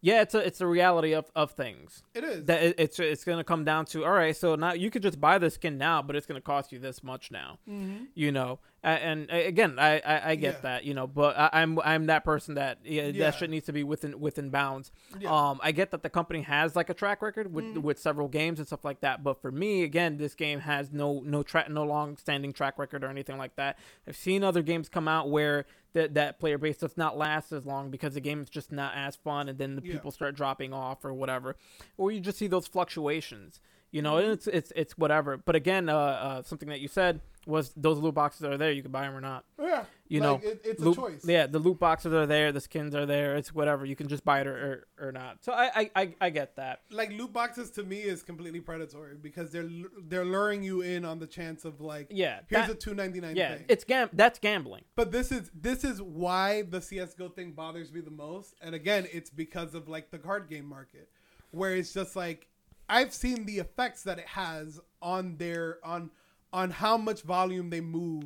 yeah, 0.00 0.22
it's 0.22 0.34
a 0.34 0.38
it's 0.38 0.60
a 0.60 0.66
reality 0.66 1.12
of, 1.12 1.30
of 1.34 1.52
things. 1.52 2.02
it 2.14 2.24
is. 2.24 2.44
That 2.44 2.62
it, 2.62 2.74
it's 2.78 2.98
it's 2.98 3.24
gonna 3.24 3.44
come 3.44 3.64
down 3.64 3.86
to 3.86 4.04
all 4.04 4.12
right. 4.12 4.36
So 4.36 4.54
now 4.54 4.72
you 4.72 4.90
could 4.90 5.02
just 5.02 5.20
buy 5.20 5.38
the 5.38 5.50
skin 5.50 5.78
now, 5.78 6.02
but 6.02 6.16
it's 6.16 6.26
gonna 6.26 6.40
cost 6.40 6.72
you 6.72 6.78
this 6.78 7.02
much 7.02 7.30
now. 7.30 7.58
Mm-hmm. 7.68 8.04
You 8.14 8.32
know, 8.32 8.60
and, 8.90 9.30
again, 9.30 9.78
I 9.78 9.98
I, 9.98 10.30
I 10.30 10.34
get 10.36 10.54
Yeah. 10.54 10.60
that. 10.62 10.84
You 10.84 10.94
know, 10.94 11.06
but 11.06 11.36
I, 11.38 11.50
I'm 11.52 11.78
I'm 11.80 12.06
that 12.06 12.24
person 12.24 12.54
that 12.54 12.78
yeah, 12.84 13.04
Yeah. 13.06 13.24
that 13.30 13.34
shit 13.38 13.50
needs 13.50 13.66
to 13.66 13.72
be 13.72 13.82
within 13.84 14.20
within 14.20 14.50
bounds. 14.50 14.92
Um, 15.26 15.60
I 15.62 15.72
get 15.72 15.90
that 15.90 16.02
the 16.02 16.10
company 16.10 16.42
has 16.42 16.76
like 16.76 16.88
a 16.90 16.94
track 16.94 17.22
record 17.22 17.52
with 17.52 17.76
with 17.78 17.98
several 17.98 18.28
games 18.28 18.58
and 18.58 18.66
stuff 18.66 18.84
like 18.84 19.00
that. 19.00 19.22
But 19.24 19.40
for 19.40 19.50
me, 19.50 19.82
again, 19.82 20.16
this 20.18 20.34
game 20.34 20.60
has 20.60 20.92
no 20.92 21.20
no 21.24 21.42
track 21.42 21.68
no 21.70 21.82
long 21.84 22.16
standing 22.16 22.52
track 22.52 22.78
record 22.78 23.02
or 23.04 23.08
anything 23.08 23.38
like 23.38 23.56
that. 23.56 23.78
I've 24.06 24.16
seen 24.16 24.44
other 24.44 24.62
games 24.62 24.88
come 24.88 25.08
out 25.08 25.30
where 25.30 25.66
that 25.94 26.14
that 26.14 26.38
player 26.38 26.58
base 26.58 26.76
does 26.76 26.96
not 26.96 27.16
last 27.16 27.52
as 27.52 27.64
long 27.66 27.90
because 27.90 28.14
the 28.14 28.20
game 28.20 28.40
is 28.42 28.50
just 28.50 28.70
not 28.70 28.92
as 28.94 29.16
fun, 29.16 29.48
and 29.48 29.58
then 29.58 29.76
the 29.76 29.82
people 29.82 30.10
start 30.10 30.34
dropping 30.36 30.72
off 30.74 31.04
or 31.04 31.12
whatever, 31.14 31.56
or 31.96 32.12
you 32.12 32.20
just 32.20 32.38
see 32.38 32.46
those 32.46 32.66
fluctuations. 32.66 33.60
You 33.92 34.02
know, 34.02 34.18
and 34.18 34.32
it's 34.32 34.46
it's 34.46 34.72
it's 34.76 34.98
whatever. 34.98 35.36
But 35.38 35.54
again, 35.56 35.88
uh, 35.88 35.96
uh, 35.96 36.42
something 36.42 36.68
that 36.68 36.80
you 36.80 36.88
said 36.88 37.20
was 37.46 37.72
those 37.76 37.98
loot 37.98 38.14
boxes 38.14 38.42
are 38.44 38.56
there. 38.56 38.72
You 38.72 38.82
can 38.82 38.90
buy 38.90 39.02
them 39.02 39.14
or 39.14 39.20
not. 39.20 39.44
yeah. 39.58 39.84
You 40.08 40.20
Like, 40.20 40.42
know, 40.44 40.48
it, 40.50 40.60
it's 40.64 40.80
loot- 40.80 40.96
a 40.98 41.00
choice. 41.00 41.24
Yeah, 41.26 41.46
the 41.46 41.58
loot 41.58 41.78
boxes 41.80 42.12
are 42.12 42.26
there, 42.26 42.52
the 42.52 42.60
skins 42.60 42.94
are 42.94 43.06
there. 43.06 43.34
It's 43.36 43.52
whatever. 43.54 43.84
You 43.84 43.96
can 43.96 44.06
just 44.08 44.24
buy 44.24 44.40
it 44.40 44.46
or 44.46 44.86
or, 44.98 45.08
or 45.08 45.12
not. 45.12 45.44
So 45.44 45.52
I, 45.52 45.70
I 45.74 45.90
I 45.96 46.14
I 46.20 46.30
get 46.30 46.56
that. 46.56 46.82
Like 46.90 47.10
loot 47.10 47.32
boxes 47.32 47.70
to 47.72 47.82
me 47.82 47.98
is 47.98 48.22
completely 48.22 48.60
predatory 48.60 49.16
because 49.16 49.50
they're 49.50 49.68
they're 50.08 50.24
luring 50.24 50.62
you 50.62 50.80
in 50.82 51.04
on 51.04 51.18
the 51.18 51.26
chance 51.26 51.64
of 51.64 51.80
like 51.80 52.08
Yeah, 52.10 52.40
here's 52.48 52.66
that- 52.68 52.72
a 52.72 52.74
two 52.76 52.94
ninety 52.94 53.20
nine 53.20 53.34
Yeah, 53.36 53.56
thing. 53.56 53.64
it's 53.68 53.84
gam. 53.84 54.10
That's 54.12 54.38
gambling. 54.38 54.84
But 54.94 55.10
this 55.12 55.32
is 55.32 55.50
this 55.54 55.82
is 55.84 56.00
why 56.02 56.62
the 56.62 56.80
CS:GO 56.80 57.30
thing 57.30 57.52
bothers 57.52 57.92
me 57.92 58.00
the 58.00 58.10
most. 58.10 58.54
And 58.60 58.74
again, 58.74 59.06
it's 59.12 59.30
because 59.30 59.74
of 59.74 59.88
like 59.88 60.10
the 60.10 60.18
card 60.18 60.48
game 60.48 60.66
market, 60.66 61.08
where 61.50 61.74
it's 61.74 61.92
just 61.92 62.14
like 62.16 62.48
I've 62.88 63.12
seen 63.12 63.44
the 63.46 63.58
effects 63.58 64.04
that 64.04 64.20
it 64.20 64.26
has 64.28 64.78
on 65.02 65.36
their 65.38 65.78
on 65.84 66.10
on 66.56 66.70
how 66.70 66.96
much 66.96 67.20
volume 67.22 67.68
they 67.70 67.80
move 67.82 68.24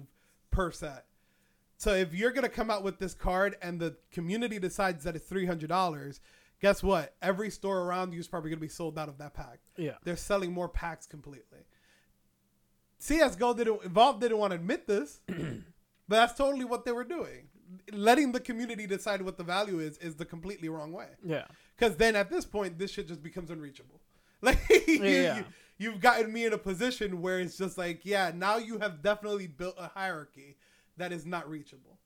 per 0.53 0.71
set. 0.71 1.05
So 1.77 1.95
if 1.95 2.15
you're 2.15 2.31
gonna 2.31 2.49
come 2.49 2.71
out 2.71 2.83
with 2.85 2.99
this 2.99 3.13
card 3.15 3.57
and 3.61 3.81
the 3.81 3.97
community 4.13 4.59
decides 4.59 5.03
that 5.05 5.17
it's 5.17 5.27
three 5.27 5.47
hundred 5.47 5.69
dollars, 5.69 6.21
guess 6.61 6.83
what? 6.83 7.15
Every 7.21 7.51
store 7.51 7.81
around 7.81 8.13
you 8.13 8.21
is 8.21 8.29
probably 8.29 8.51
gonna 8.51 8.61
be 8.61 8.69
sold 8.69 8.99
out 8.99 9.09
of 9.09 9.19
that 9.19 9.35
pack. 9.35 9.59
Yeah. 9.77 9.95
They're 10.05 10.17
selling 10.17 10.53
more 10.53 10.69
packs 10.69 11.07
completely. 11.07 11.61
CS:GO 12.99 13.55
didn't 13.55 13.85
Valve 13.85 14.21
didn't 14.21 14.39
want 14.39 14.51
to 14.53 14.57
admit 14.57 14.87
this, 14.87 15.21
but 15.27 15.37
that's 16.09 16.35
totally 16.35 16.65
what 16.65 16.85
they 16.85 16.93
were 16.93 17.05
doing. 17.05 17.49
Letting 17.93 18.33
the 18.33 18.41
community 18.41 18.87
decide 18.87 19.23
what 19.23 19.39
the 19.39 19.45
value 19.45 19.79
is 19.81 19.97
is 19.99 20.17
the 20.17 20.25
completely 20.25 20.69
wrong 20.69 20.93
way. 20.93 21.09
Yeah. 21.25 21.47
Because 21.77 21.97
then 21.97 22.15
at 22.17 22.31
this 22.31 22.45
point, 22.45 22.79
this 22.79 22.91
shit 22.91 23.09
just 23.09 23.23
becomes 23.23 23.51
unreachable. 23.51 24.01
Like 24.43 24.59
Yeah. 24.87 25.39
you, 25.39 25.45
have 25.89 26.01
gotten 26.01 26.33
me 26.33 26.45
in 26.45 26.53
a 26.53 26.59
position 26.59 27.23
where 27.23 27.39
it's 27.41 27.57
just 27.57 27.79
like, 27.79 28.05
yeah, 28.05 28.33
now 28.35 28.57
you 28.59 28.79
have 28.79 29.03
definitely 29.03 29.47
built 29.47 29.77
a 29.79 29.89
hierarchy 29.89 30.57
that 30.97 31.13
is 31.13 31.25
not 31.25 31.49
reachable. 31.49 31.99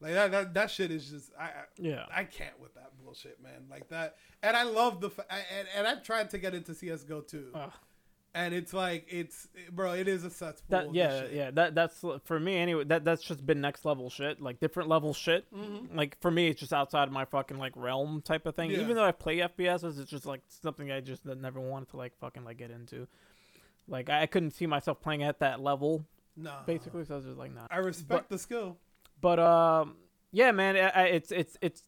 Like 0.00 0.14
that, 0.14 0.30
that, 0.32 0.54
that 0.54 0.70
shit 0.72 0.90
is 0.90 1.08
just, 1.10 1.30
I, 1.38 1.44
I- 1.44 1.50
Yeah. 1.78 2.06
I 2.12 2.24
can't 2.24 2.58
with 2.58 2.74
that 2.74 2.90
bullshit, 3.00 3.40
man. 3.40 3.66
Like 3.70 3.88
that, 3.90 4.16
and 4.42 4.56
I 4.56 4.64
love 4.64 5.00
the, 5.00 5.10
fa- 5.10 5.26
I- 5.30 5.44
and, 5.58 5.68
and 5.76 5.86
I've 5.86 6.02
tried 6.02 6.30
to 6.30 6.38
get 6.38 6.54
into 6.54 6.74
CS:GO 6.74 7.20
too, 7.20 7.50
Ugh. 7.54 7.70
And 8.34 8.54
it's 8.54 8.72
like, 8.72 9.06
it's, 9.10 9.48
bro, 9.70 9.92
it 9.92 10.08
is 10.08 10.24
a 10.24 10.30
cesspool. 10.30 10.66
That 10.70 10.94
yeah 10.94 11.20
shit. 11.20 11.32
yeah 11.32 11.50
that 11.50 11.74
that's 11.74 12.04
for 12.24 12.40
me 12.40 12.56
anyway. 12.56 12.84
That 12.84 13.04
that's 13.04 13.22
just 13.22 13.44
been 13.44 13.60
next 13.60 13.84
level 13.84 14.08
shit, 14.08 14.40
like 14.40 14.58
different 14.58 14.88
level 14.88 15.12
shit. 15.12 15.44
Mm-hmm. 15.54 15.96
Like 15.96 16.18
for 16.20 16.30
me, 16.30 16.48
it's 16.48 16.60
just 16.60 16.72
outside 16.72 17.08
of 17.08 17.12
my 17.12 17.24
fucking 17.26 17.58
like 17.58 17.72
realm 17.76 18.22
type 18.22 18.46
of 18.46 18.56
thing. 18.56 18.70
Yeah. 18.70 18.80
Even 18.80 18.96
though 18.96 19.04
I 19.04 19.12
play 19.12 19.38
FPSs, 19.38 20.00
it's 20.00 20.10
just 20.10 20.24
like 20.24 20.40
something 20.48 20.90
I 20.90 21.00
just 21.00 21.26
never 21.26 21.60
wanted 21.60 21.90
to 21.90 21.96
like 21.98 22.16
fucking 22.20 22.44
like 22.44 22.56
get 22.56 22.70
into. 22.70 23.06
Like 23.86 24.08
I 24.08 24.26
couldn't 24.26 24.52
see 24.52 24.66
myself 24.66 25.00
playing 25.00 25.22
at 25.22 25.40
that 25.40 25.60
level 25.60 26.04
No, 26.36 26.52
basically, 26.66 27.04
so 27.04 27.14
I 27.14 27.16
was 27.16 27.26
just 27.26 27.38
like 27.38 27.54
nah. 27.54 27.66
I 27.70 27.78
respect 27.78 28.30
the 28.30 28.38
skill. 28.38 28.78
But 29.20 29.38
um, 29.38 29.96
yeah, 30.32 30.52
man, 30.52 30.76
I, 30.76 30.88
I, 30.88 31.02
it's 31.04 31.30
it's 31.30 31.56
it's 31.60 31.82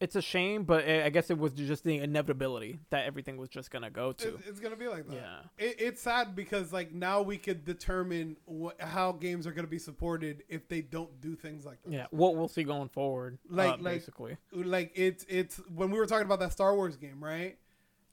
it's 0.00 0.14
a 0.16 0.20
shame, 0.22 0.64
but 0.64 0.86
I 0.88 1.04
I 1.06 1.08
guess 1.10 1.30
it 1.30 1.38
was 1.38 1.52
just 1.52 1.82
the 1.84 1.96
inevitability 1.98 2.80
that 2.90 3.06
everything 3.06 3.36
was 3.38 3.48
just 3.48 3.70
gonna 3.70 3.90
go 3.90 4.12
to. 4.12 4.28
It, 4.28 4.40
it's 4.46 4.60
gonna 4.60 4.76
be 4.76 4.88
like 4.88 5.06
that. 5.08 5.14
Yeah. 5.14 5.38
It, 5.58 5.76
it's 5.78 6.02
sad 6.02 6.36
because 6.36 6.72
like 6.72 6.92
now 6.92 7.22
we 7.22 7.38
could 7.38 7.64
determine 7.64 8.36
what 8.44 8.80
how 8.80 9.12
games 9.12 9.46
are 9.46 9.52
gonna 9.52 9.66
be 9.68 9.78
supported 9.78 10.42
if 10.48 10.68
they 10.68 10.82
don't 10.82 11.20
do 11.20 11.34
things 11.34 11.64
like 11.64 11.82
this. 11.82 11.94
Yeah, 11.94 12.06
what 12.10 12.36
we'll 12.36 12.48
see 12.48 12.62
going 12.64 12.88
forward, 12.90 13.38
Like- 13.48 13.66
uh, 13.68 13.82
like- 13.82 13.94
basically. 13.94 14.36
Like 14.52 14.92
it's 14.94 15.24
it's 15.28 15.56
when 15.74 15.90
we 15.90 15.98
were 15.98 16.06
talking 16.06 16.26
about 16.26 16.40
that 16.40 16.52
Star 16.52 16.74
Wars 16.74 16.96
game, 16.96 17.22
right? 17.24 17.56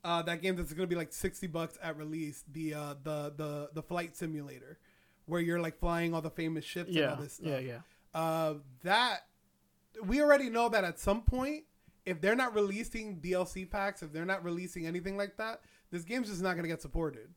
Uh, 0.02 0.20
that 0.22 0.42
game 0.42 0.54
that's 0.56 0.72
gonna 0.72 0.86
be 0.86 0.96
like 0.96 1.12
sixty 1.12 1.46
bucks 1.46 1.78
at 1.82 1.96
release. 1.96 2.44
The 2.52 2.74
uh, 2.74 2.94
the 3.02 3.32
the 3.36 3.70
the 3.74 3.82
flight 3.82 4.16
simulator, 4.16 4.78
where 5.26 5.40
you're 5.40 5.60
like 5.60 5.78
flying 5.78 6.12
all 6.14 6.20
the 6.22 6.30
famous 6.30 6.64
ships 6.64 6.88
and 6.88 6.96
Yeah, 6.96 7.10
all 7.14 7.16
this 7.22 7.34
stuff. 7.34 7.46
yeah, 7.46 7.58
yeah. 7.58 7.78
Uh, 8.14 8.54
that 8.82 9.26
we 10.02 10.20
already 10.22 10.50
know 10.50 10.68
that 10.68 10.84
at 10.84 10.98
some 10.98 11.22
point, 11.22 11.64
if 12.06 12.20
they're 12.20 12.36
not 12.36 12.54
releasing 12.54 13.20
DLC 13.20 13.68
packs, 13.70 14.02
if 14.02 14.12
they're 14.12 14.24
not 14.24 14.44
releasing 14.44 14.86
anything 14.86 15.16
like 15.16 15.36
that, 15.38 15.60
this 15.90 16.04
game's 16.04 16.28
just 16.28 16.42
not 16.42 16.52
going 16.52 16.64
to 16.64 16.68
get 16.68 16.82
supported. 16.82 17.28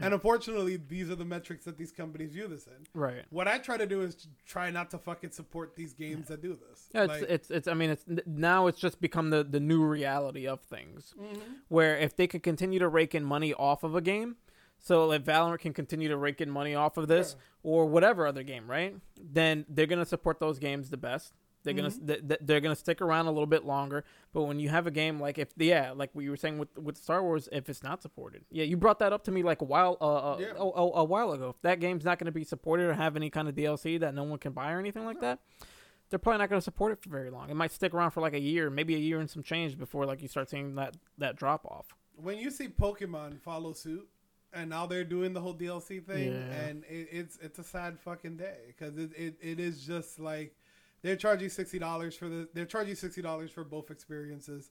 And 0.00 0.14
unfortunately, 0.14 0.78
these 0.88 1.10
are 1.10 1.14
the 1.14 1.24
metrics 1.24 1.66
that 1.66 1.76
these 1.76 1.92
companies 1.92 2.32
view 2.32 2.48
this 2.48 2.66
in. 2.66 2.86
Right. 2.94 3.24
What 3.28 3.46
I 3.46 3.58
try 3.58 3.76
to 3.76 3.86
do 3.86 4.00
is 4.00 4.26
try 4.46 4.70
not 4.70 4.90
to 4.92 4.98
fucking 4.98 5.30
support 5.32 5.76
these 5.76 5.92
games 5.92 6.28
that 6.28 6.40
do 6.40 6.58
this. 6.68 6.88
Yeah, 6.94 7.02
it's, 7.04 7.12
Like, 7.12 7.22
it's 7.30 7.50
it's 7.50 7.68
I 7.68 7.74
mean 7.74 7.90
it's 7.90 8.04
now 8.26 8.68
it's 8.68 8.80
just 8.80 9.02
become 9.02 9.28
the 9.30 9.44
the 9.44 9.60
new 9.60 9.84
reality 9.84 10.46
of 10.48 10.62
things 10.62 11.14
Mm-hmm. 11.20 11.40
where 11.68 11.96
if 11.98 12.16
they 12.16 12.26
could 12.26 12.42
continue 12.42 12.78
to 12.78 12.88
rake 12.88 13.14
in 13.14 13.22
money 13.22 13.52
off 13.52 13.84
of 13.84 13.94
a 13.94 14.00
game 14.00 14.36
so 14.78 15.12
if 15.12 15.22
Valorant 15.24 15.60
can 15.60 15.74
continue 15.74 16.08
to 16.08 16.16
rake 16.16 16.40
in 16.40 16.50
money 16.50 16.74
off 16.74 16.96
of 16.96 17.06
this 17.06 17.36
or 17.62 17.84
whatever 17.86 18.26
other 18.26 18.42
game 18.42 18.68
right 18.68 18.96
then 19.20 19.66
they're 19.68 19.86
going 19.86 19.98
to 19.98 20.06
support 20.06 20.40
those 20.40 20.58
games 20.58 20.88
the 20.88 20.96
best 20.96 21.34
they're 21.64 21.74
gonna 21.74 21.90
Mm-hmm. 21.90 22.06
th- 22.06 22.28
th- 22.28 22.40
they're 22.42 22.60
gonna 22.60 22.74
stick 22.76 23.00
around 23.00 23.26
a 23.26 23.30
little 23.32 23.46
bit 23.46 23.64
longer, 23.64 24.04
but 24.32 24.42
when 24.42 24.58
you 24.60 24.68
have 24.68 24.86
a 24.86 24.90
game 24.90 25.20
like 25.20 25.38
if 25.38 25.48
yeah, 25.56 25.92
like 25.92 26.10
we 26.14 26.28
were 26.28 26.36
saying 26.36 26.58
with 26.58 26.76
with 26.78 26.96
Star 26.96 27.22
Wars, 27.22 27.48
if 27.52 27.68
it's 27.68 27.82
not 27.82 28.02
supported, 28.02 28.44
yeah, 28.50 28.64
you 28.64 28.76
brought 28.76 28.98
that 29.00 29.12
up 29.12 29.24
to 29.24 29.30
me 29.30 29.42
like 29.42 29.60
a 29.60 29.64
while 29.64 29.96
uh, 30.00 30.04
uh 30.32 30.36
Yeah. 30.40 30.52
a, 30.56 30.62
a, 30.64 30.90
a 31.00 31.04
while 31.04 31.32
ago. 31.32 31.50
If 31.50 31.62
that 31.62 31.80
game's 31.80 32.04
not 32.04 32.18
gonna 32.18 32.32
be 32.32 32.44
supported 32.44 32.86
or 32.86 32.94
have 32.94 33.16
any 33.16 33.30
kind 33.30 33.48
of 33.48 33.54
DLC 33.54 33.98
that 34.00 34.14
no 34.14 34.24
one 34.24 34.38
can 34.38 34.52
buy 34.52 34.72
or 34.72 34.78
anything 34.78 35.04
like 35.04 35.20
that, 35.20 35.38
they're 36.10 36.18
probably 36.18 36.38
not 36.40 36.50
going 36.50 36.60
to 36.60 36.64
support 36.64 36.92
it 36.92 37.00
for 37.02 37.08
very 37.08 37.30
long. 37.30 37.48
It 37.48 37.54
might 37.56 37.72
stick 37.72 37.94
around 37.94 38.10
for 38.10 38.20
like 38.20 38.34
a 38.34 38.38
year, 38.40 38.68
maybe 38.68 38.94
a 38.94 38.98
year 38.98 39.18
and 39.18 39.30
some 39.30 39.42
change 39.42 39.78
before 39.78 40.04
like 40.04 40.20
you 40.20 40.28
start 40.28 40.50
seeing 40.50 40.74
that 40.74 40.94
that 41.18 41.36
drop 41.36 41.64
off. 41.64 41.86
when 42.16 42.36
you 42.38 42.50
see 42.50 42.68
Pokemon 42.68 43.40
follow 43.40 43.72
suit, 43.72 44.06
and 44.52 44.68
now 44.68 44.84
they're 44.84 45.04
doing 45.04 45.32
the 45.32 45.40
whole 45.40 45.54
DLC 45.54 46.04
thing, 46.04 46.32
Yeah. 46.34 46.54
and 46.66 46.84
it, 46.84 47.08
it's 47.10 47.38
it's 47.40 47.58
a 47.58 47.64
sad 47.64 47.98
fucking 47.98 48.36
day 48.36 48.58
because 48.66 48.98
it, 48.98 49.10
it, 49.16 49.36
it 49.40 49.58
is 49.58 49.80
just 49.86 50.18
like 50.20 50.54
they're 51.02 51.16
charging 51.16 51.48
sixty 51.48 51.78
dollars 51.78 52.16
for 52.16 52.28
the 52.28 52.48
they're 52.54 52.66
charging 52.66 52.94
sixty 52.94 53.22
dollars 53.22 53.50
for 53.50 53.64
both 53.64 53.90
experiences. 53.90 54.70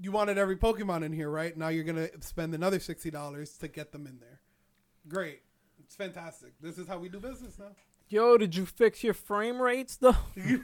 You 0.00 0.10
wanted 0.10 0.38
every 0.38 0.56
Pokemon 0.56 1.04
in 1.04 1.12
here, 1.12 1.30
right? 1.30 1.56
Now 1.56 1.68
you're 1.68 1.84
gonna 1.84 2.08
spend 2.20 2.54
another 2.54 2.80
sixty 2.80 3.10
dollars 3.10 3.56
to 3.58 3.68
get 3.68 3.92
them 3.92 4.06
in 4.06 4.18
there. 4.20 4.40
Great, 5.08 5.42
it's 5.84 5.94
fantastic. 5.94 6.52
This 6.60 6.78
is 6.78 6.86
how 6.86 6.98
we 6.98 7.08
do 7.08 7.18
business 7.18 7.58
now. 7.58 7.72
Yo, 8.08 8.36
did 8.36 8.54
you 8.54 8.66
fix 8.66 9.02
your 9.02 9.14
frame 9.14 9.60
rates 9.60 9.96
though? 9.96 10.16
You 10.36 10.62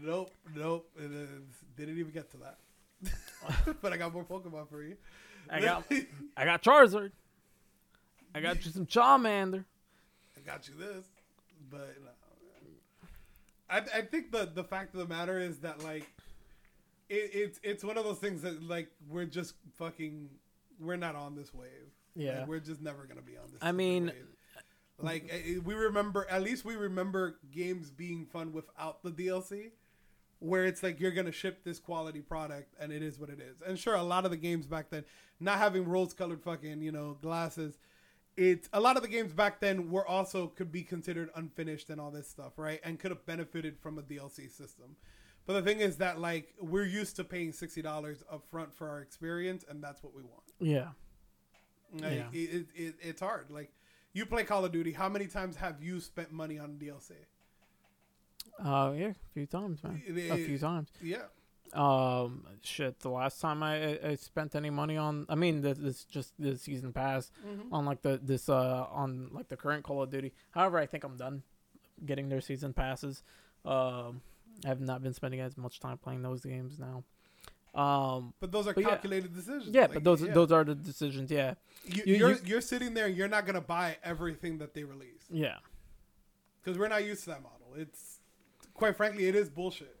nope, 0.00 0.30
nope. 0.54 0.88
It 0.96 1.10
is, 1.10 1.28
didn't 1.76 1.98
even 1.98 2.12
get 2.12 2.30
to 2.32 2.36
that. 2.38 2.58
but 3.82 3.92
I 3.92 3.96
got 3.96 4.12
more 4.12 4.24
Pokemon 4.24 4.68
for 4.68 4.82
you. 4.82 4.96
I 5.50 5.60
got 5.60 5.84
I 6.36 6.44
got 6.44 6.62
Charizard. 6.62 7.12
I 8.34 8.40
got 8.40 8.64
you 8.64 8.70
some 8.70 8.86
Charmander. 8.86 9.64
I 10.36 10.40
got 10.46 10.68
you 10.68 10.74
this, 10.78 11.06
but 11.70 11.96
no. 12.04 12.10
I 13.70 13.78
I 13.78 14.00
think 14.02 14.32
the 14.32 14.50
the 14.52 14.64
fact 14.64 14.94
of 14.94 15.00
the 15.00 15.06
matter 15.06 15.38
is 15.38 15.58
that 15.58 15.82
like 15.82 16.08
it, 17.08 17.30
it's 17.32 17.60
it's 17.62 17.84
one 17.84 17.98
of 17.98 18.04
those 18.04 18.18
things 18.18 18.42
that 18.42 18.62
like 18.62 18.88
we're 19.08 19.24
just 19.24 19.54
fucking 19.76 20.30
we're 20.80 20.96
not 20.96 21.16
on 21.16 21.34
this 21.34 21.52
wave. 21.52 21.70
Yeah. 22.14 22.40
Like, 22.40 22.48
we're 22.48 22.60
just 22.60 22.80
never 22.80 23.04
gonna 23.04 23.22
be 23.22 23.36
on 23.36 23.50
this. 23.52 23.58
I 23.62 23.72
mean- 23.72 24.06
wave. 24.06 24.26
like 24.98 25.28
eh, 25.30 25.54
eh, 25.56 25.58
we 25.64 25.74
remember 25.74 26.26
at 26.30 26.42
least 26.42 26.64
we 26.64 26.76
remember 26.76 27.38
games 27.52 27.90
being 27.90 28.26
fun 28.26 28.52
without 28.52 29.02
the 29.02 29.10
DLC. 29.10 29.70
Where 30.40 30.66
it's 30.66 30.84
like 30.84 31.00
you're 31.00 31.10
gonna 31.10 31.32
ship 31.32 31.64
this 31.64 31.80
quality 31.80 32.20
product 32.20 32.72
and 32.78 32.92
it 32.92 33.02
is 33.02 33.18
what 33.18 33.28
it 33.28 33.40
is. 33.40 33.60
And 33.66 33.76
sure, 33.76 33.96
a 33.96 34.02
lot 34.04 34.24
of 34.24 34.30
the 34.30 34.36
games 34.36 34.66
back 34.68 34.88
then, 34.88 35.04
not 35.40 35.58
having 35.58 35.84
rose-colored 35.84 36.42
fucking 36.44 36.80
you 36.80 36.92
know 36.92 37.18
glasses, 37.20 37.76
it's 38.38 38.68
a 38.72 38.80
lot 38.80 38.96
of 38.96 39.02
the 39.02 39.08
games 39.08 39.32
back 39.32 39.60
then 39.60 39.90
were 39.90 40.06
also 40.06 40.46
could 40.46 40.70
be 40.70 40.82
considered 40.82 41.28
unfinished 41.34 41.90
and 41.90 42.00
all 42.00 42.10
this 42.10 42.28
stuff, 42.28 42.52
right? 42.56 42.80
And 42.84 42.98
could 42.98 43.10
have 43.10 43.26
benefited 43.26 43.76
from 43.78 43.98
a 43.98 44.02
DLC 44.02 44.50
system. 44.50 44.96
But 45.46 45.54
the 45.54 45.62
thing 45.62 45.80
is 45.80 45.96
that 45.96 46.20
like 46.20 46.54
we're 46.60 46.84
used 46.86 47.16
to 47.16 47.24
paying 47.24 47.52
sixty 47.52 47.82
dollars 47.82 48.22
upfront 48.32 48.72
for 48.74 48.88
our 48.88 49.00
experience, 49.00 49.64
and 49.68 49.82
that's 49.82 50.02
what 50.02 50.14
we 50.14 50.22
want. 50.22 50.44
Yeah. 50.60 50.88
Like, 51.94 52.12
Yeah. 52.12 52.26
it, 52.32 52.36
it, 52.54 52.66
it, 52.74 52.94
it's 53.00 53.20
hard. 53.20 53.50
Like 53.50 53.72
you 54.12 54.24
play 54.26 54.44
Call 54.44 54.64
of 54.64 54.72
Duty, 54.72 54.92
how 54.92 55.08
many 55.08 55.26
times 55.26 55.56
have 55.56 55.82
you 55.82 56.00
spent 56.00 56.30
money 56.32 56.58
on 56.58 56.78
DLC? 56.78 57.12
Uh 58.62 58.92
yeah, 58.96 59.06
a 59.10 59.14
few 59.34 59.46
times, 59.46 59.82
man. 59.82 60.02
It- 60.06 60.30
A 60.30 60.36
few 60.36 60.58
times. 60.58 60.88
Yeah, 61.02 61.22
Um 61.74 62.44
shit, 62.62 63.00
the 63.00 63.10
last 63.10 63.40
time 63.40 63.62
I 63.62 63.74
I- 63.94 64.08
I 64.10 64.14
spent 64.16 64.54
any 64.54 64.70
money 64.70 64.96
on 64.96 65.26
I 65.28 65.34
mean 65.34 65.60
this, 65.60 65.78
this 65.78 66.04
just 66.04 66.32
the 66.38 66.56
season 66.56 66.92
pass 66.92 67.30
Mm-hmm. 67.46 67.74
on 67.74 67.84
like 67.84 68.02
the 68.02 68.18
this 68.22 68.48
uh 68.48 68.86
on 68.90 69.28
like 69.32 69.48
the 69.48 69.56
current 69.56 69.84
Call 69.84 70.02
of 70.02 70.10
Duty. 70.10 70.32
However, 70.52 70.78
I 70.78 70.86
think 70.86 71.04
I'm 71.04 71.16
done 71.16 71.42
getting 72.04 72.28
their 72.28 72.40
season 72.40 72.72
passes. 72.72 73.22
Um 73.64 74.22
I 74.64 74.68
have 74.68 74.80
not 74.80 75.02
been 75.02 75.12
spending 75.14 75.40
as 75.40 75.56
much 75.56 75.78
time 75.80 75.98
playing 75.98 76.22
those 76.22 76.42
games 76.42 76.78
now. 76.78 77.04
Um 77.74 78.32
but 78.40 78.50
those 78.50 78.66
are 78.66 78.72
But 78.72 78.82
yeah. 78.84 78.88
calculated 78.90 79.34
decisions. 79.34 79.68
yeah, 79.74 79.82
Like, 79.82 79.94
but 79.94 80.04
those 80.04 80.22
yeah. 80.22 80.32
those 80.32 80.50
are 80.50 80.64
the 80.64 80.74
decisions, 80.74 81.30
yeah. 81.30 81.54
you, 81.84 82.02
you- 82.06 82.14
you're 82.16 82.30
you- 82.30 82.40
you're 82.46 82.60
sitting 82.62 82.94
there, 82.94 83.06
and 83.06 83.16
you're 83.16 83.28
not 83.28 83.44
gonna 83.46 83.60
buy 83.60 83.98
everything 84.02 84.58
that 84.58 84.72
they 84.74 84.84
release 84.84 85.24
Yeah. 85.30 85.58
because 86.60 86.78
we're 86.78 86.88
not 86.88 87.04
used 87.04 87.24
to 87.24 87.30
that 87.30 87.42
model. 87.42 87.74
It's 87.76 88.20
quite 88.74 88.96
frankly, 88.96 89.26
it 89.26 89.34
is 89.36 89.50
bullshit. 89.50 89.96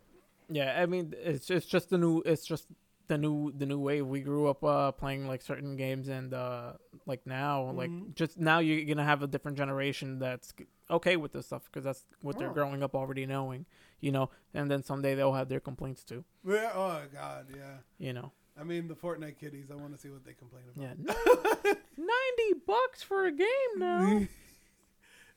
Yeah, 0.48 0.80
I 0.80 0.86
mean 0.86 1.14
it's 1.18 1.50
it's 1.50 1.66
just 1.66 1.90
the 1.90 1.98
new 1.98 2.22
it's 2.24 2.46
just 2.46 2.66
the 3.08 3.18
new 3.18 3.52
the 3.52 3.66
new 3.66 3.78
wave. 3.78 4.06
We 4.06 4.20
grew 4.20 4.48
up 4.48 4.62
uh 4.64 4.92
playing 4.92 5.26
like 5.28 5.42
certain 5.42 5.76
games 5.76 6.08
and 6.08 6.32
uh 6.34 6.72
like 7.06 7.26
now 7.26 7.70
like 7.72 7.90
Mhm. 7.90 8.14
just 8.14 8.38
now 8.38 8.58
you're 8.58 8.84
going 8.84 8.98
to 8.98 9.04
have 9.04 9.22
a 9.22 9.26
different 9.26 9.56
generation 9.56 10.18
that's 10.18 10.52
okay 10.90 11.16
with 11.16 11.32
this 11.32 11.46
stuff 11.46 11.64
because 11.66 11.84
that's 11.84 12.04
what 12.22 12.38
they're 12.38 12.50
Oh. 12.50 12.54
growing 12.54 12.82
up 12.82 12.94
already 12.94 13.24
knowing, 13.26 13.64
you 14.00 14.12
know. 14.12 14.30
And 14.54 14.70
then 14.70 14.82
someday 14.82 15.14
they'll 15.14 15.32
have 15.34 15.48
their 15.48 15.60
complaints 15.60 16.04
too, 16.04 16.24
Yeah, 16.44 16.70
oh 16.74 17.02
god, 17.12 17.46
yeah. 17.54 17.78
you 17.98 18.12
know. 18.12 18.32
I 18.60 18.64
mean, 18.64 18.88
the 18.88 18.94
Fortnite 18.94 19.38
kiddies. 19.38 19.70
I 19.70 19.74
want 19.76 19.92
to 19.94 19.98
see 19.98 20.08
what 20.10 20.24
they 20.24 20.32
complain 20.34 20.64
about. 20.74 20.96
Yeah. 21.06 21.72
90 21.96 22.60
bucks 22.66 23.02
for 23.02 23.24
a 23.26 23.30
game 23.32 23.72
now. 23.76 24.26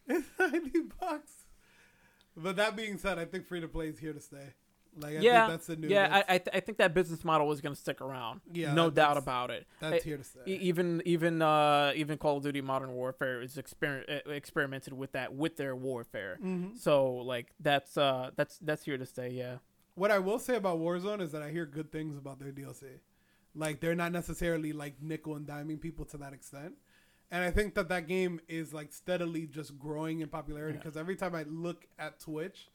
it's 0.08 0.28
ninety 0.40 0.82
bucks. 1.00 1.32
But 2.36 2.56
that 2.56 2.76
being 2.76 2.98
said, 2.98 3.20
I 3.20 3.26
think 3.26 3.46
free 3.46 3.62
to 3.62 3.68
play 3.68 3.88
is 3.90 4.00
here 4.00 4.14
to 4.14 4.20
stay. 4.20 4.54
Like, 4.98 5.18
I 5.18 5.20
yeah, 5.22 5.48
think 5.48 5.52
that's 5.54 5.68
the 5.68 5.76
new. 5.78 5.88
yeah. 5.88 6.10
I 6.28 6.36
I, 6.36 6.38
th- 6.38 6.50
I 6.54 6.60
think 6.60 6.78
that 6.80 6.94
business 6.94 7.24
model 7.24 7.52
is 7.54 7.62
going 7.62 7.74
to 7.74 7.80
stick 7.80 8.02
around. 8.02 8.42
Yeah, 8.52 8.74
no 8.74 8.90
doubt 8.90 9.16
about 9.18 9.50
it. 9.50 9.66
that's 9.80 10.04
I- 10.04 10.08
here 10.08 10.18
to 10.18 10.24
stay. 10.24 10.42
Even 10.46 11.02
even 11.06 11.42
uh 11.42 11.94
even 11.96 12.18
Call 12.18 12.38
of 12.38 12.44
Duty 12.44 12.62
Modern 12.62 12.92
Warfare 12.94 13.42
is 13.42 13.56
exper- 13.56 14.28
experimented 14.28 14.94
with 14.94 15.14
that 15.14 15.34
with 15.34 15.56
their 15.58 15.76
warfare. 15.76 16.38
Mhm. 16.44 16.78
So 16.78 17.14
like 17.16 17.48
that's 17.60 17.98
uh 17.98 18.32
that's 18.36 18.58
that's 18.60 18.84
here 18.84 18.98
to 18.98 19.06
stay. 19.06 19.30
Yeah. 19.30 19.58
What 19.96 20.12
I 20.12 20.20
will 20.20 20.40
say 20.40 20.56
about 20.56 20.80
Warzone 20.80 21.22
is 21.22 21.32
that 21.32 21.42
I 21.42 21.52
hear 21.52 21.66
good 21.66 21.92
things 21.92 22.18
about 22.18 22.40
their 22.40 22.52
DLC. 22.52 23.00
Like 23.56 23.80
they're 23.82 23.96
not 23.96 24.12
necessarily 24.12 24.74
like 24.74 25.02
nickel 25.02 25.36
and 25.36 25.46
diming 25.48 25.80
people 25.80 26.06
to 26.06 26.18
that 26.18 26.34
extent. 26.34 26.74
And 27.34 27.44
I 27.46 27.52
think 27.52 27.76
that 27.76 27.88
that 27.90 28.08
game 28.08 28.42
is 28.50 28.74
like 28.74 28.92
steadily 28.92 29.48
just 29.48 29.80
growing 29.80 30.20
in 30.20 30.28
popularity 30.28 30.74
Yeah. 30.78 30.84
because 30.84 30.98
every 30.98 31.16
time 31.16 31.34
I 31.34 31.44
look 31.44 31.88
at 31.98 32.20
Twitch, 32.20 32.68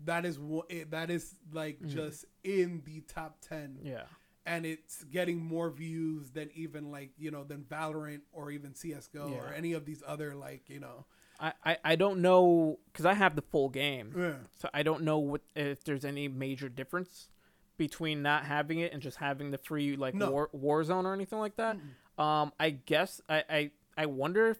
that 0.00 0.24
is 0.24 0.38
what 0.38 0.66
it, 0.70 0.90
that 0.90 1.10
is 1.10 1.34
like 1.52 1.80
Mhm. 1.80 1.88
just 1.88 2.24
in 2.42 2.82
the 2.84 3.00
top 3.02 3.40
10 3.40 3.78
Yeah. 3.82 4.04
and 4.46 4.66
it's 4.66 5.04
getting 5.04 5.38
more 5.38 5.70
views 5.70 6.30
than 6.30 6.50
even 6.54 6.90
like, 6.90 7.12
you 7.16 7.30
know, 7.30 7.44
than 7.44 7.64
Valorant 7.64 8.22
or 8.32 8.50
even 8.50 8.74
CS:GO 8.74 9.28
or 9.32 9.52
any 9.54 9.72
of 9.72 9.84
these 9.86 10.02
other 10.06 10.34
like, 10.34 10.68
you 10.68 10.80
know. 10.80 11.06
I, 11.40 11.52
I, 11.64 11.78
I 11.84 11.96
don't 11.96 12.20
know 12.22 12.78
because 12.92 13.06
I 13.06 13.14
have 13.14 13.34
the 13.36 13.42
full 13.42 13.68
game, 13.68 14.12
Yeah. 14.16 14.36
so 14.56 14.68
I 14.72 14.82
don't 14.82 15.02
know 15.02 15.18
what 15.18 15.40
if 15.56 15.82
there's 15.84 16.04
any 16.04 16.28
major 16.28 16.68
difference 16.68 17.28
between 17.76 18.22
not 18.22 18.44
having 18.46 18.78
it 18.78 18.92
and 18.92 19.02
just 19.02 19.16
having 19.16 19.50
the 19.50 19.58
free 19.58 19.96
like 19.96 20.14
No. 20.14 20.30
war 20.30 20.48
Warzone 20.54 21.04
or 21.04 21.12
anything 21.12 21.40
like 21.40 21.56
that. 21.56 21.76
Um, 22.18 22.52
I 22.60 22.70
guess 22.70 23.20
I 23.28 23.44
I, 23.50 23.70
I 23.96 24.06
wonder 24.06 24.46
if 24.48 24.58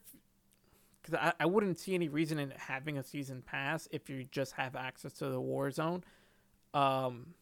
because 1.05 1.19
I, 1.21 1.45
I 1.45 1.47
wouldn't 1.47 1.79
see 1.79 1.95
any 1.95 2.09
reason 2.09 2.39
in 2.39 2.53
having 2.57 2.99
a 2.99 3.03
season 3.03 3.43
pass 3.43 3.87
if 3.91 4.09
you 4.09 4.25
just 4.31 4.53
have 4.53 4.75
access 4.75 5.13
to 5.15 5.29
the 5.29 5.41
Warzone. 5.41 6.03
Um, 6.73 7.35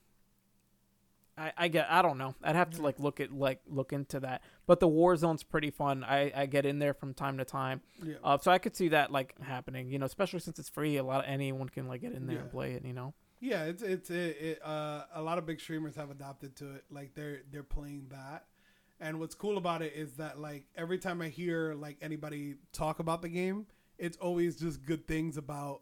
I, 1.36 1.52
I 1.56 1.68
get 1.68 1.86
I 1.90 2.02
don't 2.02 2.18
know. 2.18 2.34
I'd 2.42 2.56
have 2.56 2.70
to 2.70 2.82
like 2.82 2.98
look 3.00 3.20
at 3.20 3.32
like 3.32 3.60
look 3.66 3.92
into 3.92 4.20
that. 4.20 4.42
But 4.66 4.80
the 4.80 4.88
war 4.88 5.16
zone's 5.16 5.42
pretty 5.42 5.70
fun. 5.70 6.04
I, 6.04 6.32
I 6.34 6.46
get 6.46 6.66
in 6.66 6.78
there 6.78 6.92
from 6.92 7.14
time 7.14 7.38
to 7.38 7.44
time. 7.44 7.80
Yeah. 8.02 8.16
Uh, 8.22 8.38
so 8.38 8.50
I 8.50 8.58
could 8.58 8.76
see 8.76 8.88
that 8.88 9.10
like 9.10 9.34
happening, 9.40 9.90
you 9.90 9.98
know, 9.98 10.06
especially 10.06 10.40
since 10.40 10.58
it's 10.58 10.68
free. 10.68 10.96
A 10.98 11.04
lot 11.04 11.24
of 11.24 11.30
anyone 11.30 11.68
can 11.68 11.88
like 11.88 12.02
get 12.02 12.12
in 12.12 12.26
there 12.26 12.38
and 12.38 12.50
play 12.50 12.72
it, 12.72 12.84
you 12.84 12.92
know. 12.92 13.14
Yeah, 13.40 13.64
it's 13.64 13.82
it's 13.82 14.10
it, 14.10 14.36
it, 14.40 14.60
uh, 14.64 15.04
a 15.14 15.22
lot 15.22 15.38
of 15.38 15.46
big 15.46 15.58
streamers 15.60 15.96
have 15.96 16.10
adopted 16.10 16.54
to 16.56 16.74
it. 16.74 16.84
Like 16.90 17.14
they're 17.14 17.40
they're 17.50 17.64
playing 17.64 18.06
that, 18.10 18.44
and 19.02 19.18
what's 19.20 19.34
cool 19.34 19.58
about 19.58 19.82
it 19.82 19.92
is 19.94 20.14
that 20.14 20.38
like 20.40 20.64
every 20.76 20.98
time 20.98 21.20
I 21.20 21.28
hear 21.28 21.74
like 21.74 21.98
anybody 22.00 22.54
talk 22.72 23.00
about 23.00 23.20
the 23.20 23.28
game, 23.28 23.66
it's 23.98 24.16
always 24.16 24.56
just 24.56 24.84
good 24.86 25.06
things 25.06 25.36
about 25.36 25.80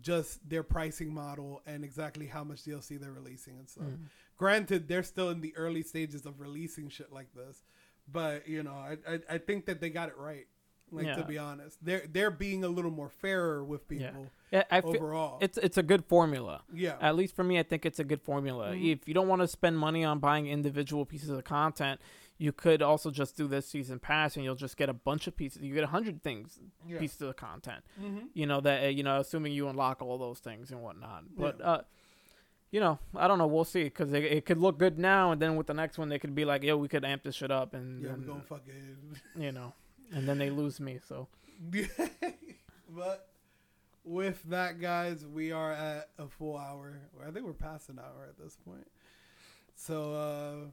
just 0.00 0.48
their 0.48 0.62
pricing 0.62 1.12
model 1.12 1.62
and 1.66 1.84
exactly 1.84 2.26
how 2.26 2.42
much 2.44 2.62
DLC 2.64 2.98
they're 2.98 3.12
releasing 3.12 3.58
and 3.58 3.68
stuff. 3.68 3.84
Mm. 3.86 4.06
Granted, 4.36 4.88
they're 4.88 5.02
still 5.04 5.30
in 5.30 5.40
the 5.40 5.54
early 5.56 5.82
stages 5.82 6.26
of 6.26 6.40
releasing 6.40 6.88
shit 6.88 7.12
like 7.12 7.32
this, 7.34 7.62
but 8.10 8.48
you 8.48 8.62
know, 8.62 8.72
I 8.74 8.96
I, 9.08 9.18
I 9.34 9.38
think 9.38 9.66
that 9.66 9.80
they 9.80 9.90
got 9.90 10.08
it 10.08 10.16
right. 10.18 10.46
Like 10.92 11.16
to 11.16 11.24
be 11.24 11.38
honest, 11.38 11.78
they're 11.82 12.04
they're 12.12 12.30
being 12.30 12.62
a 12.62 12.68
little 12.68 12.90
more 12.90 13.08
fairer 13.08 13.64
with 13.64 13.88
people 13.88 14.26
Yeah, 14.52 14.62
I 14.70 14.80
feel 14.80 14.96
overall. 14.96 15.38
it's 15.40 15.58
it's 15.58 15.76
a 15.76 15.82
good 15.82 16.04
formula. 16.04 16.62
yeah, 16.72 16.96
At 17.00 17.16
least 17.16 17.34
for 17.34 17.42
me, 17.42 17.58
I 17.58 17.64
think 17.64 17.84
it's 17.84 17.98
a 17.98 18.04
good 18.04 18.22
formula. 18.22 18.72
Mhm. 18.72 18.92
If 18.92 19.08
you 19.08 19.14
don't 19.14 19.26
want 19.26 19.42
to 19.42 19.48
spend 19.48 19.76
money 19.76 20.04
on 20.04 20.20
buying 20.20 20.46
individual 20.46 21.04
pieces 21.04 21.30
of 21.30 21.42
content, 21.42 22.00
you 22.38 22.52
could 22.52 22.82
also 22.82 23.10
just 23.10 23.36
do 23.36 23.46
this 23.46 23.66
season 23.66 23.98
pass, 23.98 24.36
and 24.36 24.44
you'll 24.44 24.54
just 24.56 24.76
get 24.76 24.88
a 24.88 24.92
bunch 24.92 25.26
of 25.26 25.36
pieces. 25.36 25.62
You 25.62 25.72
get 25.74 25.84
a 25.84 25.88
hundred 25.88 26.22
things, 26.22 26.58
yeah. 26.86 26.98
pieces 26.98 27.20
of 27.22 27.36
content. 27.36 27.82
hmm 27.98 28.18
You 28.34 28.46
know 28.46 28.60
that 28.60 28.94
you 28.94 29.02
know, 29.02 29.20
assuming 29.20 29.52
you 29.52 29.68
unlock 29.68 30.02
all 30.02 30.18
those 30.18 30.40
things 30.40 30.70
and 30.70 30.82
whatnot. 30.82 31.24
But 31.36 31.58
Yeah. 31.60 31.66
uh, 31.66 31.82
you 32.70 32.80
know, 32.80 32.98
I 33.14 33.28
don't 33.28 33.38
know. 33.38 33.46
We'll 33.46 33.64
see 33.64 33.84
because 33.84 34.12
it, 34.12 34.24
it 34.24 34.46
could 34.46 34.58
look 34.58 34.78
good 34.78 34.98
now, 34.98 35.30
and 35.30 35.40
then 35.40 35.54
with 35.54 35.68
the 35.68 35.74
next 35.74 35.96
one, 35.96 36.08
they 36.08 36.18
could 36.18 36.34
be 36.34 36.44
like, 36.44 36.64
"Yo, 36.64 36.76
we 36.76 36.88
could 36.88 37.04
amp 37.04 37.22
this 37.22 37.36
shit 37.36 37.52
up," 37.52 37.72
and 37.72 38.02
Yeah, 38.02 38.10
we're 38.10 38.26
gonna 38.26 38.42
fucking. 38.42 38.96
you 39.38 39.52
know, 39.52 39.72
and 40.12 40.28
then 40.28 40.38
they 40.38 40.50
lose 40.50 40.80
me. 40.80 40.98
So 41.06 41.28
but 42.88 43.28
with 44.04 44.42
that, 44.50 44.80
guys, 44.80 45.24
we 45.24 45.52
are 45.52 45.72
at 45.72 46.08
a 46.18 46.26
full 46.28 46.56
hour. 46.56 47.00
I 47.26 47.30
think 47.30 47.46
we're 47.46 47.52
past 47.52 47.88
an 47.88 47.98
hour 47.98 48.26
at 48.28 48.38
this 48.42 48.56
point. 48.66 48.86
So, 49.76 50.12
uh, 50.14 50.70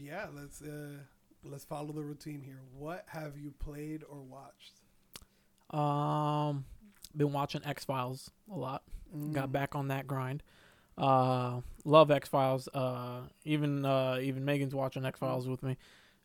yeah, 0.00 0.26
let's 0.34 0.62
uh, 0.62 0.98
let's 1.44 1.64
follow 1.64 1.92
the 1.92 2.02
routine 2.02 2.42
here. 2.44 2.60
What 2.76 3.04
have 3.08 3.36
you 3.38 3.52
played 3.58 4.02
or 4.08 4.20
watched? 4.20 4.80
Um, 5.70 6.64
been 7.16 7.32
watching 7.32 7.62
X 7.64 7.84
Files 7.84 8.30
a 8.52 8.56
lot. 8.56 8.82
Mm. 9.16 9.32
Got 9.32 9.52
back 9.52 9.74
on 9.74 9.88
that 9.88 10.06
grind. 10.06 10.42
Uh, 10.96 11.60
love 11.84 12.10
X 12.10 12.28
Files. 12.28 12.68
Uh, 12.68 13.22
even 13.44 13.84
uh, 13.84 14.18
even 14.20 14.44
Megan's 14.44 14.74
watching 14.74 15.04
X 15.04 15.18
Files 15.18 15.48
with 15.48 15.62
me. 15.62 15.76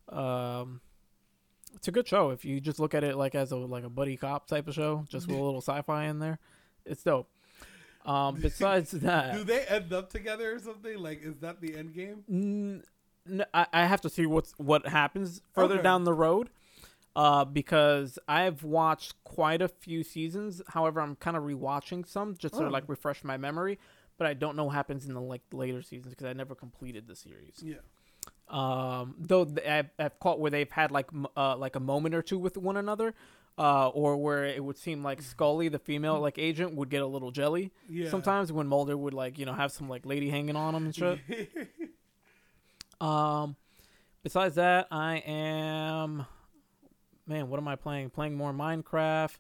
Um, 0.09 0.81
it's 1.75 1.87
a 1.87 1.91
good 1.91 2.07
show 2.07 2.31
if 2.31 2.45
you 2.45 2.59
just 2.59 2.79
look 2.79 2.93
at 2.93 3.03
it 3.03 3.15
like 3.15 3.35
as 3.35 3.51
a 3.51 3.57
like 3.57 3.83
a 3.83 3.89
buddy 3.89 4.17
cop 4.17 4.47
type 4.47 4.67
of 4.67 4.73
show, 4.73 5.05
just 5.09 5.27
with 5.27 5.37
a 5.37 5.41
little 5.43 5.61
sci-fi 5.61 6.05
in 6.05 6.19
there. 6.19 6.39
It's 6.85 7.03
dope. 7.03 7.29
Um, 8.05 8.35
besides 8.41 8.91
that, 8.91 9.33
Do 9.33 9.43
they 9.43 9.65
end 9.65 9.91
up 9.93 10.09
together 10.09 10.53
or 10.53 10.59
something? 10.59 10.97
Like, 10.97 11.21
is 11.23 11.39
that 11.39 11.61
the 11.61 11.75
end 11.75 11.93
game? 11.93 12.23
N- 12.29 12.83
I, 13.53 13.67
I 13.73 13.85
have 13.85 14.01
to 14.01 14.09
see 14.09 14.25
what's 14.25 14.53
what 14.57 14.87
happens 14.87 15.41
further 15.53 15.75
Okay. 15.75 15.83
down 15.83 16.03
the 16.03 16.13
road, 16.13 16.49
uh, 17.15 17.45
because 17.45 18.19
I've 18.27 18.63
watched 18.63 19.21
quite 19.23 19.61
a 19.61 19.67
few 19.67 20.03
seasons. 20.03 20.61
However, 20.69 21.01
I'm 21.01 21.15
kind 21.15 21.35
of 21.37 21.43
rewatching 21.43 22.07
some 22.07 22.35
just 22.37 22.55
to 22.55 22.65
Oh. 22.65 22.69
like 22.69 22.83
refresh 22.87 23.23
my 23.23 23.37
memory. 23.37 23.79
But 24.17 24.25
I 24.27 24.33
don't 24.33 24.55
know 24.55 24.63
what 24.65 24.73
happens 24.75 25.05
in 25.07 25.13
the 25.13 25.21
like 25.21 25.41
later 25.53 25.81
seasons 25.83 26.13
because 26.15 26.25
I 26.25 26.33
never 26.33 26.55
completed 26.55 27.07
the 27.07 27.15
series. 27.15 27.61
Yeah. 27.63 27.75
Um, 28.49 29.15
though 29.19 29.45
I've, 29.67 29.89
I've 29.99 30.19
caught 30.19 30.39
where 30.39 30.49
they've 30.49 30.71
had 30.71 30.89
like 30.91 31.09
uh, 31.35 31.55
like 31.57 31.75
a 31.75 31.79
moment 31.79 32.15
or 32.15 32.21
two 32.21 32.39
with 32.39 32.57
one 32.57 32.77
another, 32.77 33.13
uh, 33.59 33.89
or 33.89 34.17
where 34.17 34.45
it 34.45 34.63
would 34.63 34.77
seem 34.77 35.03
like 35.03 35.21
Scully, 35.21 35.67
the 35.67 35.79
female 35.79 36.19
like 36.19 36.37
agent, 36.39 36.73
would 36.75 36.89
get 36.89 37.01
a 37.01 37.07
little 37.07 37.29
jelly 37.31 37.71
Yeah. 37.89 38.09
sometimes 38.09 38.51
when 38.51 38.67
Mulder 38.67 38.95
would 38.97 39.13
like 39.13 39.37
you 39.37 39.45
know 39.45 39.53
have 39.53 39.71
some 39.71 39.87
like 39.89 40.05
lady 40.05 40.29
hanging 40.29 40.55
on 40.55 40.73
him 40.75 40.85
and 40.85 40.95
shit. 40.95 41.19
Um, 43.01 43.55
besides 44.23 44.55
that, 44.55 44.87
I 44.91 45.17
am, 45.25 46.25
man, 47.27 47.49
what 47.49 47.59
am 47.59 47.67
I 47.67 47.75
playing? 47.75 48.09
Playing 48.09 48.35
more 48.35 48.53
Minecraft. 48.53 49.35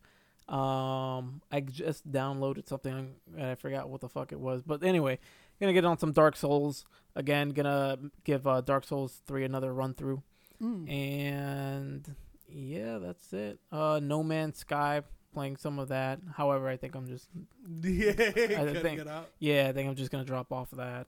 Um, 0.47 1.41
I 1.51 1.59
just 1.61 2.09
downloaded 2.09 2.67
something 2.67 3.15
and 3.35 3.45
I 3.45 3.55
forgot 3.55 3.89
what 3.89 3.99
the 4.01 4.07
fuck 4.09 4.31
it 4.31 4.39
was, 4.39 4.61
but 4.63 4.81
anyway, 4.83 5.19
gonna 5.59 5.73
get 5.73 5.83
on 5.83 5.97
some 5.97 6.13
Dark 6.13 6.37
Souls 6.37 6.85
again. 7.15 7.49
Gonna 7.49 7.97
give 8.23 8.47
uh, 8.47 8.61
Dark 8.61 8.85
Souls 8.85 9.21
three 9.27 9.43
another 9.43 9.73
run 9.73 9.93
through, 9.93 10.23
Mm. 10.63 10.89
and 10.89 12.15
yeah, 12.49 12.97
that's 12.97 13.33
it. 13.33 13.59
Uh, 13.71 13.99
No 14.01 14.23
Man's 14.23 14.57
Sky. 14.59 15.01
Playing 15.33 15.57
some 15.57 15.77
of 15.77 15.89
that. 15.89 16.19
However, 16.35 16.67
I 16.67 16.77
think 16.77 16.95
I'm 16.95 17.05
just 17.07 17.27
yeah. 17.83 18.11
Gotta 18.13 18.79
think- 18.81 19.01
yeah, 19.39 19.67
I 19.67 19.73
think 19.73 19.87
I'm 19.89 19.95
just 19.95 20.09
gonna 20.11 20.23
drop 20.23 20.51
off 20.53 20.71
of 20.71 20.77
that. 20.79 21.05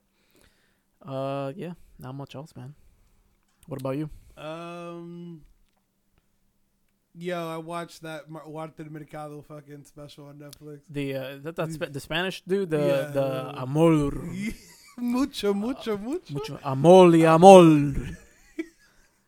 Uh, 1.04 1.52
yeah, 1.56 1.72
not 1.98 2.14
much 2.14 2.34
else, 2.34 2.54
man. 2.56 2.74
What 3.66 3.80
about 3.80 3.96
you? 3.96 4.10
Um. 4.36 5.42
Yo, 7.14 7.48
I 7.48 7.56
watched 7.56 8.02
that 8.02 8.30
Mar- 8.30 8.48
Walter 8.48 8.84
Mercado 8.88 9.42
fucking 9.42 9.82
special 9.84 10.26
on 10.26 10.36
Netflix. 10.38 10.80
The 10.88 11.14
uh, 11.16 11.38
that 11.42 11.56
that's 11.56 11.74
Spa- 11.74 11.86
the 11.90 12.00
Spanish 12.00 12.42
dude, 12.46 12.70
the 12.70 12.78
Yeah. 12.78 13.10
the 13.10 13.52
amor, 13.62 14.12
mucho, 14.98 15.52
mucho, 15.52 15.98
mucho. 15.98 16.32
mucho 16.32 16.58
amor 16.62 17.10
y 17.16 17.24
amor. 17.24 17.94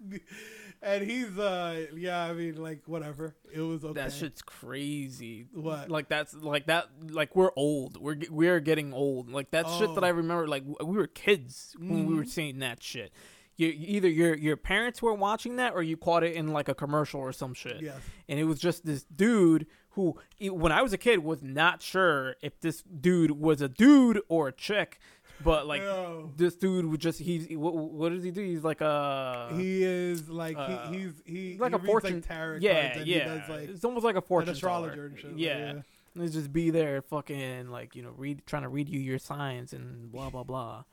And 0.85 1.05
he's 1.09 1.39
uh, 1.39 1.87
yeah, 1.95 2.25
I 2.25 2.33
mean, 2.33 2.57
like 2.61 2.83
whatever. 2.87 3.37
It 3.53 3.61
was 3.61 3.85
okay. 3.85 3.95
That 4.01 4.13
shit's 4.13 4.43
crazy. 4.43 5.47
What? 5.55 5.89
Like 5.89 6.09
that's 6.09 6.35
like 6.35 6.67
that. 6.67 6.89
Like 7.09 7.37
we're 7.37 7.53
old. 7.57 8.01
We're 8.01 8.17
we're 8.31 8.59
getting 8.61 8.93
old. 8.93 9.31
Like 9.31 9.53
that 9.53 9.69
shit 9.79 9.95
that 9.95 10.03
Oh. 10.03 10.07
I 10.07 10.11
remember. 10.11 10.49
Like 10.49 10.65
we 10.67 10.97
were 10.97 11.07
kids 11.07 11.77
when 11.79 12.07
we 12.07 12.15
were 12.15 12.25
Mhm. 12.25 12.29
seeing 12.29 12.59
that 12.61 12.83
shit. 12.83 13.13
You 13.57 13.69
either 13.69 14.09
your 14.09 14.35
your 14.35 14.57
parents 14.57 15.01
were 15.01 15.15
watching 15.15 15.57
that 15.57 15.75
or 15.75 15.83
you 15.85 15.97
caught 15.97 16.25
it 16.25 16.35
in 16.35 16.49
like 16.49 16.69
a 16.69 16.75
commercial 16.75 17.21
or 17.21 17.33
some 17.33 17.55
shit. 17.55 17.81
Yes. 17.81 18.01
and 18.29 18.41
it 18.41 18.45
was 18.45 18.59
just 18.59 18.85
this 18.85 19.05
dude 19.05 19.67
who 19.91 20.17
when 20.41 20.73
i 20.73 20.81
was 20.81 20.95
a 20.95 20.99
kid 20.99 21.19
was 21.19 21.43
not 21.43 21.83
sure 21.83 22.35
if 22.41 22.59
this 22.61 22.83
dude 22.83 23.33
was 23.33 23.61
a 23.61 23.69
dude 23.69 24.21
or 24.29 24.49
a 24.49 24.53
chick 24.53 24.99
but 25.45 25.67
like 25.67 25.83
Yo. 25.83 26.31
this 26.37 26.55
dude 26.55 26.87
would 26.87 27.01
just 27.01 27.19
he's 27.19 27.49
what, 27.57 27.75
what 27.75 28.11
does 28.11 28.23
he 28.23 28.31
do? 28.31 28.43
He's 28.43 28.65
like 28.65 28.81
a 28.81 29.49
he 29.57 29.83
is 29.83 30.29
like 30.29 30.57
uh, 30.57 30.91
he, 30.91 30.99
he's 30.99 31.13
he 31.25 31.51
he's 31.53 31.61
like 31.61 31.73
he 31.73 31.77
a 31.77 31.81
fortune 31.81 32.15
like 32.17 32.29
tarot 32.29 32.59
yeah 32.61 32.99
yeah 32.99 33.05
he 33.05 33.19
does 33.19 33.49
like 33.49 33.69
it's 33.69 33.85
almost 33.85 34.05
like 34.05 34.17
a 34.17 34.21
fortune 34.21 34.51
an 34.51 34.55
astrologer 34.55 35.07
and 35.07 35.19
shit. 35.19 35.31
like, 35.33 35.41
yeah. 35.41 35.73
Let's 36.15 36.35
just 36.35 36.53
be 36.53 36.69
there 36.69 37.01
fucking 37.01 37.71
like 37.71 37.97
you 37.97 38.03
know 38.03 38.13
read 38.17 38.43
trying 38.47 38.63
to 38.63 38.69
read 38.69 38.89
you 38.89 39.01
your 39.01 39.19
signs 39.19 39.73
and 39.73 40.13
blah 40.13 40.31
blah 40.31 40.45
blah. 40.45 40.85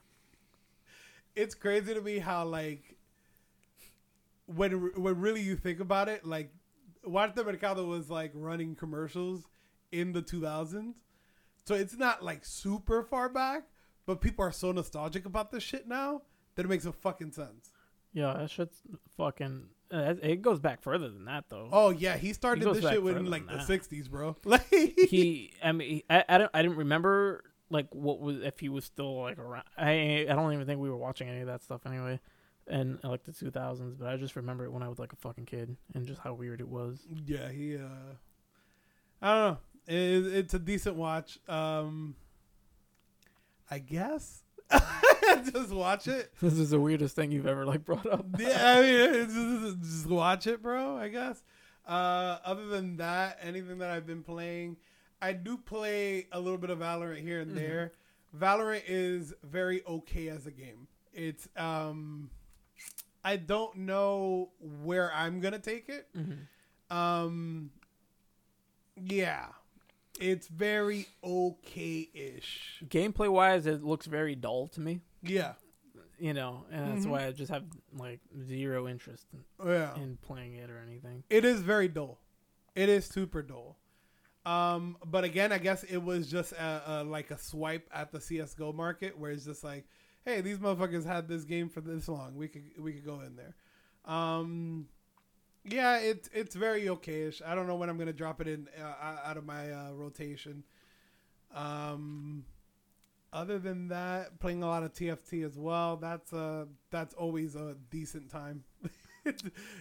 It's 1.36 1.56
crazy 1.56 1.94
to 1.94 2.02
me 2.02 2.20
how 2.20 2.46
like 2.46 2.98
when 4.56 4.72
when 4.96 5.20
really 5.20 5.42
you 5.42 5.56
think 5.56 5.80
about 5.80 6.10
it, 6.10 6.26
like 6.26 6.52
Walter 7.04 7.44
Mercado 7.44 7.86
was 7.86 8.10
like 8.10 8.32
running 8.34 8.76
commercials 8.76 9.48
in 9.92 10.14
the 10.14 10.22
2000s, 10.22 10.94
so 11.66 11.76
it's 11.76 11.98
not 11.98 12.24
like 12.24 12.46
super 12.46 13.04
far 13.04 13.30
back, 13.30 13.64
but 14.10 14.22
people 14.22 14.44
are 14.44 14.52
so 14.52 14.72
nostalgic 14.72 15.28
about 15.28 15.52
this 15.52 15.62
shit 15.62 15.88
now 15.88 16.24
that 16.56 16.66
it 16.66 16.68
makes 16.68 16.84
no 16.84 16.92
fucking 16.92 17.32
sense. 17.32 17.70
Yeah, 18.12 18.34
that 18.34 18.50
shit's 18.50 18.82
fucking. 19.16 19.66
Uh, 19.92 20.16
it 20.24 20.42
goes 20.42 20.60
back 20.60 20.82
further 20.82 21.10
than 21.10 21.26
that 21.26 21.46
though. 21.48 21.70
Oh 21.72 21.92
yeah, 21.92 22.18
he 22.18 22.34
started 22.34 22.64
goes 22.64 22.82
this 22.82 22.90
shit 22.90 23.04
in 23.04 23.30
like 23.30 23.46
the 23.46 23.58
'60s, 23.58 24.10
bro. 24.10 24.36
Like 24.46 24.68
he, 24.72 25.54
I 25.64 25.74
mean, 25.74 26.02
I, 26.10 26.26
I 26.28 26.38
don't, 26.40 26.50
I 26.56 26.64
didn't 26.64 26.78
remember 26.78 27.44
like 27.70 27.94
what 27.94 28.20
was 28.20 28.38
if 28.42 28.60
he 28.60 28.68
was 28.68 28.84
still 28.84 29.22
like 29.22 29.38
around. 29.38 29.66
I, 29.78 30.26
I 30.28 30.34
don't 30.34 30.54
even 30.54 30.66
think 30.66 30.80
we 30.80 30.90
were 30.90 30.98
watching 30.98 31.30
any 31.30 31.42
of 31.42 31.48
that 31.48 31.62
stuff 31.62 31.82
anyway, 31.86 32.20
in 32.68 32.98
like 33.04 33.26
the 33.26 33.32
2000s. 33.32 34.00
But 34.00 34.08
I 34.08 34.18
just 34.18 34.36
remember 34.36 34.66
it 34.66 34.72
when 34.72 34.82
I 34.82 34.90
was 34.90 34.98
like 34.98 35.14
a 35.14 35.18
fucking 35.18 35.46
kid 35.46 35.78
and 35.94 36.08
just 36.08 36.22
how 36.22 36.34
weird 36.34 36.62
it 36.62 36.68
was. 36.68 37.06
Yeah, 37.28 37.52
he. 37.52 37.76
uh 37.76 38.16
I 39.22 39.36
don't 39.36 39.52
know. 39.52 39.58
It, 39.86 40.34
it's 40.34 40.56
a 40.56 40.60
decent 40.60 40.96
watch. 40.96 41.38
Um 41.48 42.16
I 43.72 43.80
guess. 43.80 44.44
just 45.54 45.72
watch 45.72 46.08
it. 46.08 46.32
This 46.42 46.54
is 46.54 46.70
the 46.72 46.80
weirdest 46.80 47.16
thing 47.16 47.32
you've 47.32 47.48
ever 47.48 47.66
like 47.66 47.86
brought 47.86 48.06
up. 48.08 48.26
Yeah, 48.40 48.76
I 48.78 48.82
mean, 48.82 49.30
just, 49.80 49.82
just 49.82 50.06
watch 50.08 50.48
it, 50.48 50.62
bro. 50.62 50.98
I 50.98 51.10
guess. 51.10 51.42
Uh, 51.88 52.38
other 52.46 52.68
than 52.68 52.98
that, 52.98 53.40
anything 53.42 53.80
that 53.80 53.90
I've 53.90 54.06
been 54.06 54.22
playing, 54.24 54.78
I 55.22 55.34
do 55.34 55.58
play 55.58 56.28
a 56.32 56.40
little 56.40 56.58
bit 56.60 56.70
of 56.70 56.80
Valorant 56.80 57.22
here 57.22 57.40
and 57.42 57.52
Mhm. 57.52 57.56
there. 57.56 57.92
Valorant 58.38 58.84
is 58.88 59.34
very 59.44 59.84
okay 59.86 60.28
as 60.30 60.46
a 60.46 60.52
game. 60.52 60.88
It's 61.14 61.48
um, 61.58 62.30
I 63.24 63.38
don't 63.38 63.76
know 63.78 64.52
where 64.84 65.12
I'm 65.14 65.40
gonna 65.40 65.58
take 65.60 65.90
it. 65.90 66.08
Mhm. 66.16 66.96
Um, 66.96 67.72
yeah, 68.96 69.48
it's 70.20 70.48
very 70.48 71.08
okay-ish. 71.24 72.84
Gameplay 72.88 73.30
wise, 73.30 73.66
it 73.66 73.84
looks 73.84 74.06
very 74.06 74.36
dull 74.36 74.68
to 74.70 74.82
me. 74.82 75.02
Yeah, 75.22 75.54
You 76.22 76.34
know, 76.34 76.66
and 76.70 76.92
that's 76.92 77.06
Mhm. 77.06 77.10
why 77.12 77.26
I 77.28 77.32
just 77.32 77.50
have 77.50 77.64
like 77.94 78.20
zero 78.46 78.88
interest 78.90 79.26
in, 79.34 79.44
yeah. 79.66 79.96
in 79.96 80.18
playing 80.18 80.56
it 80.56 80.70
or 80.70 80.78
anything. 80.80 81.24
It 81.30 81.46
is 81.46 81.62
very 81.62 81.88
dull. 81.88 82.20
It 82.76 82.90
is 82.90 83.06
super 83.06 83.42
dull. 83.42 83.78
Um, 84.46 84.98
but 85.06 85.24
again, 85.24 85.52
I 85.54 85.60
guess 85.60 85.84
it 85.84 85.98
was 86.00 86.30
just 86.30 86.52
a, 86.54 86.84
a, 86.86 87.04
like 87.06 87.32
a 87.32 87.38
swipe 87.38 87.90
at 87.94 88.12
the 88.12 88.20
CS:GO 88.20 88.74
market, 88.74 89.18
where 89.18 89.32
it's 89.32 89.46
just 89.46 89.64
like, 89.64 89.86
hey, 90.26 90.42
these 90.42 90.58
motherfuckers 90.58 91.06
had 91.06 91.28
this 91.30 91.44
game 91.46 91.70
for 91.70 91.80
this 91.82 92.08
long. 92.10 92.36
We 92.36 92.48
could 92.50 92.64
we 92.78 92.92
could 92.94 93.06
go 93.06 93.22
in 93.22 93.36
there. 93.38 93.56
Um, 94.06 94.88
yeah, 95.70 96.00
it's 96.00 96.30
it's 96.34 96.56
very 96.56 96.84
okayish. 96.84 97.42
I 97.46 97.56
don't 97.56 97.68
know 97.68 97.76
when 97.76 97.90
I'm 97.90 97.98
gonna 97.98 98.14
drop 98.14 98.42
it 98.42 98.48
in 98.48 98.68
uh, 98.82 99.18
out 99.26 99.38
of 99.38 99.46
my 99.46 99.72
uh, 99.72 99.92
rotation. 99.92 100.64
Um, 101.54 102.46
other 103.32 103.60
than 103.60 103.90
that, 103.90 104.40
playing 104.40 104.64
a 104.64 104.68
lot 104.68 104.84
of 104.84 104.94
TFT 104.94 105.46
as 105.46 105.58
well. 105.58 105.98
That's 105.98 106.34
uh 106.34 106.66
that's 106.92 107.14
always 107.14 107.56
a 107.56 107.76
decent 107.90 108.30
time. 108.30 108.64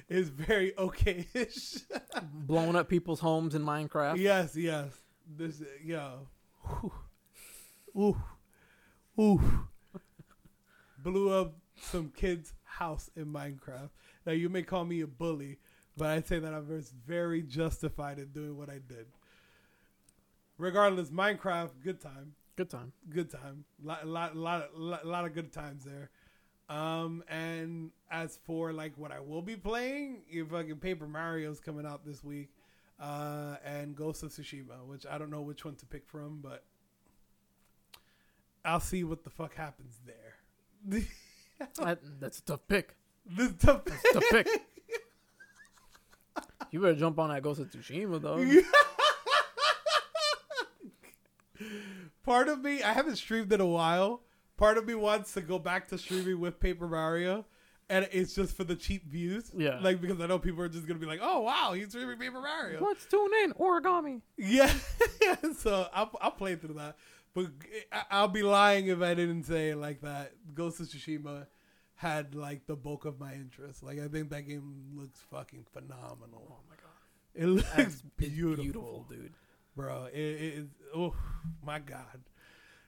it's 0.09 0.29
very 0.29 0.73
okayish. 0.73 1.83
Blowing 2.33 2.77
up 2.77 2.89
people's 2.89 3.21
homes 3.21 3.55
in 3.55 3.63
Minecraft. 3.63 4.19
yes, 4.19 4.57
yes. 4.57 4.93
This 5.37 5.63
yo. 5.85 6.27
Ooh. 7.97 8.17
Ooh. 9.19 9.41
Blew 11.03 11.31
up 11.31 11.55
some 11.81 12.13
kid's 12.15 12.55
house 12.65 13.11
in 13.17 13.27
Minecraft. 13.27 13.91
Now 14.27 14.33
you 14.33 14.49
may 14.49 14.63
call 14.63 14.85
me 14.85 15.01
a 15.01 15.07
bully, 15.07 15.59
but 15.99 16.09
I'd 16.09 16.27
say 16.27 16.39
that 16.39 16.55
I 16.55 16.61
was 16.61 16.93
very 17.07 17.43
justified 17.43 18.19
in 18.19 18.29
doing 18.29 18.57
what 18.57 18.71
I 18.71 18.79
did. 18.89 19.07
Regardless, 20.57 21.11
Minecraft, 21.11 21.71
good 21.83 22.01
time 22.01 22.35
Good 22.57 22.71
time. 22.71 22.93
good 23.09 23.31
time. 23.31 23.65
Lot, 23.85 24.05
lot, 24.07 24.37
lot, 24.37 24.77
lot, 24.77 25.07
lot 25.07 25.25
of 25.25 25.33
good 25.33 25.53
times 25.53 25.85
there. 25.85 26.11
Um, 26.69 27.23
and 27.29 27.93
as 28.11 28.39
for 28.45 28.73
like 28.73 28.99
what 28.99 29.13
I 29.13 29.21
will 29.21 29.43
be 29.43 29.55
playing, 29.55 30.23
your 30.29 30.45
fucking 30.47 30.79
Paper 30.79 31.07
Mario's 31.07 31.61
coming 31.61 31.87
out 31.87 32.05
this 32.05 32.25
week, 32.25 32.49
uh, 33.01 33.57
and 33.65 33.95
Ghost 33.95 34.25
of 34.25 34.31
Tsushima, 34.31 34.85
which 34.87 35.07
I 35.07 35.19
don't 35.19 35.31
know 35.31 35.43
which 35.43 35.65
one 35.65 35.77
to 35.77 35.87
pick 35.87 36.09
from, 36.09 36.41
but 36.43 36.65
I'll 38.65 38.81
see 38.81 39.05
what 39.05 39.23
the 39.23 39.31
fuck 39.31 39.55
happens 39.55 40.01
there. 40.07 41.03
That, 41.77 41.99
that's 42.21 42.39
a 42.39 42.43
tough 42.43 42.61
pick. 42.69 42.95
this 43.27 43.53
tough. 43.59 43.85
That's 43.85 44.05
a 44.05 44.13
tough 44.13 44.25
pick. 44.31 44.47
You 46.71 46.81
better 46.81 46.95
jump 46.95 47.19
on 47.19 47.31
that 47.31 47.43
Ghost 47.43 47.61
of 47.61 47.71
Tsushima 47.71 48.21
though. 48.21 48.39
Part 52.25 52.49
of 52.49 52.63
me, 52.63 52.83
I 52.83 52.93
haven't 52.93 53.17
streamed 53.17 53.53
in 53.53 53.61
a 53.61 53.67
while. 53.67 54.23
Part 54.57 54.77
of 54.77 54.87
me 54.87 54.95
wants 54.95 55.33
to 55.35 55.41
go 55.41 55.59
back 55.59 55.89
to 55.89 55.99
streaming 55.99 56.41
with 56.41 56.61
Paper 56.61 56.87
Mario, 56.87 57.47
and 57.89 58.07
it's 58.13 58.35
just 58.35 58.57
for 58.57 58.65
the 58.65 58.75
cheap 58.77 59.09
views. 59.11 59.51
Yeah. 59.57 59.79
like 59.81 60.01
because 60.01 60.21
I 60.21 60.27
know 60.27 60.39
people 60.39 60.63
are 60.63 60.69
just 60.69 60.87
gonna 60.87 61.01
be 61.01 61.07
like, 61.07 61.21
"Oh 61.23 61.41
wow, 61.41 61.73
he's 61.73 61.89
streaming 61.89 62.19
Paper 62.19 62.41
Mario." 62.41 62.85
Let's 62.85 63.07
tune 63.07 63.31
in 63.45 63.53
origami. 63.55 64.21
Yeah, 64.37 64.73
so 65.59 65.87
I'll 65.95 66.11
I'll 66.21 66.31
play 66.33 66.57
through 66.57 66.75
that, 66.75 66.97
but 67.35 67.47
I- 67.93 68.05
I'll 68.11 68.29
be 68.29 68.43
lying 68.43 68.89
if 68.89 69.01
I 69.01 69.15
didn't 69.15 69.45
say 69.45 69.71
it 69.71 69.77
like 69.77 70.03
that. 70.03 70.33
Ghost 70.55 70.81
of 70.81 70.87
Tsushima 70.89 71.47
had 71.99 72.35
like 72.35 72.67
the 72.67 72.77
bulk 72.77 73.05
of 73.05 73.19
my 73.21 73.35
interest. 73.35 73.83
Like 73.83 73.99
I 74.01 74.09
think 74.09 74.31
that 74.31 74.43
game 74.49 74.93
looks 74.95 75.21
fucking 75.31 75.67
phenomenal. 75.73 76.47
Oh 76.51 76.61
my 76.71 76.77
god, 76.77 77.35
It 77.35 77.47
looks 77.47 77.69
That's 77.77 78.03
beautiful, 78.17 78.65
beautiful, 78.65 79.07
dude. 79.11 79.35
bro. 79.77 80.05
It, 80.13 80.19
it, 80.19 80.55
it 80.59 80.67
oh 80.95 81.15
my 81.65 81.79
god. 81.81 82.21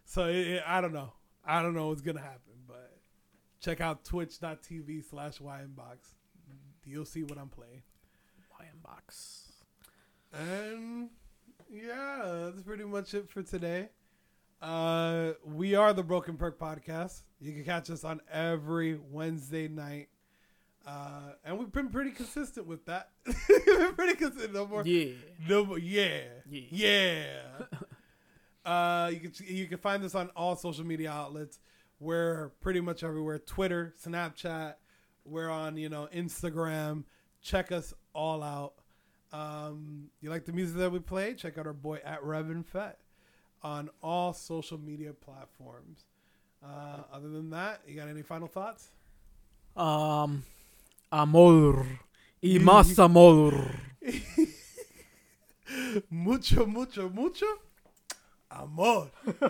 So 0.04 0.26
it, 0.28 0.36
it- 0.46 0.62
I 0.66 0.80
don't 0.80 0.92
know. 0.92 1.12
I 1.44 1.60
don't 1.62 1.74
know 1.74 1.88
what's 1.88 2.02
gonna 2.02 2.20
happen, 2.20 2.54
but 2.68 2.98
check 3.60 3.80
out 3.80 4.04
twitch.tv 4.04 5.04
slash 5.08 5.40
ynbox. 5.40 6.14
You'll 6.84 7.04
see 7.04 7.22
what 7.24 7.38
I'm 7.38 7.48
playing. 7.48 7.82
Lion 8.58 8.78
box. 8.82 9.52
And 10.32 11.10
yeah, 11.70 12.42
that's 12.44 12.62
pretty 12.62 12.84
much 12.84 13.14
it 13.14 13.28
for 13.28 13.42
today. 13.42 13.88
Uh, 14.60 15.32
we 15.42 15.74
are 15.74 15.94
the 15.94 16.02
Broken 16.02 16.36
Perk 16.36 16.58
Podcast. 16.58 17.22
You 17.40 17.52
can 17.52 17.64
catch 17.64 17.88
us 17.88 18.04
on 18.04 18.20
every 18.30 18.98
Wednesday 19.10 19.68
night. 19.68 20.08
Uh, 20.86 21.32
and 21.44 21.58
we've 21.58 21.72
been 21.72 21.88
pretty 21.88 22.10
consistent 22.10 22.66
with 22.66 22.84
that. 22.84 23.10
we've 23.26 23.64
been 23.64 23.94
pretty 23.94 24.16
consistent. 24.16 24.52
No 24.52 24.66
more. 24.66 24.84
Yeah. 24.84 25.12
No 25.48 25.64
more. 25.64 25.78
Yeah. 25.78 26.20
Yeah. 26.50 26.62
Yeah. 26.70 27.30
uh, 28.70 29.08
you 29.08 29.20
can 29.20 29.32
you 29.46 29.66
can 29.66 29.78
find 29.78 30.04
us 30.04 30.14
on 30.14 30.30
all 30.36 30.56
social 30.56 30.84
media 30.84 31.10
outlets. 31.10 31.58
We're 31.98 32.50
pretty 32.60 32.80
much 32.80 33.02
everywhere. 33.02 33.38
Twitter, 33.38 33.94
Snapchat. 34.04 34.74
We're 35.24 35.50
on 35.50 35.78
you 35.78 35.88
know 35.88 36.08
Instagram. 36.14 37.04
Check 37.40 37.72
us 37.72 37.94
all 38.14 38.42
out. 38.42 38.74
Um, 39.32 40.10
you 40.20 40.28
like 40.28 40.44
the 40.44 40.52
music 40.52 40.76
that 40.78 40.92
we 40.92 40.98
play? 40.98 41.34
Check 41.34 41.56
out 41.56 41.66
our 41.66 41.72
boy 41.72 42.00
at 42.04 42.22
Revan 42.22 42.66
Fett 42.66 42.98
on 43.62 43.90
all 44.02 44.32
social 44.32 44.78
media 44.78 45.12
platforms. 45.12 46.04
Uh, 46.62 47.02
other 47.12 47.28
than 47.28 47.50
that, 47.50 47.80
you 47.86 47.96
got 47.96 48.08
any 48.08 48.22
final 48.22 48.48
thoughts? 48.48 48.88
Um, 49.76 50.42
amor 51.10 51.86
y 52.42 52.58
más 52.58 52.98
amor. 52.98 53.54
mucho, 56.10 56.66
mucho, 56.66 57.08
mucho 57.08 57.46
amor. 58.50 59.10